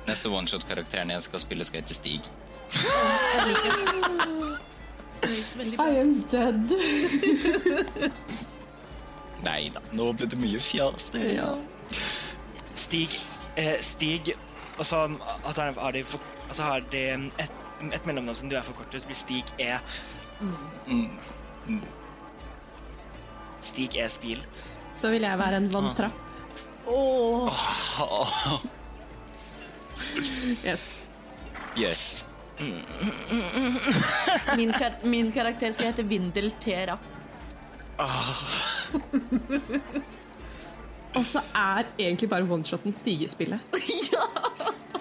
Neste 0.08 0.28
oneshot-karakteren 0.34 1.10
jeg 1.14 1.22
skal 1.22 1.40
spille, 1.44 1.64
skal 1.64 1.80
hete 1.84 1.94
Stig. 1.96 2.28
Jeg 2.72 3.46
liker 3.48 3.70
det. 3.70 3.82
Det 5.22 5.28
høres 5.28 5.52
veldig 5.60 5.76
bra 5.78 5.86
I 5.86 6.00
am 6.00 6.12
dead. 6.32 6.62
Nei 9.42 9.62
da, 9.74 9.82
nå 9.98 10.08
ble 10.16 10.26
det 10.30 10.38
mye 10.40 10.60
fjas. 10.62 11.10
Ja. 11.34 11.50
Stig, 12.78 13.18
eh, 13.60 13.76
Stig 13.84 14.32
og 14.78 14.86
så 14.88 15.04
og 15.04 15.58
har 15.58 15.92
de, 15.92 16.02
for, 16.08 16.20
og 16.48 16.56
har 16.64 16.84
de 16.92 17.02
et, 17.42 17.56
et 17.92 18.06
mellomnavn 18.08 18.38
som 18.38 18.48
du 18.50 18.56
er 18.56 18.64
forkortet, 18.64 19.04
blir 19.06 19.18
Stig 19.18 19.44
E. 19.60 19.76
Stig 23.62 23.96
E. 24.00 24.08
Spil. 24.10 24.40
Så 24.98 25.10
vil 25.12 25.22
jeg 25.26 25.38
være 25.38 25.60
en 25.62 25.70
vanntrapp. 25.72 26.12
Åh, 26.86 27.62
Yes. 30.66 31.02
Yes. 31.78 32.24
Min, 34.56 34.72
kar 34.72 34.92
min 35.08 35.32
karakter 35.32 35.72
skal 35.72 35.86
hete 35.92 36.02
Vindel 36.06 36.52
Tera. 36.62 36.98
Og 41.12 41.24
så 41.28 41.42
er 41.54 41.84
egentlig 41.98 42.28
bare 42.30 42.44
one-shoten 42.48 42.92
stigespillet. 42.92 43.60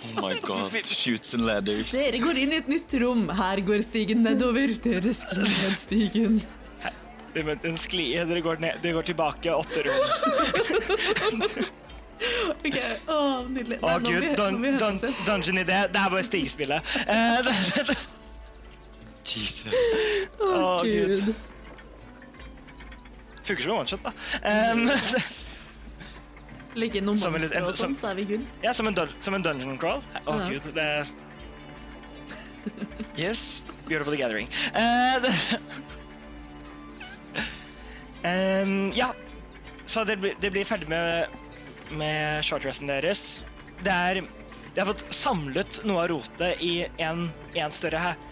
Oh 0.02 0.24
my 0.26 0.40
god. 0.42 0.74
Shoots 0.84 1.36
and 1.38 1.46
ladders. 1.46 1.92
Dere 1.94 2.18
går 2.20 2.40
inn 2.42 2.52
i 2.56 2.58
et 2.58 2.68
nytt 2.68 2.94
rom. 3.04 3.30
Her 3.38 3.62
går 3.64 3.84
stigen 3.86 4.24
nedover. 4.26 4.74
Dere 4.84 5.14
sklir 5.14 5.46
ned 5.46 5.78
stigen. 5.78 6.40
Skli, 7.80 8.08
dere 8.18 8.42
går, 8.44 8.58
ned, 8.60 8.82
dere 8.84 8.98
går 8.98 9.08
tilbake 9.12 9.54
åtte 9.56 9.86
rom. 9.86 11.46
Ok, 12.66 12.76
åh, 13.10 13.48
nydelig. 13.50 13.78
Å 13.82 13.92
Nei, 13.98 14.12
gud, 14.12 14.26
dun, 14.38 14.62
dun, 14.78 14.98
dungeon 15.26 15.58
idé. 15.64 15.78
Det 15.94 16.02
er 16.02 16.10
bare 16.14 16.24
stigespillet. 16.28 16.92
Uh, 17.08 17.40
det- 17.48 17.98
Jesus. 19.32 19.74
Å 20.42 20.82
gud. 20.84 21.32
Funker 23.46 23.64
som 23.64 23.72
en 23.72 23.78
one-shot, 23.80 24.04
da. 24.06 24.12
Um, 24.72 24.84
Legge 26.78 27.02
noen 27.06 27.18
Som 27.20 27.34
monstre 27.36 27.62
og 27.66 27.74
sånn, 27.78 27.96
så 28.00 28.12
er 28.12 28.20
vi 28.22 28.26
good. 28.36 28.46
ja, 28.64 28.74
som 28.74 28.88
en, 28.90 28.96
dun 28.98 29.10
som 29.20 29.34
en 29.38 29.46
dungeon 29.46 29.78
crawl. 29.82 30.02
Å 30.26 30.38
Ja. 30.40 30.50
gud, 30.50 30.70
det 30.78 30.86
er 31.00 31.10
Yes. 33.18 33.66
Beautiful 33.90 34.16
Gathering. 34.16 34.48
Uh, 34.76 35.26
um, 35.26 35.82
Ehm, 38.24 38.92
ja, 38.94 39.08
så 39.90 40.04
det 40.06 40.20
blir, 40.22 40.36
det 40.42 40.52
blir 40.54 40.66
ferdig 40.66 40.86
med, 40.90 41.26
med 41.98 42.44
shortresten 42.46 42.90
deres. 42.90 43.44
Det 43.84 43.92
er 43.92 44.22
De 44.22 44.80
har 44.80 44.88
fått 44.88 45.06
samlet 45.14 45.82
noe 45.84 46.04
av 46.06 46.12
rotet 46.14 46.62
i 46.64 46.86
en, 47.04 47.26
en 47.60 47.72
større 47.76 48.00
haug. 48.06 48.28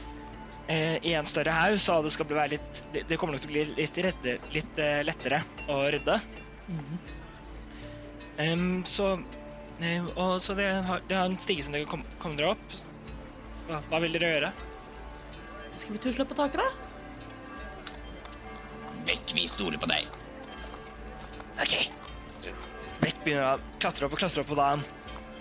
I 0.69 1.15
en 1.17 1.25
større 1.25 1.51
haug, 1.51 1.79
så 1.81 1.95
det 2.05 2.11
skal 2.13 2.27
bli 2.29 2.35
være 2.37 2.51
litt 2.53 2.79
det- 2.93 3.17
kommer 3.17 3.33
nok 3.33 3.41
til 3.41 3.49
å 3.49 3.53
bli 3.55 3.63
litt, 3.73 3.95
redde, 4.05 4.35
litt 4.53 4.77
eh, 4.79 4.99
lettere 5.03 5.39
å 5.67 5.79
rydde. 5.91 6.19
Ehm, 8.37 8.83
så 8.85 9.07
eh, 9.81 10.05
og, 10.15 10.37
Så 10.41 10.53
det 10.55 10.69
har, 10.85 11.01
det 11.09 11.17
har 11.17 11.25
en 11.25 11.39
stige 11.41 11.65
som 11.65 11.73
dere 11.73 11.89
kom, 11.89 12.03
kommer 12.21 12.37
dere 12.37 12.53
opp. 12.53 12.77
Hva, 13.67 13.81
hva 13.89 13.99
vil 14.05 14.13
dere 14.15 14.29
gjøre? 14.35 14.51
Skal 15.75 15.95
vi 15.97 16.03
tusle 16.05 16.25
på 16.29 16.37
taket, 16.37 16.61
da? 16.61 16.69
Vekk, 19.09 19.33
vi 19.35 19.47
stoler 19.49 19.81
på 19.81 19.89
deg. 19.89 20.05
Ok. 21.59 21.75
Beck 22.99 23.19
begynner 23.23 23.55
å 23.55 23.59
klatre 23.79 24.05
opp 24.07 24.15
og 24.17 24.19
klatre 24.21 24.41
opp 24.43 24.49
på 24.51 24.57
den, 24.59 24.83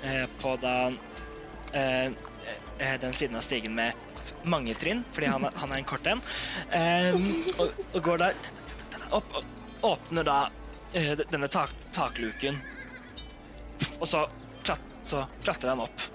eh, 0.06 0.26
på 0.42 0.52
den, 0.62 0.98
eh, 1.72 2.06
eh, 2.78 2.98
den 3.02 3.12
siden 3.12 3.36
av 3.36 3.42
stigen 3.46 3.74
med 3.74 3.94
mange 4.44 4.74
trinn, 4.78 5.04
fordi 5.12 5.26
han, 5.32 5.44
er- 5.48 5.56
han 5.58 5.72
er 5.72 5.78
en 5.80 5.84
kort 5.88 6.06
en. 6.06 6.20
Ehm, 6.72 7.28
og, 7.58 7.72
og 7.94 8.02
går 8.04 8.18
da 8.22 8.30
opp 9.10 9.36
og 9.40 9.44
åpner 9.94 10.24
da 10.28 10.36
eh, 10.94 11.14
denne 11.30 11.48
tak, 11.50 11.72
takluken. 11.92 12.60
Og 14.00 14.06
så, 14.08 14.24
klat, 14.64 14.80
så 15.06 15.24
klatrer 15.44 15.70
han 15.74 15.80
opp. 15.86 16.06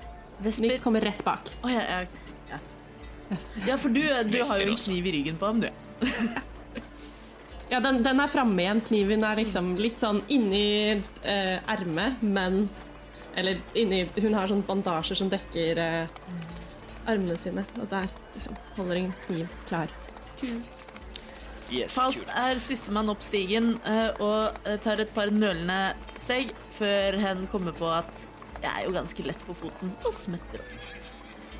Vesper 0.44 0.80
kommer 0.84 1.02
rett 1.04 1.24
bak. 1.24 1.52
Oh, 1.64 1.72
ja, 1.72 1.82
ja, 1.84 2.00
ja. 2.50 2.58
ja, 3.68 3.78
for 3.78 3.90
du, 3.90 4.02
du 4.02 4.40
har 4.44 4.60
jo 4.64 4.72
en 4.74 4.80
kniv 4.80 5.08
i 5.08 5.12
ryggen 5.20 5.38
på 5.40 5.46
ham, 5.52 5.62
du. 5.64 5.70
Ja, 7.74 7.80
den, 7.82 8.04
den 8.06 8.20
er 8.22 8.30
framme 8.30 8.62
igjen. 8.62 8.84
Kniven 8.86 9.24
er 9.26 9.40
liksom 9.40 9.72
litt 9.82 9.98
sånn 9.98 10.20
inni 10.30 10.94
eh, 10.94 11.56
ermet, 11.74 12.22
men 12.22 12.68
Eller 13.34 13.58
inni 13.74 14.04
Hun 14.22 14.36
har 14.38 14.52
sånn 14.52 14.62
bandasjer 14.68 15.18
som 15.18 15.32
dekker 15.32 15.80
eh, 15.82 16.20
armene 17.10 17.38
sine, 17.42 17.64
og 17.82 17.90
der 17.90 18.06
liksom 18.36 18.60
holder 18.78 19.00
en 19.00 19.10
kniv 19.26 19.56
klar. 19.66 19.90
Yes, 21.74 21.96
Faust 21.96 22.22
kult. 22.22 22.36
er 22.38 22.62
sistemann 22.62 23.10
opp 23.10 23.26
stigen 23.26 23.74
eh, 23.90 24.22
og 24.22 24.62
eh, 24.70 24.78
tar 24.84 25.02
et 25.02 25.10
par 25.16 25.34
nølende 25.34 25.96
steg 26.22 26.54
før 26.76 27.18
hen 27.24 27.48
kommer 27.50 27.74
på 27.74 27.90
at 27.90 28.28
jeg 28.60 28.70
er 28.70 28.86
jo 28.86 28.94
ganske 28.94 29.26
lett 29.26 29.42
på 29.48 29.56
foten, 29.58 29.96
og 30.06 30.14
smetter 30.16 30.62
opp. 30.62 30.92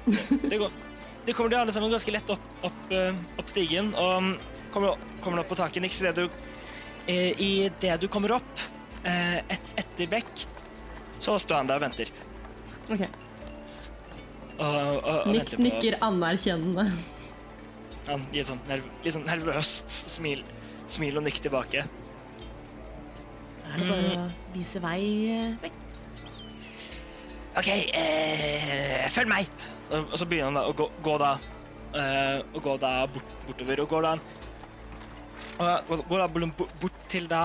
Det, 0.06 0.60
går, 0.62 0.78
det 1.26 1.34
kommer 1.34 1.52
de 1.52 1.58
alle 1.58 1.74
sammen 1.76 1.92
ganske 1.92 2.14
lett 2.14 2.30
opp, 2.32 2.46
opp, 2.70 2.86
eh, 2.94 3.18
opp 3.42 3.50
stigen, 3.50 3.92
og 3.98 4.30
mm, 4.30 4.34
kommer, 5.24 5.42
du 5.42 5.46
opp 5.46 5.52
på 5.54 5.60
taket. 5.60 5.84
Nix, 5.84 6.00
i 6.02 6.08
det 6.08 6.14
du, 6.18 6.28
eh, 7.08 7.42
i 7.42 7.52
det 7.82 7.98
du 8.04 8.08
kommer 8.12 8.36
opp 8.38 8.64
eh, 9.04 9.40
et, 9.42 9.74
etter 9.82 10.12
Beck, 10.12 10.46
så 11.24 11.40
står 11.42 11.64
han 11.64 11.72
der 11.72 11.82
og 11.82 11.86
venter. 11.88 12.14
Ok. 12.90 13.04
Og, 14.54 14.64
og, 14.64 15.10
og 15.10 15.34
Nix 15.34 15.56
venter 15.56 15.66
nikker 15.66 16.00
anerkjennende. 16.06 16.88
Han 18.10 18.26
gir 18.34 18.44
et 18.44 18.50
sånt 18.50 18.68
nerv, 18.68 18.88
litt 19.04 19.16
sånn 19.16 19.28
nervøst 19.28 19.94
smil, 20.12 20.44
smil 20.92 21.20
og 21.20 21.24
nikk 21.26 21.40
tilbake. 21.44 21.86
Da 23.64 23.72
er 23.72 23.80
det 23.80 23.88
bare 23.88 24.18
å 24.20 24.26
vise 24.54 24.82
vei 24.84 25.00
eh. 25.32 25.72
OK, 27.54 27.70
eh, 27.70 29.08
følg 29.14 29.30
meg! 29.30 29.50
Og, 29.94 30.08
og 30.10 30.16
så 30.20 30.26
begynner 30.28 30.50
han 30.50 30.58
da 30.58 30.64
å 30.68 30.74
gå, 30.78 30.88
gå 31.06 31.14
da 31.22 31.32
eh, 31.94 32.40
og 32.42 32.60
gå 32.66 32.74
da 32.82 32.94
bort, 33.14 33.36
bortover, 33.48 33.84
og 33.84 33.92
går 33.94 34.08
da 34.08 34.14
og 35.64 35.90
går, 35.90 36.06
går 36.10 36.24
da 36.24 36.50
bort, 36.82 37.02
til 37.12 37.28
da 37.32 37.44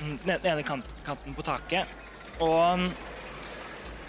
mm, 0.00 0.16
den 0.24 0.48
ene 0.52 0.64
kant, 0.66 0.88
kanten 1.06 1.36
på 1.36 1.44
taket, 1.46 1.96
og 2.44 2.86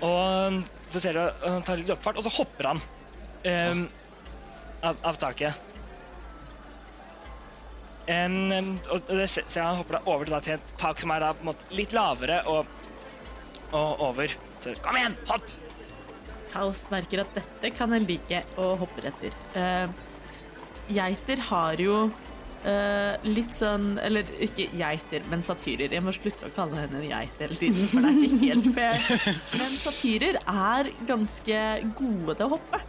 og 0.06 0.60
så 0.94 1.02
ser 1.02 1.18
du 1.18 1.24
han 1.42 1.64
tar 1.66 1.80
litt 1.80 1.94
oppfart, 1.96 2.20
og 2.20 2.28
så 2.28 2.34
hopper 2.38 2.70
han 2.72 2.82
um, 2.82 3.88
av, 4.86 5.00
av 5.02 5.18
taket. 5.20 5.64
En, 8.08 8.54
og 8.94 9.10
det 9.10 9.26
ser 9.28 9.64
han 9.66 9.80
hopper 9.82 9.98
da 9.98 10.04
over 10.08 10.28
til, 10.28 10.36
da, 10.36 10.42
til 10.46 10.56
et 10.56 10.76
tak 10.80 11.02
som 11.02 11.12
er 11.12 11.26
da 11.26 11.34
på 11.36 11.44
en 11.44 11.50
måte 11.50 11.76
litt 11.76 11.96
lavere 11.96 12.40
og, 12.48 12.70
og 13.76 14.06
over. 14.12 14.38
Så 14.64 14.76
kom 14.84 15.00
igjen, 15.00 15.18
hopp! 15.32 15.50
Faust 16.54 16.88
merker 16.94 17.26
at 17.26 17.34
dette 17.36 17.74
kan 17.76 17.92
en 17.94 18.06
like, 18.08 18.40
og 18.56 18.78
hopper 18.86 19.10
etter. 19.10 19.36
Uh, 19.58 19.92
geiter 20.88 21.42
har 21.50 21.84
jo 21.84 22.06
eh, 22.66 23.28
litt 23.28 23.56
sånn 23.56 23.98
Eller 24.02 24.28
ikke 24.44 24.68
geiter, 24.78 25.26
men 25.32 25.46
satyrer. 25.46 25.94
Jeg 25.94 26.04
må 26.06 26.14
slutte 26.16 26.50
å 26.50 26.54
kalle 26.56 26.84
henne 26.84 27.02
en 27.02 27.10
geit 27.10 27.42
hele 27.42 27.58
tiden, 27.60 27.88
for 27.92 28.06
det 28.06 28.12
er 28.12 28.28
ikke 28.28 28.44
helt 28.44 28.70
fair. 28.76 29.02
Men 29.58 29.74
satyrer 29.74 30.40
er 30.42 30.94
ganske 31.10 31.64
gode 31.98 32.38
til 32.38 32.48
å 32.48 32.54
hoppe. 32.58 32.84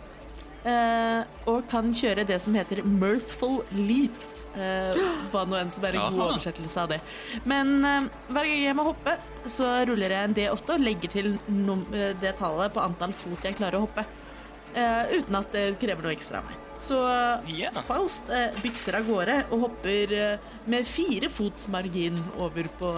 Uh, 0.58 1.22
og 1.48 1.68
kan 1.70 1.92
kjøre 1.94 2.24
det 2.26 2.40
som 2.42 2.56
heter 2.58 2.82
mirthful 2.82 3.60
leaps. 3.78 4.42
Uh, 4.56 4.98
hva 5.32 5.44
nå 5.46 5.56
enn 5.60 5.70
som 5.72 5.86
er 5.86 5.96
en 5.96 6.16
god 6.16 6.24
oversettelse 6.26 6.82
av 6.82 6.92
det. 6.92 7.00
Men 7.48 7.76
hver 7.86 8.42
gang 8.50 8.64
jeg 8.66 8.76
må 8.76 8.88
hoppe, 8.90 9.14
så 9.48 9.70
ruller 9.88 10.16
jeg 10.16 10.28
en 10.28 10.38
D8 10.40 10.74
og 10.74 10.84
legger 10.84 11.14
til 11.14 11.34
det 12.20 12.34
tallet 12.42 12.74
på 12.74 12.84
antall 12.84 13.14
fot 13.16 13.46
jeg 13.46 13.56
klarer 13.60 13.78
å 13.78 13.86
hoppe. 13.86 14.04
uten 14.74 15.38
at 15.38 15.52
det 15.54 15.68
krever 15.80 16.04
noe 16.04 16.18
ekstra 16.18 16.42
av 16.42 16.50
meg. 16.50 16.67
Så 16.78 16.98
yeah. 17.50 17.74
Faust 17.88 18.30
eh, 18.30 18.54
bykser 18.62 18.98
av 19.00 19.08
gårde 19.08 19.36
og 19.50 19.64
hopper 19.66 20.14
eh, 20.14 20.50
med 20.70 20.86
fire 20.86 21.30
fots 21.32 21.66
margin 21.72 22.20
over 22.38 22.70
på 22.78 22.92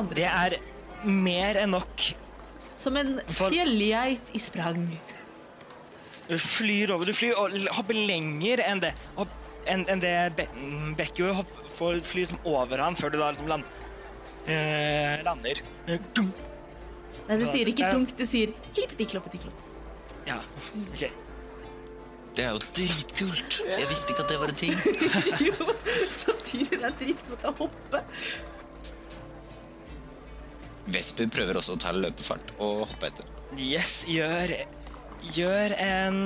andre. 0.00 0.16
Det 0.16 0.28
er 0.30 0.56
mer 1.04 1.60
enn 1.60 1.74
nok. 1.76 2.06
Som 2.80 2.96
en 2.96 3.18
For- 3.28 3.52
fjellgeit 3.52 4.32
i 4.32 4.40
sprang. 4.40 4.86
Du 6.30 6.38
flyr 6.38 6.94
over. 6.94 7.04
Du 7.04 7.12
flyr 7.12 7.36
og 7.36 7.56
hopper 7.76 7.98
lenger 7.98 8.62
enn 8.64 8.80
det 8.84 8.94
hopp, 9.18 9.32
enn, 9.68 9.84
enn 9.90 10.00
det 10.02 10.14
Be 10.38 10.46
Bekkjo 10.96 11.34
flyr 11.80 12.00
liksom 12.22 12.40
over 12.48 12.80
han 12.84 12.96
før 12.98 13.12
du 13.12 13.18
da 13.20 13.30
liksom 13.32 13.48
land, 13.50 13.64
eh, 14.46 15.20
lander. 15.24 15.60
Nei, 15.88 17.38
det 17.38 17.48
sier 17.48 17.70
ikke 17.72 17.88
plunk, 17.92 18.14
det 18.18 18.26
sier 18.28 18.52
klippeti 18.72 19.06
kloppeti 19.12 19.40
klopp. 19.42 19.66
Ja, 20.28 20.38
ok. 20.92 21.29
Det 22.36 22.44
er 22.46 22.54
jo 22.54 22.60
dritkult. 22.76 23.60
Jeg 23.66 23.88
visste 23.90 24.14
ikke 24.14 24.24
at 24.24 24.30
det 24.30 24.38
var 24.40 24.52
en 24.52 24.58
ting. 24.60 24.76
jo, 25.48 25.54
satyrer 26.14 26.86
er 26.88 26.96
dritkult 27.00 27.42
til 27.42 27.50
å 27.50 27.54
hoppe. 27.58 28.02
Vesper 30.90 31.30
prøver 31.30 31.58
også 31.60 31.76
å 31.76 31.80
ta 31.82 31.92
løpefart 31.94 32.52
og 32.58 32.84
hoppe 32.90 33.10
etter. 33.10 33.26
Yes, 33.58 34.04
gjør, 34.08 34.52
gjør 35.34 35.74
en 35.82 36.20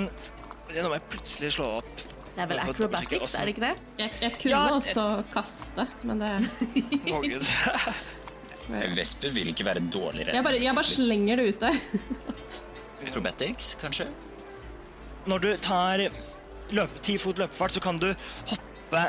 Det 0.68 0.82
må 0.85 0.93
jeg 0.98 1.06
plutselig 1.14 1.55
slå 1.56 1.70
opp. 1.81 2.05
Det 2.35 2.43
er 2.43 2.51
vel 2.51 2.60
acrobatics, 2.64 3.35
er 3.39 3.47
det 3.47 3.55
ikke 3.55 3.62
det? 3.62 3.74
Jeg, 4.01 4.12
jeg 4.24 4.36
kunne 4.43 4.52
Ja, 4.52 4.62
også 4.74 5.05
kaste, 5.31 5.86
men 6.02 6.22
det 6.22 6.31
Vesper 8.97 9.35
vil 9.36 9.51
ikke 9.52 9.66
være 9.68 9.82
dårligere. 9.93 10.35
Jeg 10.35 10.44
bare, 10.47 10.60
jeg 10.62 10.74
bare 10.74 10.89
slenger 10.89 11.40
det 11.40 11.44
ut 11.52 11.60
der. 11.62 11.76
Acrobatics, 13.05 13.74
kanskje? 13.81 14.09
Når 15.30 15.40
du 15.44 15.51
tar 15.64 16.02
løpe, 16.74 17.01
ti 17.05 17.16
fot 17.20 17.38
løpefart, 17.40 17.72
så 17.76 17.80
kan 17.84 17.98
du 18.01 18.10
hoppe 18.51 19.05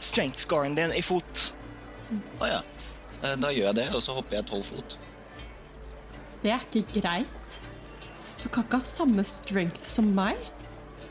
strength-scoren 0.00 0.76
din 0.78 0.94
i 0.96 1.02
fot. 1.04 1.50
Å 2.40 2.48
ja. 2.50 2.60
Eh, 3.22 3.34
Da 3.36 3.50
gjør 3.52 3.70
jeg 3.70 3.78
det, 3.80 3.88
og 3.94 4.02
så 4.04 4.14
hopper 4.16 4.38
jeg 4.40 4.48
tolv 4.50 4.64
fot. 4.70 4.96
Det 6.40 6.54
er 6.54 6.62
ikke 6.70 7.00
greit. 7.00 7.58
Du 8.40 8.48
kan 8.48 8.64
ikke 8.64 8.78
ha 8.78 8.84
samme 8.84 9.24
strength 9.28 9.84
som 9.84 10.08
meg. 10.16 10.38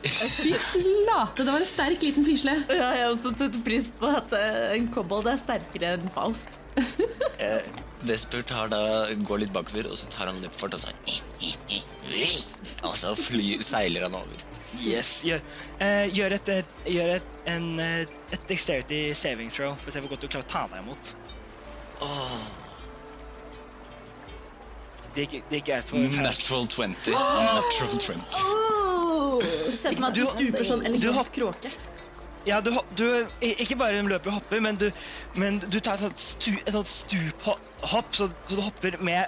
Fy 0.00 0.54
flate, 0.56 1.44
det 1.44 1.52
var 1.52 1.60
en 1.60 1.68
sterk 1.68 2.02
liten 2.02 2.24
fisle. 2.24 2.54
Ja, 2.72 2.88
jeg 2.96 3.04
har 3.04 3.12
også 3.12 3.34
tatt 3.36 3.58
pris 3.66 3.86
på 4.00 4.08
at 4.08 4.32
eh, 4.32 4.72
en 4.78 4.88
kobold 4.94 5.28
er 5.28 5.38
sterkere 5.38 5.92
enn 5.98 6.08
Faust. 6.14 6.48
Vesper 8.02 8.42
tar 8.48 8.70
da, 8.72 8.80
går 9.12 9.42
litt 9.44 9.52
bakover, 9.52 9.90
og 9.90 9.98
så 10.00 10.08
tar 10.12 10.30
han 10.30 10.38
luftfart 10.40 10.74
og 10.74 10.80
så 10.80 10.92
Og 12.88 12.94
så 12.96 13.12
fly, 13.18 13.58
seiler 13.64 14.06
han 14.06 14.16
over. 14.16 14.46
Yes, 14.80 15.20
gjør, 15.26 15.42
uh, 15.80 16.06
gjør, 16.14 16.36
et, 16.38 16.50
gjør 16.88 17.16
et, 17.18 17.30
en, 17.50 17.66
eh, 17.82 18.12
et 18.32 18.44
dexterity 18.48 19.00
saving 19.18 19.50
throw 19.52 19.74
for 19.82 19.90
å 19.90 19.94
se 19.94 20.00
hvor 20.00 20.14
godt 20.14 20.24
du 20.24 20.28
klarer 20.30 20.46
å 20.46 20.50
ta 20.50 20.62
deg 20.70 20.84
imot. 20.84 21.10
Det 25.14 25.26
gikk, 25.26 25.42
det 25.50 25.58
gikk 25.60 25.68
greit 25.72 25.90
for 25.90 25.98
Natural 26.22 26.66
20. 26.70 27.12
Natural 27.12 27.96
20. 28.06 29.70
Se 29.74 29.90
for 29.90 30.00
meg 30.00 30.08
at 30.10 30.14
du 30.14 30.22
Du- 30.24 30.30
stuper 30.30 30.64
sånn 30.64 30.86
elegant 30.86 31.32
kråke. 31.34 31.72
Ja, 32.46 32.60
du, 32.64 32.70
du 32.96 33.26
Ikke 33.42 33.76
bare 33.76 34.00
løper 34.00 34.30
og 34.30 34.38
hopper, 34.38 34.60
men 34.64 34.76
du, 34.76 34.90
men 35.34 35.58
du 35.68 35.78
tar 35.80 35.94
et 35.98 36.00
sånt, 36.06 36.18
stu, 36.18 36.54
et 36.64 36.72
sånt 36.72 36.86
stuphopp, 37.80 38.14
så, 38.16 38.28
så 38.46 38.56
du 38.56 38.62
hopper 38.62 38.96
med 39.00 39.26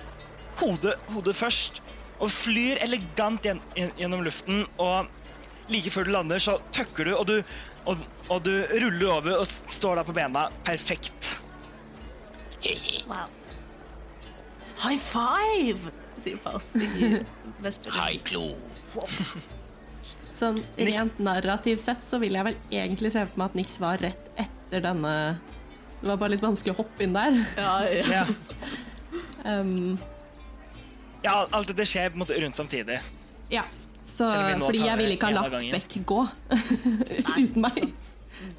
hodet, 0.60 0.94
hodet 1.12 1.34
først, 1.36 1.80
og 2.22 2.30
flyr 2.30 2.78
elegant 2.84 3.42
gjen, 3.42 3.60
gjen- 3.74 3.94
gjennom 3.98 4.22
luften, 4.26 4.64
og 4.78 5.08
like 5.72 5.90
før 5.90 6.06
du 6.06 6.12
lander, 6.14 6.38
så 6.42 6.58
tøkker 6.74 7.08
du, 7.08 7.14
og 7.16 7.26
du, 7.30 7.36
og, 7.88 8.02
og 8.30 8.42
du 8.46 8.52
ruller 8.78 9.08
over 9.10 9.40
og 9.40 9.46
står 9.48 9.98
da 9.98 10.04
på 10.06 10.14
bena 10.14 10.46
perfekt. 10.66 11.32
Wow. 13.08 13.26
High 14.84 14.98
five! 15.02 15.90
sier 16.22 16.38
Faust. 16.44 16.76
Hei, 17.96 18.18
Klo. 18.28 18.52
Sånn 20.36 20.60
rent 20.78 21.18
narrativt 21.22 21.82
sett 21.82 22.04
så 22.08 22.18
vil 22.22 22.36
jeg 22.36 22.46
vel 22.46 22.58
egentlig 22.70 23.10
se 23.14 23.24
for 23.26 23.40
meg 23.40 23.50
at 23.50 23.56
Nix 23.58 23.74
var 23.82 23.98
rett 24.04 24.28
etter 24.40 24.84
denne 24.84 25.14
Det 26.02 26.08
var 26.10 26.18
bare 26.18 26.34
litt 26.34 26.42
vanskelig 26.42 26.74
å 26.74 26.80
hoppe 26.82 27.04
inn 27.06 27.14
der. 27.14 27.36
Ja, 27.56 27.74
ja. 27.86 28.24
Um, 29.46 29.94
ja 31.22 31.36
alt 31.44 31.70
dette 31.70 31.86
skjer 31.86 32.10
på 32.10 32.18
en 32.18 32.24
måte 32.24 32.38
rundt 32.42 32.58
samtidig. 32.58 33.00
ja. 33.52 33.64
Så, 34.12 34.26
fordi 34.60 34.82
jeg 34.82 34.98
ville 34.98 35.14
ikke 35.14 35.28
ha 35.30 35.44
latt. 35.46 35.54
Beck 35.72 35.94
gå 36.04 36.18
uten 37.38 37.62
meg. 37.62 37.78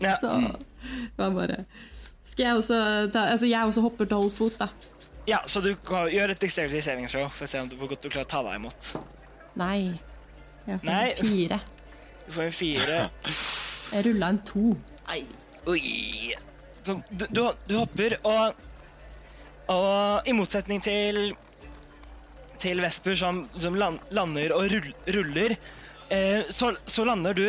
Ja. 0.02 0.15
Så 0.18 0.32
det 0.40 1.20
var 1.20 1.34
bare 1.36 1.57
Skal 2.24 2.45
jeg 2.45 2.56
også 2.61 2.78
ta 3.14 3.26
Altså, 3.34 3.49
jeg 3.52 3.68
også 3.68 3.84
hopper 3.84 4.07
tolv 4.10 4.32
fot, 4.34 4.56
da. 4.57 4.70
Ja, 5.28 5.41
så 5.45 5.61
du 5.61 5.76
kan 5.86 6.07
gjør 6.10 6.34
et 6.34 6.41
dexterity 6.41 6.82
for 7.11 7.28
å 7.45 7.52
se 7.52 7.61
om 7.61 7.70
du, 7.70 7.76
hvor 7.78 7.91
godt 7.91 8.07
du 8.07 8.10
klarer 8.10 8.26
å 8.26 8.32
ta 8.32 8.41
deg 8.48 8.57
imot. 8.60 8.90
Nei. 9.60 9.94
Jeg 10.65 10.80
får 10.80 10.90
Nei. 10.90 11.06
en 11.11 11.30
fire. 11.30 11.60
Du 12.26 12.32
får 12.32 12.44
en 12.48 12.57
fire. 12.57 12.98
Jeg 13.94 14.06
rulla 14.07 14.32
en 14.34 14.41
to. 14.48 14.65
Nei. 15.11 15.22
Oi. 15.70 16.34
Så 16.84 16.97
du, 17.10 17.26
du, 17.30 17.41
du 17.68 17.76
hopper, 17.77 18.18
og, 18.27 18.60
og 19.72 20.27
i 20.27 20.35
motsetning 20.35 20.84
til 20.84 21.34
til 22.64 22.80
Vesper, 22.80 23.15
som, 23.19 23.43
som 23.60 23.76
land, 23.76 23.99
lander 24.15 24.53
og 24.55 24.69
rull, 24.72 24.85
ruller, 25.15 25.55
eh, 26.14 26.45
så, 26.47 26.69
så 26.88 27.03
lander 27.03 27.35
du 27.35 27.43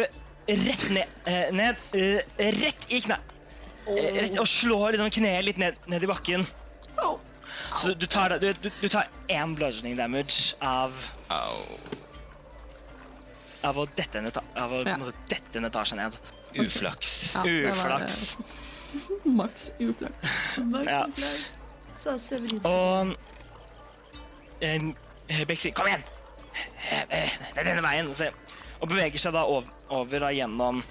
rett 0.48 0.88
ned, 0.90 1.12
eh, 1.30 1.52
ned 1.54 1.78
eh, 1.94 2.48
rett 2.58 2.88
i 2.90 2.98
kne. 3.04 3.20
Eh, 3.86 4.18
rett, 4.24 4.38
og 4.42 4.48
slår 4.50 4.96
liksom 4.96 5.12
kneet 5.20 5.46
litt 5.46 5.60
ned, 5.62 5.78
ned 5.86 6.02
i 6.02 6.10
bakken. 6.10 6.46
Så 7.74 7.92
du, 7.92 7.94
du 7.94 8.06
tar 8.10 8.34
du, 8.42 8.48
du, 8.62 8.70
du 8.80 8.88
tar 8.88 9.10
én 9.30 9.54
bludgeoning 9.54 9.96
damage 9.98 10.54
av 10.62 10.94
av 13.64 13.78
å 13.80 13.86
dette 13.96 14.20
en, 14.20 14.28
etasje 15.70 15.96
ned. 15.98 16.18
Uflaks. 16.60 17.14
Ja, 17.34 17.42
det 17.46 17.62
var, 19.38 19.52
Uflaks. 19.80 20.24
Maks 20.58 20.88
uflaks. 20.88 20.88
Ja. 20.88 21.06
Sa 21.98 22.18
Severin. 22.18 22.60
Og 22.64 23.14
eh, 24.60 25.44
Beck 25.48 25.60
sier 25.60 25.72
'kom 25.72 25.88
igjen', 25.88 26.04
Eh, 26.90 27.00
eh, 27.08 27.30
det 27.54 27.62
er 27.62 27.70
denne 27.70 27.84
veien. 27.84 28.10
Så, 28.14 28.28
og 28.80 28.90
beveger 28.90 29.20
seg 29.20 29.34
da 29.36 29.44
over, 29.48 29.70
over 29.94 30.26
da 30.26 30.32
gjennom 30.34 30.82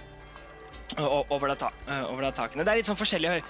over, 0.97 1.47
da 1.53 1.55
ta, 1.57 1.69
eh, 1.87 2.03
over 2.11 2.27
da 2.27 2.31
takene. 2.35 2.65
Det 2.65 2.73
er 2.73 2.81
litt 2.81 2.89
sånn 2.89 2.99
forskjellig 2.99 3.31
høy, 3.33 3.43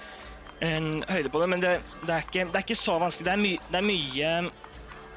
høyde 1.10 1.32
på 1.32 1.40
det, 1.42 1.48
men 1.52 1.60
det, 1.60 1.72
det, 2.04 2.12
er 2.14 2.26
ikke, 2.26 2.44
det 2.48 2.60
er 2.60 2.64
ikke 2.64 2.78
så 2.78 2.98
vanskelig. 3.02 3.26
Det 3.26 3.34
er, 3.34 3.42
my, 3.42 3.54
det 3.70 3.80
er 3.80 3.88
mye 3.88 4.34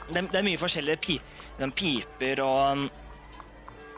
det 0.08 0.22
er, 0.22 0.30
det 0.32 0.40
er 0.40 0.48
mye 0.48 0.60
forskjellige 0.60 1.04
pi, 1.04 1.20
piper 1.76 2.44
og 2.46 2.88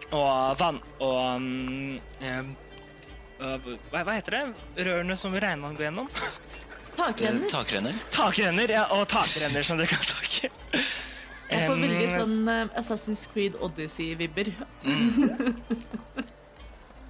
og 0.10 0.56
vann 0.58 0.80
og 1.06 1.20
um, 1.38 2.00
hva, 3.40 4.04
hva 4.04 4.16
heter 4.18 4.36
det? 4.36 4.44
Rørene 4.88 5.16
som 5.20 5.36
regnvann 5.36 5.78
går 5.80 5.90
gjennom? 5.90 6.10
Eh, 7.00 7.06
Takrenner. 7.06 7.46
Takrenner. 7.48 7.94
Takrenner, 8.12 8.72
ja, 8.74 8.82
og 8.92 9.06
takrenner 9.08 9.64
som 9.64 9.78
dere 9.80 9.88
kan 9.88 10.02
takke. 10.04 10.50
Jeg 11.50 11.70
får 11.70 11.78
veldig 11.80 12.10
sånn 12.12 12.34
uh, 12.52 12.74
Assassin's 12.78 13.22
Creed 13.32 13.56
Odyssey-vibber. 13.64 14.52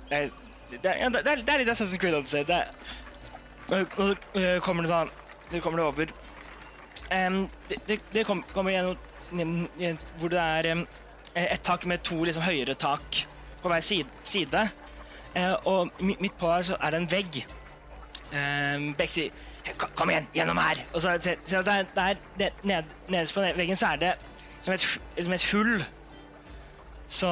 Det 0.09 0.19
det, 0.69 0.93
ja, 0.99 1.09
det, 1.09 1.23
er, 1.25 1.41
det 1.41 1.53
er 1.55 1.63
litt 1.63 1.71
Assassin's 1.73 1.97
Creed 2.01 2.15
Odyssey. 2.19 2.45
Det 2.45 2.59
og, 3.73 3.97
og, 4.01 4.23
øh, 4.37 4.59
kommer 4.61 4.85
du 4.85 4.89
da 4.89 4.99
Det 5.49 5.61
kommer 5.65 5.81
det 5.81 5.87
over. 5.89 6.13
um, 7.09 7.49
det, 7.69 7.77
det, 7.87 7.99
det 8.13 8.25
kom, 8.25 8.43
kommer 8.53 8.71
gjennom- 8.71 8.97
hvor 10.21 10.29
det 10.29 10.39
er 10.39 10.71
um, 10.71 10.87
et 11.35 11.61
tak 11.65 11.85
med 11.85 12.03
to 12.05 12.23
liksom, 12.23 12.43
høyere 12.45 12.73
tak 12.77 13.25
på 13.61 13.69
hver 13.69 13.81
side. 13.81 14.69
Eh, 15.35 15.53
og 15.65 15.89
midt 15.99 16.37
på 16.39 16.49
her 16.51 16.61
så 16.65 16.77
er 16.81 16.89
det 16.89 17.01
en 17.03 17.11
vegg. 17.11 17.45
Um, 18.33 18.93
Beck 18.97 19.11
sier 19.11 19.29
«Kom- 19.77 20.09
igjen, 20.09 20.27
gjennom 20.33 20.57
her! 20.57 20.79
Og 20.93 21.01
så 21.01 21.15
ser 21.21 21.37
jeg 21.47 21.59
at 21.59 21.65
der, 21.95 22.03
er, 22.03 22.15
er 22.39 22.49
ned, 22.63 22.83
nederst 23.09 23.33
på 23.33 23.41
veggen 23.57 23.77
så 23.77 23.91
er 23.93 24.01
det 24.01 24.13
som 24.61 24.73
et, 24.73 24.85
som 25.23 25.33
et 25.33 25.45
hull. 25.51 25.83
Så 27.09 27.29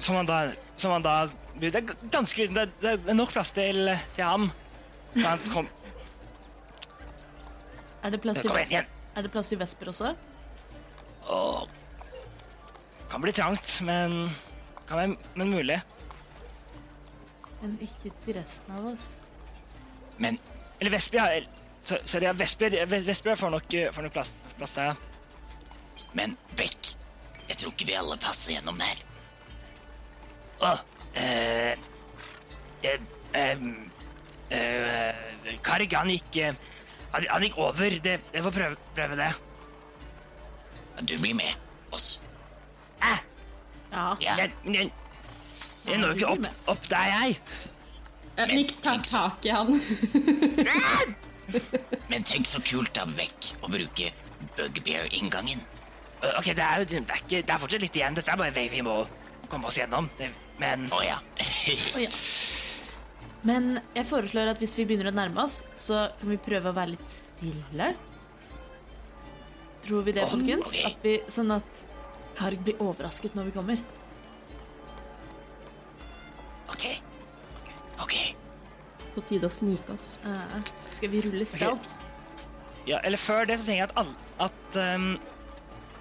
som 0.00 0.16
han 0.16 0.26
da, 0.28 0.38
som 0.76 0.92
han 0.96 1.04
da 1.04 1.14
Det 1.60 1.74
er 1.76 1.84
ganske. 2.10 2.46
Det, 2.48 2.62
er- 2.62 2.96
det 2.96 3.10
er 3.10 3.14
nok 3.18 3.32
plass 3.32 3.52
til, 3.52 3.90
til 4.16 4.24
ham. 4.24 4.50
Så 5.16 5.26
han 5.28 5.38
kom, 5.52 5.68
Er 8.02 8.10
det 8.14 8.20
plass 8.22 8.40
til 8.40 8.50
Vesper, 8.54 8.86
er 9.16 9.22
det 9.26 9.30
plass 9.32 9.48
til 9.52 9.58
Vesper 9.60 9.88
også? 9.92 10.14
Åh. 11.28 11.62
Kan 13.10 13.20
bli 13.20 13.32
trangt, 13.32 13.80
men 13.84 14.30
kan 14.88 14.96
være, 14.96 15.16
men 15.36 15.50
mulig. 15.50 15.80
Men 17.60 17.76
ikke 17.84 18.12
til 18.24 18.34
resten 18.38 18.76
av 18.76 18.86
oss. 18.94 19.08
Men 20.18 20.38
Eller 20.80 20.90
ja. 21.12 21.26
Så- 21.82 22.00
Sorry, 22.04 22.24
ja, 22.24 22.32
Vesper, 22.32 22.70
får 23.36 23.50
nok, 23.50 23.74
eh, 23.74 23.90
får 23.92 24.02
nok 24.02 24.12
plass, 24.12 24.32
plass 24.56 24.72
der, 24.72 24.84
ja. 24.84 24.94
Men 26.14 26.36
Beck, 26.56 26.94
jeg 27.48 27.56
tror 27.56 27.72
ikke 27.72 27.86
vi 27.86 27.94
alle 27.94 28.16
passer 28.16 28.52
gjennom 28.52 28.78
der. 28.78 29.02
Åh, 30.60 30.80
eh, 31.14 31.72
eh, 32.82 33.00
eh, 33.34 33.56
eh, 34.50 35.14
Karg, 35.62 35.92
han 35.92 36.08
gikk 36.08 36.36
han, 37.12 37.24
han 37.28 37.42
gikk 37.42 37.58
over. 37.58 37.90
Det, 38.04 38.20
jeg 38.32 38.42
får 38.44 38.52
prøve, 38.54 38.76
prøve 38.94 39.16
det. 39.16 39.30
Du 41.08 41.16
blir 41.18 41.34
med 41.34 41.54
oss. 41.92 42.22
Æ, 43.02 43.16
Ja. 43.92 44.16
Ja. 44.20 44.36
jeg, 44.36 44.52
jeg, 44.64 44.92
jeg 45.86 45.98
når 46.02 46.14
ikke 46.16 46.30
opp, 46.34 46.46
opp 46.74 46.88
der, 46.90 47.10
jeg. 47.14 47.38
Men, 48.36 48.52
Nix 48.56 48.78
tar 48.84 49.00
tak 49.04 49.44
i 49.44 49.52
han. 49.52 49.74
Men 52.10 52.24
tenk 52.24 52.46
så 52.48 52.60
kult 52.64 52.96
av 53.02 53.10
Beck 53.18 53.50
å 53.66 53.70
bruke 53.72 54.10
Bugbear-inngangen. 54.56 55.60
Eh, 56.22 56.36
Ok, 56.38 56.50
det 56.56 56.64
er, 56.64 56.82
jo- 56.82 56.88
det, 56.90 57.00
er 57.02 57.20
ikke, 57.24 57.40
det 57.42 57.54
er 57.54 57.58
fortsatt 57.62 57.82
litt 57.84 57.96
igjen. 57.96 58.16
Dette 58.16 58.32
er 58.32 58.38
bare 58.40 58.52
en 58.52 58.56
vei 58.56 58.68
vi 58.72 58.82
må 58.86 59.00
komme 59.50 59.68
oss 59.68 59.78
gjennom. 59.80 60.08
Men 60.60 60.86
Å 60.92 61.00
ja. 61.04 61.18
oh, 61.20 62.00
ja. 62.00 62.10
Men 63.48 63.70
jeg 63.96 64.04
foreslår 64.08 64.50
at 64.52 64.60
hvis 64.60 64.76
vi 64.76 64.84
begynner 64.88 65.08
å 65.10 65.16
nærme 65.16 65.44
oss, 65.46 65.62
så 65.80 66.06
kan 66.20 66.28
vi 66.32 66.36
prøve 66.44 66.70
å 66.72 66.76
være 66.76 66.94
litt 66.94 67.08
stille. 67.12 67.90
Tror 69.86 70.04
vi 70.04 70.12
det, 70.16 70.26
oh, 70.26 70.34
folkens? 70.36 70.68
Okay. 70.68 70.84
At 70.90 71.06
vi, 71.06 71.14
sånn 71.32 71.54
at 71.56 71.84
Karg 72.36 72.60
blir 72.64 72.76
overrasket 72.84 73.34
når 73.36 73.48
vi 73.48 73.54
kommer. 73.56 73.80
Ok. 76.80 77.02
Ok. 78.00 78.16
På 79.14 79.24
tide 79.28 79.48
å 79.48 79.52
snike 79.52 79.92
oss. 79.92 80.14
Uh, 80.24 80.60
skal 80.90 81.12
vi 81.12 81.20
rulle 81.26 81.44
stealth? 81.48 81.88
ja, 82.88 83.00
Eller 83.04 83.20
før 83.20 83.44
det 83.44 83.58
så 83.60 83.68
tenker 83.68 83.82
jeg 83.82 83.90
at 83.90 83.98
alle 84.00 84.14
At, 84.40 84.76
um, 84.96 85.18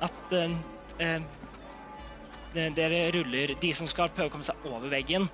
at 0.02 0.36
um, 0.40 1.26
dere 2.56 3.02
ruller 3.14 3.56
De 3.60 3.74
som 3.76 3.90
skal 3.90 4.12
prøve 4.16 4.32
å 4.32 4.34
komme 4.34 4.48
seg 4.48 4.68
over 4.70 4.88
veggen, 4.94 5.28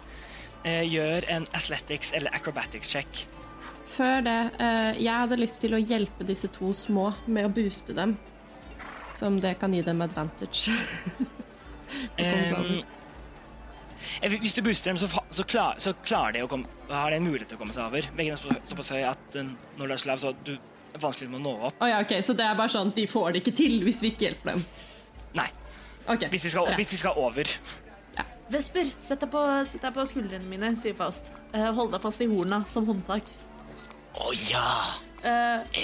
uh, 0.65 0.83
gjør 0.83 1.27
en 1.35 1.45
athletics 1.53 2.13
eller 2.17 2.33
acrobatics 2.35 2.89
check. 2.91 3.25
Før 3.95 4.25
det, 4.25 4.39
uh, 4.57 4.91
jeg 4.97 5.13
hadde 5.13 5.39
lyst 5.39 5.61
til 5.61 5.77
å 5.77 5.81
hjelpe 5.81 6.25
disse 6.27 6.49
to 6.55 6.73
små 6.75 7.11
med 7.27 7.47
å 7.47 7.53
booste 7.53 7.95
dem. 7.95 8.17
Som 9.15 9.37
det 9.39 9.55
kan 9.61 9.73
gi 9.73 9.85
dem 9.85 10.01
advantage. 10.03 10.73
Um, 12.19 12.81
hvis 14.21 14.55
du 14.57 14.61
booster 14.65 14.91
dem, 14.93 14.99
så, 15.01 15.09
så, 15.29 15.43
klar, 15.47 15.79
så 15.81 15.93
klarer 16.05 16.37
de 16.37 16.45
å 16.45 16.49
komme, 16.51 16.69
har 16.89 17.11
de 17.13 17.19
en 17.19 17.27
mulighet 17.27 17.49
til 17.51 17.59
å 17.59 17.63
komme 17.63 17.75
seg 17.75 17.87
over. 17.87 18.07
Veggen 18.17 18.37
er 18.37 18.63
såpass 18.69 18.93
høy 18.95 19.03
at 19.09 19.37
uh, 19.39 19.53
når 19.79 19.91
du 19.91 19.97
er 19.97 20.01
slav, 20.05 20.21
så 20.21 20.33
du 20.45 20.53
er 20.55 21.03
vanskelig 21.03 21.31
å 21.35 21.41
nå 21.41 21.55
opp. 21.69 21.79
Oh, 21.81 21.89
ja, 21.89 21.99
ok, 22.05 22.17
Så 22.23 22.37
det 22.37 22.45
er 22.47 22.57
bare 22.57 22.71
sånn 22.71 22.93
at 22.93 22.99
de 22.99 23.07
får 23.09 23.33
det 23.35 23.43
ikke 23.43 23.55
til 23.59 23.79
hvis 23.83 24.03
vi 24.05 24.13
ikke 24.13 24.29
hjelper 24.29 24.55
dem? 24.55 24.65
Nei, 25.35 25.49
Okay. 26.05 26.29
hvis 26.29 26.43
de 26.45 26.49
skal, 26.53 26.69
hvis 26.77 26.91
de 26.93 26.97
skal 27.01 27.17
over. 27.17 27.49
Vesper, 28.53 28.91
sett 29.01 29.23
deg, 29.23 29.31
på, 29.33 29.41
sett 29.65 29.81
deg 29.81 29.95
på 29.95 30.03
skuldrene 30.05 30.45
mine, 30.45 30.69
sier 30.77 30.93
Faust. 30.97 31.31
Eh, 31.49 31.65
hold 31.73 31.89
deg 31.95 32.03
fast 32.03 32.21
i 32.21 32.27
horna 32.29 32.59
som 32.69 32.85
håndtak. 32.85 33.31
Å 34.21 34.33
ja. 34.45 34.67
Eh, 35.25 35.81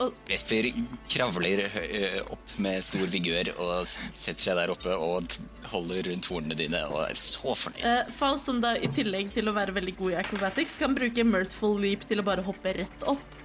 Eh, 0.00 0.12
Vesper 0.30 0.70
kravler 1.10 1.66
eh, 1.68 2.20
opp 2.32 2.54
med 2.64 2.84
stor 2.84 3.06
vigør 3.12 3.52
og 3.58 3.74
setter 3.86 4.42
seg 4.46 4.60
der 4.60 4.72
oppe 4.72 4.94
og 4.96 5.36
holder 5.70 6.08
rundt 6.10 6.30
hornene 6.32 6.56
dine 6.58 6.80
og 6.88 7.02
er 7.04 7.18
så 7.20 7.54
fornøyd. 7.54 7.84
Uh, 7.84 8.12
Faust, 8.16 8.48
som 8.48 8.62
da 8.64 8.74
i 8.80 8.88
tillegg 8.96 9.34
til 9.36 9.50
å 9.50 9.56
være 9.56 9.74
veldig 9.76 9.96
god 9.98 10.14
i 10.14 10.20
acrobatics, 10.22 10.78
kan 10.80 10.96
bruke 10.96 11.26
mirthful 11.26 11.76
leap 11.82 12.06
til 12.08 12.22
å 12.22 12.26
bare 12.26 12.44
hoppe 12.46 12.74
rett 12.80 13.06
opp. 13.10 13.36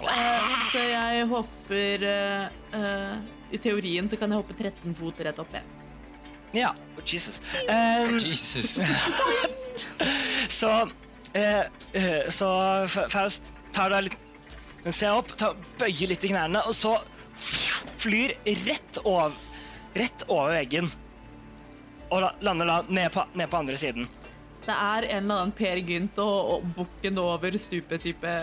Uh, 0.00 0.52
så 0.72 0.80
jeg 0.80 1.26
hopper 1.28 2.04
uh, 2.08 2.46
eh, 2.72 3.16
I 3.52 3.58
teorien 3.60 4.06
så 4.08 4.16
kan 4.16 4.32
jeg 4.32 4.40
hoppe 4.40 4.56
13 4.56 4.94
fot 4.96 5.20
rett 5.26 5.42
opp 5.42 5.52
igjen. 5.52 5.76
Ja, 6.56 6.72
Jesus. 7.04 7.40
Um, 7.68 8.16
Jesus. 8.24 8.80
så 10.60 10.72
eh, 11.32 11.68
eh, 11.92 12.30
Så 12.32 12.48
Faust 12.88 13.52
tar 13.76 13.92
deg 13.94 14.08
litt 14.08 14.29
Den 14.84 14.96
ser 14.96 15.16
opp, 15.18 15.34
tar, 15.36 15.56
bøyer 15.80 16.12
litt 16.12 16.24
i 16.24 16.32
knærne, 16.32 16.62
og 16.64 16.76
så 16.76 16.96
flyr 18.00 18.34
rett 18.64 19.00
over, 19.04 19.36
rett 19.96 20.24
over 20.28 20.54
veggen. 20.56 20.90
Og 22.10 22.24
da, 22.24 22.32
lander 22.42 22.70
da 22.70 22.78
ned 22.88 23.12
på, 23.14 23.24
ned 23.38 23.50
på 23.52 23.60
andre 23.60 23.76
siden. 23.80 24.08
Det 24.64 24.74
er 24.76 25.06
en 25.08 25.24
eller 25.24 25.42
annen 25.42 25.52
Per 25.56 25.80
Gynt 25.84 26.18
og, 26.20 26.38
og 26.54 26.66
bukken 26.76 27.18
over 27.20 27.56
stupet-type 27.58 28.34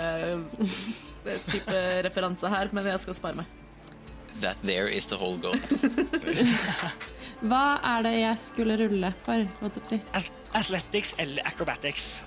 type 1.51 1.83
referanse 2.07 2.49
her, 2.51 2.71
men 2.73 2.89
jeg 2.89 3.03
skal 3.03 3.17
spare 3.17 3.41
meg. 3.41 3.53
That 4.41 4.61
there 4.63 4.87
is 4.87 5.07
the 5.09 5.17
whole 5.17 5.37
goat. 5.41 5.65
Hva 7.47 7.77
er 7.85 8.05
det 8.05 8.15
jeg 8.19 8.41
skulle 8.41 8.77
rulle 8.79 9.11
for? 9.25 9.45
Athletics 10.57 11.15
eller 11.21 11.45
acrobatics. 11.49 12.21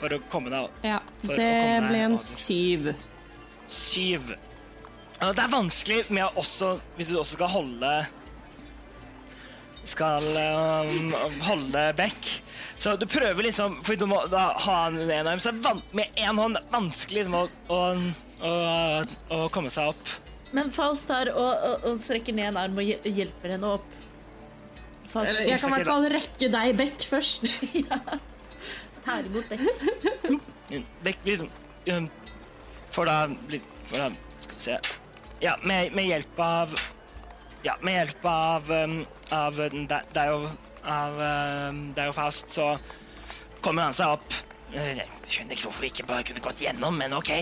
For 0.00 0.12
å 0.12 0.20
komme 0.32 0.52
deg 0.52 0.66
opp. 0.68 0.84
Ja, 0.84 1.00
det 1.22 1.36
ble 1.86 2.02
en 2.04 2.16
over. 2.18 2.22
syv. 2.22 2.92
Syv. 3.66 4.34
Det 5.16 5.42
er 5.42 5.48
vanskelig 5.50 6.02
med 6.12 6.36
også 6.36 6.74
Hvis 6.98 7.08
du 7.08 7.16
også 7.16 7.38
skal 7.38 7.48
holde 7.48 7.92
Skal 9.88 10.26
um, 10.36 11.14
holde 11.46 11.86
back. 11.96 12.28
Så 12.76 12.92
du 13.00 13.06
prøver 13.08 13.48
liksom 13.48 13.78
Fordi 13.80 14.02
du 14.02 14.10
må 14.10 14.20
da 14.28 14.50
ha 14.66 14.76
en 14.90 15.00
i 15.00 15.08
en 15.16 15.30
arm, 15.32 15.40
så 15.40 15.50
er 15.50 15.58
det 15.58 15.64
van 15.64 15.82
med 15.96 16.20
én 16.20 16.36
hånd 16.42 16.58
det 16.58 16.62
er 16.62 16.76
vanskelig 16.76 17.24
liksom, 17.24 17.38
å, 17.40 17.72
å, 17.72 18.50
å, 18.50 18.54
å 19.32 19.48
komme 19.54 19.72
seg 19.72 19.94
opp. 19.94 20.14
Men 20.56 20.70
Faust 20.74 21.08
tar 21.08 21.30
og, 21.32 21.52
og, 21.54 21.86
og 21.88 22.00
strekker 22.04 22.36
ned 22.36 22.52
en 22.52 22.60
arm 22.66 22.78
og 22.78 22.86
hjelper 23.08 23.56
henne 23.56 23.72
opp. 23.78 23.96
Faust 25.08 25.32
jeg 25.32 25.58
kan 25.62 25.72
i 25.72 25.78
hvert 25.78 25.88
fall 25.88 26.08
rekke 26.12 26.50
deg 26.52 26.76
bekk 26.82 27.06
først. 27.08 27.48
tar 29.06 29.26
imot 29.28 29.48
Beck. 29.48 29.60
Back 31.02 31.18
liksom 31.22 31.50
um, 31.92 32.08
For 32.90 33.06
da 33.06 33.28
For 33.86 34.02
da 34.02 34.10
Skal 34.40 34.54
vi 34.56 34.62
se 34.66 34.78
Ja, 35.40 35.56
med, 35.62 35.92
med 35.94 36.08
hjelp 36.10 36.40
av 36.42 36.74
Ja, 37.62 37.76
med 37.82 37.94
hjelp 38.00 38.24
av 38.30 38.70
um, 38.70 38.96
Av 39.30 39.60
um, 39.60 39.84
er 39.90 40.30
jo 40.32 40.40
Av 40.82 41.20
um, 41.20 41.82
Det 41.94 42.02
er 42.02 42.10
jo 42.10 42.16
fast, 42.16 42.50
så 42.54 42.72
kommer 43.64 43.88
han 43.88 43.94
seg 43.96 44.12
opp. 44.14 44.34
Eh, 44.70 45.00
Jeg 45.00 45.06
skjønner 45.26 45.56
ikke 45.56 45.64
hvorfor 45.66 45.82
vi 45.82 45.88
ikke 45.90 46.04
bare 46.06 46.22
kunne 46.28 46.42
gått 46.44 46.60
gjennom, 46.62 46.94
men 47.00 47.16
OK. 47.16 47.32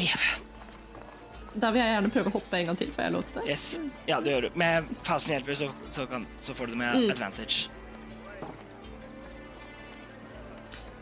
Da 1.53 1.69
vil 1.75 1.83
jeg 1.83 1.91
gjerne 1.93 2.13
prøve 2.15 2.31
å 2.31 2.35
hoppe 2.39 2.61
en 2.63 2.71
gang 2.71 2.79
til, 2.81 2.93
får 2.95 3.05
jeg 3.05 3.13
lov 3.13 3.27
til 3.29 3.37
det? 3.37 3.45
Yes. 3.53 3.65
Ja, 4.09 4.23
det 4.25 4.33
gjør 4.33 4.47
du. 4.47 4.57
Med 4.63 4.89
fasen 5.05 5.35
hjelper, 5.35 5.59
så, 5.61 5.69
så, 5.93 6.07
kan, 6.09 6.25
så 6.41 6.57
får 6.57 6.71
du 6.71 6.73
det 6.73 6.81
med 6.81 7.11
advantage. 7.13 7.69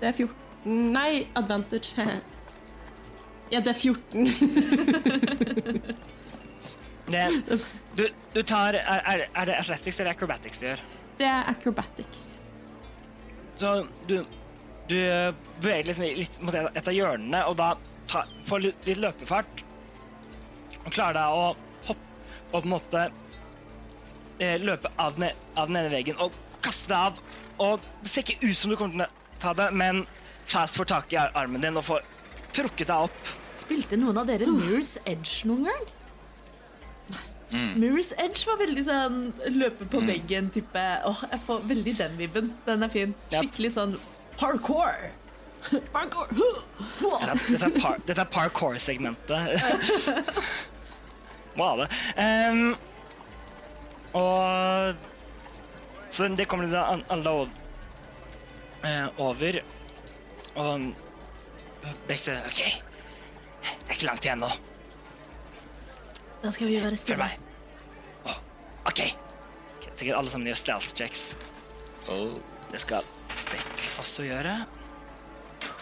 Det 0.03 0.11
er 0.11 0.17
14 0.19 0.42
Nei, 0.65 1.27
advantage. 1.35 2.07
Ja, 3.53 3.61
det 3.61 3.75
er 3.75 3.79
14. 3.79 4.29
Det, 7.13 7.43
du, 7.97 8.07
du 8.33 8.43
tar 8.43 8.77
er, 8.79 9.25
er, 9.35 9.47
det 9.47 9.57
athletics 9.59 10.01
eller 10.01 10.15
acrobatics 10.15 10.61
du 10.63 10.67
gjør? 10.69 10.83
Det 11.19 11.27
er 11.29 11.51
acrobatics. 11.51 12.23
Så 13.61 13.73
du, 14.09 14.23
du 14.89 14.99
beveger 15.61 15.91
liksom 15.91 16.07
litt 16.17 16.39
mot 16.41 16.57
et 16.57 16.89
av 16.89 16.95
hjørnene, 16.97 17.43
og 17.51 17.59
da 17.59 17.75
tar, 18.11 18.31
får 18.49 18.65
litt, 18.69 18.87
litt 18.89 19.03
løpefart. 19.03 19.65
Og 20.83 20.89
klarer 20.89 21.19
deg 21.19 21.37
å 21.37 21.45
hoppe 21.91 22.09
og 22.53 22.57
på 22.57 22.63
en 22.63 22.73
måte 22.73 23.05
eh, 24.39 24.57
løpe 24.63 24.91
av 25.01 25.19
den, 25.19 25.31
av 25.55 25.69
den 25.69 25.83
ene 25.83 25.93
veggen 25.93 26.19
og 26.23 26.35
kaste 26.65 26.91
deg 26.93 27.11
av. 27.11 27.21
Og 27.63 27.87
det 28.01 28.11
ser 28.11 28.27
ikke 28.27 28.49
ut 28.49 28.59
som 28.59 28.73
du 28.73 28.79
kommer 28.79 28.97
til 28.97 29.07
å 29.07 29.43
ta 29.43 29.55
det, 29.59 29.69
men 29.77 30.05
Fast 30.47 30.77
får 30.77 30.91
tak 30.91 31.13
i 31.15 31.21
armen 31.23 31.63
din 31.63 31.77
og 31.79 31.87
får 31.87 32.05
trukket 32.53 32.89
deg 32.89 33.09
opp. 33.09 33.33
Spilte 33.57 33.97
noen 34.01 34.19
av 34.21 34.29
dere 34.29 34.49
Moors 34.49 34.97
Edge 35.07 35.49
noen 35.49 35.69
gang? 35.69 35.91
Moor's 37.53 38.13
Edge 38.17 38.47
var 38.49 38.57
veldig 38.63 38.83
sånn 38.87 39.17
løpe 39.53 39.85
på 39.93 40.01
veggen-type. 40.07 40.85
Åh, 41.09 41.25
Jeg 41.33 41.41
får 41.47 41.67
veldig 41.69 41.95
den 41.99 42.15
vibben. 42.17 42.53
Den 42.67 42.87
er 42.87 42.93
fin. 42.93 43.13
Skikkelig 43.33 43.73
sånn 43.77 43.97
parkour. 44.41 45.11
Parkour. 45.95 46.33
Ja, 47.23 47.35
dette 47.37 47.69
er, 47.69 47.77
par, 47.77 48.01
er 48.09 48.31
parkour-segmentet. 48.33 49.63
Må 51.59 51.69
ha 51.69 51.75
det. 51.83 51.89
Um, 52.17 52.73
og 54.17 54.97
Så 56.13 56.29
det 56.33 56.49
kommer 56.49 56.67
da 56.73 56.87
deg 56.97 57.05
alle 57.13 57.37
eh, 58.85 59.21
over. 59.21 59.61
Og 60.61 60.93
Beck 62.07 62.21
sier 62.21 62.43
OK, 62.47 62.61
det 63.63 63.89
er 63.89 63.95
ikke 63.97 64.07
langt 64.11 64.27
igjen 64.27 64.43
nå. 64.45 64.51
Da 66.43 66.51
skal 66.53 66.67
vi 66.69 66.77
være 66.77 66.91
Følg 66.93 67.01
stille. 67.01 67.19
meg. 67.23 67.39
Oh, 68.27 68.39
OK. 68.91 69.01
Sikkert 69.93 70.17
alle 70.19 70.31
sammen 70.33 70.49
gjør 70.51 70.59
stealth 70.59 70.93
checks. 70.99 71.25
Oh. 72.11 72.37
Det 72.73 72.81
skal 72.83 73.05
Beck 73.51 73.85
også 74.03 74.23
gjøre. 74.27 74.55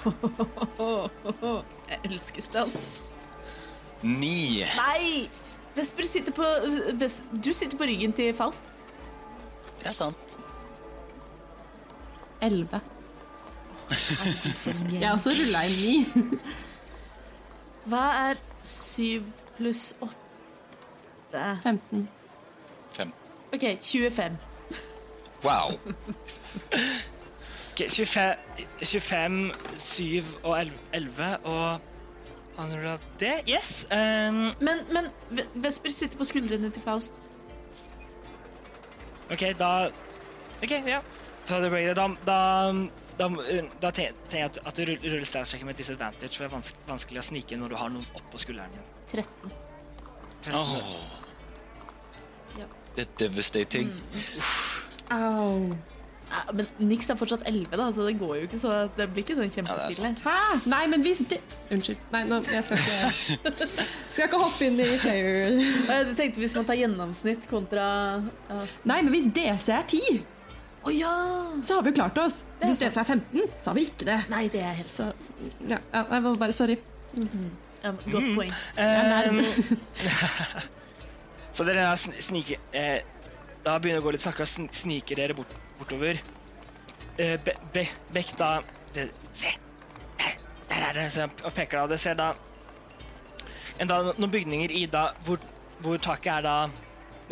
Jeg 1.90 1.98
elsker 2.06 2.42
stealth. 2.44 2.76
Ni. 4.02 4.62
Nei! 4.76 5.28
Vesper 5.76 6.06
sitter 6.08 6.32
på 6.34 6.44
Ves- 7.00 7.20
Du 7.30 7.52
sitter 7.54 7.76
på 7.78 7.84
ryggen 7.88 8.12
til 8.16 8.32
Faust. 8.36 8.64
Det 9.80 9.86
er 9.90 9.96
sant. 9.96 10.38
11. 12.44 12.80
Jeg 15.00 15.12
også 15.12 15.30
rulla 15.30 15.64
en 15.66 15.76
9. 16.22 16.38
Hva 17.90 18.04
er 18.30 18.40
syv 18.64 19.22
pluss 19.56 19.94
åtte? 20.02 21.60
15. 21.62 22.08
Fem. 22.92 23.12
OK, 23.54 23.66
25. 23.82 24.38
Wow. 25.44 25.78
Ok, 27.72 27.90
25, 27.90 28.34
25 28.82 29.52
7 29.78 30.24
og 30.42 30.60
11, 30.60 30.72
11 30.92 31.36
og 31.44 31.80
han 32.58 32.72
rulla 32.76 32.98
det. 33.20 33.34
Yes. 33.48 33.86
Um. 33.90 34.34
Men, 34.60 34.84
men 34.92 35.04
Vesper 35.54 35.90
sitter 35.90 36.18
på 36.18 36.24
skuldrene 36.24 36.70
til 36.70 36.82
Faust. 36.82 37.12
OK, 39.30 39.40
da 39.58 39.88
OK, 40.62 40.70
ja. 40.86 41.00
Så 41.44 41.60
det 41.60 41.70
blir, 41.70 41.94
da, 41.94 42.08
da, 42.26 42.38
da, 43.20 43.28
da 43.84 43.90
tenker 43.94 44.38
jeg 44.40 44.48
at, 44.50 44.58
at 44.66 44.80
du 44.80 44.84
rull- 44.88 45.04
ruller 45.04 45.28
stats 45.28 45.52
med 45.66 45.76
disadvantage, 45.78 46.32
for 46.34 46.46
det 46.46 46.50
er 46.50 46.54
vans 46.56 46.72
vanskelig 46.88 47.20
å 47.22 47.26
snike 47.30 47.58
når 47.60 47.74
du 47.74 47.78
har 47.80 47.92
noen 47.92 48.06
oppå 48.18 48.40
skulderen 48.40 48.72
din. 48.74 48.90
13. 49.12 49.56
Oh. 50.56 50.76
Det 52.96 53.04
er 53.06 53.10
devastating. 53.20 53.90
Au. 55.14 55.76
Ja, 56.30 56.40
men 56.54 56.66
Nix 56.78 57.08
er 57.10 57.16
fortsatt 57.18 57.42
11, 57.48 57.72
da, 57.74 57.86
så 57.94 58.04
det 58.06 58.12
går 58.20 58.36
jo 58.38 58.42
ikke 58.46 58.58
så 58.62 58.74
Det 58.94 59.08
blir 59.10 59.24
ikke 59.24 59.34
sånn 59.34 59.48
Ja, 59.48 59.54
kjempestille. 59.56 60.10
Hæ? 60.22 60.58
Nei, 60.70 60.82
men 60.92 61.02
hvis 61.02 61.24
det 61.30 61.40
Unnskyld. 61.74 62.04
Nei, 62.12 62.20
nå, 62.30 62.38
jeg 62.46 62.66
skal 62.68 62.78
ikke 62.78 63.70
Skal 64.14 64.28
ikke 64.28 64.38
hoppe 64.38 64.68
inn 64.68 64.78
i 64.78 64.86
player 65.02 65.56
jeg 65.90 66.14
tenkte 66.20 66.44
hvis 66.44 66.54
man 66.54 66.68
tar 66.68 66.78
gjennomsnitt 66.78 67.48
kontra 67.50 67.88
ja. 68.22 68.60
Nei, 68.86 69.00
men 69.02 69.10
hvis 69.16 69.26
DC 69.34 69.72
er 69.74 69.88
10, 69.90 70.20
Å 70.80 70.90
ja! 70.94 71.10
så 71.66 71.76
har 71.76 71.82
vi 71.84 71.90
jo 71.92 71.96
klart 71.98 72.16
oss. 72.22 72.38
Det 72.60 72.70
Hvis 72.70 72.78
det 72.80 72.88
er 72.96 73.04
15, 73.04 73.42
så 73.60 73.70
har 73.70 73.76
vi 73.76 73.82
ikke 73.90 74.06
det. 74.08 74.18
Nei, 74.32 74.46
det 74.52 74.62
er 74.64 74.78
helt 74.78 74.88
Så 74.92 75.10
ja, 75.68 75.76
ja, 75.92 76.02
jeg 76.14 76.24
var 76.24 76.38
bare 76.40 76.54
sorry. 76.56 76.76
ja, 77.82 77.92
Godt 78.06 78.28
poeng. 78.38 78.52
Ehm, 78.80 79.40
så 81.52 81.66
dere 81.68 81.84
da 81.84 81.94
sn- 81.98 82.16
sniker 82.22 82.60
eh, 82.76 83.00
Da 83.64 83.74
begynner 83.78 83.98
det 84.00 84.04
å 84.04 84.06
gå 84.08 84.14
litt 84.16 84.24
saktere, 84.24 84.48
sn 84.48 84.68
sniker 84.72 85.20
dere 85.20 85.36
bort, 85.36 85.52
bortover. 85.80 86.20
Eh, 87.20 87.36
Be 87.44 87.56
Be 87.74 87.84
Bekk 88.16 88.32
da 88.40 88.50
det, 88.94 89.10
Se! 89.36 89.52
Der, 90.20 90.38
der 90.70 90.86
er 90.88 90.96
det! 91.02 91.08
Så 91.12 91.26
jeg 91.26 91.54
peker 91.60 91.82
da. 91.82 91.86
Det 91.92 92.00
ser 92.00 92.16
da 92.18 92.30
en 93.80 93.88
da, 93.88 94.00
noen 94.12 94.32
bygninger 94.32 94.72
i 94.76 94.86
da 94.92 95.10
hvor, 95.24 95.40
hvor 95.80 96.00
taket 96.04 96.32
er 96.40 96.42
da 96.44 96.56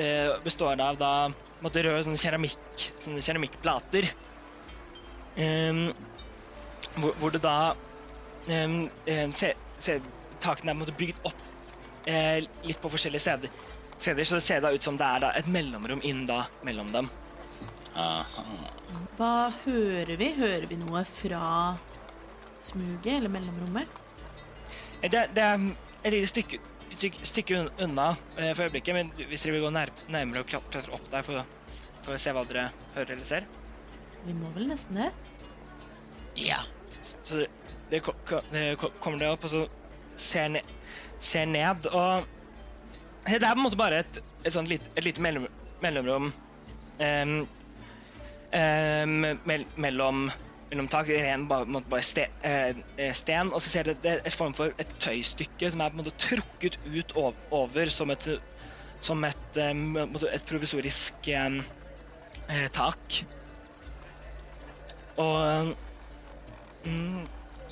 eh, 0.00 0.36
består 0.44 0.80
av 0.80 0.96
da 1.00 1.10
måte 1.64 1.82
røde 1.84 2.04
sånne 2.06 2.20
keramikk 2.20 2.86
sånne 3.02 3.24
keramikkplater. 3.24 4.08
Um, 5.38 5.84
hvor, 6.98 7.12
hvor 7.20 7.34
det 7.34 7.42
da 7.44 7.74
um, 8.50 8.80
se, 9.34 9.52
se, 9.78 9.98
takene 10.42 10.72
er 10.72 10.74
på 10.74 10.78
en 10.78 10.82
måte 10.82 10.96
bygd 10.98 11.28
opp 11.28 11.44
eh, 12.08 12.44
litt 12.66 12.80
på 12.82 12.90
forskjellige 12.92 13.24
steder. 13.24 13.50
steder. 13.98 14.24
Så 14.24 14.38
det 14.38 14.46
ser 14.46 14.62
da 14.64 14.72
ut 14.74 14.82
som 14.82 14.98
det 14.98 15.06
er 15.06 15.24
da 15.26 15.32
et 15.38 15.50
mellomrom 15.50 16.02
inn 16.06 16.24
da 16.28 16.44
mellom 16.66 16.92
dem. 16.94 17.10
Aha. 17.98 18.44
Hva 19.18 19.50
hører 19.64 20.14
vi? 20.20 20.30
Hører 20.38 20.66
vi 20.70 20.78
noe 20.78 21.02
fra 21.10 21.42
smuget 22.62 23.16
eller 23.16 23.32
mellomrommet? 23.32 24.02
Eh, 25.02 25.10
Det, 25.10 25.28
det 25.34 25.44
er 25.44 25.70
et 26.04 26.12
lite 26.14 26.30
stykke, 26.30 26.60
stykke, 26.98 27.60
unna 27.84 28.08
eh, 28.36 28.52
for 28.54 28.66
øyeblikket, 28.66 28.94
men 28.96 29.10
hvis 29.30 29.42
dere 29.46 29.54
vil 29.56 29.64
gå 29.66 29.70
nær, 29.74 29.90
nærmere 30.10 30.42
og 30.44 30.50
klat- 30.50 30.70
klatre 30.72 30.94
opp 30.98 31.10
der 31.12 31.22
for, 31.26 31.42
å- 31.42 31.46
Får 32.08 32.14
vi 32.14 32.18
se 32.22 32.32
hva 32.32 32.42
dere 32.48 32.70
hører 32.94 33.10
eller 33.12 33.24
ser. 33.28 33.44
Vi 34.24 34.32
må 34.32 34.48
vel 34.54 34.68
nesten 34.70 34.96
det? 34.96 35.10
Ja. 36.40 36.56
Så 37.24 37.42
ko- 38.00 38.92
kommer 39.00 39.18
det 39.18 39.28
opp, 39.28 39.44
og 39.44 39.50
så 39.52 39.68
ser, 40.16 40.48
ne 40.48 40.62
ser 41.20 41.46
ned, 41.46 41.86
og 41.92 42.24
Det 43.26 43.34
er 43.42 43.52
på 43.52 43.58
en 43.58 43.64
måte 43.66 43.76
bare 43.76 43.98
et, 44.00 44.18
et 44.44 44.52
sånt 44.54 44.68
lit, 44.70 44.80
et 44.96 45.04
lite 45.04 45.20
mellom, 45.20 45.44
mellomrom 45.82 46.30
um, 47.00 47.32
um, 48.54 49.16
mell, 49.44 49.66
mellom, 49.76 50.30
mellom 50.70 50.90
taket. 50.90 51.22
Ren 51.24 51.48
bare, 51.50 51.68
måte 51.68 51.90
bare 51.90 52.04
ste, 52.06 52.28
eh, 52.44 52.76
eh, 52.96 53.14
sten, 53.16 53.52
og 53.52 53.62
så 53.64 53.72
ser 53.72 53.88
dere 53.90 54.02
det 54.04 54.12
er 54.12 54.22
et 54.28 54.38
form 54.38 54.54
for 54.56 54.72
et 54.78 54.94
tøystykke 55.00 55.72
som 55.72 55.82
er 55.82 55.90
på 55.90 55.98
en 55.98 56.04
måte 56.04 56.16
trukket 56.28 56.78
ut 56.86 57.16
over, 57.16 57.42
over 57.50 57.92
som 57.92 58.10
et, 58.14 58.30
som 59.00 59.24
et, 59.24 59.60
måte 59.74 60.30
et 60.32 60.46
provisorisk 60.48 61.28
eh, 61.32 61.60
tak. 62.72 63.20
Og 65.18 65.76
Mm, 66.86 67.24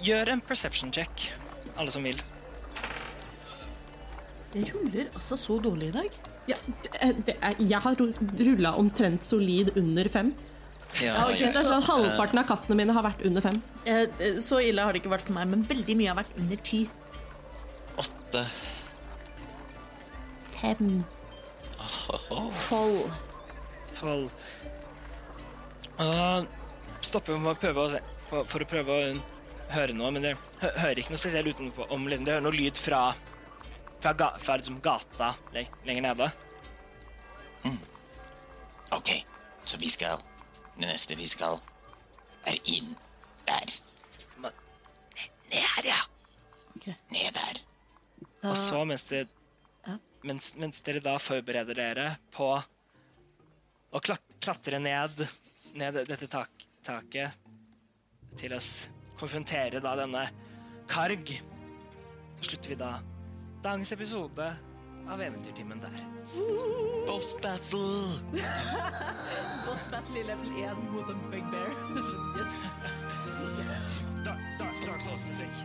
gjør 0.04 0.32
en 0.34 0.42
perception 0.44 0.92
check, 0.92 1.28
alle 1.76 1.92
som 1.94 2.04
vil. 2.06 2.18
Det 4.52 4.64
ruller 4.72 5.08
altså 5.14 5.38
så 5.38 5.58
dårlig 5.62 5.90
i 5.90 5.94
dag. 5.96 6.18
Ja, 6.48 6.56
det, 6.84 7.14
det 7.26 7.36
jeg 7.60 7.80
har 7.82 7.96
rulla 7.98 8.74
omtrent 8.78 9.24
solid 9.26 9.72
under 9.76 10.08
fem. 10.12 10.32
Ja 11.02 11.26
Det 11.32 11.48
er 11.50 11.66
sånn 11.66 11.82
Halvparten 11.84 12.40
av 12.40 12.46
kastene 12.48 12.76
mine 12.78 12.94
har 12.96 13.04
vært 13.06 13.24
under 13.28 13.44
fem. 13.44 13.58
Eh, 13.84 14.06
Så 14.42 14.60
ille 14.64 14.82
har 14.84 14.92
det 14.94 15.02
ikke 15.02 15.12
vært 15.12 15.26
for 15.28 15.36
meg, 15.36 15.48
men 15.52 15.64
veldig 15.68 15.96
mye 15.98 16.12
har 16.12 16.18
vært 16.22 16.36
under 16.40 16.56
ti. 16.66 16.84
Åtte. 18.00 18.42
Fem. 20.56 21.04
Tolv. 22.68 23.12
Tolv. 23.96 24.30
Stopper 27.06 27.38
for 27.38 27.52
å 27.52 27.58
prøve 27.60 27.84
å, 27.86 27.90
se, 27.92 28.00
for 28.30 28.48
for 28.50 28.64
å 28.64 28.68
prøve 28.68 28.96
å 28.96 29.14
høre 29.76 29.94
noe, 29.96 30.10
men 30.14 30.24
dere 30.24 30.70
hører 30.80 31.00
ikke 31.00 31.14
noe 31.14 31.20
spesielt 31.20 31.50
utenfor. 31.52 31.88
Om, 31.94 32.08
liksom, 32.10 32.26
dere 32.26 32.38
hører 32.40 32.46
noe 32.48 32.56
lyd 32.56 32.80
fra, 32.80 33.02
fra, 34.02 34.12
ga, 34.18 34.32
fra 34.42 34.56
liksom, 34.60 34.80
gata 34.84 35.32
lenger 35.54 36.02
nede. 36.08 36.30
Ok, 38.94 39.10
så 39.66 39.78
vi 39.82 39.88
skal 39.90 40.20
Det 40.76 40.86
neste 40.86 41.16
vi 41.16 41.26
skal, 41.28 41.58
er 42.46 42.58
inn 42.68 42.92
der. 43.48 43.72
Ned 45.46 45.62
her, 45.62 45.86
ja. 45.86 45.98
Okay. 46.76 46.96
Ned 47.14 47.32
der. 47.36 47.60
Da, 48.42 48.50
Og 48.50 48.56
så, 48.58 48.84
mens, 48.84 49.06
Ja. 49.12 49.98
mens, 50.22 50.56
mens 50.56 50.80
dere 50.82 51.00
da 51.00 51.16
forbereder 51.22 51.74
dere 51.74 52.06
på 52.34 52.48
å 53.92 54.00
klatre 54.02 54.80
ned, 54.82 55.22
ned 55.74 56.00
dette 56.08 56.26
tak 56.28 56.50
taket 56.84 57.32
til 58.36 58.52
å 58.52 58.60
konfrontere 59.18 59.80
da 59.80 59.94
denne 59.96 60.26
Karg, 60.86 61.30
så 62.36 62.50
slutter 62.50 62.68
vi 62.68 62.76
da 62.78 62.90
dagens 63.64 63.92
episode 63.96 64.50
av 65.10 65.22
Eventyrtimen 65.22 65.80
der. 65.80 65.96
Boss 67.06 67.40
battle! 67.42 68.20
Boss 69.66 69.88
battle 69.90 70.20
i 70.20 70.24
level 70.24 70.46
1 70.46 70.76
mot 70.92 71.10
en 71.10 71.30
bugbear. 71.30 71.70
yes. 72.38 72.52
Dark 74.24 74.86
dark, 74.86 75.18
6. 75.18 75.64